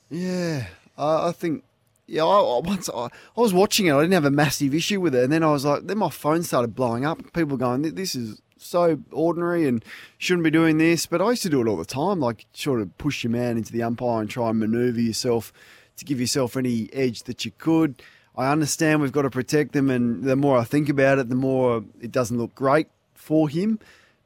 yeah. 0.09 0.67
I 0.97 1.29
I 1.29 1.31
think. 1.31 1.63
Yeah, 2.07 2.23
I, 2.25 2.39
I 2.39 2.59
once 2.59 2.89
I, 2.89 3.05
I 3.05 3.41
was 3.41 3.53
watching 3.53 3.85
it. 3.85 3.93
I 3.93 4.01
didn't 4.01 4.13
have 4.13 4.25
a 4.25 4.31
massive 4.31 4.73
issue 4.73 4.99
with 4.99 5.13
it, 5.13 5.23
and 5.23 5.31
then 5.31 5.43
I 5.43 5.51
was 5.51 5.63
like, 5.63 5.85
then 5.85 5.99
my 5.99 6.09
phone 6.09 6.41
started 6.43 6.75
blowing 6.75 7.05
up. 7.05 7.33
People 7.33 7.55
going, 7.55 7.83
"This 7.83 8.15
is 8.15 8.41
so 8.57 8.99
ordinary 9.11 9.67
and 9.67 9.85
shouldn't 10.17 10.43
be 10.43 10.49
doing 10.49 10.79
this." 10.79 11.05
But 11.05 11.21
I 11.21 11.29
used 11.29 11.43
to 11.43 11.49
do 11.49 11.61
it 11.61 11.67
all 11.67 11.77
the 11.77 11.85
time, 11.85 12.19
like 12.19 12.47
sort 12.53 12.81
of 12.81 12.97
push 12.97 13.23
your 13.23 13.31
man 13.31 13.57
into 13.57 13.71
the 13.71 13.83
umpire 13.83 14.21
and 14.21 14.29
try 14.29 14.49
and 14.49 14.59
manoeuvre 14.59 14.99
yourself 15.01 15.53
to 15.97 16.05
give 16.05 16.19
yourself 16.19 16.57
any 16.57 16.89
edge 16.93 17.23
that 17.23 17.45
you 17.45 17.51
could. 17.57 18.01
I 18.35 18.51
understand 18.51 19.01
we've 19.01 19.11
got 19.11 19.23
to 19.23 19.29
protect 19.29 19.73
them, 19.73 19.89
and 19.91 20.23
the 20.23 20.35
more 20.35 20.57
I 20.57 20.63
think 20.63 20.89
about 20.89 21.19
it, 21.19 21.29
the 21.29 21.35
more 21.35 21.83
it 22.01 22.11
doesn't 22.11 22.37
look 22.37 22.55
great 22.55 22.87
for 23.13 23.49
him. 23.49 23.79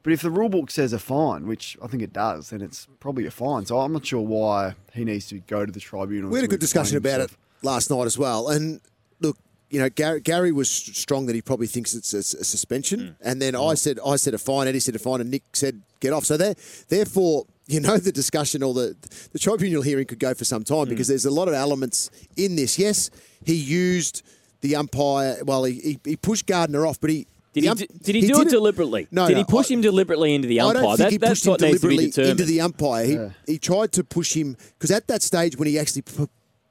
But 0.04 0.12
if 0.12 0.20
the 0.20 0.30
rule 0.30 0.50
book 0.50 0.70
says 0.70 0.92
a 0.92 0.98
fine, 0.98 1.46
which 1.46 1.78
I 1.82 1.86
think 1.86 2.02
it 2.02 2.12
does, 2.12 2.50
then 2.50 2.60
it's 2.60 2.86
probably 3.00 3.24
a 3.24 3.30
fine. 3.30 3.64
So 3.64 3.80
I'm 3.80 3.92
not 3.92 4.04
sure 4.04 4.20
why 4.20 4.74
he 4.92 5.02
needs 5.02 5.26
to 5.28 5.38
go 5.40 5.64
to 5.64 5.72
the 5.72 5.80
tribunal. 5.80 6.30
We 6.30 6.38
had 6.38 6.44
a 6.44 6.48
good 6.48 6.60
discussion 6.60 6.98
about 6.98 7.20
himself. 7.20 7.32
it 7.32 7.64
last 7.64 7.90
night 7.90 8.04
as 8.04 8.18
well. 8.18 8.50
And 8.50 8.82
look, 9.20 9.38
you 9.70 9.80
know, 9.80 9.88
Gary, 9.88 10.20
Gary 10.20 10.52
was 10.52 10.70
strong 10.70 11.24
that 11.24 11.34
he 11.34 11.40
probably 11.40 11.66
thinks 11.66 11.94
it's 11.94 12.12
a, 12.12 12.18
a 12.18 12.44
suspension, 12.44 13.00
mm. 13.00 13.14
and 13.22 13.40
then 13.40 13.56
I 13.56 13.58
mm. 13.58 13.78
said 13.78 13.98
I 14.06 14.16
said 14.16 14.34
a 14.34 14.38
fine, 14.38 14.68
Eddie 14.68 14.78
said 14.78 14.94
a 14.94 14.98
fine, 14.98 15.22
and 15.22 15.30
Nick 15.30 15.42
said 15.54 15.80
get 16.00 16.12
off. 16.12 16.26
So 16.26 16.36
there, 16.36 16.54
therefore, 16.90 17.46
you 17.66 17.80
know, 17.80 17.96
the 17.96 18.12
discussion 18.12 18.62
or 18.62 18.74
the 18.74 18.94
the 19.32 19.38
tribunal 19.38 19.80
hearing 19.82 20.06
could 20.06 20.20
go 20.20 20.34
for 20.34 20.44
some 20.44 20.64
time 20.64 20.84
mm. 20.84 20.90
because 20.90 21.08
there's 21.08 21.24
a 21.24 21.30
lot 21.30 21.48
of 21.48 21.54
elements 21.54 22.10
in 22.36 22.56
this. 22.56 22.78
Yes, 22.78 23.10
he 23.42 23.54
used 23.54 24.22
the 24.60 24.76
umpire. 24.76 25.38
Well, 25.44 25.64
he, 25.64 25.80
he, 25.80 26.00
he 26.04 26.16
pushed 26.16 26.46
Gardner 26.46 26.86
off, 26.86 27.00
but 27.00 27.10
he 27.10 27.26
Did 27.54 27.64
The 27.64 27.68
he, 27.68 27.98
did 28.02 28.14
he, 28.16 28.20
he 28.22 28.26
do 28.26 28.40
it 28.42 28.48
deliberately? 28.50 29.06
No, 29.10 29.26
did 29.28 29.34
no, 29.34 29.38
he 29.38 29.44
push 29.44 29.70
him 29.70 29.80
deliberately 29.80 30.34
into 30.34 30.48
the 30.48 30.60
I 30.60 30.64
umpire? 30.66 30.82
don't 30.82 30.96
think 30.96 30.98
That- 30.98 31.10
he 31.12 31.16
that's 31.18 31.30
pushed 31.30 31.46
him 31.46 31.50
what 31.52 31.60
needs 31.60 31.80
to 31.80 31.88
be 31.88 31.96
deliberately 31.96 32.30
into 32.30 32.44
the 32.44 32.60
umpire. 32.60 33.32
He, 33.46 33.52
he 33.52 33.58
tried 33.58 33.92
to 33.92 34.04
push 34.04 34.34
him 34.34 34.56
because 34.78 34.90
at 34.90 35.06
that 35.08 35.22
stage 35.22 35.56
when 35.56 35.68
he 35.68 35.78
actually 35.78 36.02
p- 36.02 36.26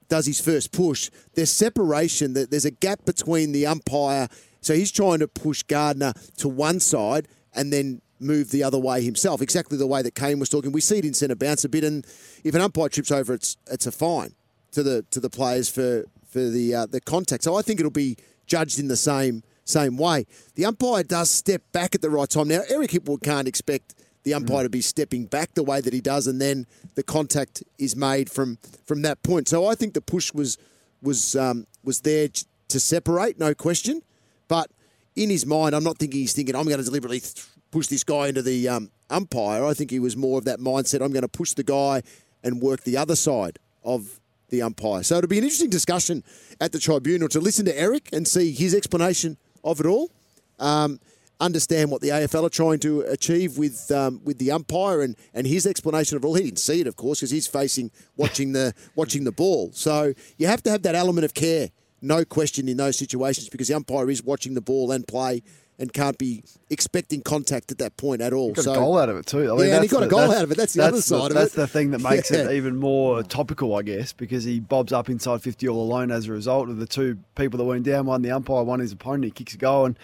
does 0.10 0.26
his 0.26 0.40
first 0.42 0.72
push, 0.74 1.10
there's 1.36 1.50
separation. 1.52 2.34
That 2.34 2.52
there's 2.52 2.66
a 2.66 2.72
gap 2.72 3.06
between 3.06 3.52
the 3.54 3.66
umpire. 3.66 4.28
So 4.62 4.74
he's 4.76 4.92
trying 4.92 5.20
to 5.20 5.28
push 5.28 5.64
Gardner 5.64 6.14
to 6.38 6.48
one 6.50 6.80
side 6.80 7.28
and 7.56 7.72
then 7.74 8.02
move 8.20 8.52
the 8.52 8.64
other 8.64 8.80
way 8.80 9.02
himself. 9.02 9.42
Exactly 9.42 9.78
the 9.78 9.88
way 9.88 10.02
that 10.02 10.16
Kane 10.16 10.40
was 10.40 10.50
talking. 10.50 10.72
We 10.72 10.82
see 10.82 10.98
it 11.00 11.06
in 11.06 11.14
centre 11.14 11.36
bounce 11.36 11.64
a 11.66 11.70
bit, 11.70 11.84
and 11.84 12.06
if 12.44 12.56
an 12.56 12.62
umpire 12.62 12.90
trips 12.90 13.12
over, 13.12 13.34
it's 13.34 13.56
it's 13.72 13.88
a 13.88 13.92
fine 13.92 14.34
to 14.74 14.84
the 14.84 15.06
to 15.12 15.20
the 15.22 15.30
players 15.30 15.70
for 15.70 16.06
for 16.28 16.50
the 16.50 16.76
uh, 16.76 16.86
the 16.88 17.00
contact. 17.02 17.44
So 17.44 17.56
I 17.56 17.62
think 17.62 17.80
it'll 17.80 17.90
be 17.92 18.18
judged 18.48 18.80
in 18.80 18.88
the 18.90 18.98
same 18.98 19.44
same 19.66 19.98
way. 19.98 20.26
The 20.56 20.66
umpire 20.66 21.04
does 21.04 21.30
step 21.30 21.62
back 21.72 21.96
at 21.96 22.02
the 22.02 22.10
right 22.10 22.30
time. 22.30 22.48
Now 22.48 22.62
Eric 22.70 22.92
Hipwood 22.92 23.24
can't 23.24 23.48
expect 23.48 23.96
the 24.24 24.34
umpire 24.34 24.64
to 24.64 24.70
be 24.70 24.82
stepping 24.82 25.26
back 25.26 25.54
the 25.54 25.64
way 25.64 25.82
that 25.82 25.94
he 25.94 26.02
does, 26.02 26.28
and 26.28 26.40
then 26.40 26.66
the 26.96 27.04
contact 27.04 27.64
is 27.78 27.96
made 27.96 28.30
from 28.30 28.58
from 28.86 29.02
that 29.02 29.22
point. 29.24 29.48
So 29.48 29.68
I 29.68 29.76
think 29.76 29.94
the 29.94 30.02
push 30.02 30.34
was 30.34 30.58
was 31.02 31.36
um, 31.36 31.68
was 31.84 32.02
there 32.02 32.30
to 32.70 32.80
separate, 32.80 33.40
no 33.40 33.54
question. 33.54 34.02
But 34.48 34.70
in 35.16 35.30
his 35.30 35.46
mind, 35.46 35.76
I'm 35.76 35.84
not 35.84 35.98
thinking 35.98 36.22
he's 36.22 36.34
thinking 36.34 36.56
I'm 36.56 36.66
going 36.66 36.78
to 36.78 36.84
deliberately 36.84 37.20
th- 37.20 37.46
push 37.72 37.88
this 37.88 38.04
guy 38.04 38.28
into 38.28 38.42
the 38.42 38.68
um, 38.70 38.92
umpire. 39.10 39.66
I 39.66 39.74
think 39.74 39.92
he 39.92 40.00
was 40.00 40.16
more 40.16 40.40
of 40.40 40.46
that 40.46 40.60
mindset. 40.60 41.02
I'm 41.02 41.12
going 41.12 41.24
to 41.24 41.28
push 41.28 41.54
the 41.54 41.64
guy 41.64 42.02
and 42.44 42.62
work 42.62 42.84
the 42.84 42.98
other 42.98 43.16
side 43.16 43.60
of 43.84 44.20
the 44.50 44.62
umpire. 44.62 45.04
So 45.04 45.18
it'll 45.18 45.28
be 45.28 45.38
an 45.38 45.44
interesting 45.44 45.70
discussion 45.70 46.24
at 46.62 46.72
the 46.72 46.80
tribunal 46.80 47.28
to 47.30 47.40
listen 47.40 47.66
to 47.66 47.78
Eric 47.78 48.10
and 48.14 48.28
see 48.28 48.52
his 48.52 48.76
explanation 48.76 49.38
of 49.64 49.80
it 49.80 49.86
all. 49.86 50.12
Um, 50.60 51.00
understand 51.40 51.92
what 51.92 52.02
the 52.02 52.10
AFL 52.10 52.46
are 52.46 52.50
trying 52.50 52.80
to 52.80 53.02
achieve 53.02 53.58
with 53.58 53.92
um, 53.92 54.22
with 54.24 54.38
the 54.38 54.52
umpire 54.52 55.02
and, 55.02 55.16
and 55.34 55.46
his 55.46 55.66
explanation 55.66 56.18
of 56.18 56.26
all. 56.26 56.36
He 56.36 56.44
didn't 56.44 56.60
see 56.60 56.82
it, 56.82 56.88
of 56.88 56.96
course, 56.96 57.20
because 57.20 57.32
he's 57.32 57.48
facing 57.48 57.92
watching 58.16 58.54
the 58.54 58.74
watching 58.96 59.24
the 59.24 59.32
ball. 59.32 59.72
So 59.74 60.14
you 60.38 60.48
have 60.48 60.64
to 60.64 60.70
have 60.70 60.84
that 60.84 60.96
element 60.96 61.26
of 61.26 61.34
care, 61.34 61.70
no 62.02 62.24
question, 62.24 62.68
in 62.68 62.78
those 62.78 62.98
situations 62.98 63.50
because 63.50 63.68
the 63.68 63.76
umpire 63.76 64.10
is 64.10 64.24
watching 64.24 64.54
the 64.54 64.62
ball 64.62 64.92
and 64.92 65.08
play 65.08 65.44
and 65.80 65.92
can't 65.92 66.18
be 66.18 66.44
expecting 66.70 67.22
contact 67.22 67.72
at 67.72 67.78
that 67.80 67.98
point 67.98 68.22
at 68.22 68.32
all. 68.34 68.54
Got 68.54 68.66
so 68.66 68.72
a 68.74 68.76
goal 68.76 69.00
out 69.00 69.10
of 69.10 69.18
it 69.18 69.26
too. 69.26 69.52
I 69.52 69.58
mean, 69.58 69.68
yeah, 69.68 69.76
and 69.76 69.84
he 69.84 69.88
got 69.88 70.04
a 70.04 70.08
goal 70.08 70.32
out 70.32 70.44
of 70.44 70.52
it. 70.52 70.58
That's 70.58 70.74
the 70.74 70.84
other 70.84 70.92
that's 70.94 71.08
side 71.08 71.26
of 71.26 71.32
it. 71.32 71.34
That's 71.34 71.54
the 71.54 71.68
thing 71.68 71.92
that 71.92 72.02
makes 72.02 72.32
Yeah. 72.32 72.50
it 72.50 72.54
even 72.54 72.78
more 72.78 73.24
topical, 73.24 73.76
I 73.76 73.82
guess, 73.82 74.14
because 74.14 74.44
he 74.44 74.60
bobs 74.60 74.94
up 74.94 75.10
inside 75.10 75.42
50 75.42 75.68
all 75.68 75.82
alone 75.82 76.12
as 76.12 76.28
a 76.28 76.32
result 76.32 76.70
of 76.70 76.78
the 76.78 76.86
two 76.86 77.18
people 77.36 77.58
that 77.58 77.66
went 77.66 77.84
down. 77.84 78.06
One 78.06 78.22
the 78.22 78.32
umpire, 78.32 78.64
one 78.64 78.80
his 78.80 78.92
opponent. 78.92 79.26
He 79.26 79.32
kicks 79.32 79.56
a 79.56 79.58
goal, 79.58 79.86
and 79.86 79.98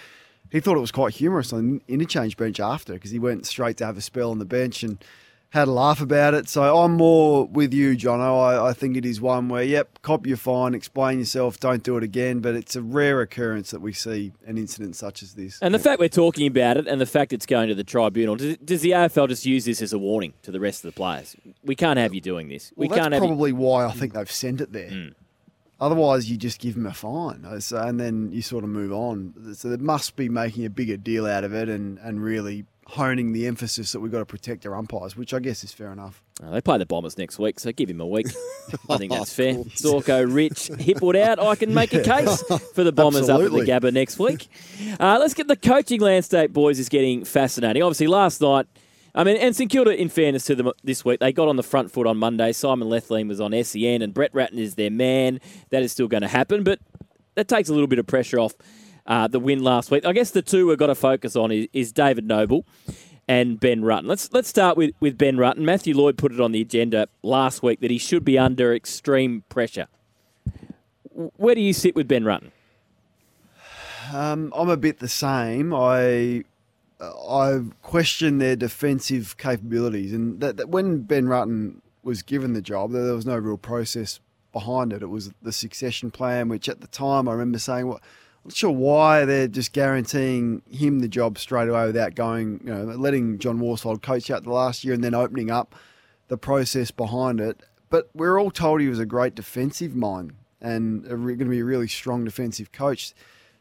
he 0.52 0.60
thought 0.60 0.76
it 0.78 0.82
was 0.82 0.92
quite 0.92 1.14
humorous 1.14 1.54
on 1.54 1.82
the 1.88 1.94
interchange 1.94 2.36
bench 2.36 2.60
after 2.60 2.94
because 2.94 3.12
he 3.12 3.20
went 3.20 3.46
straight 3.46 3.78
to 3.78 3.86
have 3.86 3.98
a 3.98 4.02
spell 4.02 4.32
on 4.32 4.40
the 4.40 4.46
bench 4.46 4.84
and 4.84 5.04
had 5.50 5.68
a 5.68 5.72
laugh 5.72 6.00
about 6.00 6.34
it. 6.36 6.48
So 6.48 6.78
I'm 6.78 6.94
more 6.94 7.46
with 7.48 7.74
you, 7.74 7.96
Jono. 7.98 8.40
I, 8.40 8.70
I 8.70 8.74
think 8.74 8.96
it 8.96 9.06
is 9.06 9.20
one 9.20 9.50
where, 9.50 9.64
yep, 9.64 10.00
cop 10.04 10.28
your 10.28 10.38
fine, 10.38 10.76
explain 10.76 11.20
yourself, 11.20 11.60
don't 11.60 11.82
do 11.84 11.98
it 11.98 12.04
again. 12.04 12.40
But 12.40 12.56
it's 12.56 12.76
a 12.76 12.82
rare 12.82 13.22
occurrence 13.22 13.72
that 13.72 13.82
we 13.82 13.92
see 13.92 14.32
an 14.46 14.58
incident 14.58 14.96
such 14.96 15.24
as 15.24 15.34
this. 15.34 15.58
And 15.62 15.74
the 15.74 15.80
fact 15.80 16.00
we're 16.00 16.08
talking 16.10 16.46
about 16.46 16.78
it 16.78 16.88
and 16.88 17.02
the 17.02 17.08
fact 17.08 17.34
it's 17.34 17.48
going 17.48 17.68
to 17.70 17.76
the 17.76 17.84
tribunal, 17.84 18.36
does, 18.36 18.58
does 18.58 18.82
the 18.82 18.92
AFL 18.92 19.28
just 19.30 19.46
use 19.46 19.66
this 19.66 19.82
as 19.82 19.92
a 19.92 19.98
warning 19.98 20.34
to 20.44 20.52
the 20.52 20.60
rest 20.60 20.86
of 20.86 20.94
the 20.94 20.96
players? 20.96 21.36
We 21.64 21.76
can't 21.76 21.98
have 21.98 22.14
you 22.14 22.22
doing 22.22 22.50
this. 22.50 22.72
Well, 22.76 22.88
we 22.88 22.96
can't 22.96 23.12
that's 23.12 23.16
have 23.16 23.24
you- 23.24 23.30
probably 23.30 23.54
why 23.54 23.86
I 23.86 23.92
think 23.92 24.14
they've 24.14 24.32
sent 24.32 24.62
it 24.62 24.72
there. 24.72 24.90
Mm. 24.90 25.14
Otherwise, 25.82 26.30
you 26.30 26.36
just 26.36 26.60
give 26.60 26.76
them 26.76 26.86
a 26.86 26.94
fine, 26.94 27.46
and 27.46 28.00
then 28.00 28.30
you 28.34 28.42
sort 28.42 28.66
of 28.66 28.70
move 28.70 28.92
on. 28.92 29.56
So 29.56 29.70
they 29.70 29.78
must 29.78 30.18
be 30.18 30.28
making 30.28 30.66
a 30.66 30.70
bigger 30.70 30.98
deal 30.98 31.26
out 31.26 31.46
of 31.46 31.54
it 31.54 31.70
and, 31.70 31.98
and 32.00 32.22
really 32.22 32.66
honing 32.90 33.34
the 33.34 33.46
emphasis 33.46 33.92
that 33.92 34.00
we've 34.00 34.12
got 34.12 34.20
to 34.20 34.26
protect 34.26 34.66
our 34.66 34.76
umpires, 34.76 35.16
which 35.16 35.34
I 35.34 35.40
guess 35.40 35.64
is 35.64 35.72
fair 35.72 35.92
enough. 35.92 36.24
Oh, 36.42 36.52
they 36.52 36.62
play 36.62 36.78
the 36.78 36.86
Bombers 36.86 37.18
next 37.18 37.38
week, 37.38 37.60
so 37.60 37.72
give 37.72 37.90
him 37.90 38.02
a 38.02 38.08
week. 38.08 38.28
I 38.90 38.98
think 38.98 39.12
that's 39.12 39.34
fair. 39.34 39.54
Zorko, 39.56 40.34
Rich, 40.34 40.70
Hipwood 40.70 41.16
out. 41.16 41.40
I 41.40 41.56
can 41.56 41.74
make 41.74 41.94
a 41.94 42.02
case 42.02 42.44
for 42.74 42.84
the 42.84 42.92
Bombers 42.92 43.30
up 43.30 43.42
at 43.42 43.52
the 43.52 43.60
Gabba 43.60 43.94
next 43.94 44.18
week. 44.18 44.48
Uh, 45.00 45.18
let's 45.20 45.34
get 45.34 45.48
the 45.48 45.56
coaching 45.56 46.02
landscape, 46.02 46.52
boys, 46.52 46.80
is 46.80 46.90
getting 46.90 47.26
fascinating. 47.26 47.84
Obviously, 47.84 48.08
last 48.08 48.42
night, 48.42 48.66
I 49.14 49.24
mean, 49.24 49.38
and 49.38 49.56
St 49.56 49.70
Kilda, 49.70 49.96
in 49.96 50.10
fairness 50.10 50.46
to 50.46 50.56
them 50.56 50.72
this 50.84 51.06
week, 51.06 51.20
they 51.20 51.32
got 51.32 51.48
on 51.48 51.58
the 51.58 51.64
front 51.64 51.92
foot 51.92 52.08
on 52.08 52.18
Monday. 52.18 52.52
Simon 52.54 52.90
Lethlean 52.90 53.28
was 53.28 53.40
on 53.40 53.52
SEN, 53.64 54.02
and 54.02 54.14
Brett 54.14 54.34
Ratten 54.34 54.58
is 54.58 54.76
their 54.76 54.92
man. 54.92 55.40
That 55.70 55.84
is 55.84 55.92
still 55.92 56.08
going 56.08 56.22
to 56.22 56.28
happen, 56.28 56.64
but 56.64 56.80
that 57.36 57.48
takes 57.48 57.70
a 57.70 57.74
little 57.74 57.88
bit 57.88 58.00
of 58.00 58.08
pressure 58.08 58.40
off 58.40 58.54
uh, 59.10 59.28
the 59.28 59.40
win 59.40 59.62
last 59.64 59.92
week. 59.92 60.06
I 60.06 60.14
guess 60.14 60.32
the 60.32 60.42
two 60.42 60.68
we've 60.68 60.78
got 60.78 60.88
to 60.88 60.96
focus 60.96 61.36
on 61.36 61.52
is, 61.52 61.68
is 61.74 61.92
David 61.92 62.26
Noble 62.26 62.66
and 63.28 63.60
Ben 63.60 63.82
Rutten. 63.82 64.08
Let's 64.08 64.32
let's 64.32 64.48
start 64.48 64.78
with, 64.78 64.94
with 65.00 65.18
Ben 65.18 65.36
Rutten. 65.36 65.60
Matthew 65.60 65.96
Lloyd 65.96 66.18
put 66.18 66.32
it 66.32 66.40
on 66.40 66.52
the 66.52 66.62
agenda 66.62 67.08
last 67.24 67.62
week 67.64 67.82
that 67.82 67.92
he 67.92 67.98
should 67.98 68.24
be 68.24 68.38
under 68.38 68.74
extreme 68.74 69.44
pressure. 69.50 69.88
Where 71.12 71.56
do 71.56 71.62
you 71.62 71.74
sit 71.74 71.96
with 71.96 72.08
Ben 72.08 72.24
Rutten? 72.24 72.52
Um, 74.14 74.54
I'm 74.56 74.70
a 74.70 74.78
bit 74.78 75.00
the 75.00 75.10
same. 75.10 75.74
I 75.74 76.44
I 77.02 77.62
question 77.82 78.38
their 78.38 78.56
defensive 78.56 79.38
capabilities, 79.38 80.14
and 80.14 80.40
that, 80.40 80.58
that 80.58 80.70
when 80.70 81.02
Ben 81.02 81.26
Rutten 81.26 81.82
was 82.04 82.22
given 82.22 82.54
the 82.54 82.62
job, 82.62 82.92
there 82.92 83.14
was 83.14 83.26
no 83.26 83.38
real 83.38 83.58
process 83.58 84.20
behind 84.52 84.94
it. 84.94 85.02
It 85.02 85.08
was 85.08 85.32
the 85.42 85.52
succession 85.52 86.12
plan, 86.12 86.50
which 86.50 86.68
at 86.68 86.82
the 86.82 86.88
time 86.88 87.28
I 87.28 87.34
remember 87.34 87.60
saying, 87.60 87.88
"Well, 87.88 88.02
I'm 88.02 88.04
not 88.46 88.56
sure 88.56 88.72
why 88.72 89.26
they're 89.26 89.48
just 89.48 89.74
guaranteeing 89.74 90.62
him 90.70 91.00
the 91.00 91.08
job 91.08 91.38
straight 91.38 91.68
away 91.68 91.86
without 91.86 92.16
going, 92.16 92.62
you 92.64 92.74
know, 92.74 92.84
letting 92.84 93.38
John 93.40 93.60
Worsfold 93.60 94.02
coach 94.02 94.32
out 94.32 94.44
the 94.44 94.52
last 94.52 94.84
year 94.84 94.94
and 94.94 95.04
then 95.04 95.14
opening 95.14 95.52
up 95.52 95.76
the 96.28 96.38
process 96.38 96.92
behind 96.92 97.40
it." 97.40 97.62
But 97.90 98.10
we're 98.14 98.40
all 98.40 98.52
told 98.52 98.82
he 98.82 98.88
was 98.88 99.00
a 99.00 99.06
great 99.06 99.36
defensive 99.36 99.96
mind 99.96 100.34
and 100.62 101.04
going 101.04 101.40
to 101.40 101.46
be 101.46 101.60
a 101.60 101.66
really 101.66 101.88
strong 101.88 102.24
defensive 102.24 102.72
coach. 102.72 103.14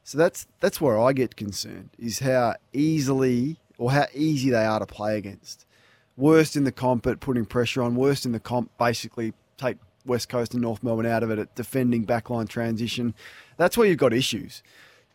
So 0.05 0.19
that's 0.19 0.47
that's 0.61 0.81
where 0.81 0.99
I 0.99 1.13
get 1.13 1.37
concerned 1.37 1.91
is 1.99 2.21
how 2.21 2.55
easily 2.73 3.59
or 3.77 3.93
how 3.93 4.07
easy 4.15 4.51
they 4.51 4.65
are 4.65 4.79
to 4.79 4.87
play 4.87 5.17
against. 5.19 5.67
Worst 6.17 6.57
in 6.57 6.65
the 6.65 6.73
comp 6.73 7.07
at 7.07 7.21
putting 7.21 7.45
pressure 7.45 7.83
on. 7.83 7.95
Worst 7.95 8.27
in 8.27 8.33
the 8.33 8.41
comp 8.41 8.71
basically 8.79 9.35
take 9.57 9.77
West 10.05 10.29
Coast 10.29 10.53
and 10.53 10.63
North 10.63 10.83
Melbourne 10.83 11.07
out 11.07 11.23
of 11.23 11.31
it 11.31 11.39
at 11.39 11.55
defending 11.55 12.07
backline 12.07 12.49
transition. 12.49 13.15
That's 13.57 13.77
where 13.77 13.87
you've 13.87 13.99
got 13.99 14.13
issues. 14.13 14.63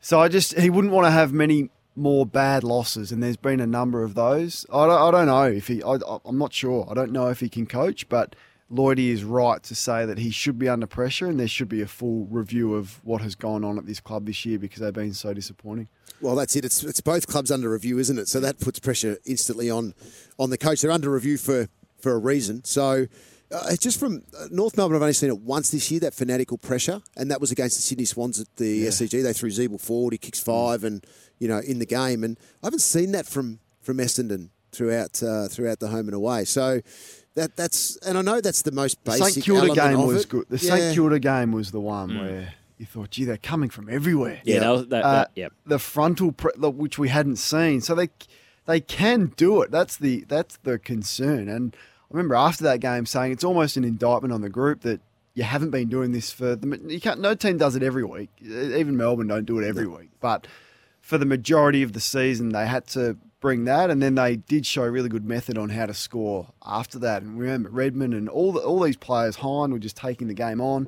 So 0.02 0.20
I 0.20 0.28
just 0.28 0.58
he 0.60 0.70
wouldn't 0.70 0.94
want 0.94 1.08
to 1.08 1.12
have 1.12 1.32
many 1.32 1.70
more 1.96 2.26
bad 2.26 2.64
losses, 2.64 3.12
and 3.12 3.22
there's 3.22 3.38
been 3.38 3.60
a 3.60 3.68
number 3.68 4.04
of 4.04 4.16
those. 4.16 4.66
I 4.72 4.88
don't, 4.88 5.02
I 5.02 5.12
don't 5.12 5.28
know 5.28 5.44
if 5.44 5.68
he. 5.68 5.84
I, 5.84 5.98
I'm 6.26 6.38
not 6.38 6.54
sure. 6.54 6.88
I 6.90 6.94
don't 6.94 7.12
know 7.12 7.28
if 7.28 7.40
he 7.40 7.50
can 7.50 7.66
coach, 7.66 8.10
but 8.10 8.36
Lloydie 8.72 9.10
is 9.10 9.24
right 9.24 9.62
to 9.64 9.76
say 9.76 10.06
that 10.06 10.18
he 10.18 10.32
should 10.32 10.58
be 10.58 10.68
under 10.68 10.88
pressure, 10.88 11.28
and 11.28 11.40
there 11.40 11.48
should 11.48 11.70
be 11.70 11.82
a 11.82 11.88
full 11.88 12.26
review 12.26 12.74
of 12.74 13.00
what 13.04 13.22
has 13.22 13.36
gone 13.36 13.64
on 13.64 13.78
at 13.78 13.86
this 13.86 14.00
club 14.00 14.26
this 14.26 14.46
year 14.46 14.58
because 14.58 14.80
they've 14.80 14.94
been 14.94 15.14
so 15.14 15.34
disappointing. 15.34 15.88
Well, 16.22 16.36
that's 16.36 16.56
it. 16.56 16.66
It's, 16.66 16.84
it's 16.84 17.02
both 17.02 17.28
clubs 17.28 17.52
under 17.52 17.70
review, 17.70 18.00
isn't 18.00 18.18
it? 18.18 18.28
So 18.28 18.40
that 18.40 18.60
puts 18.60 18.80
pressure 18.80 19.18
instantly 19.26 19.70
on 19.70 19.94
on 20.40 20.50
the 20.50 20.58
coach. 20.58 20.82
They're 20.82 20.92
under 20.92 21.12
review 21.12 21.38
for, 21.38 21.68
for 22.00 22.14
a 22.14 22.18
reason. 22.18 22.64
So 22.64 23.08
uh, 23.54 23.68
it's 23.70 23.84
just 23.84 24.00
from 24.00 24.24
uh, 24.38 24.48
North 24.52 24.76
Melbourne. 24.78 24.96
I've 24.96 25.02
only 25.04 25.14
seen 25.14 25.30
it 25.30 25.40
once 25.40 25.70
this 25.72 25.90
year. 25.92 26.00
That 26.02 26.14
fanatical 26.14 26.58
pressure, 26.58 27.02
and 27.16 27.30
that 27.32 27.40
was 27.40 27.52
against 27.52 27.78
the 27.78 27.82
Sydney 27.82 28.06
Swans 28.06 28.40
at 28.42 28.48
the 28.58 28.86
SCG. 28.88 29.24
They 29.24 29.34
threw 29.34 29.50
Zeeble 29.50 29.80
forward. 29.80 30.14
He 30.14 30.18
kicks 30.18 30.40
five, 30.40 30.84
and 30.84 31.06
you 31.40 31.48
know 31.48 31.60
in 31.60 31.80
the 31.80 31.86
game. 31.86 32.24
And 32.24 32.38
I 32.62 32.68
haven't 32.68 32.80
seen 32.80 33.12
that 33.14 33.26
from 33.26 33.60
from 33.82 33.98
Essendon 33.98 34.50
throughout 34.72 35.22
uh, 35.24 35.48
throughout 35.48 35.80
the 35.80 35.88
home 35.90 36.08
and 36.08 36.14
away. 36.16 36.46
So. 36.46 36.82
That, 37.36 37.56
that's 37.56 37.96
and 38.06 38.16
I 38.16 38.22
know 38.22 38.42
that's 38.42 38.62
the 38.62 38.72
most 38.72 39.04
basic 39.04 39.34
St 39.34 39.46
Kilda 39.46 39.74
game 39.74 40.00
of 40.00 40.06
was 40.06 40.22
it. 40.26 40.30
good. 40.30 40.46
The 40.50 40.58
Yeah. 40.64 40.76
St 40.76 40.94
Kilda 40.94 41.18
game 41.18 41.52
was 41.52 41.72
the 41.72 41.80
one 41.80 42.12
Mm. 42.12 42.20
where 42.22 42.54
you 42.78 42.86
thought, 42.86 43.10
gee, 43.10 43.26
they're 43.26 43.38
coming 43.38 43.72
from 43.72 43.90
everywhere. 43.90 44.40
Yeah, 44.46 44.60
that 44.60 44.70
was- 44.70 44.88
that- 44.90 45.04
Uh, 45.04 45.12
that- 45.14 45.32
yep. 45.34 45.52
The 45.66 45.80
frontal, 45.80 46.32
pre- 46.32 46.52
which 46.60 47.00
we 47.00 47.10
hadn't 47.10 47.38
seen, 47.38 47.82
so 47.82 47.96
they 47.96 48.10
they 48.68 48.80
can 48.82 49.34
do 49.36 49.64
it. 49.64 49.72
That's 49.72 49.98
the 49.98 50.26
that's 50.28 50.58
the 50.62 50.78
concern. 50.78 51.50
And 51.50 51.76
I 51.76 51.93
remember 52.14 52.36
after 52.36 52.64
that 52.64 52.80
game 52.80 53.06
saying 53.06 53.34
it's 53.34 53.44
almost 53.44 53.76
an 53.76 53.84
indictment 53.84 54.34
on 54.34 54.42
the 54.42 54.50
group 54.50 54.82
that 54.82 55.02
you 55.34 55.44
haven't 55.44 55.72
been 55.72 55.90
doing 55.90 56.12
this 56.12 56.32
for 56.32 56.56
the. 56.56 56.80
You 56.88 57.02
can't. 57.02 57.20
No 57.20 57.36
team 57.36 57.58
does 57.58 57.76
it 57.76 57.84
every 57.84 58.04
week. 58.04 58.30
Even 58.42 58.96
Melbourne 58.96 59.28
don't 59.28 59.46
do 59.46 59.60
it 59.60 59.68
every 59.68 59.88
week. 59.88 60.10
But 60.22 60.48
for 61.02 61.18
the 61.18 61.26
majority 61.26 61.84
of 61.84 61.94
the 61.94 62.00
season, 62.00 62.50
they 62.50 62.68
had 62.68 62.88
to 62.88 63.18
bring 63.40 63.66
that, 63.66 63.90
and 63.90 64.02
then 64.02 64.16
they 64.16 64.38
did 64.38 64.66
show 64.66 64.84
a 64.84 64.92
really 64.92 65.10
good 65.10 65.26
method 65.26 65.58
on 65.58 65.70
how 65.70 65.88
to 65.88 65.94
score 65.94 66.48
after 66.66 67.00
that. 67.00 67.24
And 67.24 67.38
remember, 67.38 67.70
Redmond 67.70 68.14
and 68.14 68.30
all 68.30 68.54
the, 68.54 68.62
all 68.62 68.80
these 68.80 68.96
players, 68.96 69.38
Hine 69.38 69.72
were 69.72 69.80
just 69.80 69.98
taking 69.98 70.28
the 70.28 70.34
game 70.34 70.62
on. 70.62 70.88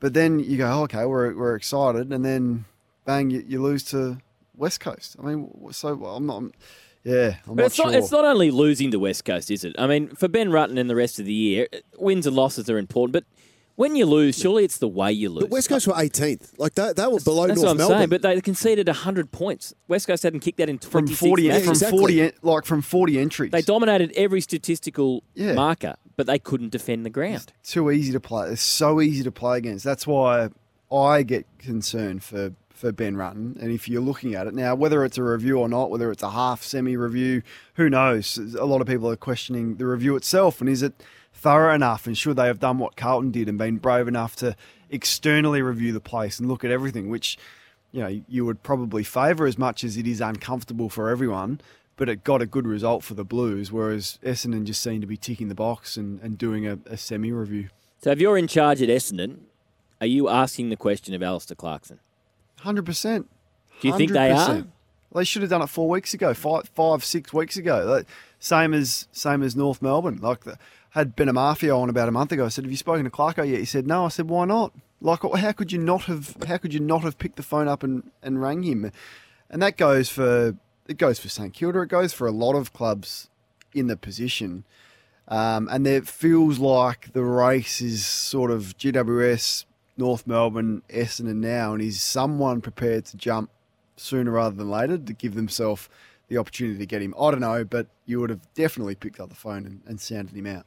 But 0.00 0.14
then 0.14 0.38
you 0.38 0.56
go, 0.56 0.70
oh, 0.70 0.82
okay, 0.84 1.04
we're, 1.04 1.34
we're 1.36 1.56
excited, 1.56 2.12
and 2.12 2.24
then 2.24 2.64
bang, 3.04 3.30
you, 3.30 3.44
you 3.46 3.60
lose 3.60 3.84
to 3.86 4.18
West 4.56 4.80
Coast. 4.80 5.16
I 5.18 5.26
mean, 5.26 5.50
so 5.72 6.04
I'm 6.04 6.26
not. 6.26 6.44
Yeah, 7.04 7.36
I'm 7.46 7.54
But 7.54 7.62
not 7.62 7.66
it's 7.66 7.74
sure. 7.76 7.86
not, 7.86 7.94
it's 7.94 8.10
not 8.10 8.24
only 8.24 8.50
losing 8.50 8.90
to 8.92 8.98
West 8.98 9.24
Coast, 9.24 9.50
is 9.50 9.62
it? 9.64 9.74
I 9.78 9.86
mean, 9.86 10.08
for 10.16 10.26
Ben 10.28 10.48
Rutten 10.50 10.78
and 10.78 10.88
the 10.88 10.96
rest 10.96 11.18
of 11.18 11.26
the 11.26 11.32
year, 11.34 11.68
wins 11.98 12.26
and 12.26 12.34
losses 12.34 12.68
are 12.70 12.78
important, 12.78 13.12
but 13.12 13.24
When 13.76 13.96
you 13.96 14.06
lose, 14.06 14.38
surely 14.38 14.62
it's 14.64 14.78
the 14.78 14.86
way 14.88 15.10
you 15.12 15.28
lose. 15.30 15.42
But 15.44 15.50
West 15.50 15.68
Coast 15.68 15.86
were 15.88 15.94
18th. 15.94 16.52
Like 16.58 16.74
they, 16.76 16.92
they 16.92 17.06
were 17.08 17.18
below 17.18 17.48
That's 17.48 17.60
North 17.60 17.64
what 17.66 17.70
I'm 17.72 17.76
Melbourne. 17.76 17.98
saying. 17.98 18.08
But 18.08 18.22
they 18.22 18.40
conceded 18.40 18.86
100 18.86 19.32
points. 19.32 19.74
West 19.88 20.06
Coast 20.06 20.22
hadn't 20.22 20.40
kicked 20.40 20.58
that 20.58 20.68
in 20.68 20.78
from 20.78 21.06
26 21.06 21.18
40 21.18 21.48
matches. 21.48 21.82
from 21.82 21.90
40 21.98 22.30
like 22.42 22.64
from 22.66 22.82
40 22.82 23.18
entries. 23.18 23.50
They 23.50 23.62
dominated 23.62 24.12
every 24.14 24.40
statistical 24.40 25.24
Yeah. 25.34 25.54
marker, 25.54 25.96
but 26.16 26.26
they 26.28 26.38
couldn't 26.38 26.70
defend 26.70 27.04
the 27.04 27.10
ground. 27.10 27.52
too 27.64 27.90
easy 27.90 28.12
to 28.12 28.20
play. 28.20 28.48
It's 28.50 28.62
so 28.62 29.00
easy 29.00 29.24
to 29.24 29.32
play 29.32 29.58
against. 29.58 29.84
That's 29.84 30.06
why 30.06 30.50
I 30.92 31.24
get 31.24 31.44
concerned 31.58 32.22
for 32.22 32.52
for 32.84 32.92
Ben 32.92 33.16
Rutten. 33.16 33.58
And 33.62 33.72
if 33.72 33.88
you're 33.88 34.02
looking 34.02 34.34
at 34.34 34.46
it 34.46 34.52
now, 34.52 34.74
whether 34.74 35.06
it's 35.06 35.16
a 35.16 35.22
review 35.22 35.58
or 35.58 35.70
not, 35.70 35.90
whether 35.90 36.10
it's 36.10 36.22
a 36.22 36.28
half 36.28 36.62
semi 36.62 36.98
review, 36.98 37.40
who 37.76 37.88
knows? 37.88 38.36
A 38.36 38.66
lot 38.66 38.82
of 38.82 38.86
people 38.86 39.08
are 39.08 39.16
questioning 39.16 39.76
the 39.76 39.86
review 39.86 40.16
itself 40.16 40.60
and 40.60 40.68
is 40.68 40.82
it 40.82 40.92
thorough 41.32 41.74
enough? 41.74 42.06
And 42.06 42.16
should 42.16 42.36
they 42.36 42.46
have 42.46 42.60
done 42.60 42.76
what 42.76 42.94
Carlton 42.94 43.30
did 43.30 43.48
and 43.48 43.56
been 43.56 43.78
brave 43.78 44.06
enough 44.06 44.36
to 44.36 44.54
externally 44.90 45.62
review 45.62 45.94
the 45.94 46.00
place 46.00 46.38
and 46.38 46.46
look 46.46 46.62
at 46.62 46.70
everything, 46.70 47.08
which 47.08 47.38
you 47.90 48.02
know 48.02 48.22
you 48.28 48.44
would 48.44 48.62
probably 48.62 49.02
favour 49.02 49.46
as 49.46 49.56
much 49.56 49.82
as 49.82 49.96
it 49.96 50.06
is 50.06 50.20
uncomfortable 50.20 50.90
for 50.90 51.08
everyone. 51.08 51.62
But 51.96 52.10
it 52.10 52.22
got 52.22 52.42
a 52.42 52.46
good 52.46 52.66
result 52.66 53.02
for 53.02 53.14
the 53.14 53.24
Blues, 53.24 53.72
whereas 53.72 54.18
Essendon 54.22 54.64
just 54.64 54.82
seemed 54.82 55.00
to 55.00 55.06
be 55.06 55.16
ticking 55.16 55.48
the 55.48 55.54
box 55.54 55.96
and, 55.96 56.20
and 56.20 56.36
doing 56.36 56.66
a, 56.66 56.78
a 56.84 56.98
semi 56.98 57.32
review. 57.32 57.70
So 58.02 58.10
if 58.10 58.20
you're 58.20 58.36
in 58.36 58.48
charge 58.48 58.82
at 58.82 58.90
Essendon, 58.90 59.38
are 60.02 60.06
you 60.06 60.28
asking 60.28 60.68
the 60.68 60.76
question 60.76 61.14
of 61.14 61.22
Alastair 61.22 61.54
Clarkson? 61.54 62.00
Hundred 62.64 62.86
percent. 62.86 63.28
Do 63.80 63.88
you 63.88 63.96
think 63.96 64.12
they 64.12 64.30
are? 64.30 64.64
They 65.14 65.24
should 65.24 65.42
have 65.42 65.50
done 65.50 65.62
it 65.62 65.68
four 65.68 65.88
weeks 65.88 66.14
ago, 66.14 66.34
five, 66.34 66.68
five, 66.74 67.04
six 67.04 67.32
weeks 67.32 67.56
ago. 67.56 67.84
Like, 67.84 68.06
same 68.38 68.72
as 68.72 69.06
same 69.12 69.42
as 69.42 69.54
North 69.54 69.82
Melbourne. 69.82 70.18
Like 70.20 70.44
the, 70.44 70.58
had 70.90 71.14
Ben 71.14 71.28
Amarfio 71.28 71.78
on 71.78 71.90
about 71.90 72.08
a 72.08 72.12
month 72.12 72.32
ago. 72.32 72.46
I 72.46 72.48
said, 72.48 72.64
"Have 72.64 72.70
you 72.70 72.78
spoken 72.78 73.04
to 73.04 73.10
Clarko 73.10 73.48
yet?" 73.48 73.58
He 73.60 73.66
said, 73.66 73.86
"No." 73.86 74.06
I 74.06 74.08
said, 74.08 74.30
"Why 74.30 74.46
not? 74.46 74.72
Like, 75.00 75.20
how 75.22 75.52
could 75.52 75.72
you 75.72 75.78
not 75.78 76.04
have? 76.04 76.36
How 76.48 76.56
could 76.56 76.72
you 76.72 76.80
not 76.80 77.02
have 77.02 77.18
picked 77.18 77.36
the 77.36 77.42
phone 77.42 77.68
up 77.68 77.82
and, 77.82 78.10
and 78.22 78.40
rang 78.40 78.62
him?" 78.62 78.90
And 79.50 79.60
that 79.60 79.76
goes 79.76 80.08
for 80.08 80.56
it 80.86 80.96
goes 80.96 81.18
for 81.18 81.28
St 81.28 81.52
Kilda. 81.52 81.82
It 81.82 81.88
goes 81.88 82.12
for 82.12 82.26
a 82.26 82.32
lot 82.32 82.54
of 82.54 82.72
clubs 82.72 83.28
in 83.74 83.88
the 83.88 83.96
position. 83.96 84.64
Um, 85.28 85.68
and 85.70 85.86
it 85.86 86.06
feels 86.06 86.58
like 86.58 87.12
the 87.12 87.22
race 87.22 87.80
is 87.80 88.04
sort 88.04 88.50
of 88.50 88.76
GWS, 88.76 89.64
North 89.96 90.26
Melbourne, 90.26 90.82
Essendon 90.88 91.36
now, 91.36 91.72
and 91.72 91.82
is 91.82 92.02
someone 92.02 92.60
prepared 92.60 93.04
to 93.06 93.16
jump 93.16 93.50
sooner 93.96 94.32
rather 94.32 94.56
than 94.56 94.70
later 94.70 94.98
to 94.98 95.12
give 95.12 95.34
themselves 95.34 95.88
the 96.28 96.38
opportunity 96.38 96.78
to 96.78 96.86
get 96.86 97.02
him? 97.02 97.14
I 97.18 97.30
don't 97.30 97.40
know, 97.40 97.64
but 97.64 97.86
you 98.06 98.20
would 98.20 98.30
have 98.30 98.40
definitely 98.54 98.94
picked 98.94 99.20
up 99.20 99.28
the 99.28 99.34
phone 99.34 99.66
and, 99.66 99.80
and 99.86 100.00
sounded 100.00 100.34
him 100.34 100.46
out. 100.46 100.66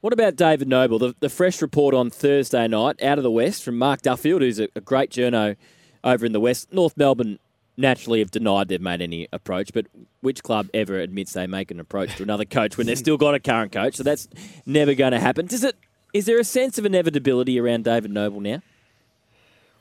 What 0.00 0.12
about 0.12 0.36
David 0.36 0.68
Noble? 0.68 0.98
The, 0.98 1.14
the 1.20 1.30
fresh 1.30 1.62
report 1.62 1.94
on 1.94 2.10
Thursday 2.10 2.68
night 2.68 3.02
out 3.02 3.18
of 3.18 3.24
the 3.24 3.30
West 3.30 3.62
from 3.62 3.78
Mark 3.78 4.02
Duffield, 4.02 4.42
who's 4.42 4.60
a, 4.60 4.68
a 4.76 4.82
great 4.82 5.10
journo 5.10 5.56
over 6.02 6.26
in 6.26 6.32
the 6.32 6.40
West. 6.40 6.70
North 6.72 6.94
Melbourne 6.96 7.38
naturally 7.76 8.18
have 8.18 8.30
denied 8.30 8.68
they've 8.68 8.80
made 8.80 9.00
any 9.00 9.28
approach, 9.32 9.72
but 9.72 9.86
which 10.20 10.42
club 10.42 10.68
ever 10.74 10.98
admits 10.98 11.32
they 11.32 11.46
make 11.46 11.70
an 11.70 11.80
approach 11.80 12.14
to 12.16 12.22
another 12.22 12.44
coach 12.44 12.76
when 12.76 12.86
they've 12.86 12.98
still 13.06 13.16
got 13.16 13.34
a 13.34 13.40
current 13.40 13.72
coach? 13.72 13.94
So 13.94 14.02
that's 14.02 14.28
never 14.66 14.94
going 14.94 15.12
to 15.12 15.20
happen. 15.20 15.46
Does 15.46 15.64
it? 15.64 15.76
Is 16.14 16.26
there 16.26 16.38
a 16.38 16.44
sense 16.44 16.78
of 16.78 16.86
inevitability 16.86 17.58
around 17.58 17.84
David 17.84 18.12
Noble 18.12 18.40
now? 18.40 18.62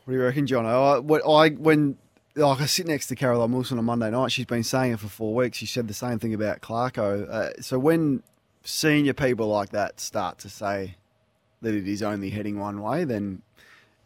What 0.03 0.13
do 0.13 0.13
you 0.13 0.23
reckon, 0.23 0.47
John? 0.47 0.65
I, 0.65 0.97
when- 0.97 1.21
I 1.29 1.49
when 1.49 1.97
like 2.35 2.59
I 2.59 2.65
sit 2.65 2.87
next 2.87 3.05
to 3.07 3.15
Caroline 3.15 3.51
Wilson 3.51 3.77
on 3.77 3.85
Monday 3.85 4.09
night, 4.09 4.31
she's 4.31 4.47
been 4.47 4.63
saying 4.63 4.93
it 4.93 4.99
for 4.99 5.07
four 5.07 5.35
weeks. 5.35 5.59
She 5.59 5.67
said 5.67 5.87
the 5.87 5.93
same 5.93 6.17
thing 6.17 6.33
about 6.33 6.61
Clarko. 6.61 7.29
Uh, 7.29 7.61
so 7.61 7.77
when 7.77 8.23
senior 8.63 9.13
people 9.13 9.47
like 9.47 9.69
that 9.69 9.99
start 9.99 10.39
to 10.39 10.49
say 10.49 10.95
that 11.61 11.75
it 11.75 11.87
is 11.87 12.01
only 12.01 12.31
heading 12.31 12.59
one 12.59 12.81
way, 12.81 13.03
then 13.05 13.43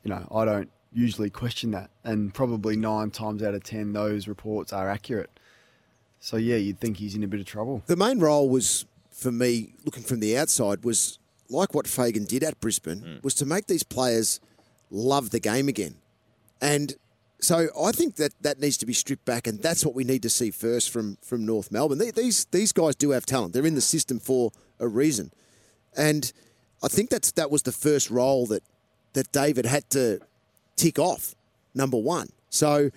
you 0.03 0.09
know 0.09 0.27
I 0.29 0.43
don't 0.43 0.69
usually 0.91 1.29
question 1.29 1.71
that, 1.71 1.89
and 2.03 2.33
probably 2.33 2.75
nine 2.75 3.09
times 3.09 3.41
out 3.41 3.53
of 3.53 3.63
ten 3.63 3.93
those 3.93 4.27
reports 4.27 4.73
are 4.73 4.89
accurate. 4.89 5.29
So 6.19 6.35
yeah, 6.35 6.57
you'd 6.57 6.79
think 6.81 6.97
he's 6.97 7.15
in 7.15 7.23
a 7.23 7.27
bit 7.27 7.39
of 7.39 7.45
trouble. 7.45 7.83
The 7.87 7.95
main 7.95 8.19
role 8.19 8.49
was 8.49 8.85
for 9.11 9.31
me, 9.31 9.73
looking 9.85 10.03
from 10.03 10.19
the 10.19 10.37
outside, 10.37 10.83
was 10.83 11.17
like 11.49 11.73
what 11.73 11.87
Fagan 11.87 12.25
did 12.25 12.43
at 12.43 12.59
Brisbane, 12.59 13.01
mm. 13.01 13.23
was 13.23 13.33
to 13.35 13.45
make 13.45 13.67
these 13.67 13.83
players 13.83 14.39
love 14.91 15.29
the 15.29 15.39
game 15.39 15.67
again. 15.67 15.95
And 16.61 16.95
so 17.39 17.67
I 17.79 17.91
think 17.91 18.15
that 18.15 18.33
that 18.41 18.59
needs 18.59 18.77
to 18.77 18.85
be 18.85 18.93
stripped 18.93 19.25
back, 19.25 19.47
and 19.47 19.61
that's 19.61 19.85
what 19.85 19.93
we 19.93 20.03
need 20.03 20.23
to 20.23 20.29
see 20.29 20.51
first 20.51 20.89
from 20.89 21.17
from 21.21 21.45
North 21.45 21.71
Melbourne. 21.71 21.99
They- 21.99 22.11
These 22.11 22.45
these 22.45 22.71
guys 22.71 22.95
do 22.95 23.11
have 23.11 23.25
talent; 23.25 23.53
they're 23.53 23.65
in 23.65 23.75
the 23.75 23.81
system 23.81 24.19
for 24.19 24.51
a 24.79 24.87
reason, 24.87 25.31
and 25.95 26.31
I 26.83 26.87
think 26.87 27.09
that's 27.09 27.31
that 27.33 27.51
was 27.51 27.61
the 27.61 27.71
first 27.71 28.09
role 28.09 28.47
that 28.47 28.63
that 29.13 29.31
David 29.31 29.65
had 29.65 29.89
to 29.91 30.19
tick 30.75 30.99
off. 30.99 31.35
Number 31.73 31.97
one, 31.97 32.29
so. 32.49 32.89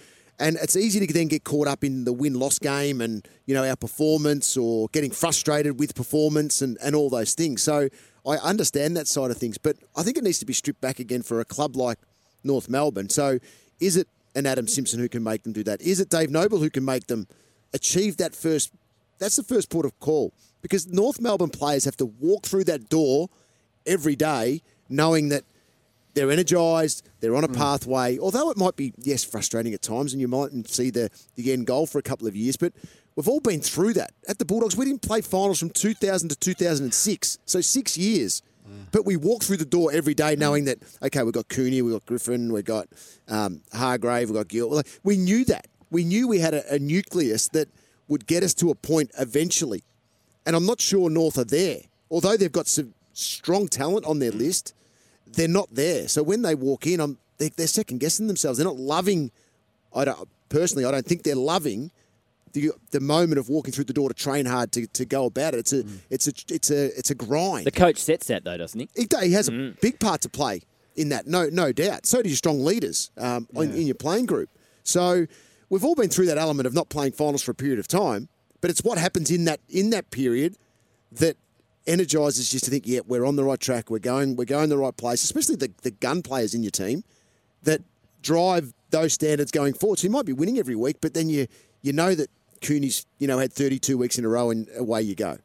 And 0.42 0.57
it's 0.57 0.74
easy 0.74 1.07
to 1.07 1.12
then 1.12 1.28
get 1.28 1.44
caught 1.44 1.68
up 1.68 1.84
in 1.84 2.05
the 2.05 2.14
win 2.14 2.32
loss 2.32 2.59
game 2.59 3.03
and, 3.03 3.28
you 3.44 3.55
know, 3.55 3.62
our 3.62 3.76
performance 3.76 4.57
or 4.57 4.88
getting 4.90 5.11
frustrated 5.11 5.78
with 5.78 5.94
performance 5.94 6.62
and, 6.62 6.78
and 6.82 6.96
all 6.96 7.11
those 7.11 7.34
things. 7.34 7.62
So 7.62 7.90
I 8.26 8.36
understand 8.36 8.96
that 8.96 9.06
side 9.06 9.30
of 9.30 9.36
things, 9.36 9.58
but 9.58 9.76
I 9.96 10.02
think 10.02 10.16
it 10.16 10.24
needs 10.24 10.38
to 10.40 10.46
be 10.46 10.52
stripped 10.52 10.80
back 10.80 10.98
again 10.98 11.22
for 11.22 11.40
a 11.40 11.44
club 11.44 11.76
like 11.76 11.98
North 12.44 12.68
Melbourne. 12.68 13.08
So 13.08 13.38
is 13.80 13.96
it 13.96 14.08
an 14.34 14.46
Adam 14.46 14.66
Simpson 14.66 15.00
who 15.00 15.08
can 15.08 15.22
make 15.22 15.42
them 15.42 15.52
do 15.52 15.64
that? 15.64 15.80
Is 15.80 16.00
it 16.00 16.08
Dave 16.08 16.30
Noble 16.30 16.58
who 16.58 16.70
can 16.70 16.84
make 16.84 17.06
them 17.06 17.26
achieve 17.72 18.16
that 18.18 18.34
first? 18.34 18.72
That's 19.18 19.36
the 19.36 19.42
first 19.42 19.70
port 19.70 19.86
of 19.86 19.98
call 20.00 20.32
because 20.62 20.86
North 20.86 21.20
Melbourne 21.20 21.50
players 21.50 21.84
have 21.84 21.96
to 21.98 22.06
walk 22.06 22.46
through 22.46 22.64
that 22.64 22.88
door 22.88 23.28
every 23.86 24.16
day 24.16 24.62
knowing 24.88 25.28
that 25.30 25.44
they're 26.14 26.30
energised, 26.30 27.08
they're 27.20 27.36
on 27.36 27.44
a 27.44 27.48
mm. 27.48 27.56
pathway. 27.56 28.18
Although 28.18 28.50
it 28.50 28.56
might 28.56 28.76
be, 28.76 28.92
yes, 28.98 29.24
frustrating 29.24 29.72
at 29.72 29.82
times, 29.82 30.12
and 30.12 30.20
you 30.20 30.28
mightn't 30.28 30.68
see 30.68 30.90
the, 30.90 31.10
the 31.36 31.52
end 31.52 31.66
goal 31.66 31.86
for 31.86 31.98
a 31.98 32.02
couple 32.02 32.26
of 32.26 32.34
years, 32.34 32.56
but 32.56 32.72
we've 33.20 33.28
all 33.28 33.40
been 33.40 33.60
through 33.60 33.92
that. 33.94 34.12
At 34.28 34.38
the 34.38 34.46
Bulldogs, 34.46 34.76
we 34.76 34.86
didn't 34.86 35.02
play 35.02 35.20
finals 35.20 35.58
from 35.58 35.68
2000 35.70 36.30
to 36.30 36.36
2006, 36.36 37.38
so 37.44 37.60
six 37.60 37.98
years. 37.98 38.42
But 38.92 39.04
we 39.04 39.16
walk 39.16 39.42
through 39.42 39.58
the 39.58 39.64
door 39.64 39.90
every 39.92 40.14
day 40.14 40.36
knowing 40.36 40.64
that, 40.64 40.78
okay, 41.02 41.22
we've 41.22 41.34
got 41.34 41.48
Cooney, 41.48 41.82
we've 41.82 41.92
got 41.92 42.06
Griffin, 42.06 42.52
we've 42.52 42.64
got 42.64 42.88
um, 43.28 43.62
Hargrave, 43.72 44.30
we've 44.30 44.38
got 44.38 44.48
Gill. 44.48 44.82
We 45.02 45.16
knew 45.16 45.44
that. 45.46 45.66
We 45.90 46.04
knew 46.04 46.28
we 46.28 46.38
had 46.38 46.54
a, 46.54 46.74
a 46.74 46.78
nucleus 46.78 47.48
that 47.48 47.68
would 48.08 48.26
get 48.26 48.42
us 48.42 48.54
to 48.54 48.70
a 48.70 48.74
point 48.74 49.10
eventually. 49.18 49.82
And 50.46 50.56
I'm 50.56 50.66
not 50.66 50.80
sure 50.80 51.10
North 51.10 51.36
are 51.36 51.44
there. 51.44 51.80
Although 52.10 52.36
they've 52.36 52.50
got 52.50 52.68
some 52.68 52.94
strong 53.12 53.68
talent 53.68 54.06
on 54.06 54.18
their 54.18 54.32
list, 54.32 54.72
they're 55.26 55.48
not 55.48 55.68
there. 55.74 56.08
So 56.08 56.22
when 56.22 56.42
they 56.42 56.54
walk 56.54 56.86
in, 56.86 57.00
I'm, 57.00 57.18
they're, 57.38 57.50
they're 57.56 57.66
second 57.66 57.98
guessing 57.98 58.28
themselves. 58.28 58.58
They're 58.58 58.66
not 58.66 58.78
loving. 58.78 59.30
I 59.94 60.04
don't 60.04 60.28
personally. 60.48 60.84
I 60.84 60.90
don't 60.90 61.06
think 61.06 61.22
they're 61.22 61.34
loving 61.34 61.90
the 62.53 62.72
the 62.90 63.01
moment 63.01 63.38
of 63.38 63.48
walking 63.48 63.72
through 63.72 63.84
the 63.84 63.92
door 63.92 64.09
to 64.09 64.14
train 64.14 64.46
hard 64.46 64.72
to, 64.72 64.86
to 64.86 65.05
go 65.05 65.26
about 65.26 65.55
it. 65.55 65.59
It's 65.59 65.72
a 65.72 65.84
it's 66.11 66.28
a 66.28 66.32
it's 66.48 66.70
a 66.70 66.98
it's 66.98 67.11
a 67.11 67.14
grind. 67.14 67.66
The 67.66 67.70
coach 67.70 67.98
sets 67.98 68.26
that 68.28 68.44
though, 68.44 68.57
doesn't 68.57 68.80
he? 68.80 68.88
He, 68.94 69.07
he 69.26 69.32
has 69.32 69.48
a 69.48 69.74
big 69.80 70.01
part 70.01 70.20
to 70.22 70.28
play 70.28 70.62
in 70.96 71.09
that, 71.11 71.26
no 71.26 71.48
no 71.48 71.72
doubt. 71.72 72.07
So 72.07 72.22
do 72.22 72.28
your 72.28 72.36
strong 72.36 72.64
leaders 72.64 73.11
um, 73.16 73.48
in, 73.55 73.72
in 73.72 73.86
your 73.86 73.94
playing 73.94 74.26
group. 74.26 74.51
So 74.82 75.26
we've 75.68 75.84
all 75.84 75.94
been 75.94 76.11
through 76.11 76.26
that 76.26 76.38
element 76.38 76.66
of 76.66 76.74
not 76.74 76.88
playing 76.88 77.12
finals 77.12 77.42
for 77.42 77.53
a 77.53 77.55
period 77.55 77.78
of 77.78 77.88
time, 77.88 78.28
but 78.61 78.70
it's 78.70 78.82
what 78.82 78.98
happens 78.98 79.30
in 79.30 79.44
that 79.44 79.61
in 79.68 79.90
that 79.90 80.11
period 80.11 80.57
that 81.12 81.36
energizes 81.86 82.53
you 82.53 82.61
to 82.61 82.70
think, 82.70 82.86
yeah, 82.86 83.01
we're 83.07 83.24
on 83.24 83.36
the 83.36 83.44
right 83.44 83.59
track, 83.59 83.90
we're 83.90 83.98
going 83.98 84.36
we're 84.36 84.44
going 84.44 84.68
the 84.68 84.78
right 84.78 84.96
place. 84.96 85.24
Especially 85.24 85.57
the 85.57 85.72
the 85.82 85.90
gun 85.90 86.22
players 86.22 86.55
in 86.55 86.62
your 86.62 86.70
team 86.70 87.05
that 87.62 87.82
drive 88.22 88.74
those 88.90 89.12
standards 89.12 89.51
going 89.51 89.72
forward. 89.72 89.98
So 89.98 90.07
you 90.07 90.11
might 90.11 90.26
be 90.26 90.32
winning 90.32 90.59
every 90.59 90.76
week, 90.76 90.96
but 91.01 91.14
then 91.14 91.28
you 91.28 91.46
you 91.82 91.92
know 91.92 92.14
that 92.14 92.28
Cooney's 92.61 93.06
you 93.18 93.26
know 93.26 93.38
had 93.38 93.52
32 93.52 93.96
weeks 93.96 94.18
in 94.18 94.24
a 94.24 94.28
row 94.28 94.50
and 94.50 94.68
away 94.76 95.02
you 95.02 95.14
go. 95.14 95.38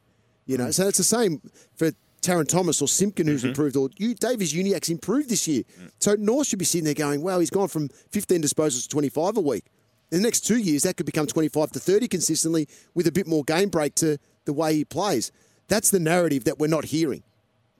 You 0.46 0.56
know, 0.58 0.70
so 0.70 0.86
it's 0.86 0.98
the 0.98 1.04
same 1.04 1.40
for 1.74 1.90
Tarryn 2.22 2.46
Thomas 2.48 2.80
or 2.80 2.88
Simpkin 2.88 3.26
who's 3.26 3.44
improved, 3.44 3.76
or 3.76 3.90
you 3.96 4.14
Davies-Uniacke's 4.14 4.90
improved 4.90 5.28
this 5.28 5.46
year. 5.48 5.62
So 5.98 6.14
North 6.14 6.46
should 6.48 6.58
be 6.58 6.64
sitting 6.64 6.84
there 6.84 6.94
going, 6.94 7.22
"Wow, 7.22 7.40
he's 7.40 7.50
gone 7.50 7.68
from 7.68 7.88
15 8.10 8.42
disposals 8.42 8.82
to 8.82 8.88
25 8.88 9.36
a 9.36 9.40
week." 9.40 9.64
In 10.12 10.18
the 10.18 10.22
next 10.24 10.40
two 10.42 10.58
years, 10.58 10.84
that 10.84 10.96
could 10.96 11.06
become 11.06 11.26
25 11.26 11.72
to 11.72 11.80
30 11.80 12.06
consistently 12.06 12.68
with 12.94 13.08
a 13.08 13.12
bit 13.12 13.26
more 13.26 13.42
game 13.42 13.68
break 13.68 13.96
to 13.96 14.18
the 14.44 14.52
way 14.52 14.74
he 14.74 14.84
plays. 14.84 15.32
That's 15.66 15.90
the 15.90 15.98
narrative 15.98 16.44
that 16.44 16.60
we're 16.60 16.68
not 16.68 16.86
hearing 16.86 17.24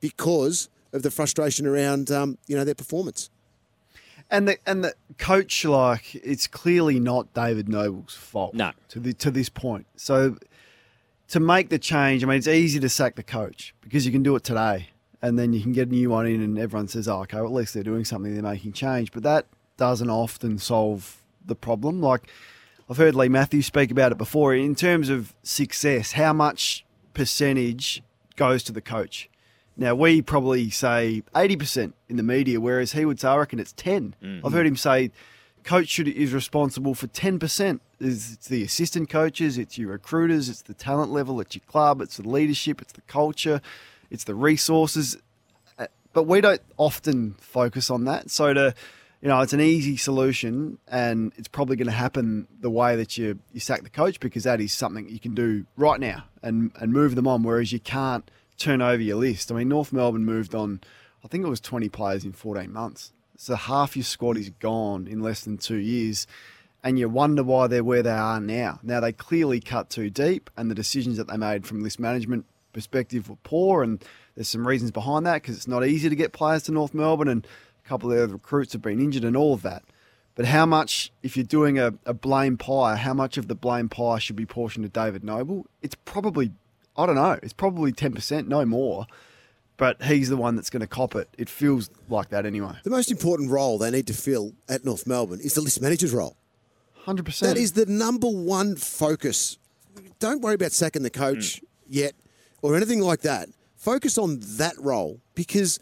because 0.01 0.69
of 0.93 1.03
the 1.03 1.11
frustration 1.11 1.67
around 1.67 2.11
um, 2.11 2.39
you 2.47 2.57
know 2.57 2.65
their 2.65 2.75
performance. 2.75 3.31
And 4.31 4.49
the 4.49 4.59
and 4.67 4.83
the 4.83 4.95
coach, 5.19 5.65
like, 5.65 6.15
it's 6.17 6.47
clearly 6.47 6.99
not 6.99 7.33
David 7.33 7.69
Noble's 7.69 8.15
fault. 8.15 8.55
No. 8.55 8.73
To 8.89 9.01
the 9.01 9.13
to 9.15 9.31
this 9.31 9.49
point. 9.49 9.87
So 9.97 10.37
to 11.29 11.41
make 11.41 11.69
the 11.69 11.79
change, 11.79 12.25
I 12.25 12.27
mean, 12.27 12.39
it's 12.39 12.49
easy 12.49 12.81
to 12.81 12.89
sack 12.89 13.17
the 13.17 13.23
coach 13.23 13.75
because 13.81 14.05
you 14.05 14.13
can 14.13 14.23
do 14.23 14.35
it 14.37 14.45
today, 14.45 14.89
and 15.23 15.39
then 15.39 15.53
you 15.53 15.63
can 15.63 15.73
get 15.73 15.89
a 15.89 15.91
new 15.91 16.11
one 16.11 16.27
in, 16.27 16.43
and 16.43 16.59
everyone 16.59 16.89
says, 16.89 17.07
"Oh, 17.09 17.21
okay, 17.21 17.37
well, 17.37 17.47
at 17.47 17.53
least 17.53 17.75
they're 17.75 17.83
doing 17.83 18.05
something. 18.05 18.33
They're 18.33 18.43
making 18.43 18.73
change." 18.73 19.13
But 19.13 19.23
that 19.23 19.47
doesn't 19.77 20.11
often 20.11 20.59
solve 20.59 21.23
the 21.45 21.55
problem. 21.55 22.01
Like 22.01 22.29
I've 22.89 22.97
heard 22.97 23.15
Leigh 23.15 23.29
Matthews 23.29 23.67
speak 23.67 23.91
about 23.91 24.13
it 24.13 24.19
before. 24.19 24.55
In 24.55 24.75
terms 24.75 25.09
of 25.09 25.35
success, 25.43 26.13
how 26.13 26.33
much 26.33 26.85
percentage 27.15 28.03
goes 28.37 28.63
to 28.65 28.73
the 28.73 28.81
coach? 28.81 29.29
Now 29.77 29.95
we 29.95 30.23
probably 30.23 30.71
say 30.71 31.23
eighty 31.37 31.57
percent 31.57 31.95
in 32.09 32.17
the 32.17 32.23
media, 32.23 32.61
whereas 32.61 32.93
he 32.93 33.05
would 33.05 33.21
say 33.21 33.29
I 33.29 33.37
reckon 33.37 33.59
it's 33.59 33.73
10 33.73 34.15
Mm-hmm. 34.23 34.47
I've 34.47 34.53
heard 34.53 34.67
him 34.67 34.77
say 34.77 35.11
coach 35.65 35.89
should 35.89 36.09
is 36.09 36.33
responsible 36.33 36.95
for 36.95 37.07
ten 37.09 37.39
percent. 37.39 37.83
It's 38.01 38.37
the 38.49 38.63
assistant 38.63 39.09
coaches, 39.09 39.57
it's 39.59 39.79
your 39.79 39.91
recruiters, 39.93 40.49
it's 40.49 40.63
the 40.63 40.75
talent 40.75 41.13
level, 41.13 41.41
it's 41.41 41.55
your 41.55 41.63
club, 41.67 42.01
it's 42.01 42.19
the 42.19 42.29
leadership, 42.29 42.83
it's 42.83 42.93
the 42.93 43.01
culture, 43.03 43.61
it's 44.11 44.25
the 44.25 44.35
resources. 44.35 45.17
Uh, 45.79 45.87
But 46.13 46.25
we 46.25 46.41
don't 46.41 46.61
often 46.77 47.37
focus 47.41 47.91
on 47.91 48.05
that. 48.05 48.31
So 48.31 48.53
to 48.55 48.75
you 49.23 49.29
know, 49.29 49.41
it's 49.41 49.55
an 49.55 49.63
easy 49.63 49.97
solution 49.97 50.79
and 50.87 51.33
it's 51.37 51.49
probably 51.49 51.75
going 51.77 51.87
to 51.87 51.93
happen 51.93 52.47
the 52.61 52.69
way 52.71 52.95
that 52.97 53.17
you, 53.17 53.39
you 53.53 53.61
sack 53.61 53.83
the 53.83 53.89
coach 53.89 54.21
because 54.21 54.45
that 54.45 54.61
is 54.61 54.75
something 54.75 55.09
you 55.09 55.19
can 55.19 55.35
do 55.35 55.65
right 55.77 55.99
now 55.99 56.25
and, 56.43 56.71
and 56.79 56.93
move 56.93 57.15
them 57.15 57.27
on, 57.27 57.43
whereas 57.43 57.73
you 57.73 57.81
can't 57.81 58.31
turn 58.57 58.83
over 58.83 59.03
your 59.03 59.17
list. 59.17 59.51
I 59.51 59.55
mean, 59.55 59.69
North 59.69 59.93
Melbourne 59.93 60.25
moved 60.25 60.55
on, 60.55 60.81
I 61.25 61.29
think 61.29 61.45
it 61.45 61.49
was 61.49 61.61
20 61.61 61.89
players 61.89 62.25
in 62.25 62.33
14 62.33 62.73
months. 62.73 63.13
So 63.37 63.55
half 63.55 63.97
your 63.97 64.05
squad 64.05 64.37
is 64.37 64.51
gone 64.51 65.07
in 65.07 65.21
less 65.21 65.45
than 65.45 65.59
two 65.59 65.77
years. 65.77 66.27
And 66.83 66.99
you 66.99 67.09
wonder 67.09 67.43
why 67.43 67.67
they're 67.67 67.83
where 67.83 68.03
they 68.03 68.11
are 68.11 68.41
now. 68.41 68.79
Now, 68.83 69.01
they 69.01 69.13
clearly 69.13 69.61
cut 69.61 69.91
too 69.91 70.09
deep, 70.09 70.51
and 70.57 70.71
the 70.71 70.75
decisions 70.75 71.17
that 71.17 71.27
they 71.27 71.37
made 71.37 71.67
from 71.67 71.83
list 71.83 71.99
management 71.99 72.47
perspective 72.73 73.29
were 73.29 73.37
poor. 73.43 73.83
And 73.83 74.05
there's 74.37 74.49
some 74.49 74.67
reasons 74.67 74.93
behind 74.93 75.27
that 75.27 75.43
because 75.43 75.57
it's 75.57 75.67
not 75.67 75.85
easy 75.85 76.09
to 76.09 76.15
get 76.15 76.33
players 76.33 76.63
to 76.65 76.73
North 76.73 76.95
Melbourne, 76.95 77.29
and 77.29 77.47
a 77.85 77.89
couple 77.89 78.13
of 78.13 78.19
the 78.19 78.35
recruits 78.35 78.73
have 78.73 78.83
been 78.83 79.01
injured, 79.01 79.25
and 79.25 79.37
all 79.37 79.53
of 79.53 79.63
that. 79.63 79.83
But 80.37 80.45
how 80.45 80.67
much, 80.67 81.11
if 81.23 81.37
you're 81.37 81.45
doing 81.45 81.79
a, 81.79 81.95
a 82.05 82.15
blame 82.15 82.57
pie, 82.57 82.95
how 82.97 83.15
much 83.15 83.39
of 83.39 83.49
the 83.49 83.55
blame 83.55 83.89
pie 83.89 84.19
should 84.19 84.37
be 84.37 84.47
portioned 84.47 84.85
to 84.85 84.91
David 84.91 85.25
Noble? 85.25 85.67
It's 85.83 85.97
probably, 86.05 86.53
I 86.97 87.07
don't 87.07 87.17
know, 87.17 87.39
it's 87.43 87.53
probably 87.53 87.93
10%, 87.93 88.47
no 88.47 88.65
more. 88.65 89.07
But 89.79 90.03
he's 90.03 90.31
the 90.31 90.39
one 90.39 90.57
that's 90.57 90.71
going 90.71 90.81
to 90.81 90.87
cop 90.87 91.15
it. 91.15 91.29
It 91.37 91.51
feels 91.51 91.91
like 92.09 92.31
that 92.31 92.47
anyway. 92.47 92.73
The 92.83 92.89
most 92.89 93.11
important 93.11 93.51
role 93.51 93.77
they 93.77 93.91
need 93.91 94.07
to 94.07 94.15
fill 94.15 94.55
at 94.71 94.87
North 94.87 95.07
Melbourne 95.07 95.41
is 95.41 95.53
the 95.53 95.61
list 95.61 95.83
manager's 95.83 96.15
role. 96.15 96.37
100%. 97.05 97.41
That 97.41 97.59
is 97.59 97.73
the 97.73 97.85
number 97.85 98.29
one 98.29 98.77
focus. 98.77 99.59
Don't 100.19 100.41
worry 100.41 100.55
about 100.55 100.73
sacking 100.73 101.03
the 101.03 101.11
coach 101.11 101.61
mm. 101.61 101.65
yet 101.89 102.15
or 102.63 102.75
anything 102.75 103.01
like 103.01 103.21
that. 103.21 103.49
Focus 103.77 104.17
on 104.17 104.41
that 104.57 104.75
role 104.79 105.21
because 105.35 105.79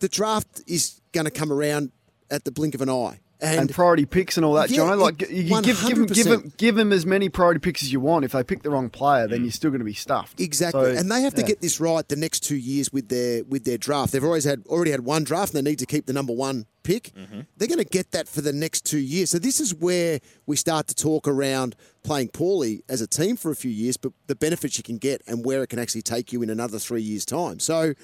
the 0.00 0.08
draft 0.08 0.62
is 0.66 1.00
going 1.12 1.24
to 1.24 1.30
come 1.30 1.52
around 1.52 1.92
at 2.30 2.44
the 2.44 2.50
blink 2.50 2.74
of 2.74 2.80
an 2.80 2.90
eye. 2.90 3.20
And, 3.42 3.70
priority 3.72 4.06
picks 4.06 4.36
and 4.36 4.44
all 4.44 4.54
that, 4.54 4.70
Yeah, 4.70 4.76
John. 4.76 4.98
Like 4.98 5.22
it- 5.22 5.30
you 5.30 5.62
give, 5.62 5.80
give, 5.80 5.96
them, 5.96 6.06
give, 6.06 6.26
them, 6.26 6.52
give 6.56 6.74
them 6.74 6.92
as 6.92 7.06
many 7.06 7.28
priority 7.28 7.60
picks 7.60 7.82
as 7.82 7.92
you 7.92 8.00
want. 8.00 8.24
If 8.24 8.32
they 8.32 8.44
pick 8.44 8.62
the 8.62 8.70
wrong 8.70 8.90
player, 8.90 9.26
then 9.26 9.40
mm. 9.40 9.42
you're 9.44 9.52
still 9.52 9.70
going 9.70 9.80
to 9.80 9.84
be 9.84 9.94
stuffed. 9.94 10.40
Exactly, 10.40 10.94
So, 10.94 10.98
and 10.98 11.10
they 11.10 11.22
have 11.22 11.34
to 11.34 11.40
yeah. 11.40 11.48
get 11.48 11.60
this 11.60 11.80
right 11.80 12.06
the 12.06 12.16
next 12.16 12.40
two 12.40 12.56
years 12.56 12.92
with 12.92 13.08
their 13.08 13.44
with 13.44 13.64
their 13.64 13.78
draft. 13.78 14.12
They've 14.12 14.24
always 14.24 14.44
had 14.44 14.64
already 14.66 14.90
had 14.90 15.00
one 15.00 15.24
draft, 15.24 15.54
and 15.54 15.64
they 15.64 15.70
need 15.70 15.78
to 15.78 15.86
keep 15.86 16.06
the 16.06 16.12
number 16.12 16.32
one 16.32 16.66
pick. 16.82 17.12
Mm-hmm. 17.14 17.40
They're 17.56 17.68
going 17.68 17.78
to 17.78 17.84
get 17.84 18.10
that 18.12 18.28
for 18.28 18.40
the 18.40 18.52
next 18.52 18.84
two 18.84 18.98
years. 18.98 19.30
So 19.30 19.38
this 19.38 19.60
is 19.60 19.74
where 19.74 20.20
we 20.46 20.56
start 20.56 20.86
to 20.88 20.94
talk 20.94 21.28
around 21.28 21.76
playing 22.02 22.28
poorly 22.28 22.82
as 22.88 23.00
a 23.00 23.06
team 23.06 23.36
for 23.36 23.50
a 23.50 23.56
few 23.56 23.70
years, 23.70 23.96
but 23.96 24.12
the 24.26 24.34
benefits 24.34 24.78
you 24.78 24.84
can 24.84 24.98
get 24.98 25.22
and 25.26 25.44
where 25.44 25.62
it 25.62 25.68
can 25.68 25.78
actually 25.78 26.02
take 26.02 26.32
you 26.32 26.42
in 26.42 26.50
another 26.50 26.78
three 26.78 27.02
years' 27.02 27.24
time. 27.24 27.60
So 27.60 27.94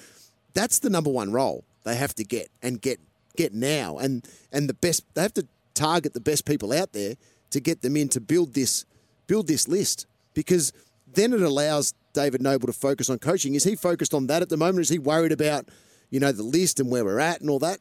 that's 0.53 0.79
the 0.79 0.89
number 0.89 1.09
one 1.09 1.31
role 1.31 1.65
they 1.83 1.95
have 1.95 2.13
to 2.15 2.23
get 2.23 2.49
and 2.61 2.81
get 2.81 2.99
get 3.37 3.53
now, 3.53 3.97
and 3.97 4.27
and 4.51 4.67
the 4.67 4.73
best 4.73 5.05
they 5.13 5.21
have 5.21 5.33
to 5.35 5.47
target 5.73 6.13
the 6.13 6.19
best 6.19 6.45
people 6.45 6.73
out 6.73 6.91
there 6.91 7.15
to 7.51 7.59
get 7.59 7.81
them 7.81 7.95
in 7.95 8.09
to 8.09 8.19
build 8.19 8.53
this 8.53 8.85
build 9.27 9.47
this 9.47 9.67
list 9.67 10.07
because 10.33 10.73
then 11.13 11.33
it 11.33 11.41
allows 11.41 11.93
David 12.13 12.41
Noble 12.41 12.67
to 12.67 12.73
focus 12.73 13.09
on 13.09 13.19
coaching. 13.19 13.55
Is 13.55 13.63
he 13.63 13.75
focused 13.75 14.13
on 14.13 14.27
that 14.27 14.41
at 14.41 14.49
the 14.49 14.57
moment? 14.57 14.81
Is 14.81 14.89
he 14.89 14.99
worried 14.99 15.31
about 15.31 15.69
you 16.09 16.19
know 16.19 16.31
the 16.31 16.43
list 16.43 16.79
and 16.79 16.91
where 16.91 17.05
we're 17.05 17.19
at 17.19 17.39
and 17.39 17.49
all 17.49 17.59
that? 17.59 17.79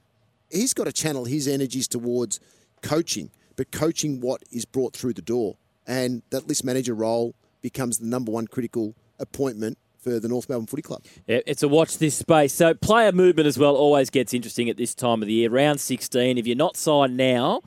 He's 0.51 0.75
got 0.75 0.85
to 0.85 0.93
channel 0.93 1.25
his 1.25 1.49
energies 1.49 1.89
towards 1.89 2.39
coaching, 2.83 3.31
but 3.57 3.73
coaching 3.73 4.21
what 4.21 4.43
is 4.53 4.65
brought 4.65 4.95
through 4.95 5.15
the 5.15 5.23
door, 5.23 5.57
and 5.87 6.23
that 6.31 6.47
list 6.47 6.65
manager 6.65 6.95
role 6.95 7.35
becomes 7.63 7.99
the 7.99 8.07
number 8.07 8.31
one 8.31 8.47
critical 8.47 8.95
appointment 9.19 9.77
for 10.07 10.21
the 10.21 10.29
North 10.29 10.49
Melbourne 10.49 10.67
Footy 10.67 10.83
Club. 10.83 11.03
Yeah, 11.27 11.41
it's 11.47 11.65
a 11.65 11.69
watch 11.69 11.99
this 11.99 12.15
space. 12.15 12.53
So 12.53 12.75
player 12.75 13.11
movement 13.11 13.49
as 13.49 13.59
well 13.59 13.75
always 13.75 14.09
gets 14.09 14.33
interesting 14.33 14.71
at 14.71 14.77
this 14.77 14.95
time 14.95 15.21
of 15.21 15.27
the 15.27 15.35
year. 15.35 15.51
Round 15.51 15.81
16, 15.81 16.39
if 16.39 16.47
you're 16.47 16.57
not 16.57 16.77
signed 16.77 17.17
now, 17.17 17.63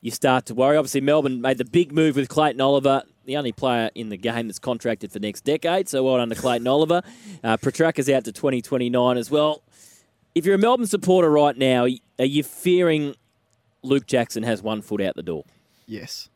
you 0.00 0.10
start 0.10 0.46
to 0.46 0.54
worry. 0.54 0.78
Obviously, 0.78 1.02
Melbourne 1.02 1.42
made 1.42 1.58
the 1.58 1.64
big 1.64 1.92
move 1.92 2.16
with 2.16 2.30
Clayton 2.30 2.60
Oliver, 2.60 3.02
the 3.26 3.36
only 3.36 3.52
player 3.52 3.90
in 3.94 4.08
the 4.08 4.16
game 4.16 4.48
that's 4.48 4.58
contracted 4.58 5.12
for 5.12 5.18
next 5.18 5.42
decade. 5.44 5.88
So 5.90 6.02
well 6.02 6.16
done 6.16 6.30
to 6.30 6.34
Clayton 6.34 6.66
Oliver. 6.66 7.02
Uh, 7.42 7.58
Petracca's 7.58 8.08
out 8.08 8.24
to 8.24 8.32
2029 8.32 9.18
as 9.18 9.30
well. 9.30 9.62
If 10.34 10.46
you're 10.46 10.54
a 10.54 10.58
Melbourne 10.58 10.86
supporter 10.86 11.30
right 11.30 11.56
now, 11.56 11.86
are 12.18 12.24
you 12.24 12.42
fearing 12.42 13.14
Luke 13.82 14.06
Jackson 14.06 14.42
has 14.42 14.62
one 14.62 14.80
foot 14.80 15.02
out 15.02 15.16
the 15.16 15.22
door? 15.22 15.44
Yes, 15.86 16.30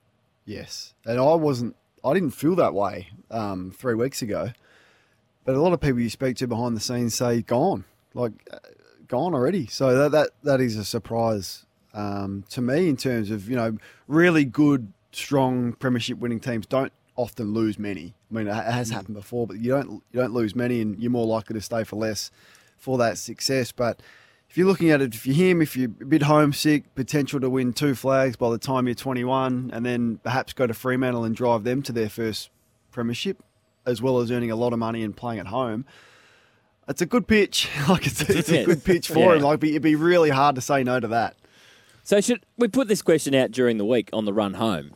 yes. 0.45 0.93
And 1.07 1.19
I 1.19 1.35
wasn't. 1.35 1.75
I 2.05 2.13
didn't 2.13 2.31
feel 2.31 2.55
that 2.57 2.75
way 2.75 3.09
um, 3.31 3.73
three 3.77 3.95
weeks 3.95 4.21
ago. 4.23 4.51
But 5.49 5.57
a 5.57 5.63
lot 5.63 5.73
of 5.73 5.81
people 5.81 5.99
you 5.99 6.11
speak 6.11 6.37
to 6.37 6.47
behind 6.47 6.77
the 6.77 6.81
scenes 6.81 7.15
say 7.15 7.41
gone, 7.41 7.87
like 8.13 8.33
uh, 8.53 8.59
gone 9.07 9.33
already. 9.33 9.67
So 9.67 9.97
that 9.97 10.13
that 10.13 10.31
that 10.43 10.61
is 10.61 10.77
a 10.77 10.85
surprise 10.85 11.65
um, 11.95 12.45
to 12.51 12.61
me 12.61 12.87
in 12.87 12.99
terms 12.99 13.31
of 13.31 13.49
you 13.49 13.57
know 13.57 13.79
really 14.07 14.45
good, 14.45 14.93
strong 15.11 15.73
premiership 15.73 16.19
winning 16.19 16.39
teams 16.39 16.67
don't 16.67 16.93
often 17.17 17.55
lose 17.55 17.79
many. 17.79 18.15
I 18.31 18.35
mean, 18.35 18.47
it 18.47 18.51
it 18.51 18.73
has 18.73 18.91
happened 18.91 19.15
before, 19.15 19.47
but 19.47 19.57
you 19.57 19.71
don't 19.71 19.91
you 19.91 20.21
don't 20.21 20.35
lose 20.35 20.55
many, 20.55 20.83
and 20.83 21.01
you're 21.01 21.11
more 21.11 21.25
likely 21.25 21.55
to 21.55 21.63
stay 21.63 21.83
for 21.83 21.97
less 21.97 22.31
for 22.77 22.99
that 22.99 23.17
success. 23.17 23.73
But 23.73 24.03
if 24.51 24.59
you're 24.59 24.67
looking 24.67 24.91
at 24.91 25.01
it, 25.01 25.15
if 25.15 25.27
you're 25.27 25.35
him, 25.35 25.63
if 25.63 25.79
you're 25.79 25.91
a 26.03 26.05
bit 26.05 26.25
homesick, 26.25 26.95
potential 26.95 27.41
to 27.41 27.49
win 27.49 27.73
two 27.73 27.95
flags 27.95 28.37
by 28.37 28.51
the 28.51 28.59
time 28.59 28.87
you're 28.87 28.95
21, 28.95 29.71
and 29.73 29.87
then 29.87 30.19
perhaps 30.23 30.53
go 30.53 30.67
to 30.67 30.75
Fremantle 30.75 31.25
and 31.25 31.35
drive 31.35 31.65
them 31.65 31.81
to 31.85 31.93
their 31.93 32.11
first 32.11 32.51
premiership, 32.91 33.43
as 33.89 34.03
well 34.03 34.19
as 34.21 34.31
earning 34.31 34.51
a 34.51 34.57
lot 34.57 34.73
of 34.73 34.79
money 34.79 35.03
and 35.03 35.17
playing 35.17 35.41
at 35.41 35.47
home. 35.47 35.85
It's 36.89 37.03
a 37.03 37.07
good 37.07 37.27
pitch. 37.27 37.69
Like 37.89 38.07
it's, 38.07 38.21
it's 38.23 38.49
a 38.51 38.65
good 38.65 38.85
pitch 38.85 39.09
for 39.09 39.19
Yeah. 39.19 39.35
him. 39.37 39.43
Like 39.43 39.63
it'd 39.65 39.83
be 39.83 39.95
really 39.95 40.31
hard 40.31 40.55
to 40.57 40.61
say 40.61 40.83
no 40.85 41.01
to 41.01 41.09
that. 41.09 41.37
So 42.05 42.21
should 42.21 42.45
we 42.57 42.69
put 42.69 42.89
this 42.89 43.03
question 43.03 43.35
out 43.35 43.51
during 43.51 43.77
the 43.79 43.85
week 43.85 44.09
on 44.13 44.25
the 44.25 44.33
run 44.33 44.55
home? 44.55 44.93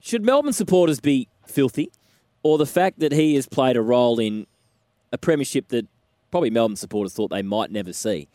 Should 0.00 0.24
Melbourne 0.24 0.52
supporters 0.52 1.00
be 1.00 1.28
filthy, 1.46 1.90
or 2.44 2.58
the 2.58 2.66
fact 2.66 3.00
that 3.00 3.10
he 3.12 3.34
has 3.34 3.48
played 3.48 3.76
a 3.76 3.82
role 3.82 4.20
in 4.20 4.46
a 5.12 5.18
premiership 5.18 5.68
that 5.68 5.86
probably 6.30 6.50
Melbourne 6.50 6.76
supporters 6.76 7.12
thought 7.14 7.30
they 7.30 7.42
might 7.42 7.70
never 7.72 7.92
see? 7.92 8.28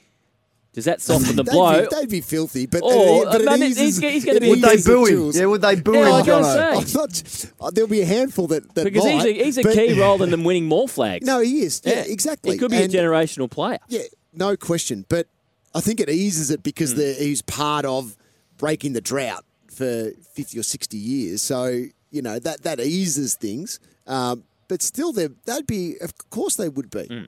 Does 0.74 0.86
that 0.86 1.02
soften 1.02 1.36
the 1.36 1.44
They'd 1.44 1.52
blow? 1.52 1.82
Be, 1.90 1.96
they'd 1.96 2.10
be 2.10 2.22
filthy, 2.22 2.66
but, 2.66 2.82
Or, 2.82 3.28
uh, 3.28 3.32
but 3.34 3.48
I 3.48 3.56
it 3.56 3.62
eases- 3.62 3.98
he's- 3.98 4.14
he's 4.14 4.26
gonna 4.26 4.40
be 4.40 4.50
Would 4.50 4.62
they 4.62 4.74
eases 4.76 4.86
boo 4.86 5.06
him? 5.06 5.10
jewels. 5.16 5.38
Yeah, 5.38 5.46
would 5.46 5.62
they 5.62 5.76
boo 5.76 5.94
Yeah, 5.94 6.00
I 6.00 6.04
him, 6.04 6.12
was 6.18 6.26
gonna 6.28 6.46
Jono? 6.46 6.54
say. 6.54 6.98
I'm 6.98 7.52
not, 7.60 7.68
uh, 7.68 7.72
there'll 7.72 7.90
be 7.90 8.02
a 8.02 8.06
handful 8.06 8.48
that, 8.48 8.74
that 8.76 8.84
because 8.86 9.04
he's 9.06 9.26
a, 9.26 9.34
he's 9.44 9.58
a 9.58 9.64
but- 9.64 9.74
key 9.74 10.00
role 10.00 10.24
in 10.24 10.32
them 10.32 10.44
winning 10.46 10.66
more 10.68 10.88
flags. 10.88 11.26
No, 11.26 11.42
he 11.42 11.62
is. 11.64 11.82
Yeah, 11.84 12.04
exactly. 12.08 12.54
He 12.54 12.58
could 12.58 12.72
be 12.72 12.78
And- 12.78 12.94
a 12.94 12.98
generational 12.98 13.50
player. 13.52 13.80
Yeah, 13.90 14.04
no 14.34 14.56
question. 14.56 15.06
But 15.10 15.28
I 15.76 15.82
think 15.82 16.00
it 16.00 16.10
eases 16.10 16.52
it 16.52 16.64
because 16.64 16.96
the, 16.96 17.14
he's 17.20 17.42
part 17.42 17.84
of 17.86 18.16
breaking 18.58 18.94
the 18.94 19.02
drought 19.02 19.44
for 19.70 20.12
50 20.34 20.58
or 20.60 20.64
60 20.64 20.98
years. 20.98 21.42
So, 21.42 21.84
you 22.12 22.22
know, 22.22 22.40
that, 22.40 22.62
that 22.64 22.80
eases 22.80 23.36
things. 23.36 23.80
Um, 24.08 24.44
but 24.70 24.82
still, 24.82 25.12
they're- 25.12 25.36
they'd 25.46 25.68
be, 25.68 25.96
of 26.00 26.14
course, 26.30 26.56
they 26.56 26.70
would 26.70 26.90
be. 26.90 27.28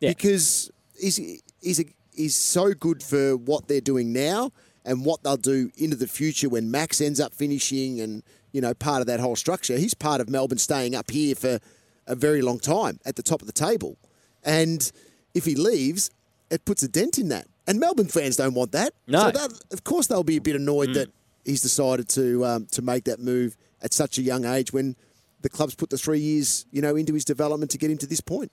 Because 0.00 0.70
he's, 1.00 1.16
he's, 1.62 1.80
a, 1.80 1.84
he's 2.18 2.36
so 2.36 2.74
good 2.74 3.02
for 3.02 3.36
what 3.36 3.68
they're 3.68 3.80
doing 3.80 4.12
now 4.12 4.50
and 4.84 5.04
what 5.04 5.22
they'll 5.22 5.36
do 5.36 5.70
into 5.78 5.96
the 5.96 6.06
future 6.06 6.48
when 6.48 6.70
Max 6.70 7.00
ends 7.00 7.20
up 7.20 7.32
finishing 7.32 8.00
and, 8.00 8.22
you 8.52 8.60
know, 8.60 8.74
part 8.74 9.00
of 9.00 9.06
that 9.06 9.20
whole 9.20 9.36
structure. 9.36 9.78
He's 9.78 9.94
part 9.94 10.20
of 10.20 10.28
Melbourne 10.28 10.58
staying 10.58 10.94
up 10.94 11.10
here 11.10 11.34
for 11.34 11.60
a 12.06 12.14
very 12.14 12.42
long 12.42 12.58
time 12.58 12.98
at 13.06 13.16
the 13.16 13.22
top 13.22 13.40
of 13.40 13.46
the 13.46 13.52
table. 13.52 13.96
And 14.42 14.90
if 15.34 15.44
he 15.44 15.54
leaves, 15.54 16.10
it 16.50 16.64
puts 16.64 16.82
a 16.82 16.88
dent 16.88 17.18
in 17.18 17.28
that. 17.28 17.46
And 17.66 17.78
Melbourne 17.78 18.08
fans 18.08 18.36
don't 18.36 18.54
want 18.54 18.72
that. 18.72 18.94
No. 19.06 19.20
So 19.20 19.30
that, 19.30 19.52
of 19.72 19.84
course 19.84 20.06
they'll 20.06 20.24
be 20.24 20.38
a 20.38 20.40
bit 20.40 20.56
annoyed 20.56 20.94
that 20.94 21.10
he's 21.44 21.60
decided 21.60 22.08
to 22.10 22.44
um, 22.44 22.66
to 22.72 22.82
make 22.82 23.04
that 23.04 23.20
move 23.20 23.56
at 23.82 23.92
such 23.92 24.18
a 24.18 24.22
young 24.22 24.44
age 24.44 24.72
when 24.72 24.96
the 25.42 25.48
club's 25.48 25.74
put 25.74 25.90
the 25.90 25.98
three 25.98 26.18
years, 26.18 26.66
you 26.72 26.82
know, 26.82 26.96
into 26.96 27.14
his 27.14 27.24
development 27.24 27.70
to 27.70 27.78
get 27.78 27.90
him 27.90 27.98
to 27.98 28.06
this 28.06 28.20
point. 28.20 28.50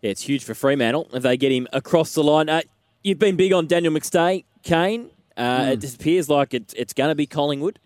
Yeah, 0.00 0.10
it's 0.10 0.22
huge 0.22 0.44
for 0.44 0.54
Fremantle 0.54 1.08
if 1.12 1.22
they 1.22 1.36
get 1.36 1.50
him 1.50 1.66
across 1.72 2.14
the 2.14 2.22
line. 2.22 2.48
Uh, 2.48 2.62
you've 3.04 3.20
been 3.20 3.36
big 3.36 3.52
on 3.52 3.68
Daniel 3.68 3.92
McStay, 3.92 4.44
Kane. 4.64 5.10
Uh, 5.36 5.70
It 5.74 5.94
appears 5.94 6.28
like 6.28 6.52
it, 6.54 6.74
it's 6.76 6.92
going 6.92 7.10
to 7.10 7.14
be 7.14 7.26
Collingwood, 7.26 7.78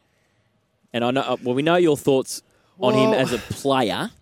and 0.92 1.04
I 1.04 1.10
know. 1.10 1.20
Uh, 1.20 1.36
well, 1.42 1.54
we 1.54 1.62
know 1.62 1.76
your 1.76 1.96
thoughts 1.96 2.42
on 2.80 2.94
him 2.94 3.12
as 3.12 3.32
a 3.32 3.38
player. 3.38 4.10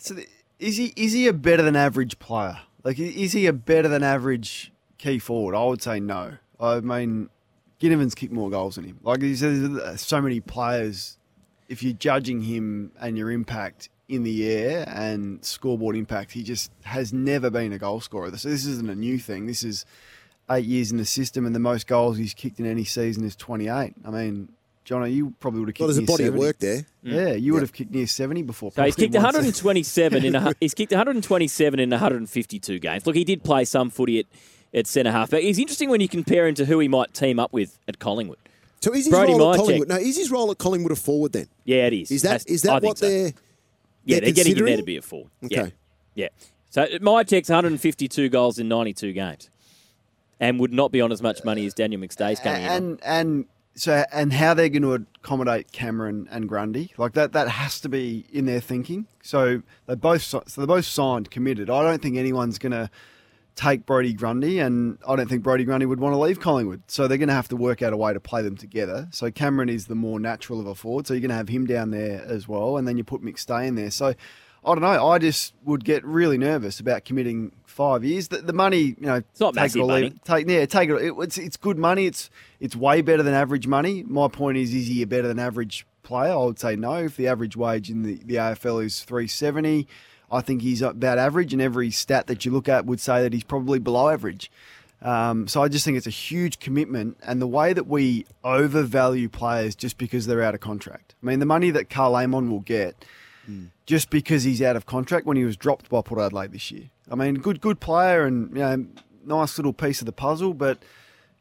So 0.00 0.14
the- 0.14 0.26
is 0.60 0.76
he 0.76 0.92
is 0.96 1.12
he 1.12 1.26
a 1.26 1.32
better 1.32 1.62
than 1.62 1.74
average 1.76 2.18
player? 2.20 2.58
Like 2.84 2.98
is 3.00 3.32
he 3.32 3.46
a 3.46 3.52
better 3.52 3.88
than 3.88 4.02
average 4.04 4.72
key 4.96 5.18
forward? 5.18 5.56
I 5.56 5.64
would 5.64 5.82
say 5.82 5.98
no. 5.98 6.34
I 6.60 6.78
mean, 6.80 7.28
Ginnivan's 7.80 8.14
kicked 8.14 8.32
more 8.32 8.48
goals 8.48 8.76
than 8.76 8.84
him. 8.84 8.98
Like 9.02 9.22
he 9.22 9.34
says, 9.34 10.00
so 10.00 10.20
many 10.20 10.38
players. 10.40 11.16
If 11.68 11.82
you're 11.82 11.92
judging 11.94 12.42
him 12.42 12.92
and 13.00 13.18
your 13.18 13.30
impact, 13.32 13.88
in 14.08 14.22
the 14.22 14.50
air 14.50 14.84
and 14.88 15.44
scoreboard 15.44 15.94
impact. 15.96 16.32
He 16.32 16.42
just 16.42 16.70
has 16.82 17.12
never 17.12 17.50
been 17.50 17.72
a 17.72 17.78
goal 17.78 18.00
scorer. 18.00 18.34
So 18.36 18.48
this 18.48 18.64
isn't 18.66 18.88
a 18.88 18.94
new 18.94 19.18
thing. 19.18 19.46
This 19.46 19.62
is 19.62 19.84
eight 20.50 20.64
years 20.64 20.90
in 20.90 20.96
the 20.96 21.04
system, 21.04 21.44
and 21.46 21.54
the 21.54 21.60
most 21.60 21.86
goals 21.86 22.16
he's 22.16 22.34
kicked 22.34 22.58
in 22.58 22.66
any 22.66 22.84
season 22.84 23.24
is 23.24 23.36
28. 23.36 23.70
I 24.04 24.10
mean, 24.10 24.48
Jono, 24.86 25.12
you 25.12 25.34
probably 25.40 25.60
would 25.60 25.68
have 25.68 25.74
kicked. 25.74 25.80
Well, 25.80 25.88
there's 25.88 25.98
a 25.98 26.00
near 26.00 26.06
body 26.06 26.24
of 26.24 26.34
70. 26.34 26.38
work 26.38 26.58
there. 26.58 26.78
Mm. 27.04 27.26
Yeah, 27.28 27.32
you 27.34 27.52
would 27.52 27.60
have 27.62 27.74
kicked 27.74 27.90
near 27.90 28.06
70 28.06 28.42
before. 28.42 28.72
So 28.72 28.82
he's 28.82 28.96
kicked 28.96 29.12
127 29.14 30.24
in 30.24 30.34
a, 30.34 30.54
he's 30.60 30.72
kicked 30.72 30.92
127 30.92 31.78
in 31.78 31.90
152 31.90 32.78
games. 32.78 33.06
Look, 33.06 33.14
he 33.14 33.24
did 33.24 33.44
play 33.44 33.66
some 33.66 33.90
footy 33.90 34.20
at, 34.20 34.26
at 34.72 34.86
centre 34.86 35.12
half, 35.12 35.30
but 35.30 35.42
he's 35.42 35.58
interesting 35.58 35.90
when 35.90 36.00
you 36.00 36.08
compare 36.08 36.46
him 36.46 36.54
to 36.54 36.64
who 36.64 36.78
he 36.78 36.88
might 36.88 37.12
team 37.12 37.38
up 37.38 37.52
with 37.52 37.78
at 37.86 37.98
Collingwood. 37.98 38.38
So 38.80 38.92
is 38.94 39.04
his 39.04 39.08
Brody 39.08 39.34
role 39.34 39.52
at 39.52 39.56
Collingwood? 39.58 39.88
No, 39.88 39.96
is 39.96 40.16
his 40.16 40.30
role 40.30 40.50
at 40.50 40.56
Collingwood 40.58 40.92
a 40.92 40.96
forward 40.96 41.32
then? 41.32 41.48
Yeah, 41.64 41.86
it 41.88 41.92
is. 41.92 42.10
Is 42.10 42.22
that 42.22 42.28
That's- 42.28 42.46
is 42.46 42.62
that 42.62 42.82
what 42.82 42.96
so. 42.96 43.08
they're? 43.08 43.32
Yeah, 44.08 44.20
they're, 44.20 44.32
getting 44.32 44.56
him 44.56 44.64
there 44.64 44.76
to 44.76 44.82
be 44.82 44.96
a 44.96 45.02
forward. 45.02 45.30
Okay. 45.44 45.54
Yeah. 45.54 45.68
yeah. 46.14 46.28
So 46.70 46.86
Mihocek's 46.98 47.48
152 47.48 48.28
goals 48.28 48.58
in 48.58 48.68
92 48.68 49.12
games, 49.12 49.50
and 50.40 50.58
would 50.60 50.72
not 50.72 50.92
be 50.92 51.00
on 51.00 51.12
as 51.12 51.22
much 51.22 51.44
money 51.44 51.66
as 51.66 51.74
Daniel 51.74 52.00
McStay's 52.00 52.40
coming 52.40 52.62
in. 52.62 52.68
on. 52.68 52.76
and 52.76 53.00
and 53.04 53.44
so 53.74 54.04
and 54.12 54.32
how 54.32 54.54
they're 54.54 54.68
going 54.68 54.82
to 54.82 54.92
accommodate 54.92 55.72
Cameron 55.72 56.26
and 56.30 56.48
Grundy 56.48 56.92
like 56.98 57.12
that 57.12 57.32
that 57.32 57.48
has 57.48 57.80
to 57.80 57.88
be 57.88 58.26
in 58.32 58.46
their 58.46 58.60
thinking. 58.60 59.06
So 59.22 59.62
they 59.86 59.94
both 59.94 60.22
so 60.22 60.42
they're 60.56 60.66
both 60.66 60.86
signed, 60.86 61.30
committed. 61.30 61.70
I 61.70 61.82
don't 61.82 62.02
think 62.02 62.16
anyone's 62.16 62.58
going 62.58 62.72
to 62.72 62.90
take 63.58 63.84
Brody 63.84 64.12
Grundy, 64.12 64.60
and 64.60 64.98
I 65.06 65.16
don't 65.16 65.28
think 65.28 65.42
Brody 65.42 65.64
Grundy 65.64 65.84
would 65.84 65.98
want 65.98 66.12
to 66.14 66.18
leave 66.18 66.38
Collingwood. 66.38 66.82
So 66.86 67.08
they're 67.08 67.18
going 67.18 67.28
to 67.28 67.34
have 67.34 67.48
to 67.48 67.56
work 67.56 67.82
out 67.82 67.92
a 67.92 67.96
way 67.96 68.12
to 68.12 68.20
play 68.20 68.40
them 68.40 68.56
together. 68.56 69.08
So 69.10 69.32
Cameron 69.32 69.68
is 69.68 69.86
the 69.86 69.96
more 69.96 70.20
natural 70.20 70.60
of 70.60 70.66
a 70.68 70.76
forward. 70.76 71.08
So 71.08 71.14
you're 71.14 71.20
going 71.20 71.30
to 71.30 71.34
have 71.34 71.48
him 71.48 71.66
down 71.66 71.90
there 71.90 72.22
as 72.24 72.46
well, 72.46 72.76
and 72.76 72.86
then 72.86 72.96
you 72.96 73.04
put 73.04 73.20
McStay 73.20 73.66
in 73.66 73.74
there. 73.74 73.90
So. 73.90 74.14
I 74.64 74.74
don't 74.74 74.82
know. 74.82 75.08
I 75.08 75.18
just 75.18 75.54
would 75.64 75.84
get 75.84 76.04
really 76.04 76.36
nervous 76.36 76.80
about 76.80 77.04
committing 77.04 77.52
five 77.64 78.04
years. 78.04 78.26
The, 78.26 78.38
the 78.38 78.52
money, 78.52 78.96
you 78.98 79.06
know, 79.06 79.14
It's 79.14 79.38
not 79.38 79.54
take 79.54 79.74
it 79.74 79.78
or 79.78 79.84
leave 79.84 79.88
money. 79.88 80.06
it. 80.08 80.24
Take 80.24 80.48
yeah, 80.48 80.66
take 80.66 80.90
it. 80.90 80.96
it. 80.96 81.14
It's 81.16 81.38
it's 81.38 81.56
good 81.56 81.78
money. 81.78 82.06
It's 82.06 82.28
it's 82.58 82.74
way 82.74 83.00
better 83.00 83.22
than 83.22 83.34
average 83.34 83.68
money. 83.68 84.02
My 84.02 84.26
point 84.26 84.58
is, 84.58 84.74
is 84.74 84.88
he 84.88 85.00
a 85.00 85.06
better 85.06 85.28
than 85.28 85.38
average 85.38 85.86
player? 86.02 86.32
I 86.32 86.44
would 86.44 86.58
say 86.58 86.74
no. 86.74 86.94
If 86.94 87.16
the 87.16 87.28
average 87.28 87.56
wage 87.56 87.88
in 87.88 88.02
the, 88.02 88.16
the 88.24 88.34
AFL 88.34 88.84
is 88.84 89.04
three 89.04 89.28
seventy, 89.28 89.86
I 90.30 90.40
think 90.40 90.62
he's 90.62 90.82
about 90.82 91.18
average. 91.18 91.52
And 91.52 91.62
every 91.62 91.90
stat 91.90 92.26
that 92.26 92.44
you 92.44 92.52
look 92.52 92.68
at 92.68 92.86
would 92.86 93.00
say 93.00 93.22
that 93.22 93.32
he's 93.32 93.44
probably 93.44 93.78
below 93.78 94.08
average. 94.08 94.50
Um, 95.00 95.46
so 95.46 95.62
I 95.62 95.68
just 95.68 95.84
think 95.84 95.96
it's 95.96 96.08
a 96.08 96.10
huge 96.10 96.58
commitment, 96.58 97.18
and 97.22 97.40
the 97.40 97.46
way 97.46 97.72
that 97.72 97.86
we 97.86 98.26
overvalue 98.42 99.28
players 99.28 99.76
just 99.76 99.96
because 99.96 100.26
they're 100.26 100.42
out 100.42 100.54
of 100.54 100.60
contract. 100.60 101.14
I 101.22 101.26
mean, 101.26 101.38
the 101.38 101.46
money 101.46 101.70
that 101.70 101.88
Karl 101.88 102.16
Amon 102.16 102.50
will 102.50 102.60
get 102.60 103.04
just 103.86 104.10
because 104.10 104.42
he's 104.42 104.60
out 104.60 104.76
of 104.76 104.86
contract 104.86 105.24
when 105.24 105.36
he 105.36 105.44
was 105.44 105.56
dropped 105.56 105.88
by 105.88 106.02
Port 106.02 106.20
Adelaide 106.20 106.52
this 106.52 106.70
year. 106.70 106.90
I 107.10 107.14
mean, 107.14 107.36
good 107.36 107.60
good 107.60 107.80
player 107.80 108.24
and 108.24 108.50
you 108.50 108.58
know, 108.58 108.86
nice 109.24 109.56
little 109.56 109.72
piece 109.72 110.00
of 110.02 110.06
the 110.06 110.12
puzzle, 110.12 110.52
but 110.52 110.82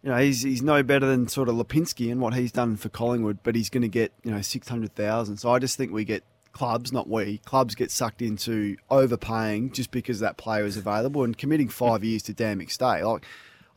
you 0.04 0.10
know 0.10 0.18
he's 0.18 0.44
he's 0.44 0.62
no 0.62 0.84
better 0.84 1.08
than 1.08 1.28
sort 1.28 1.50
of 1.50 1.56
Lipinski 1.56 2.12
and 2.12 2.22
what 2.22 2.36
he's 2.36 2.52
done 2.52 2.78
for 2.78 2.90
Collingwood. 2.90 3.40
But 3.44 3.56
he's 3.56 3.70
going 3.70 3.82
to 3.82 3.90
get 3.90 4.14
you 4.24 4.32
know 4.32 4.42
six 4.42 4.70
hundred 4.70 4.96
thousand. 4.96 5.38
So 5.38 5.52
I 5.52 5.60
just 5.60 5.78
think 5.78 5.92
we 5.92 6.06
get 6.06 6.24
clubs, 6.58 6.92
not 6.92 7.08
we, 7.08 7.38
clubs 7.46 7.76
get 7.76 7.92
sucked 7.92 8.22
into 8.22 8.78
overpaying 8.90 9.72
just 9.72 9.92
because 9.92 10.20
that 10.20 10.38
player 10.38 10.66
is 10.66 10.76
available 10.78 11.24
and 11.24 11.38
committing 11.38 11.70
five 11.70 12.04
years 12.04 12.24
to 12.24 12.34
Dan 12.34 12.60
McStay. 12.60 13.04
Like 13.06 13.26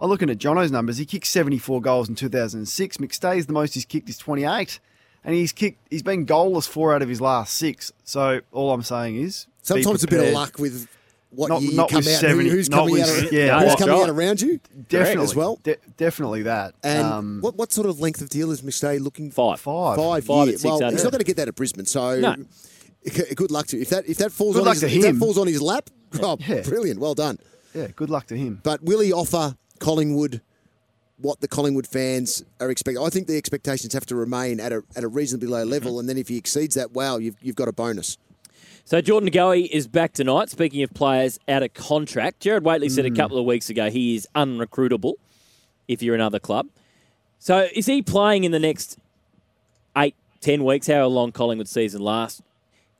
I'm 0.00 0.08
looking 0.08 0.30
at 0.30 0.38
Jono's 0.38 0.70
numbers. 0.72 0.96
He 0.96 1.04
kicked 1.04 1.26
74 1.26 1.80
goals 1.82 2.08
in 2.08 2.14
2006. 2.14 2.96
McStay's 2.96 3.46
the 3.46 3.52
most 3.52 3.74
he's 3.74 3.84
kicked 3.84 4.08
is 4.08 4.16
28, 4.16 4.80
and 5.24 5.34
he's 5.34 5.52
kicked. 5.52 5.78
He's 5.90 6.02
been 6.02 6.24
goalless 6.24 6.66
four 6.68 6.94
out 6.94 7.02
of 7.02 7.08
his 7.08 7.20
last 7.20 7.54
six. 7.54 7.92
So 8.04 8.40
all 8.50 8.72
I'm 8.72 8.82
saying 8.82 9.16
is 9.16 9.44
be 9.44 9.50
Sometimes 9.82 10.04
a 10.04 10.06
bit 10.08 10.28
of 10.28 10.32
luck 10.34 10.58
with 10.58 10.88
what 11.32 11.48
Not- 11.48 11.60
year 11.62 11.70
you 11.72 11.76
come 11.76 11.98
with 11.98 12.08
out, 12.08 12.20
70 12.20 12.48
who's 12.48 12.68
coming 12.68 12.92
with- 12.94 13.24
out, 13.26 13.32
yeah, 13.32 13.60
who's 13.62 13.76
coming 13.76 13.94
out 13.94 14.08
around 14.08 14.40
you, 14.40 14.58
Definitely 14.88 15.22
as 15.24 15.36
well. 15.36 15.60
De- 15.62 15.76
definitely 15.96 16.42
that. 16.42 16.74
And 16.82 17.06
um, 17.06 17.38
what 17.42 17.54
what 17.56 17.70
sort 17.72 17.86
of 17.86 18.00
length 18.00 18.20
of 18.22 18.30
deal 18.30 18.50
is 18.50 18.62
McStay 18.62 18.98
looking? 19.00 19.30
Five. 19.30 19.60
Five. 19.60 19.96
Five. 19.96 20.24
Five 20.24 20.46
year. 20.48 20.56
at 20.56 20.64
Well, 20.64 20.78
600. 20.78 20.92
he's 20.92 21.04
not 21.04 21.12
going 21.12 21.18
to 21.20 21.24
get 21.24 21.36
that 21.36 21.46
at 21.48 21.54
Brisbane. 21.54 21.84
So. 21.84 22.18
No. 22.18 22.36
Good 23.34 23.50
luck 23.50 23.66
to 23.68 23.76
you. 23.76 23.82
If 23.82 23.90
that 23.90 24.06
if 24.08 24.18
that 24.18 24.30
falls 24.32 24.56
Good 24.56 24.66
on 24.68 24.74
his, 24.74 24.82
if 24.82 25.02
that 25.02 25.16
falls 25.16 25.38
on 25.38 25.46
his 25.46 25.62
lap, 25.62 25.88
oh, 26.22 26.36
Yeah. 26.46 26.60
brilliant, 26.62 27.00
well 27.00 27.14
done. 27.14 27.38
yeah, 27.74 27.88
good 27.96 28.10
luck 28.10 28.26
to 28.26 28.36
him. 28.36 28.60
But 28.62 28.82
will 28.82 29.00
he 29.00 29.12
offer 29.12 29.56
Collingwood 29.78 30.42
what 31.18 31.40
the 31.40 31.48
Collingwood 31.48 31.86
fans 31.86 32.44
are 32.60 32.70
expecting? 32.70 33.02
I 33.02 33.08
think 33.08 33.26
the 33.26 33.36
expectations 33.38 33.94
have 33.94 34.04
to 34.06 34.16
remain 34.16 34.60
at 34.60 34.72
a 34.72 34.82
at 34.96 35.02
a 35.04 35.08
reasonably 35.08 35.48
low 35.48 35.64
level, 35.64 35.92
Mm-hmm. 35.92 36.00
and 36.00 36.08
then 36.10 36.18
if 36.18 36.28
he 36.28 36.36
exceeds 36.36 36.74
that, 36.74 36.92
wow, 36.92 37.16
you've 37.16 37.36
you've 37.40 37.56
got 37.56 37.68
a 37.68 37.72
bonus. 37.72 38.18
So 38.84 39.00
Jordan 39.00 39.30
Goey 39.30 39.68
is 39.70 39.86
back 39.88 40.12
tonight. 40.12 40.50
Speaking 40.50 40.82
of 40.82 40.92
players 40.92 41.38
out 41.48 41.62
of 41.62 41.72
contract, 41.74 42.40
Gerard 42.40 42.64
Whateley 42.64 42.88
said 42.88 43.06
a 43.06 43.10
couple 43.10 43.38
of 43.38 43.44
weeks 43.46 43.70
ago 43.70 43.88
he 43.88 44.14
is 44.16 44.26
unrecruitable 44.34 45.14
if 45.88 46.02
you're 46.02 46.14
another 46.14 46.38
club. 46.40 46.66
So 47.38 47.68
is 47.74 47.86
he 47.86 48.02
playing 48.02 48.44
in 48.44 48.50
the 48.52 48.58
next 48.58 48.98
eight, 49.96 50.16
ten 50.40 50.64
weeks, 50.64 50.86
however 50.88 51.06
long 51.06 51.30
Collingwood 51.32 51.68
season 51.68 52.02
lasts? 52.02 52.42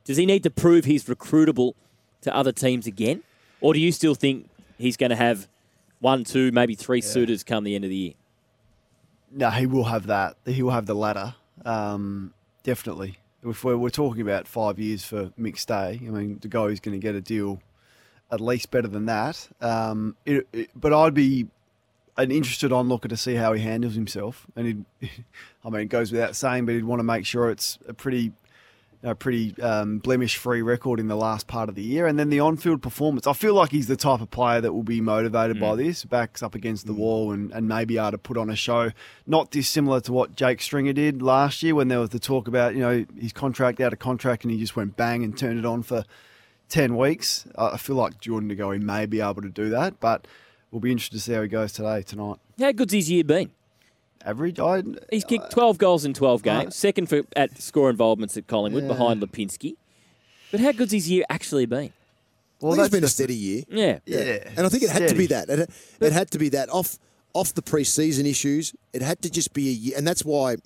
Does 0.05 0.17
he 0.17 0.27
need 0.27 0.43
to 0.43 0.51
prove 0.51 0.85
he's 0.85 1.05
recruitable 1.05 1.75
to 2.23 2.35
other 2.35 2.53
teams 2.53 2.87
again? 2.87 3.23
Or 3.61 3.75
do 3.75 3.81
you 3.81 3.93
still 3.93 4.15
think 4.15 4.49
he's 4.79 4.97
going 4.97 5.11
to 5.11 5.17
have 5.17 5.47
one, 6.01 6.25
two, 6.25 6.51
maybe 6.53 6.75
three 6.75 7.01
suitors 7.01 7.43
come 7.45 7.65
the 7.65 7.75
end 7.75 7.85
of 7.85 7.91
the 7.91 7.97
year? 7.97 8.13
No, 9.31 9.51
he 9.51 9.67
will 9.67 9.85
have 9.85 10.07
that. 10.07 10.37
He 10.47 10.63
will 10.63 10.73
have 10.73 10.87
the 10.87 10.95
latter. 10.95 11.35
Um, 11.65 12.33
definitely. 12.63 13.19
If 13.45 13.63
we're, 13.65 13.77
we're 13.77 13.91
talking 13.91 14.23
about 14.23 14.49
five 14.49 14.79
years 14.79 15.05
for 15.05 15.27
McStay, 15.39 16.07
I 16.07 16.11
mean, 16.11 16.39
the 16.41 16.49
guy 16.49 16.65
is 16.65 16.81
going 16.81 16.99
to 16.99 17.03
get 17.03 17.15
a 17.15 17.21
deal 17.21 17.61
at 18.33 18.41
least 18.41 18.71
better 18.71 18.89
than 18.89 19.07
that. 19.07 19.49
Um, 19.61 20.17
it, 20.27 20.47
it- 20.53 20.71
but 20.75 20.93
I'd 20.93 21.15
be 21.15 21.47
an 22.17 22.31
interested 22.31 22.73
onlooker 22.73 23.09
to 23.09 23.17
see 23.17 23.35
how 23.37 23.53
he 23.53 23.63
handles 23.63 23.95
himself. 23.95 24.47
And 24.57 24.67
he'd, 24.67 24.85
I 25.65 25.71
mean, 25.71 25.83
it 25.83 25.87
goes 25.89 26.11
without 26.13 26.35
saying, 26.37 26.67
but 26.67 26.75
he'd 26.75 26.85
want 26.85 27.01
to 27.01 27.05
make 27.05 27.25
sure 27.25 27.51
it's 27.51 27.79
a 27.89 27.95
pretty 27.95 28.33
a 29.03 29.15
pretty 29.15 29.55
um, 29.63 29.99
blemish-free 29.99 30.61
record 30.61 31.01
in 31.01 31.09
the 31.09 31.17
last 31.17 31.47
part 31.47 31.69
of 31.71 31.75
the 31.75 31.83
year, 31.83 32.07
and 32.07 32.19
then 32.19 32.29
the 32.29 32.41
on-field 32.41 32.83
performance. 32.83 33.27
I 33.27 33.33
feel 33.33 33.55
like 33.55 33.71
he's 33.71 33.87
the 33.87 33.97
type 33.97 34.21
of 34.21 34.31
player 34.31 34.61
that 34.61 34.73
will 34.75 34.83
be 34.83 35.01
motivated 35.01 35.59
by 35.59 35.75
this, 35.75 36.05
backs 36.05 36.43
up 36.43 36.55
against 36.55 36.87
the 36.87 36.93
wall, 36.93 37.33
and, 37.33 37.51
and 37.53 37.67
maybe 37.67 37.97
able 37.97 38.11
to 38.11 38.19
put 38.19 38.37
on 38.37 38.51
a 38.51 38.57
show, 38.57 38.91
not 39.27 39.51
dissimilar 39.51 40.01
to 40.03 40.13
what 40.13 40.37
Jake 40.37 40.61
Stringer 40.61 40.93
did 40.93 41.23
last 41.23 41.63
year 41.63 41.75
when 41.75 41.89
there 41.89 42.01
was 42.01 42.11
the 42.11 42.19
talk 42.19 42.47
about 42.47 42.75
you 42.75 42.81
know 42.81 43.07
his 43.19 43.33
contract 43.33 43.81
out 43.81 43.93
of 43.93 43.99
contract, 43.99 44.45
and 44.45 44.53
he 44.53 44.59
just 44.59 44.77
went 44.77 44.97
bang 44.97 45.25
and 45.25 45.37
turned 45.37 45.59
it 45.59 45.65
on 45.65 45.83
for 45.83 46.05
ten 46.69 46.97
weeks. 46.97 47.47
I 47.57 47.79
feel 47.79 47.97
like 47.97 48.21
Jordan 48.21 48.49
De 48.49 48.57
Goey 48.57 48.83
may 48.83 49.07
be 49.07 49.23
able 49.23 49.41
to 49.43 49.49
do 49.49 49.71
that, 49.71 49.99
but 49.99 50.27
we'll 50.71 50.81
be 50.81 50.93
interested 50.93 51.17
to 51.17 51.23
see 51.23 51.33
how 51.33 51.43
he 51.43 51.49
goes 51.49 51.73
today 51.73 52.03
tonight. 52.03 52.37
How 52.59 52.73
good's 52.73 52.93
his 52.93 53.11
year 53.11 53.25
been? 53.25 53.51
Average, 54.25 54.61
I 54.61 54.83
He's 55.11 55.25
kicked 55.25 55.45
uh, 55.47 55.49
12 55.49 55.79
goals 55.79 56.05
in 56.05 56.13
12 56.15 56.43
games, 56.43 56.77
second 56.77 57.09
for 57.09 57.23
at 57.37 57.61
score 57.61 57.89
involvements 57.91 58.37
at 58.37 58.47
Collingwood 58.47 58.83
Yeah. 58.85 58.89
behind 58.89 59.23
Lipinski. 59.23 59.77
But 60.51 60.61
how 60.61 60.73
good's 60.73 60.93
his 60.93 61.09
year 61.09 61.25
actually 61.31 61.67
been? 61.67 61.93
Well, 62.61 62.71
Well, 62.71 62.73
it's 62.73 62.79
that's 62.83 62.93
been 62.95 63.05
a 63.05 63.09
steady 63.09 63.35
year. 63.35 63.63
Yeah. 63.69 64.01
Yeah, 64.05 64.49
And 64.57 64.67
I 64.67 64.69
think 64.69 64.83
it 64.83 64.91
had 64.91 65.09
to 65.09 65.15
be 65.15 65.27
that. 65.29 65.49
It, 65.49 65.71
it 66.01 66.13
had 66.13 66.31
to 66.33 66.39
be 66.39 66.51
that 66.51 66.69
off 66.71 66.99
off 67.33 67.55
the 67.55 67.63
preseason 67.63 68.27
issues. 68.27 68.75
It 68.93 69.03
had 69.03 69.23
to 69.23 69.31
just 69.31 69.53
be 69.55 69.69
a 69.69 69.73
year, 69.73 69.95
and 69.97 70.07
that's 70.07 70.25
why, 70.25 70.57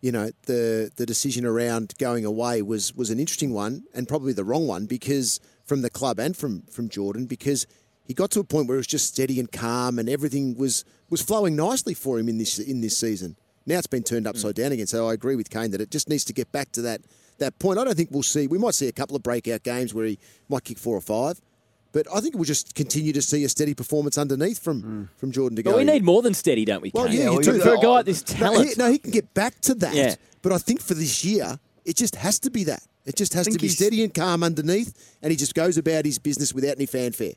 you 0.00 0.12
know, 0.12 0.30
the 0.46 0.90
the 0.96 1.04
decision 1.04 1.44
around 1.44 1.92
going 1.98 2.24
away 2.24 2.62
was 2.62 2.94
was 2.94 3.10
an 3.10 3.18
interesting 3.18 3.52
one 3.52 3.82
and 3.94 4.08
probably 4.08 4.32
the 4.32 4.44
wrong 4.44 4.66
one 4.66 4.86
because 4.86 5.40
from 5.64 5.82
the 5.82 5.90
club 5.90 6.18
and 6.18 6.36
from 6.36 6.62
from 6.70 6.88
Jordan 6.88 7.26
because 7.26 7.66
he 8.04 8.14
got 8.14 8.30
to 8.32 8.40
a 8.40 8.44
point 8.44 8.68
where 8.68 8.76
it 8.76 8.80
was 8.80 8.86
just 8.86 9.08
steady 9.08 9.40
and 9.40 9.50
calm 9.50 9.98
and 9.98 10.08
everything 10.08 10.56
was 10.56 10.84
was 11.10 11.22
flowing 11.22 11.56
nicely 11.56 11.94
for 11.94 12.18
him 12.18 12.28
in 12.28 12.38
this 12.38 12.58
in 12.58 12.80
this 12.80 12.96
season. 12.96 13.36
Now 13.66 13.78
it's 13.78 13.86
been 13.86 14.02
turned 14.02 14.26
upside 14.26 14.52
mm. 14.52 14.62
down 14.62 14.72
again. 14.72 14.86
So 14.86 15.08
I 15.08 15.14
agree 15.14 15.36
with 15.36 15.50
Kane 15.50 15.70
that 15.70 15.80
it 15.80 15.90
just 15.90 16.08
needs 16.08 16.24
to 16.24 16.32
get 16.32 16.52
back 16.52 16.72
to 16.72 16.82
that 16.82 17.00
that 17.38 17.58
point. 17.58 17.78
I 17.78 17.84
don't 17.84 17.96
think 17.96 18.10
we'll 18.10 18.22
see. 18.22 18.46
We 18.46 18.58
might 18.58 18.74
see 18.74 18.88
a 18.88 18.92
couple 18.92 19.16
of 19.16 19.22
breakout 19.22 19.62
games 19.62 19.94
where 19.94 20.06
he 20.06 20.18
might 20.48 20.64
kick 20.64 20.78
four 20.78 20.96
or 20.96 21.00
five. 21.00 21.40
But 21.92 22.08
I 22.12 22.20
think 22.20 22.34
we'll 22.34 22.44
just 22.44 22.74
continue 22.74 23.12
to 23.12 23.22
see 23.22 23.44
a 23.44 23.48
steady 23.48 23.72
performance 23.72 24.18
underneath 24.18 24.58
from 24.58 24.82
mm. 24.82 25.08
from 25.16 25.32
Jordan 25.32 25.56
to 25.56 25.62
But 25.62 25.76
we 25.76 25.84
need 25.84 26.04
more 26.04 26.22
than 26.22 26.34
steady, 26.34 26.64
don't 26.64 26.82
we? 26.82 26.90
Well, 26.92 27.06
Kane? 27.06 27.18
yeah, 27.18 27.30
you 27.30 27.40
do. 27.40 27.60
For 27.60 27.74
a 27.74 27.78
guy 27.78 28.00
at 28.00 28.06
this 28.06 28.28
No, 28.32 28.38
talent. 28.38 28.68
he, 28.68 28.74
no, 28.76 28.90
he 28.90 28.98
can 28.98 29.12
get 29.12 29.32
back 29.32 29.60
to 29.62 29.74
that. 29.76 29.94
Yeah. 29.94 30.14
But 30.42 30.52
I 30.52 30.58
think 30.58 30.82
for 30.82 30.94
this 30.94 31.24
year, 31.24 31.58
it 31.84 31.96
just 31.96 32.16
has 32.16 32.38
to 32.40 32.50
be 32.50 32.64
that. 32.64 32.82
It 33.06 33.16
just 33.16 33.34
has 33.34 33.46
to 33.46 33.58
be 33.58 33.68
steady 33.68 34.02
and 34.02 34.12
calm 34.12 34.42
underneath, 34.42 35.16
and 35.22 35.30
he 35.30 35.36
just 35.36 35.54
goes 35.54 35.76
about 35.76 36.04
his 36.04 36.18
business 36.18 36.54
without 36.54 36.76
any 36.76 36.86
fanfare. 36.86 37.34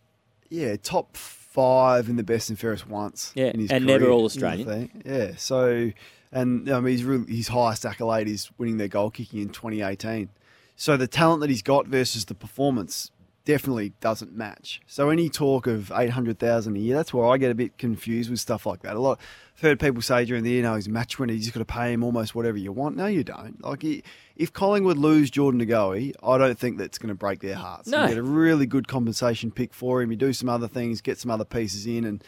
Yeah, 0.49 0.75
top 0.77 1.15
five 1.15 2.09
in 2.09 2.15
the 2.15 2.23
best 2.23 2.49
and 2.49 2.59
fairest 2.59 2.87
once. 2.87 3.31
Yeah, 3.35 3.47
in 3.47 3.59
his 3.59 3.71
and 3.71 3.85
never 3.85 4.05
career, 4.05 4.11
all 4.11 4.17
you 4.17 4.21
know, 4.21 4.25
Australian. 4.25 5.03
Yeah, 5.05 5.31
so 5.37 5.91
and 6.31 6.69
I 6.69 6.79
mean, 6.79 6.91
he's 6.91 7.03
really, 7.03 7.35
his 7.35 7.47
highest 7.47 7.85
accolade 7.85 8.27
is 8.27 8.49
winning 8.57 8.77
their 8.77 8.87
goal 8.87 9.09
kicking 9.09 9.41
in 9.41 9.49
2018. 9.49 10.29
So 10.75 10.97
the 10.97 11.07
talent 11.07 11.41
that 11.41 11.49
he's 11.49 11.63
got 11.63 11.87
versus 11.87 12.25
the 12.25 12.35
performance, 12.35 13.11
definitely 13.47 13.93
doesn't 14.01 14.35
match. 14.35 14.81
So 14.87 15.09
any 15.09 15.29
talk 15.29 15.67
of 15.67 15.89
eight 15.95 16.09
hundred 16.09 16.37
thousand 16.37 16.75
a 16.75 16.79
year, 16.79 16.97
that's 16.97 17.13
where 17.13 17.25
I 17.25 17.37
get 17.37 17.49
a 17.49 17.55
bit 17.55 17.77
confused 17.77 18.29
with 18.29 18.41
stuff 18.41 18.65
like 18.65 18.81
that. 18.81 18.97
A 18.97 18.99
lot. 18.99 19.21
I've 19.55 19.61
heard 19.61 19.79
people 19.79 20.01
say 20.01 20.25
during 20.25 20.43
the 20.43 20.51
year, 20.51 20.63
no, 20.63 20.75
he's 20.75 20.87
a 20.87 20.91
match 20.91 21.17
winner. 21.17 21.31
You 21.31 21.39
just 21.39 21.53
got 21.53 21.61
to 21.61 21.65
pay 21.65 21.93
him 21.93 22.03
almost 22.03 22.35
whatever 22.35 22.57
you 22.57 22.73
want. 22.73 22.97
No, 22.97 23.07
you 23.07 23.23
don't. 23.23 23.63
Like 23.63 23.81
he, 23.81 24.03
if 24.35 24.51
Collingwood 24.51 24.97
lose 24.97 25.31
Jordan 25.31 25.59
De 25.59 25.65
Goey, 25.65 26.13
I 26.21 26.37
don't 26.37 26.59
think 26.59 26.77
that's 26.77 26.97
going 26.97 27.07
to 27.09 27.15
break 27.15 27.39
their 27.39 27.55
hearts. 27.55 27.87
No. 27.87 28.03
You 28.03 28.09
get 28.09 28.17
a 28.17 28.23
really 28.23 28.65
good 28.65 28.89
compensation 28.89 29.49
pick 29.49 29.73
for 29.73 30.01
him. 30.01 30.11
You 30.11 30.17
do 30.17 30.33
some 30.33 30.49
other 30.49 30.67
things, 30.67 30.99
get 30.99 31.17
some 31.17 31.31
other 31.31 31.45
pieces 31.45 31.87
in, 31.87 32.03
and 32.03 32.21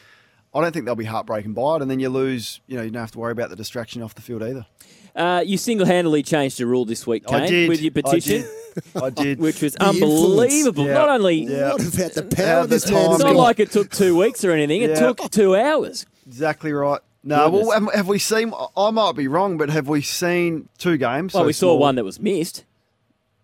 I 0.54 0.62
don't 0.62 0.72
think 0.72 0.86
they'll 0.86 0.96
be 0.96 1.06
heartbroken 1.06 1.54
by 1.54 1.76
it. 1.76 1.82
And 1.82 1.92
then 1.92 2.00
you 2.00 2.08
lose. 2.08 2.62
You 2.66 2.78
know, 2.78 2.84
you 2.84 2.92
don't 2.92 3.02
have 3.02 3.12
to 3.12 3.20
worry 3.20 3.34
about 3.34 3.50
the 3.50 3.58
distraction 3.58 4.02
off 4.02 4.16
the 4.16 4.22
field 4.22 4.42
either. 4.42 4.66
Uh, 5.14 5.44
you 5.46 5.58
single-handedly 5.58 6.24
changed 6.24 6.60
the 6.60 6.66
rule 6.66 6.86
this 6.86 7.06
week, 7.06 7.26
Kane, 7.28 7.68
with 7.68 7.82
your 7.82 7.92
I 7.96 8.02
petition. 8.02 8.48
did. 8.82 8.96
I 9.04 9.10
did. 9.10 9.40
Which 9.40 9.62
was 9.62 9.74
The 9.74 9.86
influence. 9.88 10.14
unbelievable. 10.24 10.86
Yeah. 10.86 10.94
Not 10.94 11.10
only 11.10 11.36
Yeah. 11.44 11.74
What 11.74 11.94
about 11.94 12.12
the 12.14 12.24
power 12.24 12.62
the 12.64 12.68
this 12.68 12.90
man 12.92 13.04
time 13.06 13.14
It's 13.16 13.24
not 13.24 13.36
like 13.36 13.60
it 13.60 13.72
took 13.72 13.90
two 13.92 14.18
weeks 14.18 14.44
or 14.44 14.52
anything. 14.52 14.82
It 14.82 14.92
Yeah. 14.92 15.00
took 15.00 15.30
two 15.32 15.56
hours. 15.56 16.06
Exactly 16.28 16.72
right. 16.74 17.00
No, 17.24 17.50
Goodness. 17.50 17.68
well, 17.68 17.80
have- 17.82 17.94
have 17.94 18.08
we 18.08 18.18
seen? 18.20 18.54
I 18.78 18.92
might 18.92 19.16
be 19.16 19.28
wrong, 19.28 19.58
but 19.58 19.70
have 19.70 19.88
we 19.90 20.02
seen 20.02 20.70
two 20.78 20.98
games? 20.98 21.34
Well, 21.34 21.44
so 21.44 21.48
we 21.48 21.54
saw 21.54 21.68
small? 21.68 21.80
one 21.80 21.96
that 21.96 22.06
was 22.06 22.20
missed 22.20 22.64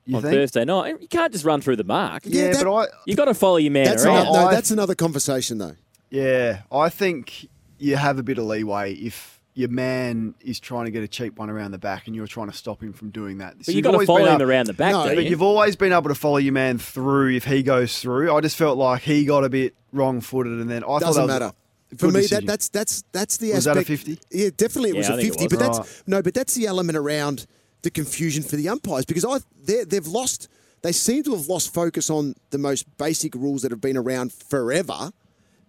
You 0.05 0.15
on 0.15 0.21
think? 0.21 0.33
Thursday 0.33 0.63
night. 0.65 0.95
You 1.01 1.07
can't 1.09 1.31
just 1.33 1.43
run 1.43 1.59
through 1.61 1.75
the 1.75 1.83
mark. 1.83 2.23
Yeah, 2.25 2.53
but 2.63 2.73
I. 2.73 2.85
you 3.05 3.15
got 3.15 3.25
to 3.25 3.33
follow 3.33 3.57
your 3.57 3.71
man 3.71 3.85
That's 3.85 4.05
around. 4.05 4.27
another, 4.27 4.39
no, 4.45 4.51
that's 4.51 4.71
another 4.71 4.95
conversation 4.95 5.57
though. 5.57 5.75
Yeah, 6.09 6.61
I 6.71 6.87
think 6.89 7.49
you 7.77 7.97
have 7.97 8.17
a 8.17 8.23
bit 8.23 8.37
of 8.37 8.45
leeway 8.45 8.93
if 8.93 9.34
your 9.55 9.69
man 9.69 10.35
is 10.41 10.59
trying 10.59 10.85
to 10.85 10.91
get 10.91 11.01
a 11.01 11.07
cheap 11.07 11.39
one 11.39 11.49
around 11.49 11.71
the 11.71 11.77
back 11.77 12.07
and 12.07 12.15
you're 12.15 12.27
trying 12.27 12.49
to 12.51 12.55
stop 12.55 12.83
him 12.83 12.91
from 12.93 13.09
doing 13.09 13.37
that. 13.39 13.55
But 13.57 13.65
So 13.65 13.71
you 13.71 13.77
you've 13.77 13.83
got 13.85 13.91
to 13.91 13.95
always 13.95 14.07
follow 14.07 14.19
been 14.19 14.27
him 14.27 14.35
up- 14.35 14.41
around 14.41 14.67
the 14.67 14.73
back, 14.73 14.91
No, 14.91 15.05
don't 15.05 15.15
But 15.15 15.23
you? 15.23 15.29
you've 15.31 15.41
always 15.41 15.75
been 15.77 15.93
able 15.93 16.09
to 16.09 16.15
follow 16.15 16.37
your 16.37 16.53
man 16.53 16.77
through 16.77 17.31
if 17.35 17.45
he 17.45 17.63
goes 17.63 17.97
through. 17.99 18.33
I 18.35 18.41
just 18.41 18.57
felt 18.57 18.77
like 18.77 19.01
he 19.03 19.23
got 19.25 19.43
a 19.45 19.49
bit 19.49 19.73
wrong-footed, 19.93 20.51
and 20.59 20.69
then 20.69 20.83
I 20.83 20.87
thought 20.87 20.99
Doesn't 20.99 21.27
that 21.27 21.33
was 21.33 21.39
matter. 21.41 21.55
For 21.97 22.11
me, 22.11 22.25
that, 22.27 22.45
that's 22.45 22.67
that's 22.67 23.03
that's 23.13 23.37
the 23.37 23.53
Was 23.53 23.63
that 23.63 23.77
a 23.77 23.79
aspect. 23.79 24.01
50? 24.03 24.19
Yeah, 24.31 24.49
definitely 24.57 24.89
it 24.89 24.97
was 24.97 25.07
Yeah, 25.07 25.15
I 25.15 25.19
a 25.19 25.21
fifty. 25.23 25.43
was. 25.45 25.53
But 25.53 25.59
that's 25.59 26.03
no, 26.07 26.21
but 26.21 26.33
that's 26.33 26.53
the 26.55 26.65
element 26.67 26.97
around 26.97 27.45
the 27.83 27.89
confusion 27.91 28.43
for 28.43 28.57
the 28.57 28.67
umpires 28.67 29.05
because 29.05 29.23
I 29.23 29.37
they- 29.63 29.85
they've 29.85 30.05
lost. 30.07 30.49
They 30.81 30.91
seem 30.91 31.23
to 31.23 31.31
have 31.35 31.47
lost 31.47 31.73
focus 31.73 32.09
on 32.09 32.35
the 32.49 32.57
most 32.57 32.85
basic 32.97 33.33
rules 33.35 33.61
that 33.61 33.71
have 33.71 33.79
been 33.81 33.95
around 33.97 34.33
forever 34.33 35.11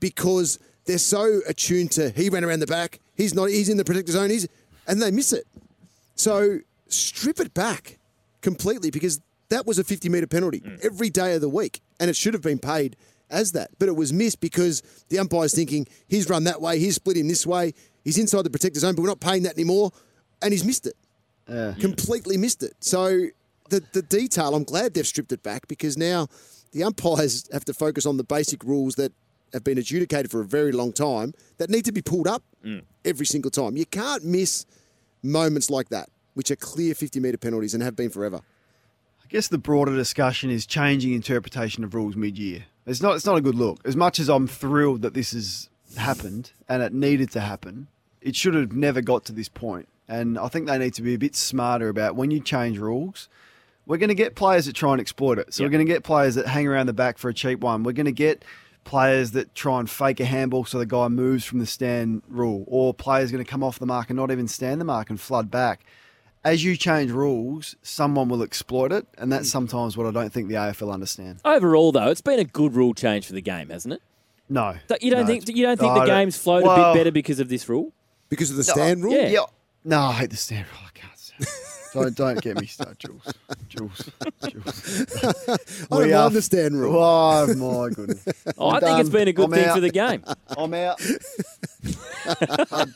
because 0.01 0.59
they're 0.87 0.99
so 0.99 1.41
attuned 1.47 1.93
to 1.93 2.11
he 2.11 2.29
ran 2.29 2.45
around 2.45 2.61
the 2.61 2.67
back. 2.67 3.01
He's 3.17 3.35
not. 3.35 3.51
He's 3.51 3.69
in 3.69 3.77
the 3.77 3.85
protector 3.85 4.13
zone. 4.13 4.31
He's 4.31 4.47
and 4.87 5.01
they 5.01 5.11
miss 5.11 5.33
it. 5.33 5.47
So 6.15 6.61
strip 6.89 7.41
it 7.41 7.53
back 7.55 7.99
completely 8.41 8.91
because 8.91 9.21
that 9.49 9.67
was 9.67 9.79
a 9.79 9.85
50 9.85 10.09
metre 10.09 10.27
penalty 10.27 10.61
mm. 10.61 10.85
every 10.85 11.11
day 11.11 11.35
of 11.35 11.41
the 11.41 11.49
week 11.49 11.81
and 12.01 12.09
it 12.09 12.17
should 12.17 12.35
have 12.35 12.43
been 12.43 12.59
paid 12.59 12.97
as 13.31 13.53
that. 13.53 13.71
But 13.79 13.89
it 13.89 13.97
was 13.97 14.13
missed 14.13 14.41
because 14.41 14.83
the 15.09 15.19
umpire's 15.19 15.55
thinking 15.55 15.87
he's 16.09 16.29
run 16.29 16.45
that 16.45 16.61
way, 16.61 16.79
he's 16.79 16.97
split 16.97 17.17
him 17.17 17.29
this 17.29 17.47
way, 17.47 17.75
he's 18.05 18.19
inside 18.19 18.43
the 18.43 18.51
protector 18.51 18.81
zone, 18.81 18.95
but 18.95 19.03
we're 19.03 19.09
not 19.09 19.21
paying 19.21 19.43
that 19.45 19.55
anymore. 19.55 19.91
And 20.43 20.53
he's 20.53 20.65
missed 20.65 20.87
it. 20.87 20.95
Yeah. 21.49 21.75
Completely 21.79 22.37
missed 22.37 22.63
it. 22.63 22.75
So 22.81 23.27
the, 23.71 23.83
the 23.93 24.03
detail, 24.03 24.55
I'm 24.55 24.65
glad 24.65 24.95
they've 24.95 25.07
stripped 25.07 25.33
it 25.33 25.43
back 25.43 25.67
because 25.69 25.97
now 25.97 26.29
the 26.73 26.85
umpires 26.85 27.49
have 27.53 27.65
to 27.67 27.75
focus 27.75 28.07
on 28.07 28.17
the 28.17 28.25
basic 28.25 28.63
rules 28.65 28.97
that 28.97 29.13
have 29.57 29.65
been 29.65 29.79
adjudicated 29.79 30.31
for 30.31 30.41
a 30.41 30.45
very 30.45 30.71
long 30.71 30.93
time 30.93 31.33
that 31.59 31.71
need 31.71 31.85
to 31.87 31.93
be 31.93 32.03
pulled 32.03 32.29
up 32.29 32.43
mm. 32.65 32.83
every 33.05 33.27
single 33.27 33.51
time. 33.51 33.77
You 33.77 33.87
can't 33.87 34.23
miss 34.23 34.67
moments 35.23 35.71
like 35.71 35.89
that, 35.89 36.11
which 36.35 36.51
are 36.51 36.57
clear 36.57 36.95
50 36.95 37.21
metre 37.21 37.39
penalties 37.39 37.73
and 37.73 37.83
have 37.83 37.97
been 37.97 38.11
forever. 38.11 38.43
I 39.25 39.29
guess 39.29 39.49
the 39.49 39.59
broader 39.59 39.97
discussion 39.97 40.51
is 40.51 40.67
changing 40.67 41.15
interpretation 41.15 41.85
of 41.85 41.95
rules 41.95 42.17
mid-year. 42.17 42.67
It's 42.87 43.03
not. 43.03 43.17
It's 43.17 43.27
not 43.27 43.37
a 43.37 43.41
good 43.41 43.57
look. 43.57 43.81
As 43.85 43.97
much 43.97 44.21
as 44.21 44.29
I'm 44.29 44.47
thrilled 44.47 45.03
that 45.03 45.15
this 45.15 45.33
has 45.33 45.69
happened 45.97 46.53
and 46.69 46.83
it 46.83 46.93
needed 46.93 47.33
to 47.33 47.41
happen, 47.41 47.89
it 48.21 48.37
should 48.37 48.55
have 48.55 48.73
never 48.73 49.01
got 49.01 49.25
to 49.25 49.33
this 49.33 49.49
point. 49.49 49.89
And 50.07 50.39
I 50.39 50.47
think 50.47 50.69
they 50.69 50.79
need 50.79 50.95
to 50.95 51.03
be 51.03 51.15
a 51.15 51.19
bit 51.19 51.35
smarter 51.35 51.89
about 51.89 52.15
when 52.15 52.31
you 52.31 52.41
change 52.41 52.79
rules. 52.79 53.29
We're 53.87 53.97
going 53.97 54.09
to 54.09 54.15
get 54.15 54.37
players 54.37 54.67
that 54.67 54.75
try 54.75 54.93
and 54.93 55.01
exploit 55.01 55.39
it. 55.39 55.55
So 55.55 55.65
we're 55.65 55.71
going 55.71 55.85
to 55.85 55.93
get 55.93 56.05
players 56.05 56.35
that 56.35 56.47
hang 56.47 56.67
around 56.67 56.87
the 56.87 56.93
back 56.93 57.19
for 57.19 57.29
a 57.29 57.35
cheap 57.35 57.61
one. 57.61 57.83
We're 57.83 57.93
going 57.93 58.07
to 58.07 58.13
get 58.13 58.45
players 58.87 59.33
that 59.33 59.55
try 59.55 59.81
and 59.81 59.91
fake 59.91 60.21
a 60.21 60.25
handball 60.25 60.65
so 60.65 60.79
the 60.79 60.87
guy 60.87 61.09
moves 61.09 61.45
from 61.45 61.59
the 61.59 61.67
stand 61.67 62.23
rule, 62.29 62.65
or 62.67 62.95
players 62.95 63.31
going 63.31 63.45
to 63.45 63.51
come 63.51 63.63
off 63.63 63.79
the 63.79 63.85
mark 63.85 64.09
and 64.09 64.17
not 64.17 64.31
even 64.31 64.49
stand 64.49 64.81
the 64.81 64.85
mark 64.85 65.11
and 65.11 65.21
flood 65.21 65.51
back. 65.51 65.85
As 66.45 66.65
you 66.65 66.77
change 66.77 67.11
rules, 67.11 67.75
someone 67.83 68.29
will 68.29 68.43
exploit 68.43 68.93
it, 68.93 69.07
and 69.19 69.31
that's 69.31 69.49
hmm. 69.49 69.59
sometimes 69.59 69.97
what 69.97 70.07
I 70.07 70.13
don't 70.13 70.33
think 70.33 70.49
the 70.49 70.55
AFL 70.55 70.93
understand. 70.93 71.41
Overall, 71.45 71.91
though, 71.93 72.09
it's 72.09 72.21
been 72.21 72.39
a 72.39 72.45
good 72.45 72.75
rule 72.75 72.95
change 72.95 73.27
for 73.27 73.33
the 73.33 73.43
game, 73.43 73.69
hasn't 73.69 73.95
it? 73.95 74.03
No, 74.49 74.77
Don't- 74.87 75.03
You 75.03 75.11
don't 75.11 75.23
No, 75.23 75.27
think 75.27 75.49
you 75.49 75.67
don't 75.67 75.79
think 75.79 75.93
I 75.93 75.99
the 75.99 76.07
game's 76.07 76.39
flowed 76.39 76.65
a 76.65 76.93
bit 76.93 76.99
better 77.01 77.11
because 77.11 77.41
of 77.41 77.49
this 77.49 77.69
rule? 77.69 77.93
Because 78.29 78.51
of 78.51 78.57
the 78.57 78.65
stand 78.65 79.03
rule? 79.03 79.13
Yeah. 79.13 79.41
No, 79.85 80.01
I 80.01 80.13
hate 80.13 80.31
the 80.31 80.37
stand 80.37 80.67
rule. 80.73 80.87
I 80.87 80.91
can't. 80.97 81.16
Stand 81.97 82.17
don't 82.17 82.17
don't 82.35 82.41
get 82.43 82.61
me 82.61 82.67
started, 82.67 82.99
Jules. 82.99 83.35
Jules. 83.69 84.11
Jules. 84.49 85.15
I 85.25 85.27
don't 85.91 86.07
We 86.07 86.13
are- 86.13 86.23
mind 86.25 86.35
the 86.35 86.43
stand 86.43 86.79
rule. 86.81 86.97
Oh 87.03 87.47
my 87.55 87.89
goodness. 87.95 88.25
Oh, 88.59 88.69
I 88.71 88.77
I'm 88.77 88.81
think 88.81 89.01
it's 89.01 89.11
been 89.11 89.29
a 89.29 89.33
good 89.33 89.45
I'm 89.47 89.51
thing 89.51 89.65
out. 89.67 89.75
for 89.75 89.81
the 89.81 89.91
game. 89.91 90.25
I'm 90.57 90.73
out. 90.75 90.99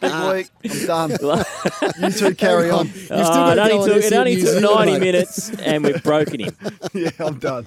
Big 0.00 0.50
week. 0.64 0.88
I'm 0.88 1.10
done. 1.16 1.44
you 2.00 2.10
two 2.10 2.34
carry 2.34 2.70
on. 2.70 2.86
You've 2.86 2.96
still 3.04 3.18
Oh, 3.20 3.54
got 3.54 3.58
it 3.58 3.72
only 3.72 3.88
took, 3.92 4.04
it 4.04 4.12
only 4.12 4.40
took 4.40 4.62
90 4.62 4.98
minutes 5.00 5.50
and 5.60 5.84
we've 5.84 6.02
broken 6.02 6.40
him. 6.40 6.56
yeah, 6.94 7.10
I'm 7.18 7.38
done. 7.38 7.66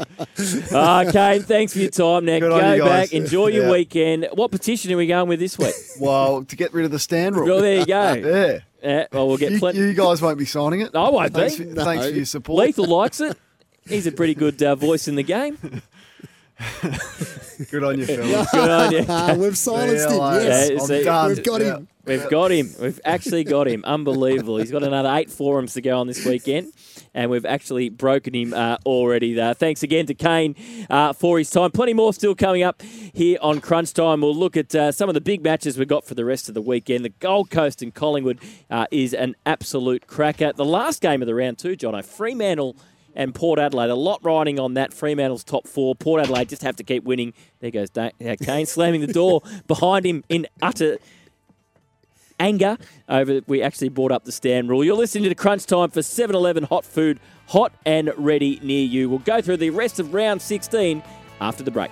Ah, 0.73 1.05
Kane, 1.11 1.41
thanks 1.43 1.73
for 1.73 1.79
your 1.79 1.89
time. 1.91 2.25
Now 2.25 2.39
Good 2.39 2.49
go 2.79 2.85
back, 2.85 3.13
enjoy 3.13 3.47
your 3.47 3.65
Yeah. 3.65 3.71
weekend. 3.71 4.27
What 4.33 4.51
petition 4.51 4.91
are 4.91 4.97
we 4.97 5.07
going 5.07 5.27
with 5.29 5.39
this 5.39 5.57
week? 5.57 5.75
Well, 5.99 6.43
to 6.45 6.55
get 6.55 6.73
rid 6.73 6.85
of 6.85 6.91
the 6.91 6.99
stand 6.99 7.35
rule. 7.35 7.45
Well, 7.47 7.61
there 7.61 7.79
you 7.79 7.85
go. 7.85 8.13
Yeah. 8.13 8.59
Yeah, 8.83 9.07
well, 9.13 9.27
we'll 9.29 9.37
get 9.37 9.53
You, 9.53 9.59
plenty. 9.59 9.79
you 9.79 9.93
guys 9.93 10.21
won't 10.21 10.37
be 10.37 10.45
signing 10.45 10.81
it. 10.81 10.93
I 10.93 11.09
won't 11.09 11.33
thanks 11.33 11.55
be. 11.55 11.63
For, 11.73 11.83
Thanks 11.83 12.05
for 12.07 12.11
your 12.11 12.25
support. 12.25 12.65
Lethal 12.65 12.85
likes 12.85 13.21
it. 13.21 13.37
He's 13.87 14.07
a 14.07 14.11
pretty 14.11 14.35
good 14.35 14.61
uh, 14.61 14.75
voice 14.75 15.07
in 15.07 15.15
the 15.15 15.23
game. 15.23 15.57
Good 17.71 17.83
on 17.83 17.99
you, 17.99 18.05
fellas. 18.05 18.51
Good 18.51 18.69
on 18.69 18.91
you. 19.37 19.41
We've 19.43 19.57
silenced 19.57 20.09
him. 20.09 20.15
you. 20.15 20.47
Yes. 20.47 20.69
Yeah, 20.69 20.75
I'm 20.79 20.85
see, 20.87 21.03
done. 21.03 21.29
We've 21.29 21.43
got 21.43 21.61
Yeah. 21.61 21.75
him. 21.77 21.87
We've 22.05 22.29
got 22.29 22.51
him. 22.51 22.69
We've 22.81 22.99
actually 23.05 23.45
got 23.45 23.65
him. 23.65 23.85
Unbelievable. 23.85 24.57
He's 24.57 24.71
got 24.71 24.83
another 24.83 25.09
eight 25.13 25.29
forums 25.31 25.73
to 25.75 25.81
go 25.81 25.97
on 25.97 26.05
this 26.07 26.25
weekend, 26.25 26.73
and 27.13 27.31
we've 27.31 27.45
actually 27.45 27.87
broken 27.87 28.35
him 28.35 28.53
uh, 28.53 28.75
already. 28.85 29.33
There. 29.33 29.53
Thanks 29.53 29.83
again 29.83 30.05
to 30.07 30.13
Kane 30.13 30.55
uh, 30.89 31.13
for 31.13 31.37
his 31.37 31.49
time. 31.49 31.71
Plenty 31.71 31.93
more 31.93 32.11
still 32.11 32.35
coming 32.35 32.61
up 32.61 32.81
here 32.81 33.37
on 33.41 33.61
Crunch 33.61 33.93
Time. 33.93 34.19
We'll 34.19 34.35
look 34.35 34.57
at 34.57 34.75
uh, 34.75 34.91
some 34.91 35.07
of 35.07 35.15
the 35.15 35.21
big 35.21 35.43
matches 35.45 35.77
we've 35.77 35.87
got 35.87 36.03
for 36.03 36.13
the 36.13 36.25
rest 36.25 36.49
of 36.49 36.55
the 36.55 36.61
weekend. 36.61 37.05
The 37.05 37.09
Gold 37.21 37.49
Coast 37.49 37.81
and 37.81 37.93
Collingwood 37.93 38.39
uh, 38.69 38.85
is 38.91 39.13
an 39.13 39.35
absolute 39.45 40.05
cracker. 40.05 40.51
The 40.51 40.65
last 40.65 41.01
game 41.01 41.21
of 41.21 41.25
the 41.27 41.35
round, 41.35 41.57
too, 41.57 41.77
Jono. 41.77 42.03
Fremantle 42.03 42.75
and 43.15 43.33
Port 43.33 43.59
Adelaide. 43.59 43.89
A 43.89 43.95
lot 43.95 44.19
riding 44.23 44.59
on 44.59 44.73
that. 44.75 44.93
Fremantle's 44.93 45.43
top 45.43 45.67
four. 45.67 45.95
Port 45.95 46.21
Adelaide 46.21 46.49
just 46.49 46.61
have 46.63 46.75
to 46.77 46.83
keep 46.83 47.03
winning. 47.03 47.33
There 47.59 47.71
goes 47.71 47.89
da- 47.89 48.11
uh, 48.25 48.35
Kane 48.41 48.65
slamming 48.65 49.01
the 49.01 49.13
door 49.13 49.41
behind 49.67 50.05
him 50.05 50.23
in 50.29 50.47
utter 50.61 50.97
anger 52.39 52.77
over 53.07 53.41
we 53.47 53.61
actually 53.61 53.89
brought 53.89 54.11
up 54.11 54.25
the 54.25 54.31
stand 54.31 54.69
rule. 54.69 54.83
You're 54.83 54.97
listening 54.97 55.29
to 55.29 55.35
Crunch 55.35 55.65
Time 55.65 55.89
for 55.89 56.01
7-Eleven 56.01 56.63
hot 56.65 56.83
food, 56.83 57.19
hot 57.47 57.71
and 57.85 58.11
ready 58.17 58.59
near 58.61 58.83
you. 58.85 59.09
We'll 59.09 59.19
go 59.19 59.41
through 59.41 59.57
the 59.57 59.69
rest 59.69 59.99
of 59.99 60.13
round 60.13 60.41
16 60.41 61.01
after 61.39 61.63
the 61.63 61.71
break. 61.71 61.91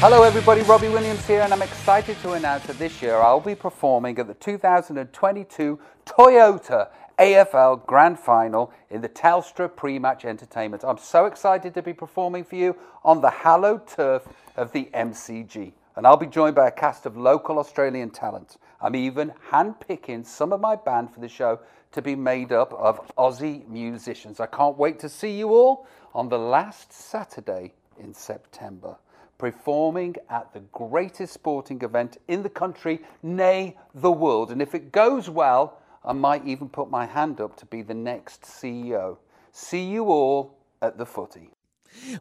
Hello 0.00 0.22
everybody, 0.22 0.62
Robbie 0.62 0.88
Williams 0.88 1.26
here 1.26 1.42
and 1.42 1.52
I'm 1.52 1.60
excited 1.60 2.16
to 2.22 2.32
announce 2.32 2.64
that 2.64 2.78
this 2.78 3.02
year 3.02 3.16
I'll 3.16 3.38
be 3.38 3.54
performing 3.54 4.18
at 4.18 4.28
the 4.28 4.32
2022 4.32 5.78
Toyota 6.06 6.88
AFL 7.18 7.84
Grand 7.84 8.18
Final 8.18 8.72
in 8.88 9.02
the 9.02 9.10
Telstra 9.10 9.68
pre-match 9.68 10.24
entertainment. 10.24 10.84
I'm 10.86 10.96
so 10.96 11.26
excited 11.26 11.74
to 11.74 11.82
be 11.82 11.92
performing 11.92 12.44
for 12.44 12.56
you 12.56 12.76
on 13.04 13.20
the 13.20 13.28
hallowed 13.28 13.86
turf 13.86 14.26
of 14.56 14.72
the 14.72 14.88
MCG. 14.94 15.74
And 15.96 16.06
I'll 16.06 16.16
be 16.16 16.26
joined 16.26 16.56
by 16.56 16.68
a 16.68 16.72
cast 16.72 17.04
of 17.04 17.18
local 17.18 17.58
Australian 17.58 18.08
talent. 18.08 18.56
I'm 18.80 18.96
even 18.96 19.34
handpicking 19.50 20.24
some 20.24 20.54
of 20.54 20.62
my 20.62 20.76
band 20.76 21.12
for 21.12 21.20
the 21.20 21.28
show 21.28 21.60
to 21.92 22.00
be 22.00 22.16
made 22.16 22.52
up 22.52 22.72
of 22.72 23.06
Aussie 23.16 23.68
musicians. 23.68 24.40
I 24.40 24.46
can't 24.46 24.78
wait 24.78 24.98
to 25.00 25.10
see 25.10 25.36
you 25.36 25.50
all 25.50 25.86
on 26.14 26.30
the 26.30 26.38
last 26.38 26.90
Saturday 26.90 27.74
in 28.02 28.14
September 28.14 28.96
performing 29.40 30.14
at 30.28 30.52
the 30.52 30.60
greatest 30.70 31.32
sporting 31.32 31.80
event 31.80 32.18
in 32.28 32.42
the 32.42 32.50
country, 32.50 33.00
nay, 33.22 33.74
the 33.94 34.12
world. 34.12 34.50
And 34.50 34.60
if 34.60 34.74
it 34.74 34.92
goes 34.92 35.30
well, 35.30 35.78
I 36.04 36.12
might 36.12 36.46
even 36.46 36.68
put 36.68 36.90
my 36.90 37.06
hand 37.06 37.40
up 37.40 37.56
to 37.56 37.64
be 37.66 37.80
the 37.80 37.94
next 37.94 38.42
CEO. 38.42 39.16
See 39.50 39.82
you 39.82 40.04
all 40.10 40.58
at 40.82 40.98
the 40.98 41.06
footy. 41.06 41.52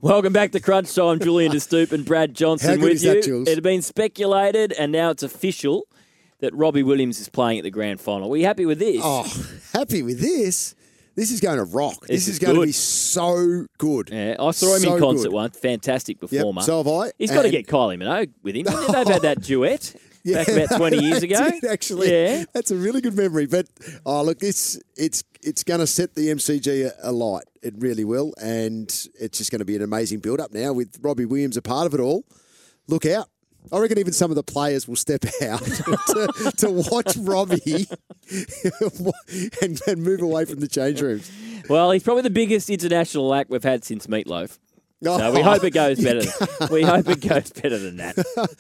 Welcome 0.02 0.32
back 0.32 0.54
to 0.54 0.62
Crunch 0.62 0.96
Time. 0.96 1.20
Julian 1.20 1.52
De 1.52 1.60
Stoop 1.60 1.92
and 1.92 2.06
Brad 2.06 2.34
Johnson 2.34 2.70
How 2.70 2.76
good 2.76 2.84
with 2.84 2.92
is 2.94 3.04
you. 3.04 3.14
that, 3.16 3.24
Jules? 3.24 3.48
It 3.50 3.56
had 3.56 3.64
been 3.64 3.82
speculated, 3.82 4.72
and 4.72 4.94
now 4.94 5.10
it's 5.10 5.22
official 5.22 5.88
that 6.40 6.56
Robbie 6.56 6.84
Williams 6.84 7.20
is 7.20 7.28
playing 7.28 7.60
at 7.60 7.64
the 7.66 7.70
grand 7.70 8.00
final. 8.00 8.30
Were 8.30 8.38
you 8.38 8.46
happy 8.46 8.66
with 8.66 8.80
this? 8.80 9.02
Oh, 9.04 9.24
happy 9.74 10.04
with 10.04 10.22
this. 10.22 10.74
This 11.20 11.32
is 11.32 11.42
going 11.42 11.58
to 11.58 11.66
rock. 11.66 12.00
This, 12.02 12.10
This 12.26 12.28
is, 12.30 12.34
is 12.36 12.40
going 12.40 12.56
to 12.56 12.62
be 12.66 12.72
so 12.72 13.66
good. 13.78 14.10
Yeah, 14.10 14.36
I 14.40 14.52
saw 14.52 14.76
him 14.76 14.82
So 14.84 14.94
in 14.96 15.02
concert 15.02 15.24
good. 15.24 15.34
once. 15.34 15.58
Fantastic 15.60 16.20
performer. 16.22 16.62
so 16.62 16.78
have 16.78 16.88
I. 16.88 17.12
He's 17.18 17.30
got 17.30 17.42
to 17.42 17.50
get 17.52 17.68
Kylie 17.68 17.98
Minogue 18.02 18.32
with 18.42 18.56
him. 18.56 18.64
They've 18.64 19.08
had 19.08 19.22
that 19.24 19.42
duet 19.44 19.96
back 20.26 20.48
about 20.48 20.78
20 20.78 20.98
years 21.04 21.22
ago. 21.24 21.50
did, 21.50 21.66
actually, 21.66 22.10
Yeah. 22.12 22.46
that's 22.54 22.72
a 22.72 22.76
really 22.76 23.02
good 23.02 23.16
memory. 23.18 23.48
But 23.48 23.68
oh, 24.06 24.24
look, 24.24 24.38
it's 24.42 24.80
it's 24.96 25.24
it's 25.42 25.64
going 25.64 25.82
to 25.82 25.88
set 25.88 26.16
the 26.16 26.28
MCG 26.30 26.92
alight. 27.04 27.44
It 27.62 27.74
really 27.78 28.06
will, 28.06 28.34
and 28.42 28.88
it's 29.20 29.38
just 29.38 29.52
going 29.52 29.60
to 29.60 29.66
be 29.66 29.76
an 29.76 29.82
amazing 29.82 30.20
build 30.20 30.40
up 30.40 30.54
now 30.54 30.72
with 30.72 30.98
Robbie 31.02 31.26
Williams 31.26 31.58
a 31.58 31.62
part 31.62 31.86
of 31.86 31.94
it 31.94 32.00
all. 32.00 32.24
Look 32.88 33.06
out! 33.06 33.28
I 33.72 33.78
reckon 33.80 34.00
even 34.00 34.14
some 34.14 34.32
of 34.32 34.36
the 34.36 34.44
players 34.44 34.88
will 34.88 34.96
step 34.96 35.26
out 35.44 35.60
to, 35.64 36.52
to 36.58 36.70
watch 36.72 37.16
Robbie 37.18 37.88
and, 39.62 39.80
and 39.88 40.02
move 40.04 40.22
away 40.22 40.46
from 40.46 40.60
the 40.60 40.68
change 40.68 41.02
rooms. 41.02 41.32
Well, 41.70 41.92
he's 41.92 42.04
probably 42.04 42.24
the 42.24 42.30
biggest 42.30 42.70
international 42.70 43.34
act 43.34 43.50
we've 43.50 43.64
had 43.64 43.84
since 43.84 44.08
Meatloaf. 44.08 44.58
So 45.04 45.12
Oh, 45.18 45.34
we 45.34 45.42
hope 45.42 45.64
it 45.64 45.72
goes 45.72 46.00
better. 46.04 46.30
we 46.72 46.82
hope 46.84 47.08
it 47.08 47.22
goes 47.26 47.52
better 47.54 47.78
than 47.78 47.98
that. 47.98 48.18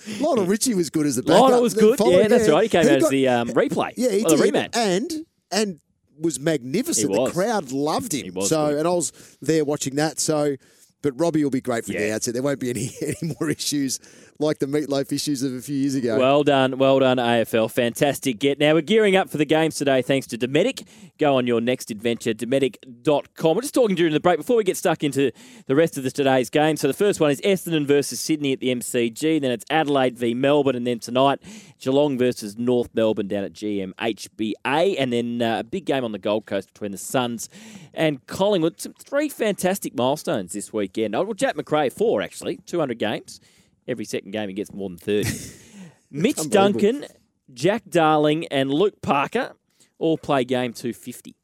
Lionel 0.21 0.45
Richie 0.45 0.73
was 0.73 0.89
good 0.89 1.05
as 1.05 1.17
the 1.17 1.23
backup. 1.23 1.41
Lionel 1.41 1.61
was 1.61 1.73
good. 1.73 1.99
Yeah, 1.99 2.27
that's 2.29 2.47
right. 2.47 2.63
He 2.63 2.69
came 2.69 2.85
out 2.85 3.03
as 3.03 3.09
the 3.09 3.27
um, 3.27 3.49
replay. 3.49 3.91
Yeah, 3.97 4.11
he 4.11 4.23
the 4.23 4.37
did. 4.37 4.39
rematch. 4.53 4.75
And 4.75 5.11
and 5.51 5.79
was 6.17 6.39
magnificent. 6.39 7.09
Was. 7.11 7.33
The 7.33 7.41
crowd 7.41 7.71
loved 7.73 8.13
him. 8.13 8.39
so 8.41 8.67
good. 8.69 8.77
and 8.79 8.87
I 8.87 8.91
was 8.91 9.11
there 9.41 9.65
watching 9.65 9.95
that. 9.95 10.19
So 10.19 10.55
but 11.01 11.17
Robbie 11.19 11.43
will 11.43 11.51
be 11.51 11.61
great 11.61 11.85
from 11.85 11.95
the 11.95 12.07
Yeah. 12.07 12.15
outset. 12.15 12.33
There 12.33 12.43
won't 12.43 12.59
be 12.59 12.69
any, 12.69 12.91
any 13.01 13.33
more 13.39 13.49
issues 13.49 13.99
like 14.39 14.59
the 14.59 14.65
meatloaf 14.65 15.11
issues 15.11 15.43
of 15.43 15.53
a 15.53 15.61
few 15.61 15.75
years 15.75 15.95
ago. 15.95 16.17
Well 16.17 16.43
done, 16.43 16.77
well 16.77 16.99
done, 16.99 17.17
AFL. 17.17 17.69
Fantastic 17.69 18.39
get. 18.39 18.57
Now 18.57 18.73
we're 18.73 18.81
gearing 18.81 19.17
up 19.17 19.29
for 19.29 19.37
the 19.37 19.45
games 19.45 19.75
today 19.75 20.01
thanks 20.01 20.27
to 20.27 20.37
Dometic. 20.37 20.87
Go 21.17 21.35
on 21.35 21.45
your 21.45 21.59
next 21.59 21.91
adventure, 21.91 22.33
Dometic.com. 22.33 23.55
We're 23.55 23.61
just 23.61 23.73
talking 23.73 23.97
during 23.97 24.13
the 24.13 24.21
break 24.21 24.37
before 24.37 24.55
we 24.55 24.63
get 24.63 24.77
stuck 24.77 25.03
into 25.03 25.33
the 25.67 25.75
rest 25.75 25.97
of 25.97 26.03
this 26.03 26.13
today's 26.13 26.49
game. 26.49 26.77
So 26.77 26.87
the 26.87 26.93
first 26.93 27.19
one 27.19 27.31
is 27.31 27.41
Essendon 27.41 27.85
versus 27.85 28.21
Sydney 28.21 28.53
at 28.53 28.61
the 28.61 28.73
MCG. 28.73 29.41
Then 29.41 29.51
it's 29.51 29.65
Adelaide 29.69 30.17
v 30.17 30.33
Melbourne. 30.33 30.77
And 30.77 30.87
then 30.87 30.99
tonight, 30.99 31.39
Geelong 31.77 32.17
versus 32.17 32.57
North 32.57 32.89
Melbourne 32.93 33.27
down 33.27 33.43
at 33.43 33.51
GMHBA. 33.51 34.95
And 34.97 35.11
then 35.11 35.41
uh, 35.41 35.59
a 35.59 35.63
big 35.65 35.83
game 35.83 36.05
on 36.05 36.13
the 36.13 36.17
Gold 36.17 36.45
Coast 36.45 36.73
between 36.73 36.91
the 36.93 36.97
Suns 36.97 37.49
and 37.93 38.25
Collingwood. 38.25 38.79
Some 38.79 38.93
three 38.93 39.27
fantastic 39.27 39.97
milestones 39.97 40.53
this 40.53 40.71
weekend. 40.71 41.13
Oh, 41.13 41.23
well, 41.23 41.33
Jack 41.33 41.57
Macrae, 41.57 41.89
four 41.89 42.21
actually, 42.21 42.57
200 42.65 42.97
games. 42.97 43.41
Every 43.89 44.05
second 44.05 44.31
game 44.31 44.49
he 44.49 44.53
gets 44.53 44.71
more 44.71 44.87
than 44.87 44.99
30. 44.99 45.29
Mitch 46.11 46.49
Duncan, 46.49 47.05
Jack 47.51 47.83
Darling, 47.89 48.45
and 48.47 48.71
Luke 48.71 49.01
Parker 49.01 49.53
all 49.97 50.17
play 50.17 50.43
game 50.43 50.73
250. 50.73 51.35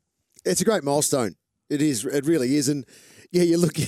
It's 0.45 0.61
a 0.61 0.65
great 0.65 0.83
milestone. 0.83 1.35
It 1.71 1.81
is. 1.81 2.05
It 2.05 2.25
really 2.25 2.55
is. 2.55 2.69
And 2.69 2.85
yeah, 3.31 3.43
you 3.43 3.57
look. 3.57 3.73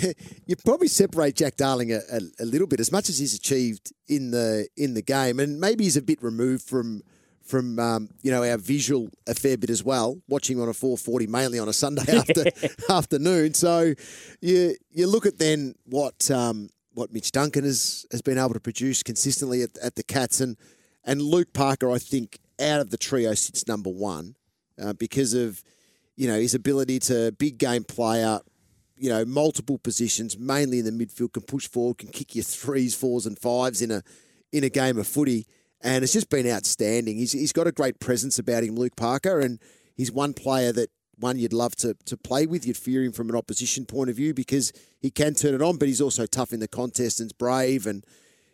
You 0.47 0.55
probably 0.55 0.87
separate 0.87 1.35
Jack 1.35 1.57
Darling 1.57 1.91
a, 1.91 1.99
a, 2.09 2.21
a 2.39 2.45
little 2.45 2.67
bit 2.67 2.79
as 2.79 2.89
much 2.89 3.09
as 3.09 3.19
he's 3.19 3.33
achieved 3.33 3.91
in 4.07 4.31
the 4.31 4.65
in 4.77 4.93
the 4.93 5.01
game, 5.01 5.41
and 5.41 5.59
maybe 5.59 5.83
he's 5.83 5.97
a 5.97 6.01
bit 6.01 6.23
removed 6.23 6.63
from 6.63 7.01
from 7.43 7.77
um, 7.77 8.09
you 8.21 8.31
know 8.31 8.49
our 8.49 8.57
visual 8.57 9.09
a 9.27 9.35
fair 9.35 9.57
bit 9.57 9.69
as 9.69 9.83
well. 9.83 10.21
Watching 10.29 10.61
on 10.61 10.69
a 10.69 10.73
440 10.73 11.27
mainly 11.27 11.59
on 11.59 11.67
a 11.67 11.73
Sunday 11.73 12.03
after, 12.17 12.45
afternoon. 12.89 13.53
So 13.55 13.93
you 14.41 14.75
you 14.89 15.07
look 15.07 15.25
at 15.25 15.37
then 15.37 15.75
what 15.85 16.31
um, 16.31 16.69
what 16.97 17.13
Mitch 17.13 17.31
Duncan 17.31 17.63
has 17.63 18.07
has 18.11 18.23
been 18.23 18.39
able 18.39 18.53
to 18.53 18.59
produce 18.59 19.03
consistently 19.03 19.61
at, 19.61 19.77
at 19.77 19.95
the 19.95 20.03
Cats 20.03 20.41
and 20.41 20.57
and 21.03 21.21
Luke 21.21 21.53
Parker. 21.53 21.91
I 21.91 21.99
think 21.99 22.39
out 22.59 22.81
of 22.81 22.89
the 22.89 22.97
trio 22.97 23.35
sits 23.35 23.67
number 23.67 23.91
one 23.91 24.35
uh, 24.81 24.93
because 24.93 25.35
of 25.35 25.63
you 26.15 26.27
know 26.27 26.39
his 26.39 26.55
ability 26.55 26.97
to 26.99 27.31
big 27.33 27.59
game 27.59 27.83
player, 27.83 28.39
you 28.97 29.09
know 29.09 29.23
multiple 29.25 29.77
positions, 29.77 30.39
mainly 30.39 30.79
in 30.79 30.85
the 30.85 30.91
midfield, 31.05 31.33
can 31.33 31.43
push 31.43 31.67
forward, 31.67 31.99
can 31.99 32.09
kick 32.09 32.33
your 32.33 32.43
threes, 32.43 32.95
fours, 32.95 33.27
and 33.27 33.37
fives 33.37 33.81
in 33.81 33.91
a 33.91 34.01
in 34.51 34.63
a 34.63 34.69
game 34.69 34.97
of 34.97 35.05
footy, 35.05 35.45
and 35.81 36.03
it's 36.03 36.13
just 36.13 36.31
been 36.31 36.49
outstanding. 36.49 37.17
He's 37.17 37.33
he's 37.33 37.53
got 37.53 37.67
a 37.67 37.71
great 37.71 37.99
presence 37.99 38.39
about 38.39 38.63
him, 38.63 38.75
Luke 38.75 38.95
Parker, 38.95 39.39
and 39.39 39.59
he's 39.95 40.11
one 40.11 40.33
player 40.33 40.71
that 40.71 40.89
one 41.19 41.37
you'd 41.39 41.53
love 41.53 41.75
to 41.77 41.95
to 42.05 42.15
play 42.17 42.45
with. 42.45 42.65
You'd 42.67 42.77
fear 42.77 43.03
him 43.03 43.11
from 43.11 43.29
an 43.29 43.35
opposition 43.35 43.85
point 43.85 44.09
of 44.09 44.15
view 44.15 44.33
because 44.33 44.71
he 44.99 45.09
can 45.11 45.33
turn 45.33 45.53
it 45.53 45.61
on, 45.61 45.77
but 45.77 45.87
he's 45.87 46.01
also 46.01 46.25
tough 46.25 46.53
in 46.53 46.59
the 46.59 46.67
contest 46.67 47.19
and's 47.19 47.33
brave 47.33 47.85
and. 47.87 48.03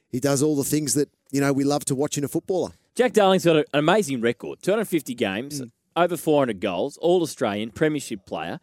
He 0.09 0.19
does 0.19 0.43
all 0.43 0.55
the 0.55 0.63
things 0.63 0.93
that 0.93 1.09
you 1.31 1.41
know 1.41 1.51
we 1.51 1.63
love 1.63 1.85
to 1.85 1.95
watch 1.95 2.19
in 2.19 2.23
a 2.23 2.27
footballer. 2.27 2.69
Jack 2.95 3.13
Darling's 3.13 3.45
got 3.45 3.55
an 3.55 3.63
amazing 3.73 4.21
record 4.21 4.61
250 4.61 5.15
games, 5.15 5.59
Mm. 5.59 5.71
over 5.95 6.15
400 6.15 6.59
goals, 6.59 6.97
all 6.97 7.23
Australian, 7.23 7.71
Premiership 7.71 8.23
player, 8.27 8.59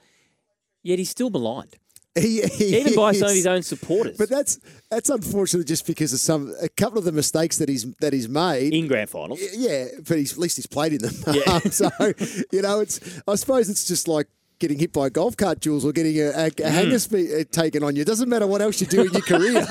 yet 0.84 1.00
he's 1.00 1.10
still 1.10 1.28
maligned. 1.28 1.74
He, 2.18 2.42
he 2.42 2.80
Even 2.80 2.96
by 2.96 3.12
some 3.12 3.28
of 3.28 3.34
his 3.34 3.46
own 3.46 3.62
supporters. 3.62 4.16
But 4.18 4.28
that's 4.28 4.58
that's 4.90 5.10
unfortunate 5.10 5.66
just 5.68 5.86
because 5.86 6.12
of 6.12 6.18
some 6.18 6.52
a 6.60 6.68
couple 6.68 6.98
of 6.98 7.04
the 7.04 7.12
mistakes 7.12 7.58
that 7.58 7.68
he's 7.68 7.86
that 8.00 8.12
he's 8.12 8.28
made 8.28 8.74
in 8.74 8.88
grand 8.88 9.08
finals. 9.10 9.40
Yeah, 9.54 9.86
but 10.08 10.18
he's, 10.18 10.32
at 10.32 10.38
least 10.38 10.56
he's 10.56 10.66
played 10.66 10.92
in 10.94 10.98
them. 11.02 11.14
Yeah. 11.32 11.42
Um, 11.64 11.70
so 11.70 11.88
you 12.52 12.62
know, 12.62 12.80
it's 12.80 12.98
I 13.28 13.36
suppose 13.36 13.68
it's 13.70 13.84
just 13.86 14.08
like 14.08 14.26
getting 14.58 14.78
hit 14.78 14.92
by 14.92 15.06
a 15.06 15.10
golf 15.10 15.36
cart, 15.36 15.60
Jules, 15.60 15.84
or 15.86 15.92
getting 15.92 16.18
a, 16.18 16.24
a, 16.26 16.46
a 16.46 16.50
Mm. 16.50 16.68
hanger 16.70 16.98
spe- 16.98 17.14
uh, 17.14 17.44
taken 17.50 17.82
on 17.84 17.94
you. 17.96 18.02
It 18.02 18.06
doesn't 18.08 18.28
matter 18.28 18.46
what 18.46 18.60
else 18.60 18.80
you 18.80 18.86
do 18.88 19.02
in 19.02 19.12
your 19.12 19.22
career. 19.22 19.64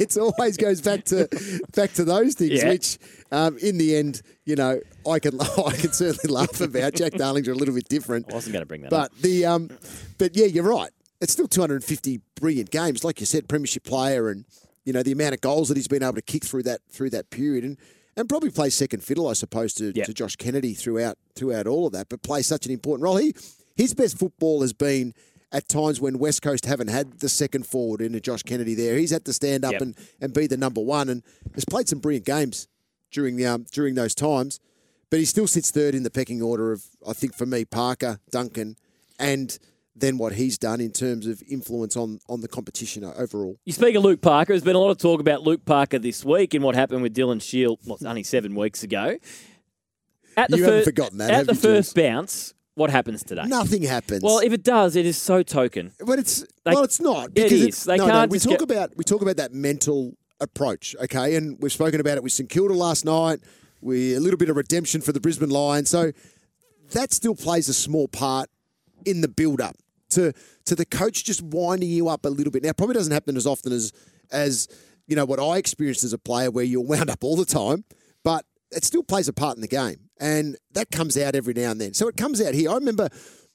it 0.00 0.16
always 0.18 0.56
goes 0.56 0.80
back 0.80 1.04
to 1.06 1.28
back 1.76 1.92
to 1.94 2.04
those 2.04 2.34
things, 2.34 2.60
Yeah. 2.62 2.70
which 2.70 2.98
um, 3.30 3.56
in 3.58 3.78
the 3.78 3.94
end, 3.96 4.20
you 4.44 4.56
know, 4.56 4.80
I 5.08 5.18
can 5.20 5.40
I 5.40 5.76
can 5.76 5.92
certainly 5.92 6.34
laugh 6.34 6.60
about. 6.60 6.94
Jack 6.94 7.12
Darlings 7.12 7.46
are 7.46 7.52
a 7.52 7.54
little 7.56 7.74
bit 7.74 7.88
different. 7.88 8.26
I 8.30 8.34
wasn't 8.34 8.52
going 8.54 8.62
to 8.62 8.66
bring 8.66 8.82
that 8.82 8.90
But 8.90 9.12
up. 9.12 9.18
the 9.20 9.46
um, 9.46 9.70
but 10.18 10.36
yeah, 10.36 10.46
you're 10.46 10.64
right. 10.68 10.90
It's 11.22 11.32
still 11.32 11.46
250 11.48 12.20
brilliant 12.34 12.70
games, 12.70 13.04
like 13.04 13.20
you 13.20 13.26
said, 13.26 13.48
premiership 13.48 13.84
player, 13.84 14.28
and 14.28 14.44
you 14.84 14.92
know 14.92 15.02
the 15.02 15.12
amount 15.12 15.34
of 15.34 15.40
goals 15.40 15.68
that 15.68 15.76
he's 15.76 15.88
been 15.88 16.02
able 16.02 16.14
to 16.14 16.22
kick 16.22 16.44
through 16.44 16.64
that 16.64 16.80
through 16.90 17.10
that 17.10 17.30
period, 17.30 17.64
and 17.64 17.78
and 18.16 18.28
probably 18.28 18.50
play 18.50 18.68
second 18.70 19.02
fiddle, 19.02 19.28
I 19.28 19.32
suppose, 19.32 19.72
to, 19.74 19.92
to 20.04 20.12
Josh 20.12 20.36
Kennedy 20.36 20.74
throughout 20.74 21.16
throughout 21.34 21.66
all 21.66 21.86
of 21.86 21.92
that, 21.92 22.08
but 22.08 22.22
play 22.22 22.42
such 22.42 22.66
an 22.66 22.72
important 22.72 23.04
role. 23.04 23.16
He 23.16 23.34
his 23.76 23.94
best 23.94 24.18
football 24.18 24.60
has 24.62 24.72
been 24.72 25.14
at 25.52 25.68
times 25.68 26.00
when 26.00 26.18
West 26.18 26.42
Coast 26.42 26.66
haven't 26.66 26.88
had 26.88 27.20
the 27.20 27.28
second 27.28 27.66
forward 27.66 28.00
in 28.00 28.14
a 28.14 28.20
Josh 28.20 28.42
Kennedy 28.42 28.74
there. 28.74 28.96
He's 28.96 29.10
had 29.10 29.24
to 29.26 29.32
stand 29.32 29.64
up 29.64 29.72
Yep. 29.72 29.82
and, 29.82 29.98
and 30.20 30.34
be 30.34 30.46
the 30.46 30.56
number 30.56 30.80
one, 30.80 31.08
and 31.08 31.22
has 31.54 31.64
played 31.64 31.88
some 31.88 32.00
brilliant 32.00 32.26
games 32.26 32.68
during 33.12 33.36
the 33.36 33.46
um, 33.46 33.66
during 33.70 33.94
those 33.94 34.14
times. 34.14 34.58
But 35.08 35.20
he 35.20 35.24
still 35.26 35.46
sits 35.46 35.70
third 35.70 35.94
in 35.94 36.02
the 36.02 36.10
pecking 36.10 36.42
order 36.42 36.72
of, 36.72 36.84
I 37.06 37.12
think, 37.12 37.34
for 37.34 37.44
me, 37.46 37.66
Parker, 37.66 38.18
Duncan, 38.30 38.76
and 39.18 39.58
then 39.94 40.16
what 40.18 40.32
he's 40.32 40.56
done 40.58 40.80
in 40.80 40.90
terms 40.90 41.26
of 41.26 41.42
influence 41.48 41.96
on 41.96 42.18
on 42.28 42.40
the 42.40 42.48
competition 42.48 43.04
overall. 43.04 43.58
You 43.64 43.72
speak 43.72 43.94
of 43.94 44.02
Luke 44.02 44.20
Parker. 44.22 44.52
There's 44.52 44.62
been 44.64 44.76
a 44.76 44.78
lot 44.80 44.90
of 44.90 44.98
talk 44.98 45.20
about 45.20 45.42
Luke 45.42 45.64
Parker 45.64 45.98
this 45.98 46.24
week 46.24 46.54
and 46.54 46.64
what 46.64 46.74
happened 46.74 47.02
with 47.02 47.14
Dylan 47.14 47.42
Shiel, 47.42 47.78
well, 47.86 47.98
only 48.06 48.22
seven 48.22 48.54
weeks 48.54 48.82
ago. 48.82 49.18
At 50.36 50.50
You 50.50 50.64
haven't 50.64 50.84
forgotten 50.84 51.18
that, 51.18 51.30
At 51.30 51.36
have 51.36 51.46
the 51.46 51.52
Jules? 51.52 51.62
first 51.62 51.94
bounce, 51.94 52.54
what 52.74 52.88
happens 52.90 53.22
today? 53.22 53.42
Nothing 53.46 53.82
happens. 53.82 54.22
Well, 54.22 54.38
if 54.38 54.52
it 54.52 54.62
does, 54.62 54.96
it 54.96 55.04
is 55.04 55.18
so 55.18 55.42
token. 55.42 55.92
But 56.04 56.18
it's 56.18 56.40
They- 56.64 56.72
well, 56.72 56.84
it's 56.84 57.00
not 57.00 57.34
because 57.34 57.52
is. 57.52 57.62
it's- 57.62 57.84
They 57.84 57.98
no, 57.98 58.06
can't 58.06 58.30
no, 58.30 58.32
we 58.32 58.38
talk 58.38 58.50
get- 58.60 58.62
about 58.62 58.96
we 58.96 59.04
talk 59.04 59.20
about 59.20 59.36
that 59.36 59.52
mental 59.52 60.16
approach, 60.40 60.96
okay? 61.02 61.34
And 61.36 61.58
we've 61.60 61.70
spoken 61.72 62.00
about 62.00 62.16
it 62.16 62.22
with 62.22 62.32
St 62.32 62.48
Kilda 62.48 62.72
last 62.74 63.04
night. 63.04 63.40
We 63.82 64.14
a 64.14 64.20
little 64.20 64.38
bit 64.38 64.48
of 64.48 64.56
redemption 64.56 65.02
for 65.02 65.12
the 65.12 65.20
Brisbane 65.20 65.50
Lions, 65.50 65.90
so 65.90 66.12
that 66.92 67.12
still 67.12 67.34
plays 67.34 67.68
a 67.68 67.74
small 67.74 68.08
part 68.08 68.48
in 69.04 69.20
the 69.20 69.28
build 69.28 69.60
up 69.60 69.76
to 70.12 70.32
to 70.66 70.74
the 70.74 70.84
coach 70.86 71.24
just 71.24 71.42
winding 71.42 71.90
you 71.90 72.08
up 72.08 72.24
a 72.24 72.28
little 72.28 72.50
bit. 72.50 72.62
Now, 72.62 72.70
it 72.70 72.76
probably 72.76 72.94
doesn't 72.94 73.12
happen 73.12 73.36
as 73.36 73.46
often 73.46 73.72
as 73.72 73.92
as 74.30 74.68
you 75.06 75.16
know 75.16 75.24
what 75.24 75.40
I 75.40 75.58
experienced 75.58 76.04
as 76.04 76.12
a 76.12 76.18
player, 76.18 76.50
where 76.50 76.64
you're 76.64 76.80
wound 76.84 77.10
up 77.10 77.24
all 77.24 77.36
the 77.36 77.44
time, 77.44 77.84
but 78.24 78.44
it 78.70 78.84
still 78.84 79.02
plays 79.02 79.28
a 79.28 79.32
part 79.32 79.56
in 79.56 79.60
the 79.60 79.68
game, 79.68 80.08
and 80.20 80.56
that 80.72 80.90
comes 80.90 81.16
out 81.18 81.34
every 81.34 81.54
now 81.54 81.70
and 81.70 81.80
then. 81.80 81.94
So 81.94 82.08
it 82.08 82.16
comes 82.16 82.40
out 82.40 82.54
here. 82.54 82.70
I 82.70 82.74
remember 82.74 83.08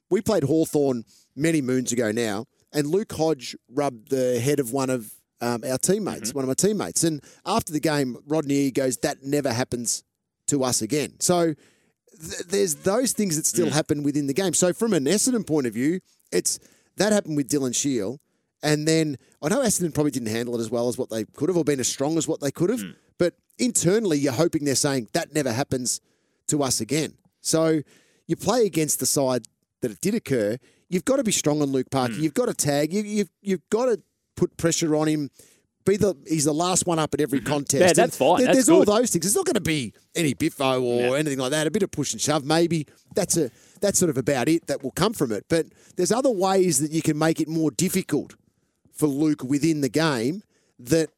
we 0.09 0.21
played 0.21 0.43
Hawthorn 0.43 1.03
many 1.35 1.61
moons 1.61 1.91
ago 1.91 2.11
now, 2.11 2.45
and 2.71 2.87
Luke 2.87 3.11
Hodge 3.13 3.55
rubbed 3.69 4.09
the 4.09 4.39
head 4.39 4.59
of 4.59 4.71
one 4.71 4.89
of 4.89 5.11
um, 5.41 5.63
our 5.69 5.77
teammates, 5.77 6.33
one 6.33 6.43
of 6.43 6.47
my 6.47 6.55
teammates, 6.55 7.03
and 7.03 7.23
after 7.45 7.71
the 7.71 7.79
game, 7.79 8.17
Rodney 8.27 8.71
goes, 8.71 8.97
"That 8.97 9.23
never 9.23 9.51
happens 9.51 10.03
to 10.47 10.63
us 10.63 10.81
again." 10.81 11.19
So 11.19 11.53
th- 12.19 12.47
there's 12.47 12.75
those 12.75 13.13
things 13.13 13.35
that 13.35 13.45
still 13.45 13.69
happen 13.69 14.03
within 14.03 14.27
the 14.27 14.33
game. 14.33 14.53
So 14.53 14.73
from 14.73 14.93
an 14.93 15.05
Essendon 15.05 15.45
point 15.45 15.67
of 15.67 15.73
view, 15.73 15.99
it's 16.31 16.59
that 16.97 17.11
happened 17.13 17.37
with 17.37 17.49
Dylan 17.49 17.75
Shiel, 17.75 18.19
and 18.63 18.87
then 18.87 19.17
I 19.41 19.49
know 19.49 19.59
Essendon 19.61 19.93
probably 19.93 20.11
didn't 20.11 20.29
handle 20.29 20.55
it 20.57 20.61
as 20.61 20.69
well 20.71 20.87
as 20.89 20.97
what 20.97 21.09
they 21.09 21.25
could 21.25 21.49
have, 21.49 21.57
or 21.57 21.63
been 21.63 21.79
as 21.79 21.87
strong 21.87 22.17
as 22.17 22.27
what 22.27 22.41
they 22.41 22.51
could 22.51 22.69
have. 22.69 22.81
Hmm. 22.81 22.91
But 23.17 23.33
internally, 23.57 24.17
you're 24.17 24.33
hoping 24.33 24.65
they're 24.65 24.75
saying 24.75 25.09
that 25.13 25.33
never 25.33 25.51
happens 25.51 26.01
to 26.47 26.63
us 26.63 26.81
again. 26.81 27.13
So 27.41 27.81
you 28.27 28.35
play 28.35 28.65
against 28.65 28.99
the 28.99 29.05
side 29.05 29.45
that 29.81 29.91
it 29.91 30.01
did 30.01 30.15
occur. 30.15 30.57
You've 30.89 31.05
got 31.05 31.17
to 31.17 31.23
be 31.23 31.31
strong 31.31 31.61
on 31.61 31.69
Luke 31.71 31.89
Parker. 31.91 32.13
Hmm. 32.15 32.21
You've 32.21 32.33
got 32.33 32.45
to 32.47 32.53
tag. 32.53 32.93
You, 32.93 33.01
you've 33.03 33.29
you've 33.41 33.69
got 33.69 33.85
to 33.85 34.01
put 34.35 34.55
pressure 34.57 34.95
on 34.95 35.07
him. 35.07 35.29
Be 35.85 35.95
the 35.97 36.15
he's 36.27 36.43
the 36.45 36.53
last 36.53 36.85
one 36.85 36.99
up 36.99 37.13
at 37.13 37.21
every 37.21 37.39
contest. 37.53 37.81
Yeah, 37.81 37.93
that's 37.93 38.17
fine. 38.17 38.37
there- 38.39 38.47
That's 38.47 38.65
there's 38.65 38.69
all 38.69 38.83
those 38.85 39.11
things. 39.11 39.25
It's 39.25 39.35
not 39.35 39.45
going 39.45 39.53
to 39.55 39.61
be 39.61 39.93
any 40.15 40.33
biffo 40.33 40.81
or 40.81 41.15
anything 41.17 41.39
like 41.39 41.51
that. 41.51 41.65
A 41.67 41.71
bit 41.71 41.83
of 41.83 41.91
push 41.91 42.11
and 42.13 42.21
shove, 42.21 42.43
maybe. 42.43 42.87
That's 43.15 43.37
a 43.37 43.49
that's 43.81 43.99
sort 43.99 44.09
of 44.09 44.17
about 44.17 44.47
it 44.49 44.67
that 44.67 44.83
will 44.83 44.91
come 44.91 45.13
from 45.13 45.31
it. 45.31 45.45
But 45.49 45.67
there's 45.95 46.11
other 46.11 46.31
ways 46.31 46.79
that 46.79 46.91
you 46.91 47.01
can 47.01 47.17
make 47.17 47.39
it 47.39 47.47
more 47.47 47.71
difficult 47.71 48.35
for 48.93 49.07
Luke 49.07 49.43
within 49.43 49.81
the 49.81 49.89
game 49.89 50.43
that 50.79 51.09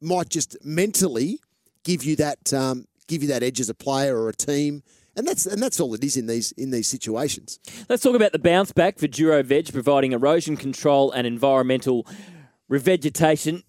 might 0.00 0.28
just 0.28 0.56
mentally 0.64 1.40
give 1.84 2.04
you 2.04 2.16
that 2.16 2.52
um, 2.52 2.86
give 3.06 3.22
you 3.22 3.28
that 3.28 3.42
edge 3.42 3.60
as 3.60 3.68
a 3.68 3.74
player 3.74 4.16
or 4.18 4.28
a 4.28 4.34
team. 4.34 4.82
And 5.16 5.26
that's 5.26 5.46
and 5.46 5.62
that's 5.62 5.78
all 5.78 5.94
it 5.94 6.02
is 6.02 6.16
in 6.16 6.26
these 6.26 6.52
in 6.52 6.70
these 6.70 6.88
situations. 6.88 7.60
Let's 7.88 8.02
talk 8.02 8.16
about 8.16 8.32
the 8.32 8.38
bounce 8.38 8.72
back 8.72 8.98
for 8.98 9.06
Duro 9.06 9.42
Veg, 9.42 9.72
providing 9.72 10.12
erosion 10.12 10.56
control 10.56 11.12
and 11.12 11.26
environmental 11.26 12.06
revegetation. 12.70 13.62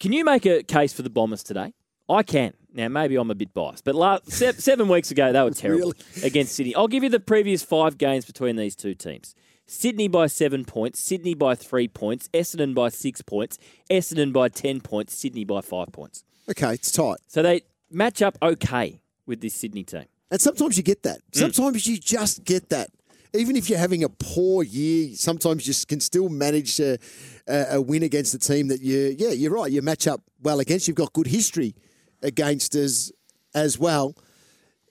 Can 0.00 0.12
you 0.12 0.24
make 0.24 0.46
a 0.46 0.62
case 0.62 0.92
for 0.92 1.02
the 1.02 1.10
Bombers 1.10 1.42
today? 1.42 1.74
I 2.08 2.22
can. 2.22 2.54
Now, 2.72 2.88
maybe 2.88 3.16
I'm 3.16 3.30
a 3.30 3.34
bit 3.34 3.54
biased, 3.54 3.84
but 3.84 3.94
last, 3.94 4.30
se- 4.30 4.52
seven 4.52 4.88
weeks 4.88 5.10
ago, 5.10 5.32
they 5.32 5.42
were 5.42 5.50
terrible 5.52 5.94
against 6.22 6.54
Sydney. 6.54 6.74
I'll 6.74 6.88
give 6.88 7.02
you 7.02 7.08
the 7.08 7.20
previous 7.20 7.62
five 7.62 7.98
games 7.98 8.24
between 8.24 8.56
these 8.56 8.76
two 8.76 8.94
teams. 8.94 9.34
Sydney 9.66 10.08
by 10.08 10.26
seven 10.26 10.64
points, 10.64 10.98
Sydney 10.98 11.34
by 11.34 11.54
three 11.54 11.88
points, 11.88 12.28
Essendon 12.32 12.74
by 12.74 12.88
six 12.88 13.20
points, 13.20 13.58
Essendon 13.90 14.32
by 14.32 14.48
10 14.48 14.80
points, 14.80 15.14
Sydney 15.14 15.44
by 15.44 15.60
five 15.60 15.92
points. 15.92 16.24
Okay, 16.50 16.72
it's 16.72 16.90
tight. 16.90 17.18
So 17.26 17.42
they 17.42 17.62
match 17.90 18.22
up 18.22 18.38
okay 18.40 19.02
with 19.26 19.42
this 19.42 19.54
Sydney 19.54 19.84
team. 19.84 20.06
And 20.30 20.40
sometimes 20.40 20.78
you 20.78 20.82
get 20.82 21.02
that. 21.02 21.18
Mm. 21.32 21.38
Sometimes 21.38 21.86
you 21.86 21.98
just 21.98 22.44
get 22.44 22.70
that. 22.70 22.90
Even 23.34 23.56
if 23.56 23.68
you're 23.68 23.78
having 23.78 24.04
a 24.04 24.08
poor 24.08 24.62
year, 24.62 25.14
sometimes 25.14 25.68
you 25.68 25.74
can 25.86 26.00
still 26.00 26.30
manage 26.30 26.80
a, 26.80 26.98
a, 27.46 27.74
uh, 27.74 27.76
a 27.76 27.80
win 27.82 28.02
against 28.02 28.32
a 28.32 28.38
team 28.38 28.68
that 28.68 28.80
you, 28.80 29.14
yeah, 29.18 29.30
you're 29.30 29.52
right, 29.52 29.70
you 29.70 29.82
match 29.82 30.06
up 30.06 30.22
well 30.42 30.60
against. 30.60 30.88
You've 30.88 30.96
got 30.96 31.12
good 31.12 31.26
history 31.26 31.74
against 32.22 32.74
us 32.74 33.12
as 33.54 33.78
well. 33.78 34.14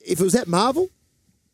If 0.02 0.20
it 0.20 0.24
was 0.24 0.36
at 0.36 0.48
Marvel, 0.48 0.90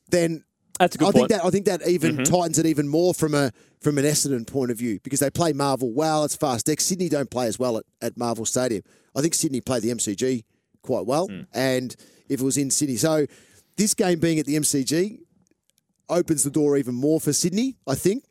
then 0.10 0.44
that's 0.80 0.95
a 0.95 0.98
good 1.00 1.08
I 1.08 1.12
think 1.12 1.30
that 1.30 1.45
I 1.45 1.50
think 1.50 1.66
that 1.66 1.88
even 1.88 2.18
Mhm. 2.18 2.26
tightens 2.30 2.60
it 2.60 2.66
even 2.66 2.88
more 2.88 3.14
from 3.14 3.34
a 3.34 3.52
from 3.80 3.98
an 3.98 4.06
Essendon 4.06 4.48
point 4.48 4.72
of 4.72 4.78
view 4.78 5.00
because 5.04 5.20
they 5.20 5.30
play 5.30 5.52
Marvel 5.54 5.91
well. 5.91 6.24
It's 6.24 6.36
fast 6.36 6.66
deck. 6.68 6.80
Sydney 6.80 7.10
don't 7.10 7.30
play 7.30 7.48
as 7.48 7.60
well 7.60 7.78
at, 7.78 7.84
at 8.02 8.18
Marvel 8.18 8.45
Stadium. 8.45 8.84
I 9.16 9.22
think 9.22 9.34
Sydney 9.34 9.60
play 9.62 9.80
the 9.80 9.90
MCG 9.91 10.44
quite 10.82 11.06
well, 11.06 11.28
and 11.54 11.95
if 12.30 12.40
it 12.40 12.44
was 12.44 12.58
in 12.58 12.72
Sydney, 12.72 12.95
so 12.98 13.26
this 13.76 13.94
game 13.94 14.20
being 14.20 14.40
at 14.40 14.45
the 14.45 14.56
MCG 14.56 15.20
opens 16.10 16.44
the 16.44 16.50
door 16.50 16.78
even 16.78 16.95
more 16.95 17.20
for 17.20 17.34
Sydney. 17.34 17.78
I 17.88 17.95
think 17.95 18.24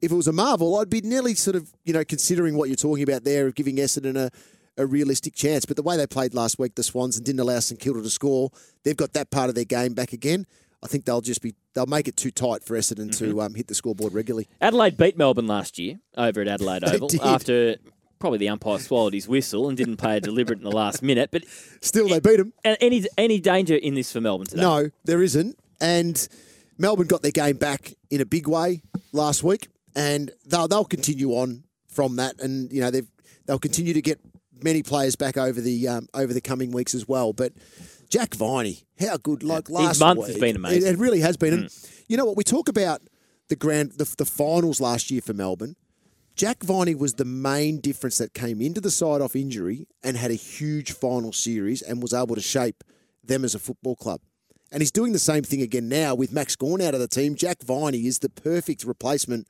if 0.00 0.10
it 0.12 0.14
was 0.14 0.26
a 0.28 0.32
Marvel, 0.32 0.76
I'd 0.78 0.90
be 0.90 1.00
nearly 1.00 1.34
sort 1.34 1.56
of 1.56 1.72
you 1.84 1.92
know 1.92 2.04
considering 2.04 2.56
what 2.56 2.68
you're 2.68 2.76
talking 2.76 3.02
about 3.02 3.24
there 3.24 3.46
of 3.46 3.54
giving 3.54 3.76
Essendon 3.76 4.16
a. 4.16 4.30
A 4.78 4.86
realistic 4.86 5.34
chance, 5.34 5.66
but 5.66 5.76
the 5.76 5.82
way 5.82 5.96
they 5.96 6.06
played 6.06 6.34
last 6.34 6.58
week, 6.58 6.76
the 6.76 6.82
Swans, 6.82 7.16
and 7.16 7.26
didn't 7.26 7.40
allow 7.40 7.58
St 7.58 7.80
Kilda 7.80 8.00
to 8.00 8.08
score, 8.10 8.50
they've 8.84 8.96
got 8.96 9.12
that 9.12 9.30
part 9.30 9.48
of 9.48 9.54
their 9.54 9.64
game 9.64 9.92
back 9.92 10.12
again. 10.12 10.46
I 10.82 10.86
think 10.86 11.04
they'll 11.04 11.20
just 11.20 11.42
be 11.42 11.54
they'll 11.74 11.86
make 11.86 12.06
it 12.06 12.16
too 12.16 12.30
tight 12.30 12.62
for 12.62 12.76
Essendon 12.78 13.16
to 13.18 13.40
um, 13.40 13.54
hit 13.54 13.66
the 13.66 13.74
scoreboard 13.74 14.14
regularly. 14.14 14.48
Adelaide 14.60 14.96
beat 14.96 15.18
Melbourne 15.18 15.48
last 15.48 15.78
year 15.78 15.98
over 16.16 16.40
at 16.40 16.48
Adelaide 16.48 16.84
Oval 16.86 17.08
did. 17.08 17.20
after 17.22 17.76
probably 18.20 18.38
the 18.38 18.48
umpire 18.48 18.78
swallowed 18.78 19.14
his 19.14 19.26
whistle 19.28 19.68
and 19.68 19.76
didn't 19.76 19.96
play 19.96 20.16
a 20.16 20.20
deliberate 20.20 20.58
in 20.58 20.64
the 20.64 20.70
last 20.70 21.02
minute. 21.02 21.30
But 21.32 21.44
still, 21.80 22.08
they 22.08 22.20
beat 22.20 22.36
them. 22.36 22.52
Any 22.64 23.04
any 23.16 23.40
danger 23.40 23.74
in 23.74 23.94
this 23.94 24.12
for 24.12 24.20
Melbourne 24.20 24.46
today? 24.46 24.62
No, 24.62 24.90
there 25.04 25.22
isn't. 25.22 25.58
And 25.80 26.28
Melbourne 26.78 27.08
got 27.08 27.22
their 27.22 27.32
game 27.32 27.56
back 27.56 27.94
in 28.10 28.20
a 28.20 28.26
big 28.26 28.46
way 28.46 28.82
last 29.12 29.42
week, 29.42 29.68
and 29.96 30.30
they'll 30.46 30.68
they'll 30.68 30.84
continue 30.84 31.30
on 31.32 31.64
from 31.88 32.16
that. 32.16 32.40
And 32.40 32.72
you 32.72 32.80
know 32.80 32.92
they've 32.92 33.08
they'll 33.46 33.58
continue 33.58 33.94
to 33.94 34.02
get 34.02 34.20
many 34.62 34.82
players 34.82 35.16
back 35.16 35.36
over 35.36 35.60
the 35.60 35.88
um, 35.88 36.08
over 36.14 36.32
the 36.32 36.40
coming 36.40 36.72
weeks 36.72 36.94
as 36.94 37.06
well. 37.06 37.32
But 37.32 37.52
Jack 38.08 38.34
Viney, 38.34 38.84
how 38.98 39.16
good! 39.16 39.42
Like 39.42 39.68
His 39.68 39.74
last 39.74 40.00
month 40.00 40.18
week, 40.18 40.28
has 40.28 40.38
been 40.38 40.56
amazing. 40.56 40.82
Mm. 40.82 40.94
it 40.94 40.98
really 40.98 41.20
has 41.20 41.36
been. 41.36 41.54
And 41.54 41.88
you 42.08 42.16
know 42.16 42.24
what? 42.24 42.36
We 42.36 42.44
talk 42.44 42.68
about 42.68 43.02
the 43.48 43.56
grand 43.56 43.92
the, 43.92 44.12
the 44.16 44.24
finals 44.24 44.80
last 44.80 45.10
year 45.10 45.20
for 45.20 45.34
Melbourne. 45.34 45.76
Jack 46.36 46.62
Viney 46.62 46.94
was 46.94 47.14
the 47.14 47.24
main 47.24 47.80
difference 47.80 48.18
that 48.18 48.32
came 48.32 48.60
into 48.60 48.80
the 48.80 48.92
side 48.92 49.20
off 49.20 49.34
injury 49.34 49.88
and 50.04 50.16
had 50.16 50.30
a 50.30 50.34
huge 50.34 50.92
final 50.92 51.32
series 51.32 51.82
and 51.82 52.00
was 52.00 52.14
able 52.14 52.36
to 52.36 52.40
shape 52.40 52.84
them 53.24 53.44
as 53.44 53.56
a 53.56 53.58
football 53.58 53.96
club. 53.96 54.20
And 54.70 54.80
he's 54.80 54.92
doing 54.92 55.12
the 55.12 55.18
same 55.18 55.42
thing 55.42 55.62
again 55.62 55.88
now 55.88 56.14
with 56.14 56.32
Max 56.32 56.54
Gawn 56.54 56.80
out 56.80 56.94
of 56.94 57.00
the 57.00 57.08
team. 57.08 57.34
Jack 57.34 57.62
Viney 57.62 58.06
is 58.06 58.20
the 58.20 58.28
perfect 58.28 58.84
replacement 58.84 59.48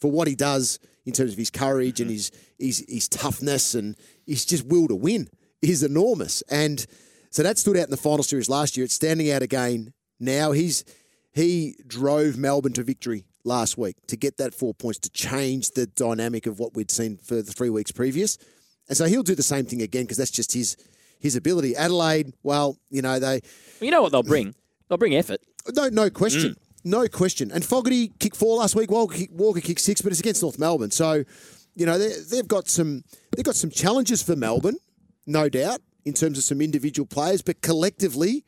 for 0.00 0.10
what 0.10 0.26
he 0.26 0.34
does 0.34 0.78
in 1.04 1.12
terms 1.12 1.32
of 1.32 1.38
his 1.38 1.50
courage 1.50 2.00
and 2.00 2.10
his, 2.10 2.30
his 2.58 2.84
his 2.88 3.08
toughness 3.08 3.74
and 3.74 3.96
his 4.26 4.44
just 4.44 4.66
will 4.66 4.88
to 4.88 4.94
win 4.94 5.28
is 5.60 5.82
enormous. 5.82 6.42
And 6.42 6.84
so 7.30 7.42
that 7.42 7.58
stood 7.58 7.76
out 7.76 7.84
in 7.84 7.90
the 7.90 7.96
final 7.96 8.22
series 8.22 8.48
last 8.48 8.76
year. 8.76 8.84
It's 8.84 8.94
standing 8.94 9.30
out 9.30 9.42
again 9.42 9.92
now. 10.20 10.52
He's 10.52 10.84
he 11.32 11.76
drove 11.86 12.36
Melbourne 12.36 12.74
to 12.74 12.82
victory 12.82 13.24
last 13.44 13.78
week 13.78 13.96
to 14.06 14.16
get 14.16 14.36
that 14.36 14.54
four 14.54 14.74
points 14.74 14.98
to 15.00 15.10
change 15.10 15.70
the 15.70 15.86
dynamic 15.86 16.46
of 16.46 16.58
what 16.58 16.74
we'd 16.74 16.90
seen 16.90 17.16
for 17.16 17.36
the 17.36 17.42
three 17.52 17.70
weeks 17.70 17.90
previous. 17.90 18.38
And 18.88 18.96
so 18.96 19.06
he'll 19.06 19.22
do 19.22 19.34
the 19.34 19.42
same 19.42 19.64
thing 19.64 19.80
again 19.82 20.04
because 20.04 20.18
that's 20.18 20.30
just 20.30 20.52
his 20.52 20.76
his 21.18 21.36
ability. 21.36 21.76
Adelaide, 21.76 22.34
well, 22.42 22.76
you 22.90 23.00
know 23.00 23.18
they. 23.18 23.40
You 23.80 23.90
know 23.90 24.02
what 24.02 24.12
they'll 24.12 24.22
bring? 24.22 24.54
They'll 24.88 24.98
bring 24.98 25.14
effort. 25.14 25.40
No, 25.74 25.88
no 25.88 26.10
question. 26.10 26.50
Mm. 26.50 26.56
No 26.84 27.06
question. 27.06 27.52
And 27.52 27.64
Fogarty 27.64 28.08
kicked 28.18 28.36
four 28.36 28.56
last 28.58 28.74
week. 28.74 28.90
Walker, 28.90 29.16
kick- 29.16 29.30
Walker 29.32 29.60
kicked 29.60 29.80
six, 29.80 30.02
but 30.02 30.10
it's 30.10 30.20
against 30.20 30.42
North 30.42 30.58
Melbourne. 30.58 30.90
So, 30.90 31.24
you 31.74 31.86
know, 31.86 31.98
they- 31.98 32.20
they've 32.30 32.48
got 32.48 32.68
some 32.68 33.04
they've 33.34 33.44
got 33.44 33.56
some 33.56 33.70
challenges 33.70 34.22
for 34.22 34.36
Melbourne, 34.36 34.76
no 35.26 35.48
doubt, 35.48 35.80
in 36.04 36.12
terms 36.14 36.38
of 36.38 36.44
some 36.44 36.60
individual 36.60 37.06
players. 37.06 37.42
But 37.42 37.60
collectively, 37.62 38.44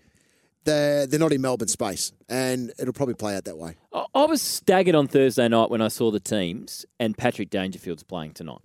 they're 0.65 1.07
they're 1.07 1.21
not 1.21 1.33
in 1.33 1.41
Melbourne 1.41 1.69
space, 1.69 2.13
and 2.29 2.73
it'll 2.79 2.93
probably 2.95 3.15
play 3.15 3.37
out 3.37 3.45
that 3.45 3.59
way. 3.59 3.77
I, 3.93 4.05
I 4.15 4.25
was 4.27 4.41
staggered 4.43 4.95
on 4.95 5.09
Thursday 5.09 5.49
night 5.49 5.71
when 5.71 5.81
I 5.83 5.89
saw 5.89 6.11
the 6.11 6.21
teams 6.21 6.87
and 6.99 7.17
Patrick 7.17 7.51
Dangerfield's 7.51 8.03
playing 8.03 8.33
tonight. 8.33 8.61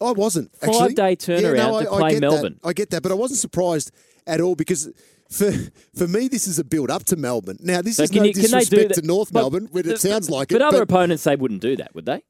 I 0.00 0.12
wasn't 0.12 0.54
Five 0.56 0.70
actually. 0.70 0.94
day 0.94 1.16
turnaround 1.16 1.82
to 1.84 1.88
play 1.90 2.10
get 2.12 2.20
Melbourne. 2.20 2.58
That. 2.62 2.68
I 2.68 2.72
get 2.72 2.90
that, 2.90 3.02
but 3.02 3.10
I 3.12 3.16
wasn't 3.16 3.40
surprised 3.40 3.90
at 4.26 4.40
all 4.40 4.54
because. 4.54 4.90
For, 5.30 5.52
for 5.94 6.08
me, 6.08 6.26
this 6.28 6.46
is 6.48 6.58
a 6.58 6.64
build 6.64 6.90
up 6.90 7.04
to 7.04 7.14
Melbourne. 7.16 7.58
Now, 7.60 7.82
this 7.82 7.96
So 7.96 8.04
is 8.04 8.12
no 8.14 8.22
you- 8.22 8.32
disrespect 8.32 8.94
to 8.94 9.02
North 9.02 9.30
but- 9.30 9.40
Melbourne, 9.40 9.68
but 9.70 9.84
it 9.84 10.00
sounds 10.00 10.30
like 10.30 10.48
but 10.48 10.54
it. 10.56 10.62
other 10.62 10.80
opponents, 10.80 11.24
they 11.24 11.36
wouldn't 11.36 11.60
do 11.60 11.76
that, 11.76 11.94
would 11.94 12.06
they? 12.06 12.22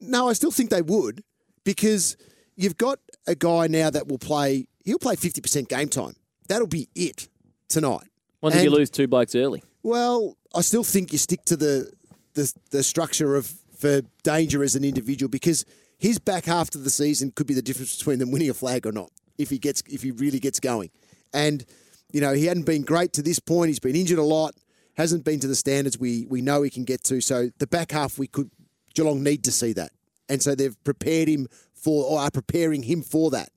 No, 0.00 0.28
I 0.28 0.32
still 0.32 0.50
think 0.50 0.70
they 0.70 0.82
would 0.82 1.22
because 1.64 2.16
you've 2.56 2.76
got 2.76 2.98
a 3.26 3.34
guy 3.34 3.66
now 3.66 3.90
that 3.90 4.08
will 4.08 4.18
play. 4.18 4.66
He'll 4.84 4.98
play 4.98 5.16
fifty 5.16 5.40
percent 5.40 5.68
game 5.68 5.88
time. 5.88 6.14
That'll 6.48 6.66
be 6.66 6.88
it 6.94 7.28
tonight. 7.68 8.08
Once 8.40 8.62
you 8.62 8.70
lose 8.70 8.90
two 8.90 9.06
blokes 9.06 9.34
early. 9.34 9.62
Well, 9.82 10.36
I 10.54 10.60
still 10.62 10.84
think 10.84 11.12
you 11.12 11.18
stick 11.18 11.44
to 11.46 11.56
the 11.56 11.92
the, 12.34 12.52
the 12.70 12.82
structure 12.82 13.36
of 13.36 13.52
for 13.76 14.02
danger 14.22 14.62
as 14.62 14.74
an 14.74 14.84
individual 14.84 15.28
because 15.28 15.64
his 15.98 16.18
back 16.18 16.44
half 16.44 16.74
of 16.74 16.84
the 16.84 16.90
season 16.90 17.32
could 17.32 17.46
be 17.46 17.54
the 17.54 17.62
difference 17.62 17.96
between 17.96 18.18
them 18.18 18.30
winning 18.30 18.50
a 18.50 18.54
flag 18.54 18.86
or 18.86 18.92
not 18.92 19.10
if 19.36 19.50
he 19.50 19.58
gets 19.58 19.82
if 19.88 20.02
he 20.02 20.10
really 20.10 20.40
gets 20.40 20.60
going. 20.60 20.90
And 21.32 21.64
you 22.12 22.20
know 22.20 22.32
he 22.32 22.46
hadn't 22.46 22.66
been 22.66 22.82
great 22.82 23.12
to 23.14 23.22
this 23.22 23.38
point. 23.38 23.68
He's 23.68 23.78
been 23.78 23.96
injured 23.96 24.18
a 24.18 24.22
lot. 24.22 24.54
Hasn't 24.96 25.24
been 25.24 25.38
to 25.40 25.46
the 25.46 25.54
standards 25.54 25.98
we 25.98 26.26
we 26.28 26.40
know 26.40 26.62
he 26.62 26.70
can 26.70 26.84
get 26.84 27.04
to. 27.04 27.20
So 27.20 27.50
the 27.58 27.66
back 27.66 27.92
half 27.92 28.18
we 28.18 28.26
could 28.26 28.50
Geelong 28.98 29.22
need 29.22 29.44
to 29.44 29.52
see 29.52 29.72
that, 29.74 29.92
and 30.28 30.42
so 30.42 30.54
they've 30.54 30.76
prepared 30.82 31.28
him 31.28 31.46
for 31.72 32.04
or 32.04 32.18
are 32.18 32.30
preparing 32.30 32.82
him 32.82 33.02
for 33.02 33.30
that. 33.30 33.50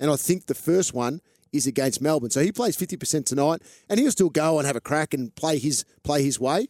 And 0.00 0.10
I 0.10 0.16
think 0.16 0.46
the 0.46 0.54
first 0.54 0.92
one 0.92 1.20
is 1.52 1.66
against 1.66 2.02
Melbourne. 2.02 2.30
So 2.30 2.40
he 2.42 2.50
plays 2.50 2.76
fifty 2.76 2.96
percent 2.96 3.26
tonight, 3.26 3.62
and 3.88 4.00
he'll 4.00 4.10
still 4.10 4.28
go 4.28 4.58
and 4.58 4.66
have 4.66 4.76
a 4.76 4.80
crack 4.80 5.14
and 5.14 5.34
play 5.34 5.58
his 5.58 5.84
play 6.02 6.22
his 6.22 6.40
way, 6.40 6.66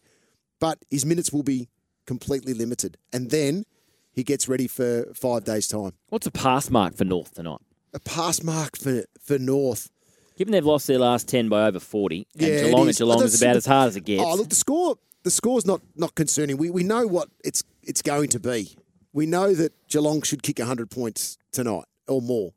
but 0.61 0.79
his 0.91 1.07
minutes 1.07 1.33
will 1.33 1.43
be 1.43 1.69
completely 2.07 2.53
limited, 2.53 2.99
and 3.13 3.31
then 3.31 3.65
he 4.13 4.25
gets 4.25 4.47
ready 4.47 4.67
for 4.67 5.07
five 5.15 5.45
days' 5.45 5.69
time. 5.69 5.93
What's 6.11 6.27
a 6.27 6.31
pass 6.31 6.71
mark 6.71 6.97
for 6.97 7.05
North 7.05 7.35
tonight? 7.35 7.61
A 7.95 8.01
pass 8.01 8.43
mark 8.43 8.77
for 8.77 9.05
for 9.23 9.39
North. 9.39 9.91
Given 10.37 10.53
they've 10.53 10.65
lost 10.65 10.87
their 10.87 10.99
last 11.01 11.27
10 11.29 11.49
by 11.49 11.67
over 11.67 11.81
40, 11.81 12.27
and 12.35 12.43
Yeah, 12.43 12.49
Geelong 12.63 12.89
at 12.89 12.97
Geelong 12.97 13.23
is 13.25 13.43
about 13.43 13.57
as 13.57 13.67
hard 13.67 13.89
as 13.89 13.97
it 13.97 14.05
gets. 14.05 14.23
Oh, 14.23 14.37
look, 14.37 14.51
the 14.51 14.55
score 14.55 14.97
the 15.25 15.31
score's 15.31 15.67
not 15.67 15.81
not 15.97 16.15
concerning. 16.15 16.57
We 16.57 16.71
we 16.71 16.85
know 16.85 17.07
what 17.07 17.29
it's 17.45 17.63
it's 17.89 18.03
going 18.03 18.29
to 18.29 18.39
be. 18.39 18.77
We 19.13 19.27
know 19.27 19.55
that 19.55 19.73
Geelong 19.89 20.23
should 20.23 20.43
kick 20.43 20.61
hundred 20.61 20.91
points 20.91 21.39
tonight 21.51 21.87
or 22.07 22.23
more, 22.23 22.53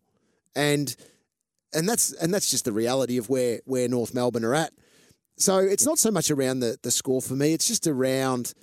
and 0.56 0.96
and 1.74 1.88
that's 1.88 2.12
and 2.14 2.34
that's 2.34 2.52
just 2.52 2.66
the 2.66 2.74
reality 2.74 3.18
of 3.18 3.30
where 3.30 3.62
where 3.66 3.88
North 3.88 4.14
Melbourne 4.14 4.46
are 4.46 4.54
at. 4.54 4.74
So 5.38 5.58
it's 5.58 5.86
not 5.86 5.98
so 5.98 6.12
much 6.12 6.30
around 6.30 6.60
the 6.60 6.78
the 6.84 6.92
score 6.92 7.22
for 7.22 7.34
me. 7.34 7.54
It's 7.54 7.68
just 7.68 7.88
around 7.88 8.54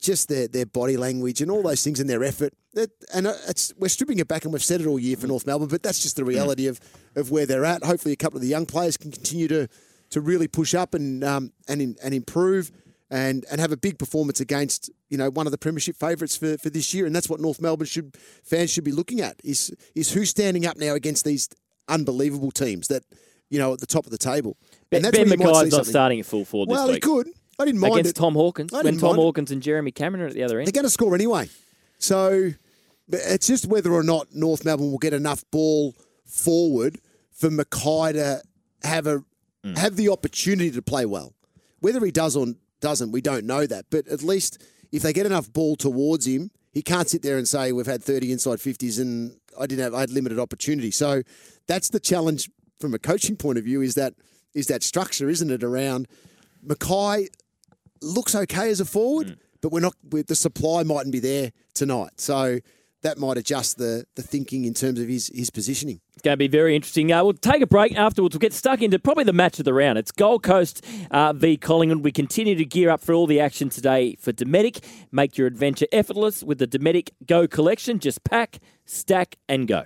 just 0.00 0.28
their 0.28 0.48
their 0.48 0.66
body 0.66 0.96
language 0.96 1.40
and 1.40 1.50
all 1.50 1.62
those 1.62 1.82
things 1.82 2.00
and 2.00 2.10
their 2.10 2.24
effort. 2.24 2.52
That, 2.74 2.90
and 3.14 3.28
uh, 3.28 3.34
we're 3.78 3.88
stripping 3.88 4.18
it 4.18 4.28
back, 4.28 4.44
and 4.44 4.52
we've 4.52 4.62
said 4.62 4.80
it 4.80 4.86
all 4.86 4.98
year 4.98 5.16
for 5.16 5.26
North 5.26 5.46
Melbourne, 5.46 5.68
but 5.68 5.82
that's 5.82 6.02
just 6.02 6.16
the 6.16 6.24
reality 6.24 6.66
of 6.66 6.80
of 7.14 7.30
where 7.30 7.46
they're 7.46 7.64
at. 7.64 7.84
Hopefully, 7.84 8.12
a 8.12 8.16
couple 8.16 8.36
of 8.36 8.42
the 8.42 8.48
young 8.48 8.66
players 8.66 8.96
can 8.96 9.12
continue 9.12 9.48
to 9.48 9.68
to 10.10 10.20
really 10.20 10.48
push 10.48 10.74
up 10.74 10.94
and 10.94 11.22
um, 11.24 11.52
and 11.68 11.80
in, 11.80 11.96
and 12.02 12.12
improve. 12.12 12.72
And 13.08 13.44
and 13.50 13.60
have 13.60 13.70
a 13.70 13.76
big 13.76 14.00
performance 14.00 14.40
against 14.40 14.90
you 15.10 15.16
know 15.16 15.30
one 15.30 15.46
of 15.46 15.52
the 15.52 15.58
premiership 15.58 15.96
favourites 15.96 16.36
for, 16.36 16.58
for 16.58 16.70
this 16.70 16.92
year, 16.92 17.06
and 17.06 17.14
that's 17.14 17.28
what 17.28 17.38
North 17.38 17.60
Melbourne 17.60 17.86
should 17.86 18.16
fans 18.42 18.70
should 18.70 18.82
be 18.82 18.90
looking 18.90 19.20
at 19.20 19.36
is 19.44 19.72
is 19.94 20.10
who's 20.12 20.30
standing 20.30 20.66
up 20.66 20.76
now 20.76 20.94
against 20.94 21.24
these 21.24 21.48
unbelievable 21.88 22.50
teams 22.50 22.88
that 22.88 23.04
you 23.48 23.60
know 23.60 23.74
at 23.74 23.78
the 23.78 23.86
top 23.86 24.06
of 24.06 24.10
the 24.10 24.18
table. 24.18 24.56
Ben, 24.90 24.98
and 24.98 25.04
that's 25.04 25.16
ben 25.16 25.28
where 25.28 25.38
you 25.38 25.44
might 25.44 25.60
see 25.60 25.66
McKay's 25.66 25.72
not 25.72 25.86
starting 25.86 26.18
at 26.18 26.26
full 26.26 26.44
forward 26.44 26.68
Well, 26.70 26.88
he 26.88 26.98
could. 26.98 27.28
I 27.60 27.64
didn't 27.64 27.80
mind 27.80 27.94
Against 27.94 28.10
it. 28.10 28.20
Tom 28.20 28.34
Hawkins. 28.34 28.72
When 28.72 28.98
Tom 28.98 29.14
it. 29.14 29.22
Hawkins 29.22 29.52
and 29.52 29.62
Jeremy 29.62 29.92
Cameron 29.92 30.24
are 30.24 30.26
at 30.26 30.34
the 30.34 30.42
other 30.42 30.58
end. 30.58 30.66
They're 30.66 30.72
going 30.72 30.84
to 30.84 30.90
score 30.90 31.14
anyway. 31.14 31.48
So 31.98 32.50
it's 33.08 33.46
just 33.46 33.66
whether 33.66 33.92
or 33.92 34.02
not 34.02 34.34
North 34.34 34.64
Melbourne 34.64 34.90
will 34.90 34.98
get 34.98 35.14
enough 35.14 35.44
ball 35.52 35.94
forward 36.26 36.98
for 37.30 37.50
McKay 37.50 38.14
to 38.14 38.42
have 38.82 39.06
a 39.06 39.22
Mm. 39.64 39.78
have 39.78 39.96
the 39.96 40.08
opportunity 40.08 40.70
to 40.70 40.82
play 40.82 41.04
well. 41.06 41.34
Whether 41.80 42.04
he 42.04 42.12
does 42.12 42.36
or 42.36 42.46
doesn't, 42.80 43.12
we 43.12 43.20
don't 43.20 43.44
know 43.44 43.66
that. 43.66 43.86
But 43.90 44.06
at 44.08 44.22
least 44.22 44.62
if 44.92 45.02
they 45.02 45.12
get 45.12 45.26
enough 45.26 45.52
ball 45.52 45.76
towards 45.76 46.26
him, 46.26 46.50
he 46.72 46.82
can't 46.82 47.08
sit 47.08 47.22
there 47.22 47.38
and 47.38 47.48
say 47.48 47.72
we've 47.72 47.86
had 47.86 48.02
30 48.02 48.32
inside 48.32 48.58
50s 48.58 49.00
and 49.00 49.36
I 49.58 49.66
didn't 49.66 49.82
have 49.84 49.94
I 49.94 50.00
had 50.00 50.10
limited 50.10 50.38
opportunity. 50.38 50.90
So 50.90 51.22
that's 51.66 51.88
the 51.88 52.00
challenge 52.00 52.50
from 52.80 52.92
a 52.94 52.98
coaching 52.98 53.36
point 53.36 53.58
of 53.58 53.64
view 53.64 53.80
is 53.80 53.94
that 53.94 54.14
is 54.54 54.66
that 54.66 54.82
structure, 54.82 55.28
isn't 55.28 55.50
it, 55.50 55.62
around 55.62 56.06
McKay 56.66 57.28
looks 58.02 58.34
okay 58.34 58.70
as 58.70 58.80
a 58.80 58.84
forward, 58.84 59.26
Mm. 59.28 59.36
but 59.60 59.72
we're 59.72 59.80
not. 59.80 59.94
we 60.10 60.22
the 60.22 60.34
supply 60.34 60.82
mightn't 60.82 61.12
be 61.12 61.20
there 61.20 61.52
tonight, 61.74 62.12
so 62.20 62.58
that 63.06 63.18
might 63.18 63.38
adjust 63.38 63.78
the 63.78 64.04
the 64.16 64.22
thinking 64.22 64.64
in 64.64 64.74
terms 64.74 65.00
of 65.00 65.08
his 65.08 65.30
his 65.32 65.48
positioning. 65.48 66.00
It's 66.14 66.22
going 66.22 66.32
to 66.32 66.38
be 66.38 66.48
very 66.48 66.74
interesting. 66.74 67.12
Uh, 67.12 67.22
we'll 67.22 67.34
take 67.34 67.62
a 67.62 67.66
break 67.66 67.96
afterwards. 67.96 68.34
We'll 68.34 68.40
get 68.40 68.52
stuck 68.52 68.82
into 68.82 68.98
probably 68.98 69.24
the 69.24 69.32
match 69.32 69.58
of 69.58 69.64
the 69.64 69.72
round. 69.72 69.96
It's 69.98 70.10
Gold 70.10 70.42
Coast 70.42 70.84
uh, 71.10 71.32
v 71.32 71.56
Collingwood. 71.56 72.02
We 72.02 72.10
continue 72.10 72.56
to 72.56 72.64
gear 72.64 72.90
up 72.90 73.00
for 73.00 73.14
all 73.14 73.26
the 73.26 73.38
action 73.38 73.68
today 73.68 74.16
for 74.16 74.32
Dometic. 74.32 74.82
Make 75.12 75.38
your 75.38 75.46
adventure 75.46 75.86
effortless 75.92 76.42
with 76.42 76.58
the 76.58 76.66
Dometic 76.66 77.10
Go 77.26 77.46
collection. 77.46 78.00
Just 78.00 78.24
pack, 78.24 78.58
stack, 78.84 79.36
and 79.48 79.68
go. 79.68 79.84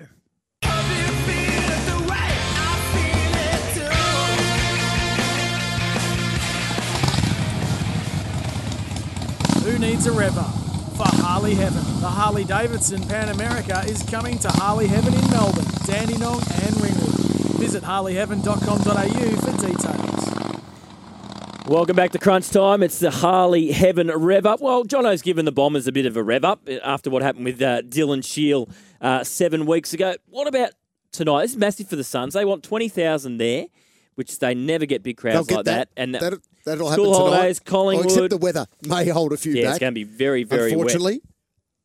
Who 9.64 9.78
needs 9.78 10.06
a 10.06 10.12
rev 10.12 10.38
up? 10.38 10.59
For 11.00 11.16
Harley 11.22 11.54
Heaven. 11.54 11.82
The 12.02 12.08
Harley 12.08 12.44
Davidson 12.44 13.02
Pan 13.08 13.30
America 13.30 13.82
is 13.86 14.02
coming 14.02 14.38
to 14.40 14.50
Harley 14.50 14.86
Heaven 14.86 15.14
in 15.14 15.30
Melbourne, 15.30 15.64
Dandenong 15.86 16.42
and 16.62 16.78
Ringwood. 16.78 17.14
Visit 17.58 17.82
harleyheaven.com.au 17.82 19.36
for 19.40 19.66
details. 19.66 21.66
Welcome 21.66 21.96
back 21.96 22.12
to 22.12 22.18
Crunch 22.18 22.50
Time. 22.50 22.82
It's 22.82 22.98
the 22.98 23.10
Harley 23.10 23.72
Heaven 23.72 24.08
rev 24.10 24.44
up. 24.44 24.60
Well, 24.60 24.84
Jono's 24.84 25.22
given 25.22 25.46
the 25.46 25.52
Bombers 25.52 25.86
a 25.86 25.92
bit 25.92 26.04
of 26.04 26.18
a 26.18 26.22
rev 26.22 26.44
up 26.44 26.68
after 26.84 27.08
what 27.08 27.22
happened 27.22 27.46
with 27.46 27.62
uh, 27.62 27.80
Dylan 27.80 28.22
Shiel 28.22 28.68
uh, 29.00 29.24
seven 29.24 29.64
weeks 29.64 29.94
ago. 29.94 30.16
What 30.26 30.48
about 30.48 30.72
tonight? 31.12 31.44
This 31.44 31.52
is 31.52 31.56
massive 31.56 31.88
for 31.88 31.96
the 31.96 32.04
Suns. 32.04 32.34
They 32.34 32.44
want 32.44 32.62
20,000 32.62 33.38
there, 33.38 33.68
which 34.16 34.38
they 34.38 34.54
never 34.54 34.84
get 34.84 35.02
big 35.02 35.16
crowds 35.16 35.46
get 35.46 35.56
like 35.56 35.64
that. 35.64 35.88
that. 35.96 36.02
And 36.02 36.14
That'll- 36.14 36.40
that'll 36.64 36.90
school 36.90 37.12
happen 37.12 37.24
tonight. 37.24 37.36
holidays, 37.36 37.60
Oh, 37.66 37.70
Collingwood. 37.70 38.06
except 38.06 38.30
the 38.30 38.36
weather 38.38 38.66
may 38.86 39.08
hold 39.08 39.32
a 39.32 39.36
few 39.36 39.52
yeah, 39.52 39.62
back. 39.64 39.70
it's 39.72 39.78
going 39.80 39.92
to 39.92 39.94
be 39.94 40.04
very, 40.04 40.44
very 40.44 40.62
wet. 40.62 40.72
unfortunately, 40.72 41.20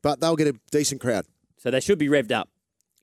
but 0.03 0.19
they'll 0.19 0.35
get 0.35 0.47
a 0.47 0.55
decent 0.71 1.01
crowd. 1.01 1.25
So 1.57 1.71
they 1.71 1.79
should 1.79 1.97
be 1.97 2.07
revved 2.07 2.31
up, 2.31 2.49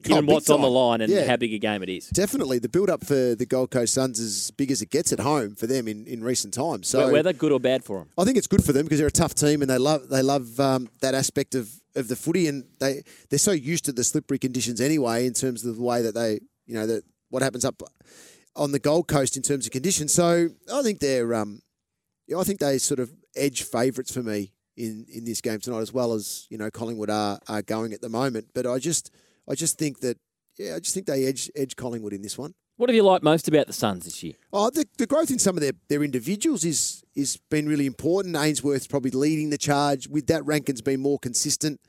Oh, 0.05 0.09
given 0.09 0.27
big 0.27 0.35
what's 0.35 0.51
on 0.51 0.61
the 0.61 0.71
line 0.71 1.01
and 1.01 1.13
Yeah. 1.13 1.27
how 1.27 1.37
big 1.37 1.53
a 1.53 1.59
game 1.59 1.83
it 1.83 1.89
is. 1.89 2.09
Definitely, 2.09 2.59
the 2.59 2.69
build 2.69 2.91
up 2.91 3.05
for 3.05 3.35
the 3.35 3.47
Gold 3.47 3.71
Coast 3.71 3.95
Suns 3.95 4.19
is 4.21 4.47
as 4.47 4.51
big 4.53 4.71
as 4.71 4.83
it 4.83 4.91
gets 4.91 5.13
at 5.13 5.21
home 5.21 5.55
for 5.55 5.67
them 5.67 5.87
in, 5.89 6.07
in 6.07 6.23
recent 6.23 6.55
times. 6.55 6.89
So 6.89 7.05
Wet 7.05 7.13
weather, 7.13 7.33
good 7.33 7.53
or 7.53 7.61
bad 7.61 7.85
for 7.85 7.99
them? 7.99 8.09
I 8.19 8.25
think 8.25 8.37
it's 8.37 8.47
good 8.47 8.65
for 8.65 8.73
them 8.73 8.85
because 8.85 8.99
they're 8.99 9.09
a 9.09 9.11
tough 9.13 9.35
team 9.35 9.63
and 9.63 9.71
they 9.71 9.79
love 9.79 10.09
they 10.09 10.23
love 10.23 10.59
um, 10.61 10.89
that 11.01 11.15
aspect 11.15 11.55
of, 11.55 11.71
of 11.97 12.09
the 12.09 12.17
footy 12.17 12.47
and 12.49 12.65
they 12.81 13.03
they're 13.31 13.39
so 13.39 13.53
used 13.53 13.85
to 13.87 13.93
the 13.93 14.05
slippery 14.05 14.39
conditions 14.39 14.81
anyway 14.81 15.27
in 15.27 15.33
terms 15.35 15.65
of 15.65 15.77
the 15.77 15.83
way 15.83 16.03
that 16.03 16.15
they 16.15 16.41
you 16.67 16.75
know 16.75 16.87
that 16.87 17.03
what 17.31 17.43
happens 17.43 17.65
up 17.65 17.81
on 18.55 18.73
the 18.73 18.79
Gold 18.79 19.09
Coast 19.09 19.37
in 19.37 19.43
terms 19.43 19.67
of 19.67 19.73
conditions. 19.73 20.13
So 20.13 20.49
I 20.73 20.83
think 20.83 21.01
they're 21.01 21.35
um, 21.35 21.63
yeah, 22.27 22.39
I 22.39 22.45
think 22.45 22.61
they 22.61 22.79
sort 22.79 23.01
of 23.01 23.13
edge 23.37 23.63
favourites 23.63 24.13
for 24.13 24.23
me 24.23 24.53
in, 24.77 25.07
in 25.13 25.25
this 25.25 25.41
game 25.41 25.61
tonight 25.61 25.81
as 25.81 25.93
well 25.93 26.13
as 26.13 26.47
you 26.51 26.59
know 26.59 26.71
Collingwood 26.71 27.11
are 27.11 27.39
are 27.49 27.63
going 27.63 27.93
at 27.93 28.01
the 28.01 28.09
moment. 28.09 28.49
But 28.55 28.67
I 28.67 28.79
just 28.79 29.11
I 29.49 29.55
just 29.55 29.79
think 29.79 30.01
that 30.01 30.19
yeah 30.59 30.77
I 30.77 30.81
just 30.81 30.95
think 30.95 31.07
they 31.07 31.27
edge 31.27 31.51
edge 31.57 31.77
Collingwood 31.77 32.13
in 32.13 32.23
this 32.23 32.39
one. 32.39 32.55
What 32.77 32.89
have 32.89 32.97
you 32.97 33.03
liked 33.03 33.23
most 33.23 33.49
about 33.49 33.67
the 33.67 33.73
Suns 33.73 34.07
this 34.07 34.23
year? 34.23 34.33
Oh, 34.53 34.71
the, 34.71 34.87
the 34.97 35.07
growth 35.07 35.31
in 35.31 35.39
some 35.39 35.57
of 35.57 35.61
their, 35.61 35.73
their 35.89 36.03
individuals 36.03 36.65
is 36.65 37.05
is 37.15 37.37
been 37.51 37.69
really 37.69 37.87
important. 37.87 38.35
Ainsworth's 38.35 38.87
probably 38.87 39.11
leading 39.11 39.51
the 39.51 39.59
charge. 39.59 40.09
With 40.09 40.27
that, 40.29 40.45
Rankin's 40.47 40.81
been 40.81 41.01
more 41.01 41.19
consistent 41.19 41.81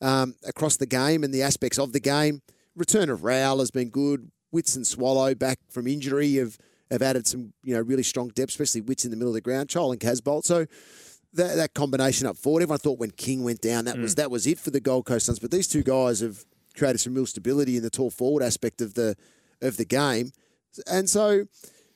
um, 0.00 0.34
across 0.46 0.76
the 0.76 0.86
game 0.86 1.24
and 1.24 1.32
the 1.32 1.42
aspects 1.42 1.78
of 1.78 1.92
the 1.92 2.00
game. 2.00 2.40
Return 2.74 3.10
of 3.10 3.22
Rowell 3.22 3.58
has 3.58 3.70
been 3.70 3.90
good. 3.90 4.30
Witts 4.52 4.76
and 4.76 4.86
Swallow 4.86 5.34
back 5.34 5.58
from 5.68 5.86
injury 5.86 6.34
have, 6.34 6.58
have 6.90 7.02
added 7.02 7.26
some 7.26 7.52
you 7.64 7.74
know 7.74 7.80
really 7.80 8.02
strong 8.02 8.28
depth, 8.28 8.50
especially 8.50 8.80
Witts 8.80 9.04
in 9.04 9.10
the 9.10 9.16
middle 9.16 9.30
of 9.30 9.34
the 9.34 9.40
ground. 9.40 9.68
Chol 9.68 9.92
and 9.92 10.00
Casboult. 10.00 10.44
So 10.44 10.66
that, 11.34 11.56
that 11.56 11.74
combination 11.74 12.26
up 12.26 12.36
forward, 12.36 12.62
everyone 12.62 12.78
thought 12.78 12.98
when 12.98 13.10
King 13.10 13.44
went 13.44 13.60
down 13.60 13.84
that 13.84 13.98
was 13.98 14.14
mm. 14.14 14.16
that 14.16 14.30
was 14.30 14.46
it 14.46 14.58
for 14.58 14.70
the 14.70 14.80
Gold 14.80 15.06
Coast 15.06 15.26
Suns. 15.26 15.38
But 15.38 15.50
these 15.50 15.68
two 15.68 15.82
guys 15.82 16.20
have 16.20 16.44
created 16.76 16.98
some 16.98 17.14
real 17.14 17.26
stability 17.26 17.76
in 17.76 17.82
the 17.82 17.90
tall 17.90 18.10
forward 18.10 18.42
aspect 18.42 18.80
of 18.80 18.94
the 18.94 19.16
of 19.60 19.76
the 19.76 19.84
game. 19.84 20.32
And 20.90 21.08
so, 21.08 21.44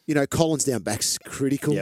you 0.07 0.15
know, 0.15 0.27
Collins 0.27 0.65
down 0.65 0.83
back's 0.83 1.19
critical. 1.19 1.75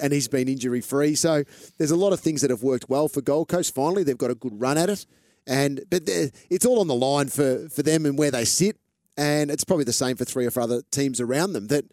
And 0.00 0.12
he's 0.12 0.28
been 0.28 0.46
injury 0.46 0.82
free. 0.82 1.14
So 1.14 1.44
there's 1.78 1.90
a 1.90 1.96
lot 1.96 2.12
of 2.12 2.20
things 2.20 2.42
that 2.42 2.50
have 2.50 2.62
worked 2.62 2.90
well 2.90 3.08
for 3.08 3.22
Gold 3.22 3.48
Coast. 3.48 3.74
Finally, 3.74 4.04
they've 4.04 4.18
got 4.18 4.30
a 4.30 4.34
good 4.34 4.60
run 4.60 4.76
at 4.76 4.90
it. 4.90 5.06
And 5.46 5.82
but 5.88 6.02
it's 6.06 6.66
all 6.66 6.80
on 6.80 6.86
the 6.86 6.94
line 6.94 7.28
for, 7.28 7.68
for 7.70 7.82
them 7.82 8.04
and 8.04 8.18
where 8.18 8.30
they 8.30 8.44
sit. 8.44 8.76
And 9.16 9.50
it's 9.50 9.64
probably 9.64 9.84
the 9.84 9.92
same 9.92 10.16
for 10.16 10.24
three 10.24 10.46
or 10.46 10.50
four 10.50 10.62
other 10.62 10.82
teams 10.90 11.20
around 11.20 11.52
them 11.54 11.68
that, 11.68 11.84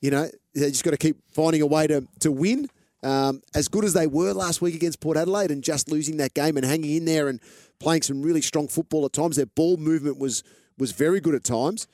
you 0.00 0.10
know, 0.10 0.28
they 0.54 0.68
just 0.70 0.84
got 0.84 0.90
to 0.90 0.96
keep 0.96 1.16
finding 1.32 1.62
a 1.62 1.66
way 1.66 1.86
to, 1.86 2.06
to 2.20 2.32
win. 2.32 2.68
Um, 3.04 3.42
as 3.54 3.66
good 3.68 3.84
as 3.84 3.94
they 3.94 4.06
were 4.06 4.32
last 4.32 4.60
week 4.62 4.74
against 4.76 5.00
Port 5.00 5.16
Adelaide 5.16 5.50
and 5.50 5.62
just 5.62 5.90
losing 5.90 6.18
that 6.18 6.34
game 6.34 6.56
and 6.56 6.64
hanging 6.64 6.96
in 6.96 7.04
there 7.04 7.28
and 7.28 7.40
playing 7.80 8.02
some 8.02 8.22
really 8.22 8.40
strong 8.40 8.68
football 8.68 9.04
at 9.04 9.12
times. 9.12 9.36
Their 9.36 9.46
ball 9.46 9.76
movement 9.76 10.18
was 10.18 10.42
was 10.78 10.92
very 10.92 11.20
good 11.20 11.34
at 11.34 11.44
times. 11.44 11.86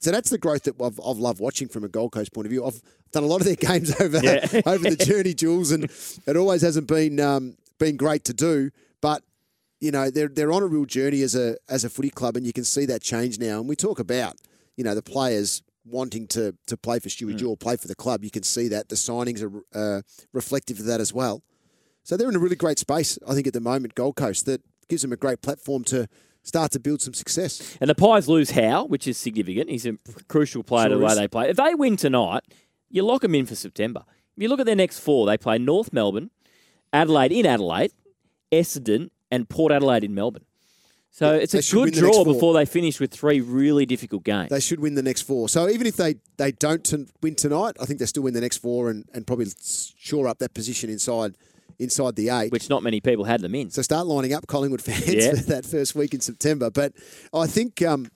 So 0.00 0.10
that's 0.10 0.28
the 0.28 0.38
growth 0.38 0.64
that 0.64 0.74
I've, 0.82 1.00
I've 1.04 1.18
loved 1.18 1.40
watching 1.40 1.68
from 1.68 1.82
a 1.84 1.88
Gold 1.88 2.12
Coast 2.12 2.32
point 2.32 2.46
of 2.46 2.50
view. 2.50 2.66
I've 2.66 2.82
done 3.12 3.22
a 3.22 3.26
lot 3.26 3.40
of 3.40 3.46
their 3.46 3.54
games 3.70 3.98
over 4.00 4.18
Yeah. 4.22 4.46
over 4.66 4.90
the 4.90 4.96
journey, 4.96 5.34
Jules, 5.34 5.70
and 5.70 5.84
it 6.26 6.36
always 6.36 6.62
hasn't 6.62 6.88
been 6.88 7.18
um, 7.20 7.56
been 7.78 7.96
great 7.96 8.24
to 8.24 8.34
do. 8.34 8.70
But 9.00 9.22
you 9.80 9.90
know 9.90 10.10
they're 10.10 10.28
they're 10.28 10.52
on 10.52 10.62
a 10.62 10.66
real 10.66 10.84
journey 10.84 11.22
as 11.22 11.34
a 11.34 11.56
as 11.68 11.84
a 11.84 11.90
footy 11.90 12.10
club, 12.10 12.36
and 12.36 12.46
you 12.46 12.52
can 12.52 12.64
see 12.64 12.86
that 12.86 13.02
change 13.02 13.38
now. 13.38 13.58
And 13.58 13.68
we 13.68 13.76
talk 13.76 13.98
about 13.98 14.36
you 14.76 14.84
know 14.84 14.94
the 14.94 15.02
players 15.02 15.62
wanting 15.84 16.26
to 16.28 16.54
to 16.66 16.76
play 16.76 16.98
for 16.98 17.08
Stewie 17.08 17.36
Dew, 17.36 17.56
play 17.56 17.76
for 17.76 17.88
the 17.88 17.94
club. 17.94 18.24
You 18.24 18.30
can 18.30 18.42
see 18.42 18.68
that 18.68 18.88
the 18.88 18.96
signings 18.96 19.42
are 19.42 19.62
uh, 19.78 20.02
reflective 20.32 20.80
of 20.80 20.86
that 20.86 21.00
as 21.00 21.12
well. 21.12 21.42
So 22.02 22.16
they're 22.16 22.28
in 22.28 22.36
a 22.36 22.40
really 22.40 22.56
great 22.56 22.78
space, 22.78 23.18
I 23.26 23.34
think, 23.34 23.48
at 23.48 23.52
the 23.52 23.60
moment, 23.60 23.96
Gold 23.96 24.14
Coast, 24.14 24.46
that 24.46 24.62
gives 24.88 25.02
them 25.02 25.10
a 25.10 25.16
great 25.16 25.42
platform 25.42 25.82
to 25.84 26.06
start 26.44 26.70
to 26.70 26.78
build 26.78 27.02
some 27.02 27.14
success. 27.14 27.76
And 27.80 27.90
the 27.90 27.96
Pies 27.96 28.28
lose 28.28 28.52
Howe, 28.52 28.84
which 28.84 29.08
is 29.08 29.18
significant. 29.18 29.68
He's 29.68 29.86
a 29.86 29.98
crucial 30.28 30.62
player 30.62 30.88
to 30.88 30.96
the 30.96 31.04
way 31.04 31.10
is. 31.10 31.18
they 31.18 31.26
play. 31.26 31.50
If 31.50 31.56
they 31.56 31.74
win 31.74 31.96
tonight, 31.96 32.44
you 32.88 33.02
lock 33.02 33.22
them 33.22 33.34
in 33.34 33.44
for 33.44 33.56
September. 33.56 34.04
If 34.36 34.42
you 34.42 34.48
look 34.48 34.60
at 34.60 34.66
their 34.66 34.76
next 34.76 35.00
four, 35.00 35.26
they 35.26 35.36
play 35.36 35.58
North 35.58 35.92
Melbourne, 35.92 36.30
Adelaide 36.92 37.32
in 37.32 37.44
Adelaide, 37.44 37.92
Essendon, 38.52 39.10
and 39.30 39.48
Port 39.48 39.72
Adelaide 39.72 40.04
in 40.04 40.14
Melbourne. 40.14 40.44
So 41.10 41.32
it's 41.32 41.54
a 41.54 41.62
good 41.74 41.94
draw 41.94 42.12
four. 42.12 42.24
before 42.26 42.52
they 42.52 42.66
finish 42.66 43.00
with 43.00 43.10
three 43.10 43.40
really 43.40 43.86
difficult 43.86 44.22
games. 44.22 44.50
They 44.50 44.60
should 44.60 44.80
win 44.80 44.96
the 44.96 45.02
next 45.02 45.22
four. 45.22 45.48
So 45.48 45.66
even 45.68 45.86
if 45.86 45.96
they, 45.96 46.16
they 46.36 46.52
don't 46.52 46.84
ton- 46.84 47.08
win 47.22 47.34
tonight, 47.34 47.76
I 47.80 47.86
think 47.86 48.00
they 48.00 48.04
still 48.06 48.24
win 48.24 48.34
the 48.34 48.42
next 48.42 48.58
four 48.58 48.90
and, 48.90 49.08
and 49.14 49.26
probably 49.26 49.46
shore 49.98 50.28
up 50.28 50.38
that 50.40 50.52
position 50.52 50.90
inside 50.90 51.36
inside 51.78 52.16
the 52.16 52.28
eight. 52.28 52.52
Which 52.52 52.68
not 52.68 52.82
many 52.82 53.00
people 53.00 53.24
had 53.24 53.40
them 53.40 53.54
in. 53.54 53.70
So 53.70 53.80
start 53.80 54.06
lining 54.06 54.34
up 54.34 54.46
Collingwood 54.46 54.82
fans 54.82 55.06
Yeah. 55.14 55.30
for 55.36 55.42
that 55.44 55.64
first 55.64 55.94
week 55.94 56.12
in 56.12 56.20
September. 56.20 56.70
But 56.70 56.92
I 57.32 57.46
think, 57.46 57.80
um, 57.80 58.10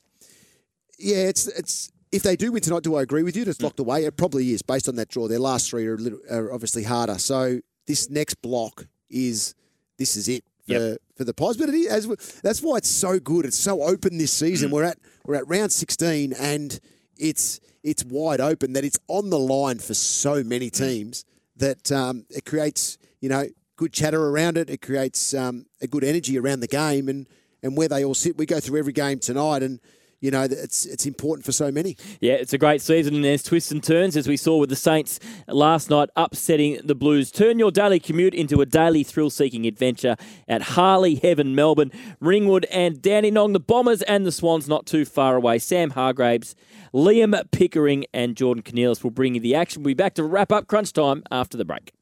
yeah, 0.98 1.28
it's 1.28 1.46
it's 1.46 1.90
if 2.12 2.22
they 2.22 2.36
do 2.36 2.52
win 2.52 2.60
tonight, 2.62 2.82
do 2.82 2.96
I 2.96 3.02
agree 3.02 3.22
with 3.22 3.34
you? 3.34 3.44
It's 3.44 3.62
locked 3.62 3.80
away. 3.80 4.04
It 4.04 4.16
probably 4.18 4.52
is 4.52 4.60
based 4.60 4.88
on 4.88 4.96
that 4.96 5.08
draw. 5.08 5.26
Their 5.28 5.38
last 5.38 5.70
three 5.70 5.86
are, 5.86 5.94
a 5.94 5.98
little, 5.98 6.18
are 6.30 6.52
obviously 6.52 6.82
harder. 6.82 7.18
So 7.18 7.60
this 7.86 8.10
next 8.10 8.34
block 8.42 8.86
is 9.08 9.54
this 9.96 10.16
is 10.16 10.28
it 10.28 10.44
for, 10.78 10.88
Yep. 10.90 10.98
for 11.16 11.24
the 11.24 11.34
Pies. 11.34 11.56
But 11.56 11.68
it 11.68 11.74
is, 11.74 11.88
as 11.88 12.40
that's 12.42 12.62
why 12.62 12.76
it's 12.76 12.88
so 12.88 13.18
good. 13.18 13.44
It's 13.44 13.56
so 13.58 13.82
open 13.82 14.18
this 14.18 14.32
season. 14.32 14.70
We're 14.70 14.84
at 14.84 14.98
we're 15.24 15.34
at 15.36 15.48
round 15.48 15.72
sixteen 15.72 16.32
and 16.32 16.78
it's 17.16 17.60
it's 17.82 18.04
wide 18.04 18.40
open. 18.40 18.72
That 18.74 18.84
it's 18.84 18.98
on 19.08 19.30
the 19.30 19.38
line 19.38 19.78
for 19.78 19.94
so 19.94 20.42
many 20.44 20.70
teams 20.70 21.24
that 21.56 21.90
um, 21.92 22.24
it 22.30 22.44
creates 22.44 22.98
you 23.20 23.28
know 23.28 23.44
good 23.76 23.92
chatter 23.92 24.28
around 24.28 24.56
it. 24.56 24.70
It 24.70 24.82
creates 24.82 25.34
um, 25.34 25.66
a 25.80 25.86
good 25.86 26.04
energy 26.04 26.38
around 26.38 26.60
the 26.60 26.68
game 26.68 27.08
and 27.08 27.26
and 27.62 27.76
where 27.76 27.88
they 27.88 28.04
all 28.04 28.14
sit. 28.14 28.38
We 28.38 28.46
go 28.46 28.60
through 28.60 28.78
every 28.78 28.92
game 28.92 29.18
tonight 29.18 29.62
and. 29.62 29.80
You 30.20 30.30
know, 30.30 30.42
it's 30.42 30.84
it's 30.84 31.06
important 31.06 31.46
for 31.46 31.52
so 31.52 31.72
many. 31.72 31.96
Yeah, 32.20 32.34
it's 32.34 32.52
a 32.52 32.58
great 32.58 32.82
season, 32.82 33.14
and 33.14 33.24
there's 33.24 33.42
twists 33.42 33.72
and 33.72 33.82
turns, 33.82 34.16
as 34.16 34.28
we 34.28 34.36
saw 34.36 34.58
with 34.58 34.68
the 34.68 34.76
Saints 34.76 35.18
last 35.48 35.88
night 35.88 36.10
upsetting 36.14 36.78
the 36.84 36.94
Blues. 36.94 37.30
Turn 37.30 37.58
your 37.58 37.70
daily 37.70 37.98
commute 37.98 38.34
into 38.34 38.60
a 38.60 38.66
daily 38.66 39.02
thrill 39.02 39.30
seeking 39.30 39.66
adventure 39.66 40.16
at 40.46 40.62
Harley 40.62 41.14
Heaven, 41.14 41.54
Melbourne, 41.54 41.90
Ringwood, 42.20 42.66
and 42.66 43.00
Dandenong. 43.00 43.54
The 43.54 43.60
Bombers 43.60 44.02
and 44.02 44.26
the 44.26 44.32
Swans 44.32 44.68
not 44.68 44.86
too 44.86 45.04
far 45.04 45.36
away. 45.36 45.58
Sam 45.58 45.90
Hargraves, 45.90 46.54
Liam 46.92 47.40
Pickering, 47.50 48.04
and 48.12 48.36
Jordan 48.36 48.62
Cornelis 48.62 49.02
will 49.02 49.10
bring 49.10 49.34
you 49.34 49.40
the 49.40 49.54
action. 49.54 49.82
We'll 49.82 49.90
be 49.90 49.94
back 49.94 50.14
to 50.14 50.24
wrap 50.24 50.52
up 50.52 50.66
crunch 50.66 50.92
time 50.92 51.22
after 51.30 51.56
the 51.56 51.64
break. 51.64 51.92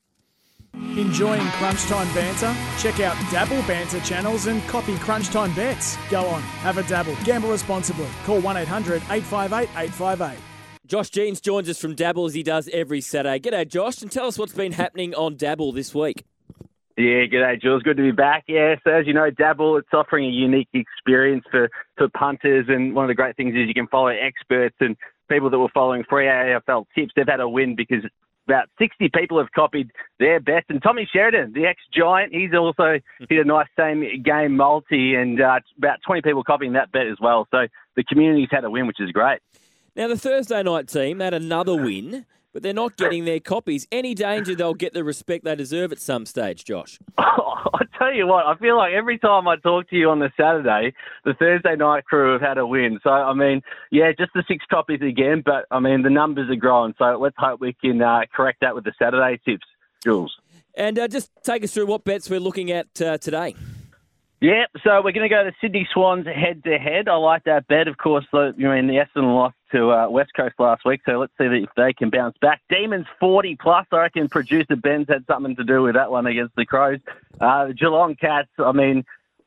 Enjoying 0.74 1.40
Crunchtime 1.40 2.12
banter? 2.14 2.54
Check 2.78 3.00
out 3.00 3.16
Dabble 3.30 3.62
Banter 3.62 4.00
channels 4.00 4.46
and 4.46 4.62
copy 4.68 4.94
Crunchtime 4.96 5.54
bets. 5.54 5.96
Go 6.10 6.26
on, 6.26 6.42
have 6.42 6.78
a 6.78 6.82
dabble. 6.84 7.16
Gamble 7.24 7.50
responsibly. 7.50 8.08
Call 8.24 8.40
1 8.40 8.56
800 8.56 9.02
858 9.10 9.68
858. 9.76 10.38
Josh 10.86 11.10
Jeans 11.10 11.40
joins 11.40 11.68
us 11.68 11.78
from 11.78 11.94
Dabble 11.94 12.24
as 12.24 12.34
he 12.34 12.42
does 12.42 12.68
every 12.72 13.00
Saturday. 13.02 13.38
G'day, 13.38 13.68
Josh, 13.68 14.00
and 14.00 14.10
tell 14.10 14.26
us 14.26 14.38
what's 14.38 14.54
been 14.54 14.72
happening 14.72 15.14
on 15.14 15.36
Dabble 15.36 15.72
this 15.72 15.94
week. 15.94 16.24
Yeah, 16.96 17.26
g'day, 17.30 17.60
Jules. 17.60 17.82
Good 17.82 17.98
to 17.98 18.02
be 18.02 18.10
back. 18.10 18.44
Yeah, 18.48 18.74
so 18.82 18.92
as 18.92 19.06
you 19.06 19.12
know, 19.12 19.30
Dabble, 19.30 19.76
it's 19.76 19.88
offering 19.92 20.24
a 20.24 20.32
unique 20.32 20.68
experience 20.72 21.44
for, 21.50 21.68
for 21.96 22.08
punters, 22.08 22.66
and 22.68 22.94
one 22.94 23.04
of 23.04 23.08
the 23.08 23.14
great 23.14 23.36
things 23.36 23.54
is 23.54 23.68
you 23.68 23.74
can 23.74 23.86
follow 23.86 24.08
experts 24.08 24.76
and 24.80 24.96
people 25.28 25.50
that 25.50 25.58
were 25.58 25.68
following 25.74 26.04
free 26.08 26.24
AFL 26.24 26.86
tips. 26.94 27.12
They've 27.14 27.28
had 27.28 27.40
a 27.40 27.48
win 27.48 27.76
because 27.76 28.02
about 28.48 28.68
60 28.78 29.10
people 29.14 29.38
have 29.38 29.52
copied 29.52 29.90
their 30.18 30.40
bets. 30.40 30.66
And 30.68 30.82
Tommy 30.82 31.08
Sheridan, 31.12 31.52
the 31.52 31.66
ex-Giant, 31.66 32.32
he's 32.32 32.54
also 32.54 32.98
hit 33.28 33.38
a 33.38 33.44
nice 33.44 33.68
same 33.78 34.22
game 34.22 34.56
multi, 34.56 35.14
and 35.14 35.40
uh, 35.40 35.60
about 35.76 35.98
20 36.06 36.22
people 36.22 36.42
copying 36.42 36.72
that 36.72 36.90
bet 36.90 37.06
as 37.06 37.18
well. 37.20 37.46
So 37.50 37.66
the 37.96 38.04
community's 38.04 38.48
had 38.50 38.64
a 38.64 38.70
win, 38.70 38.86
which 38.86 39.00
is 39.00 39.10
great. 39.12 39.40
Now, 39.94 40.08
the 40.08 40.16
Thursday 40.16 40.62
night 40.62 40.88
team 40.88 41.20
had 41.20 41.34
another 41.34 41.74
win, 41.74 42.24
but 42.58 42.64
they're 42.64 42.72
not 42.72 42.96
getting 42.96 43.24
their 43.24 43.38
copies. 43.38 43.86
Any 43.92 44.16
danger 44.16 44.52
they'll 44.52 44.74
get 44.74 44.92
the 44.92 45.04
respect 45.04 45.44
they 45.44 45.54
deserve 45.54 45.92
at 45.92 46.00
some 46.00 46.26
stage, 46.26 46.64
Josh? 46.64 46.98
I 47.18 47.84
tell 47.96 48.12
you 48.12 48.26
what, 48.26 48.46
I 48.46 48.56
feel 48.56 48.76
like 48.76 48.92
every 48.94 49.16
time 49.16 49.46
I 49.46 49.54
talk 49.54 49.88
to 49.90 49.96
you 49.96 50.10
on 50.10 50.18
the 50.18 50.32
Saturday, 50.36 50.92
the 51.24 51.34
Thursday 51.34 51.76
night 51.76 52.04
crew 52.04 52.32
have 52.32 52.40
had 52.40 52.58
a 52.58 52.66
win. 52.66 52.98
So 53.04 53.10
I 53.10 53.32
mean, 53.32 53.62
yeah, 53.92 54.10
just 54.18 54.32
the 54.34 54.42
six 54.48 54.64
copies 54.68 55.02
again, 55.02 55.44
but 55.44 55.66
I 55.70 55.78
mean 55.78 56.02
the 56.02 56.10
numbers 56.10 56.50
are 56.50 56.56
growing. 56.56 56.94
So 56.98 57.16
let's 57.20 57.36
hope 57.38 57.60
we 57.60 57.74
can 57.74 58.02
uh, 58.02 58.22
correct 58.34 58.62
that 58.62 58.74
with 58.74 58.82
the 58.82 58.92
Saturday 58.98 59.40
tips, 59.44 59.66
Jules. 60.02 60.34
And 60.74 60.98
uh, 60.98 61.06
just 61.06 61.30
take 61.44 61.62
us 61.62 61.72
through 61.72 61.86
what 61.86 62.02
bets 62.02 62.28
we're 62.28 62.40
looking 62.40 62.72
at 62.72 63.00
uh, 63.00 63.18
today. 63.18 63.54
Yeah, 64.40 64.64
so 64.84 65.00
we're 65.02 65.12
going 65.12 65.28
to 65.28 65.34
go 65.34 65.44
to 65.44 65.52
Sydney 65.60 65.86
Swans 65.92 66.26
head 66.26 66.64
to 66.64 66.76
head. 66.78 67.08
I 67.08 67.14
like 67.16 67.44
that 67.44 67.68
bet. 67.68 67.86
Of 67.86 67.98
course, 67.98 68.24
the, 68.32 68.52
you 68.56 68.68
mean 68.68 68.88
the 68.88 68.94
Essendon 68.94 69.34
lost 69.34 69.56
to 69.72 69.90
uh, 69.90 70.08
West 70.08 70.32
Coast 70.34 70.54
last 70.58 70.84
week, 70.84 71.00
so 71.06 71.18
let's 71.18 71.32
see 71.38 71.44
if 71.44 71.70
they 71.76 71.92
can 71.92 72.10
bounce 72.10 72.36
back. 72.40 72.60
Demons 72.68 73.06
40 73.20 73.56
plus. 73.56 73.86
I 73.92 73.98
reckon 73.98 74.28
producer 74.28 74.76
Ben's 74.76 75.08
had 75.08 75.24
something 75.26 75.56
to 75.56 75.64
do 75.64 75.82
with 75.82 75.94
that 75.94 76.10
one 76.10 76.26
against 76.26 76.54
the 76.56 76.66
Crows. 76.66 77.00
Uh, 77.40 77.68
Geelong 77.68 78.16
Cats, 78.16 78.48
I 78.58 78.72
mean, 78.72 79.04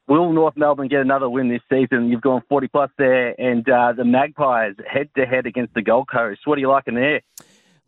will 0.07 0.31
North 0.33 0.57
Melbourne 0.57 0.87
get 0.87 1.01
another 1.01 1.29
win 1.29 1.49
this 1.49 1.61
season? 1.69 2.09
You've 2.09 2.21
gone 2.21 2.43
40 2.49 2.67
plus 2.67 2.91
there. 2.97 3.39
And 3.39 3.67
uh, 3.69 3.93
the 3.93 4.05
Magpies 4.05 4.75
head 4.87 5.09
to 5.15 5.25
head 5.25 5.45
against 5.45 5.73
the 5.73 5.81
Gold 5.81 6.09
Coast. 6.09 6.41
What 6.45 6.57
are 6.57 6.61
you 6.61 6.69
liking 6.69 6.95
there? 6.95 7.21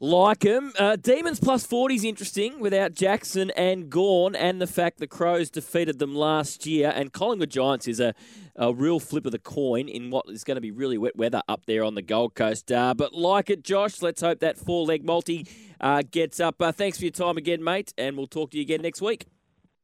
Like 0.04 0.44
him. 0.44 0.74
Uh, 0.78 0.98
Demons 0.98 1.40
plus 1.40 1.66
40 1.66 1.96
is 1.96 2.04
interesting 2.04 2.60
without 2.60 2.92
Jackson 2.92 3.52
and 3.52 3.90
Gawn, 3.90 4.36
and 4.36 4.62
the 4.62 4.68
fact 4.68 4.98
the 4.98 5.08
Crows 5.08 5.50
defeated 5.50 5.98
them 5.98 6.14
last 6.14 6.66
year. 6.66 6.92
And 6.94 7.14
Collingwood 7.14 7.50
Giants 7.50 7.88
is 7.88 8.02
a, 8.02 8.14
a 8.58 8.74
real 8.74 9.00
flip 9.00 9.26
of 9.26 9.32
the 9.32 9.40
coin 9.40 9.88
in 9.88 10.10
what 10.10 10.26
is 10.28 10.44
going 10.44 10.56
to 10.56 10.62
be 10.62 10.72
really 10.72 10.98
wet 10.98 11.16
weather 11.16 11.42
up 11.48 11.68
there 11.68 11.86
on 11.86 11.96
the 11.96 12.02
Gold 12.02 12.36
Coast. 12.36 12.70
Uh, 12.70 12.94
but 12.94 13.14
like 13.14 13.50
it, 13.50 13.64
Josh, 13.64 14.02
let's 14.02 14.20
hope 14.20 14.42
that 14.42 14.58
four 14.58 14.86
leg 14.86 15.06
multi 15.06 15.48
uh, 15.80 16.04
gets 16.12 16.42
up. 16.42 16.62
Uh, 16.62 16.74
thanks 16.74 16.98
for 16.98 17.06
your 17.06 17.12
time 17.12 17.38
again, 17.38 17.64
mate, 17.64 17.94
and 17.98 18.18
we'll 18.18 18.28
talk 18.28 18.52
to 18.52 18.58
you 18.58 18.64
again 18.64 18.82
next 18.82 19.02
week. 19.02 19.28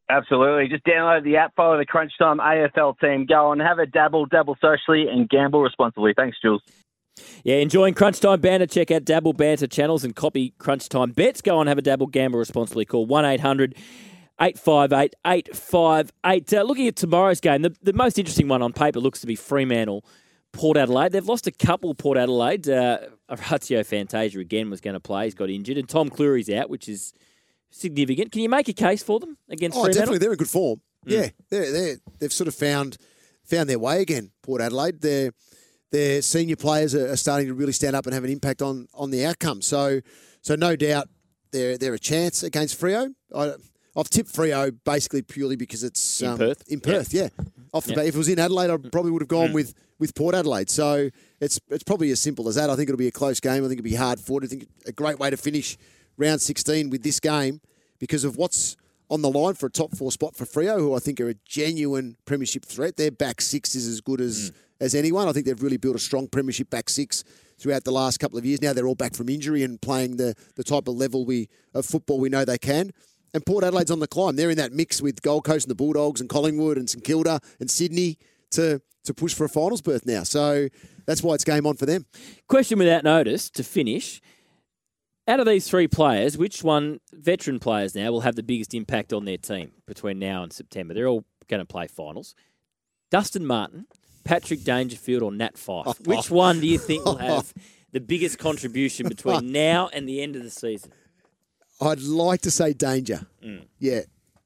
Absolutely. 0.10 0.68
Just 0.68 0.84
download 0.84 1.24
the 1.24 1.38
app, 1.38 1.56
follow 1.56 1.78
the 1.78 1.86
Crunch 1.86 2.12
Time 2.18 2.40
AFL 2.40 3.00
team. 3.00 3.26
Go 3.26 3.52
on, 3.52 3.60
have 3.62 3.80
a 3.80 3.86
dabble, 3.86 4.26
dabble 4.26 4.58
socially, 4.60 5.08
and 5.08 5.30
gamble 5.30 5.62
responsibly. 5.62 6.14
Thanks, 6.14 6.36
Jules. 6.42 6.62
Yeah, 7.44 7.56
enjoying 7.56 7.94
Crunch 7.94 8.20
Time 8.20 8.40
Banter. 8.42 8.66
Check 8.68 8.92
out 8.92 9.06
Dabble 9.06 9.34
Banter 9.34 9.68
channels 9.68 10.04
and 10.04 10.16
copy 10.16 10.54
Crunch 10.58 10.90
Time 10.90 11.12
bets. 11.12 11.42
Go 11.42 11.58
on, 11.58 11.68
have 11.68 11.78
a 11.78 11.82
dabble, 11.82 12.08
gamble 12.08 12.40
responsibly. 12.40 12.86
Call 12.86 13.06
1 13.06 13.26
800 13.26 13.76
858 14.42 15.16
858. 15.26 16.54
Uh, 16.54 16.62
looking 16.64 16.88
at 16.88 16.96
tomorrow's 16.96 17.40
game, 17.40 17.62
the, 17.62 17.76
the 17.84 17.94
most 17.94 18.18
interesting 18.18 18.48
one 18.48 18.62
on 18.62 18.74
paper 18.74 19.00
looks 19.00 19.22
to 19.22 19.28
be 19.28 19.36
Fremantle. 19.36 20.04
Port 20.52 20.78
Adelaide. 20.78 21.12
They've 21.12 21.26
lost 21.28 21.46
a 21.46 21.52
couple, 21.52 21.94
Port 21.94 22.18
Adelaide. 22.18 22.68
Uh, 22.68 23.00
Orazio 23.30 23.84
Fantasia 23.86 24.40
again 24.40 24.70
was 24.70 24.82
going 24.82 24.96
to 24.96 25.00
play. 25.00 25.26
He's 25.26 25.36
got 25.36 25.50
injured. 25.50 25.78
And 25.78 25.88
Tom 25.88 26.10
Clurey's 26.10 26.50
out, 26.50 26.70
which 26.70 26.90
is 26.90 27.14
significant. 27.70 28.32
Can 28.32 28.42
you 28.42 28.50
make 28.50 28.68
a 28.68 28.74
case 28.74 29.04
for 29.04 29.20
them 29.20 29.38
against 29.50 29.78
Oh, 29.78 29.82
Fremantle? 29.82 30.00
definitely, 30.02 30.18
they're 30.20 30.32
in 30.32 30.38
good 30.38 30.50
form. 30.50 30.82
Mm. 31.06 31.12
Yeah, 31.12 31.30
they're 31.50 31.72
they 31.72 31.96
they've 32.20 32.34
sort 32.34 32.48
of 32.48 32.56
found 32.56 32.98
found 33.46 33.70
their 33.70 33.78
way 33.80 34.02
again. 34.02 34.32
Port 34.42 34.62
Adelaide, 34.62 35.02
their 35.02 35.32
their 35.92 36.22
senior 36.22 36.56
players 36.56 36.94
are, 36.96 37.12
are 37.12 37.18
starting 37.18 37.48
to 37.48 37.54
really 37.54 37.72
stand 37.72 37.96
up 37.96 38.06
and 38.06 38.14
have 38.14 38.24
an 38.24 38.30
impact 38.30 38.62
on 38.62 38.88
on 38.94 39.10
the 39.12 39.26
outcome. 39.26 39.62
So 39.62 40.02
so 40.42 40.56
no 40.56 40.76
doubt 40.76 41.10
they're 41.52 41.78
they're 41.78 41.94
a 41.94 42.00
chance 42.00 42.44
against 42.44 42.80
Freo. 42.80 43.14
I, 43.36 43.54
I've 43.96 44.10
tipped 44.10 44.32
Freo 44.34 44.72
basically 44.86 45.22
purely 45.24 45.56
because 45.56 45.84
it's 45.84 46.22
In 46.22 46.28
um, 46.30 46.38
Perth? 46.38 46.64
In 46.72 46.80
Perth, 46.80 47.14
yeah. 47.14 47.30
Off 47.74 47.86
the 47.86 47.92
Yeah. 47.92 47.96
bat, 47.98 48.06
if 48.08 48.16
it 48.16 48.18
was 48.18 48.30
in 48.30 48.40
Adelaide, 48.40 48.70
I 48.70 48.78
probably 48.78 49.12
would 49.12 49.22
have 49.22 49.28
gone 49.30 49.50
Mm. 49.50 49.54
with 49.54 49.74
with 49.98 50.16
Port 50.16 50.36
Adelaide. 50.36 50.70
So 50.70 51.10
it's 51.42 51.60
it's 51.70 51.84
probably 51.84 52.12
as 52.12 52.20
simple 52.20 52.48
as 52.48 52.56
that. 52.56 52.70
I 52.70 52.76
think 52.76 52.88
it'll 52.90 52.98
be 52.98 53.08
a 53.08 53.12
close 53.12 53.40
game. 53.40 53.64
I 53.66 53.68
think 53.68 53.80
it'll 53.80 53.84
be 53.84 53.96
hard 53.96 54.20
fought. 54.20 54.44
I 54.44 54.48
think 54.48 54.68
a 54.86 54.92
great 54.92 55.20
way 55.20 55.30
to 55.30 55.38
finish 55.38 55.78
round 56.18 56.42
16 56.42 56.90
with 56.90 57.02
this 57.04 57.20
game 57.20 57.62
because 57.98 58.24
of 58.24 58.38
what's 58.38 58.76
on 59.10 59.22
the 59.24 59.30
line 59.30 59.56
for 59.56 59.66
a 59.66 59.70
top 59.72 59.96
four 59.98 60.12
spot 60.12 60.36
for 60.36 60.46
Freo, 60.46 60.78
who 60.78 60.94
I 60.94 61.00
think 61.00 61.20
are 61.20 61.30
a 61.30 61.34
genuine 61.46 62.16
premiership 62.26 62.64
threat. 62.64 62.96
Their 62.96 63.10
back 63.12 63.42
six 63.42 63.74
is 63.76 63.88
as 63.88 64.02
good 64.02 64.22
as 64.22 64.52
as 64.80 64.96
anyone. 64.96 65.28
I 65.28 65.34
think 65.34 65.46
they've 65.46 65.62
really 65.62 65.78
built 65.78 65.96
a 65.96 66.00
strong 66.00 66.28
premiership 66.28 66.70
back 66.70 66.90
six 66.90 67.24
throughout 67.58 67.84
the 67.84 67.92
last 67.92 68.20
couple 68.20 68.38
of 68.38 68.46
years. 68.46 68.62
Now 68.62 68.74
they're 68.74 68.88
all 68.88 68.96
back 68.96 69.14
from 69.14 69.30
injury 69.30 69.64
and 69.64 69.82
playing 69.82 70.18
the 70.18 70.36
the 70.56 70.64
type 70.64 70.88
of 70.88 70.96
level 70.96 71.26
we 71.26 71.50
of 71.74 71.86
football 71.86 72.20
we 72.20 72.30
know 72.30 72.46
they 72.46 72.58
can. 72.58 72.92
And 73.34 73.46
Port 73.46 73.64
Adelaide's 73.64 73.92
on 73.92 74.00
the 74.00 74.08
climb. 74.08 74.36
They're 74.36 74.50
in 74.50 74.58
that 74.58 74.72
mix 74.72 75.02
with 75.02 75.22
Gold 75.22 75.44
Coast 75.44 75.66
and 75.66 75.72
the 75.72 75.76
Bulldogs 75.76 76.20
and 76.20 76.30
Collingwood 76.30 76.78
and 76.78 76.90
St 76.90 77.04
Kilda 77.04 77.40
and 77.60 77.70
Sydney 77.70 78.18
to 78.52 78.82
to 79.04 79.14
push 79.14 79.34
for 79.34 79.46
a 79.46 79.50
finals 79.50 79.82
berth 79.82 80.06
now. 80.06 80.24
So 80.24 80.68
that's 81.06 81.24
why 81.24 81.34
it's 81.34 81.44
game 81.44 81.66
on 81.66 81.76
for 81.76 81.86
them. 81.86 82.06
Question 82.48 82.80
without 82.80 83.04
notice 83.04 83.50
to 83.52 83.64
finish. 83.64 84.22
Out 85.28 85.40
of 85.40 85.46
these 85.46 85.70
three 85.70 85.88
players, 85.88 86.40
which 86.40 86.64
one, 86.64 87.02
veteran 87.14 87.60
players 87.60 87.94
now, 87.94 88.12
will 88.12 88.22
have 88.22 88.36
the 88.36 88.42
biggest 88.42 88.74
impact 88.74 89.14
on 89.14 89.26
their 89.26 89.38
team 89.38 89.74
between 89.86 90.18
now 90.18 90.42
and 90.42 90.52
September? 90.52 90.96
They're 90.96 91.08
all 91.08 91.24
going 91.48 91.60
to 91.60 91.68
play 91.68 91.86
finals. 91.86 92.34
Dustin 93.12 93.46
Martin, 93.46 93.86
Patrick 94.24 94.64
Dangerfield, 94.64 95.24
or 95.24 95.32
Nat 95.32 95.56
Fyfe? 95.58 96.00
Which 96.08 96.30
one 96.32 96.60
do 96.60 96.68
you 96.68 96.78
think 96.78 97.06
will 97.06 97.18
have 97.18 97.54
the 97.92 98.00
biggest 98.00 98.38
contribution 98.40 99.08
between 99.08 99.52
now 99.52 99.90
and 99.94 100.08
the 100.08 100.22
end 100.22 100.36
of 100.36 100.44
the 100.44 100.50
season? 100.50 100.92
I'd 101.82 102.02
like 102.02 102.42
to 102.42 102.52
say 102.52 102.74
danger. 102.74 103.26
Mm. 103.44 103.66
Yeah. 103.80 104.02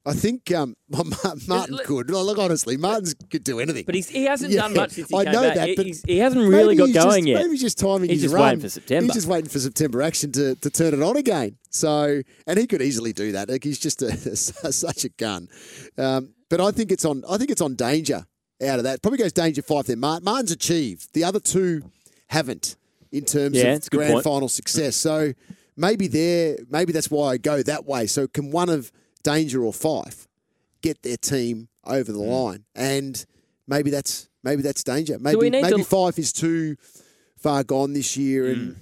I 0.06 0.12
think 0.12 0.52
um, 0.52 0.76
Martin 1.48 1.78
could. 1.84 2.10
Oh, 2.10 2.22
Look, 2.22 2.36
honestly, 2.38 2.76
Martin's 2.76 3.14
could 3.30 3.42
do 3.42 3.58
anything. 3.58 3.84
But 3.86 3.94
he's, 3.94 4.10
he 4.10 4.24
hasn't 4.24 4.52
Yeah, 4.52 4.60
done 4.60 4.74
much 4.74 4.90
since 4.90 5.08
he 5.08 5.16
I 5.16 5.24
know 5.24 5.40
back. 5.44 5.54
that, 5.54 5.76
but 5.76 5.86
he's- 5.86 6.02
he 6.06 6.18
hasn't 6.18 6.46
really 6.46 6.76
got 6.76 6.92
going 6.92 7.24
just, 7.24 7.26
yet. 7.26 7.38
Maybe 7.38 7.50
he's 7.52 7.62
just 7.62 7.78
timing 7.78 8.10
He's 8.10 8.20
his 8.20 8.30
just 8.30 8.34
run. 8.34 8.44
waiting 8.44 8.60
for 8.60 8.68
September. 8.68 9.04
He's 9.06 9.14
just 9.14 9.26
waiting 9.26 9.48
for 9.48 9.58
September 9.58 10.02
action 10.02 10.30
to, 10.32 10.54
to 10.56 10.68
turn 10.70 10.92
it 10.92 11.02
on 11.02 11.16
again. 11.16 11.56
So, 11.70 12.20
and 12.46 12.58
he 12.58 12.66
could 12.66 12.82
easily 12.82 13.14
do 13.14 13.32
that. 13.32 13.48
Like 13.48 13.64
he's 13.64 13.78
just 13.78 14.02
a, 14.02 14.12
such 14.36 15.04
a 15.06 15.08
gun. 15.08 15.48
Um, 15.96 16.34
but 16.50 16.60
I 16.60 16.70
think 16.70 16.92
it's 16.92 17.06
on. 17.06 17.24
I 17.28 17.38
think 17.38 17.50
it's 17.50 17.62
on 17.62 17.74
danger 17.74 18.26
out 18.62 18.78
of 18.78 18.84
that. 18.84 19.02
Probably 19.02 19.18
goes 19.18 19.32
danger 19.32 19.62
Fyfe 19.62 19.86
there. 19.86 19.96
Martin, 19.96 20.24
Martin's 20.24 20.52
achieved. 20.52 21.12
The 21.14 21.24
other 21.24 21.40
two 21.40 21.90
haven't 22.28 22.76
in 23.12 23.24
terms 23.24 23.56
Yeah, 23.56 23.72
of 23.72 23.76
it's 23.76 23.86
a 23.86 23.90
good 23.90 23.98
grand 23.98 24.12
point. 24.14 24.24
final 24.24 24.48
success. 24.48 24.96
So 24.96 25.32
maybe 25.76 26.06
there. 26.06 26.58
Maybe 26.70 26.92
that's 26.92 27.10
why 27.10 27.32
I 27.32 27.36
go 27.38 27.62
that 27.62 27.84
way. 27.86 28.06
So 28.06 28.26
can 28.26 28.50
one 28.50 28.68
of 28.68 28.92
danger 29.22 29.64
or 29.64 29.72
Fyfe 29.72 30.26
get 30.82 31.02
their 31.02 31.16
team 31.16 31.68
over 31.84 32.12
the 32.12 32.18
mm. 32.18 32.30
line? 32.30 32.64
And 32.74 33.24
maybe 33.66 33.90
that's 33.90 34.28
maybe 34.42 34.62
that's 34.62 34.84
danger. 34.84 35.18
Maybe 35.18 35.50
maybe 35.50 35.82
to- 35.82 35.84
Fyfe 35.84 36.18
is 36.18 36.32
too 36.32 36.76
far 37.36 37.62
gone 37.62 37.92
this 37.92 38.16
year, 38.16 38.46
and 38.46 38.72
mm. 38.72 38.76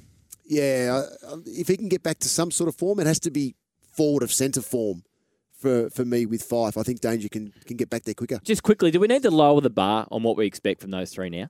yeah, 0.46 1.02
if 1.46 1.68
he 1.68 1.76
can 1.76 1.88
get 1.88 2.02
back 2.02 2.20
to 2.20 2.28
some 2.28 2.50
sort 2.50 2.68
of 2.68 2.76
form, 2.76 3.00
it 3.00 3.06
has 3.06 3.18
to 3.20 3.30
be 3.30 3.56
forward 3.90 4.22
of 4.22 4.32
centre 4.32 4.62
form 4.62 5.02
for 5.62 5.88
for 5.90 6.04
me 6.04 6.26
with 6.26 6.42
Fyfe. 6.48 6.76
I 6.76 6.82
think 6.82 7.00
danger 7.00 7.28
can 7.28 7.52
can 7.66 7.76
get 7.76 7.88
back 7.88 8.02
there 8.02 8.14
quicker. 8.14 8.38
Just 8.44 8.62
quickly, 8.62 8.90
do 8.90 9.00
we 9.00 9.06
need 9.06 9.22
to 9.22 9.30
lower 9.30 9.60
the 9.60 9.70
bar 9.70 10.06
on 10.10 10.22
what 10.22 10.36
we 10.36 10.44
expect 10.46 10.80
from 10.82 10.90
those 10.90 11.10
three 11.14 11.30
now? 11.30 11.48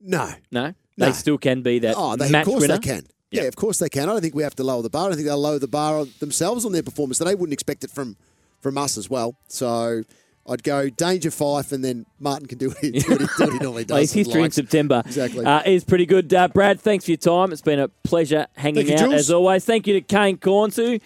No, 0.00 0.32
No? 0.50 0.74
No. 0.96 1.06
They 1.06 1.12
still 1.12 1.38
can 1.38 1.62
be 1.62 1.78
that 1.80 1.94
Oh, 1.96 2.16
they, 2.16 2.28
match 2.30 2.42
of 2.42 2.48
course 2.48 2.60
winner? 2.62 2.74
they 2.78 2.80
can. 2.88 3.06
Yeah, 3.30 3.42
of 3.44 3.54
course 3.56 3.78
they 3.78 3.88
can. 3.88 4.04
I 4.08 4.12
don't 4.12 4.20
think 4.20 4.34
we 4.34 4.42
have 4.42 4.56
to 4.56 4.64
lower 4.64 4.82
the 4.82 4.90
bar. 4.90 5.04
I 5.04 5.08
don't 5.08 5.16
think 5.16 5.28
they'll 5.28 5.38
lower 5.38 5.58
the 5.58 5.68
bar 5.68 5.98
on 5.98 6.10
themselves 6.18 6.64
on 6.64 6.72
their 6.72 6.82
performance. 6.82 7.18
So 7.18 7.24
they 7.24 7.34
wouldn't 7.34 7.52
expect 7.52 7.84
it 7.84 7.90
from 7.90 8.16
from 8.60 8.76
us 8.78 8.96
as 8.98 9.08
well. 9.10 9.36
So 9.48 10.02
I'd 10.48 10.62
go 10.62 10.88
Danger 10.88 11.30
Fyfe, 11.30 11.72
and 11.72 11.84
then 11.84 12.06
Martin 12.18 12.46
can 12.48 12.58
do 12.58 12.68
what 12.68 12.78
he, 12.78 12.90
do 12.92 13.10
what 13.10 13.20
he, 13.20 13.26
do 13.26 13.44
what 13.44 13.52
he 13.52 13.58
normally 13.58 13.84
does. 13.90 13.94
Well, 13.94 14.00
his 14.00 14.12
history 14.12 14.42
in. 14.44 14.50
September 14.50 15.02
Exactly. 15.06 15.44
uh, 15.44 15.62
is 15.66 15.84
pretty 15.84 16.06
good. 16.06 16.32
Uh, 16.32 16.48
Brad, 16.48 16.80
thanks 16.80 17.04
for 17.04 17.10
your 17.10 17.18
time. 17.18 17.52
It's 17.52 17.60
been 17.62 17.78
a 17.78 17.88
pleasure 17.88 18.46
hanging 18.56 18.86
you, 18.88 18.94
out 18.94 18.98
Jules. 19.00 19.14
as 19.14 19.30
always. 19.30 19.64
Thank 19.64 19.86
you 19.86 19.92
to 19.94 20.00
Kane 20.00 20.38
Cornsu. 20.38 21.00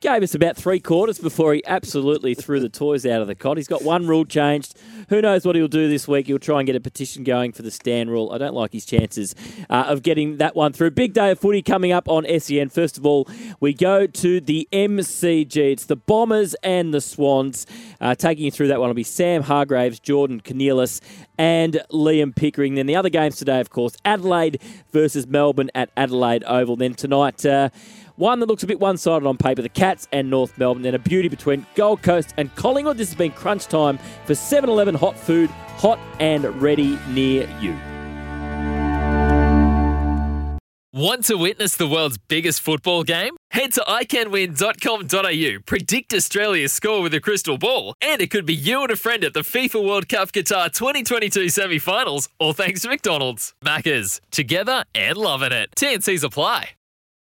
Gave 0.00 0.22
us 0.22 0.32
about 0.32 0.56
three 0.56 0.78
quarters 0.78 1.18
before 1.18 1.54
he 1.54 1.66
absolutely 1.66 2.32
threw 2.32 2.60
the 2.60 2.68
toys 2.68 3.04
out 3.04 3.20
of 3.20 3.26
the 3.26 3.34
cot. 3.34 3.56
He's 3.56 3.66
got 3.66 3.82
one 3.82 4.06
rule 4.06 4.24
changed. 4.24 4.78
Who 5.08 5.20
knows 5.20 5.44
what 5.44 5.56
he'll 5.56 5.66
do 5.66 5.88
this 5.88 6.06
week? 6.06 6.28
He'll 6.28 6.38
try 6.38 6.60
and 6.60 6.68
get 6.68 6.76
a 6.76 6.80
petition 6.80 7.24
going 7.24 7.50
for 7.50 7.62
the 7.62 7.72
stand 7.72 8.08
rule. 8.08 8.30
I 8.30 8.38
don't 8.38 8.54
like 8.54 8.72
his 8.72 8.86
chances 8.86 9.34
uh, 9.68 9.86
of 9.88 10.04
getting 10.04 10.36
that 10.36 10.54
one 10.54 10.72
through. 10.72 10.92
Big 10.92 11.14
day 11.14 11.32
of 11.32 11.40
footy 11.40 11.62
coming 11.62 11.90
up 11.90 12.08
on 12.08 12.24
SEN. 12.38 12.68
First 12.68 12.96
of 12.96 13.04
all, 13.04 13.28
we 13.58 13.74
go 13.74 14.06
to 14.06 14.40
the 14.40 14.68
MCG. 14.72 15.56
It's 15.72 15.86
the 15.86 15.96
Bombers 15.96 16.54
and 16.62 16.94
the 16.94 17.00
Swans. 17.00 17.66
Uh, 18.00 18.14
taking 18.14 18.44
you 18.44 18.52
through 18.52 18.68
that 18.68 18.78
one 18.78 18.90
will 18.90 18.94
be 18.94 19.02
Sam 19.02 19.42
Hargraves, 19.42 19.98
Jordan 19.98 20.40
Cornelis, 20.40 21.00
and 21.38 21.82
Liam 21.90 22.36
Pickering. 22.36 22.76
Then 22.76 22.86
the 22.86 22.94
other 22.94 23.10
games 23.10 23.34
today, 23.34 23.58
of 23.58 23.70
course, 23.70 23.96
Adelaide 24.04 24.62
versus 24.92 25.26
Melbourne 25.26 25.72
at 25.74 25.90
Adelaide 25.96 26.44
Oval. 26.44 26.76
Then 26.76 26.94
tonight, 26.94 27.44
uh, 27.44 27.70
one 28.18 28.40
that 28.40 28.46
looks 28.46 28.62
a 28.62 28.66
bit 28.66 28.80
one 28.80 28.96
sided 28.96 29.26
on 29.26 29.36
paper, 29.36 29.62
the 29.62 29.68
Cats 29.68 30.08
and 30.12 30.28
North 30.28 30.58
Melbourne. 30.58 30.82
Then 30.82 30.94
a 30.94 30.98
beauty 30.98 31.28
between 31.28 31.66
Gold 31.74 32.02
Coast 32.02 32.34
and 32.36 32.54
Collingwood. 32.56 32.98
This 32.98 33.08
has 33.08 33.16
been 33.16 33.32
crunch 33.32 33.66
time 33.66 33.98
for 34.26 34.34
7 34.34 34.68
Eleven 34.68 34.94
hot 34.94 35.18
food, 35.18 35.50
hot 35.50 35.98
and 36.20 36.44
ready 36.60 36.98
near 37.08 37.48
you. 37.60 37.76
Want 40.98 41.26
to 41.26 41.36
witness 41.36 41.76
the 41.76 41.86
world's 41.86 42.16
biggest 42.16 42.60
football 42.60 43.04
game? 43.04 43.36
Head 43.50 43.72
to 43.74 43.82
iCanWin.com.au, 43.82 45.58
predict 45.64 46.12
Australia's 46.12 46.72
score 46.72 47.02
with 47.02 47.14
a 47.14 47.20
crystal 47.20 47.56
ball, 47.58 47.94
and 48.00 48.20
it 48.20 48.30
could 48.30 48.46
be 48.46 48.54
you 48.54 48.82
and 48.82 48.90
a 48.90 48.96
friend 48.96 49.22
at 49.22 49.34
the 49.34 49.40
FIFA 49.40 49.86
World 49.86 50.08
Cup 50.08 50.32
Qatar 50.32 50.72
2022 50.72 51.50
semi 51.50 51.78
finals, 51.78 52.28
all 52.40 52.52
thanks 52.52 52.80
to 52.82 52.88
McDonald's. 52.88 53.54
Maccas, 53.64 54.20
together 54.30 54.84
and 54.94 55.16
loving 55.16 55.52
it. 55.52 55.70
TNCs 55.76 56.24
apply. 56.24 56.70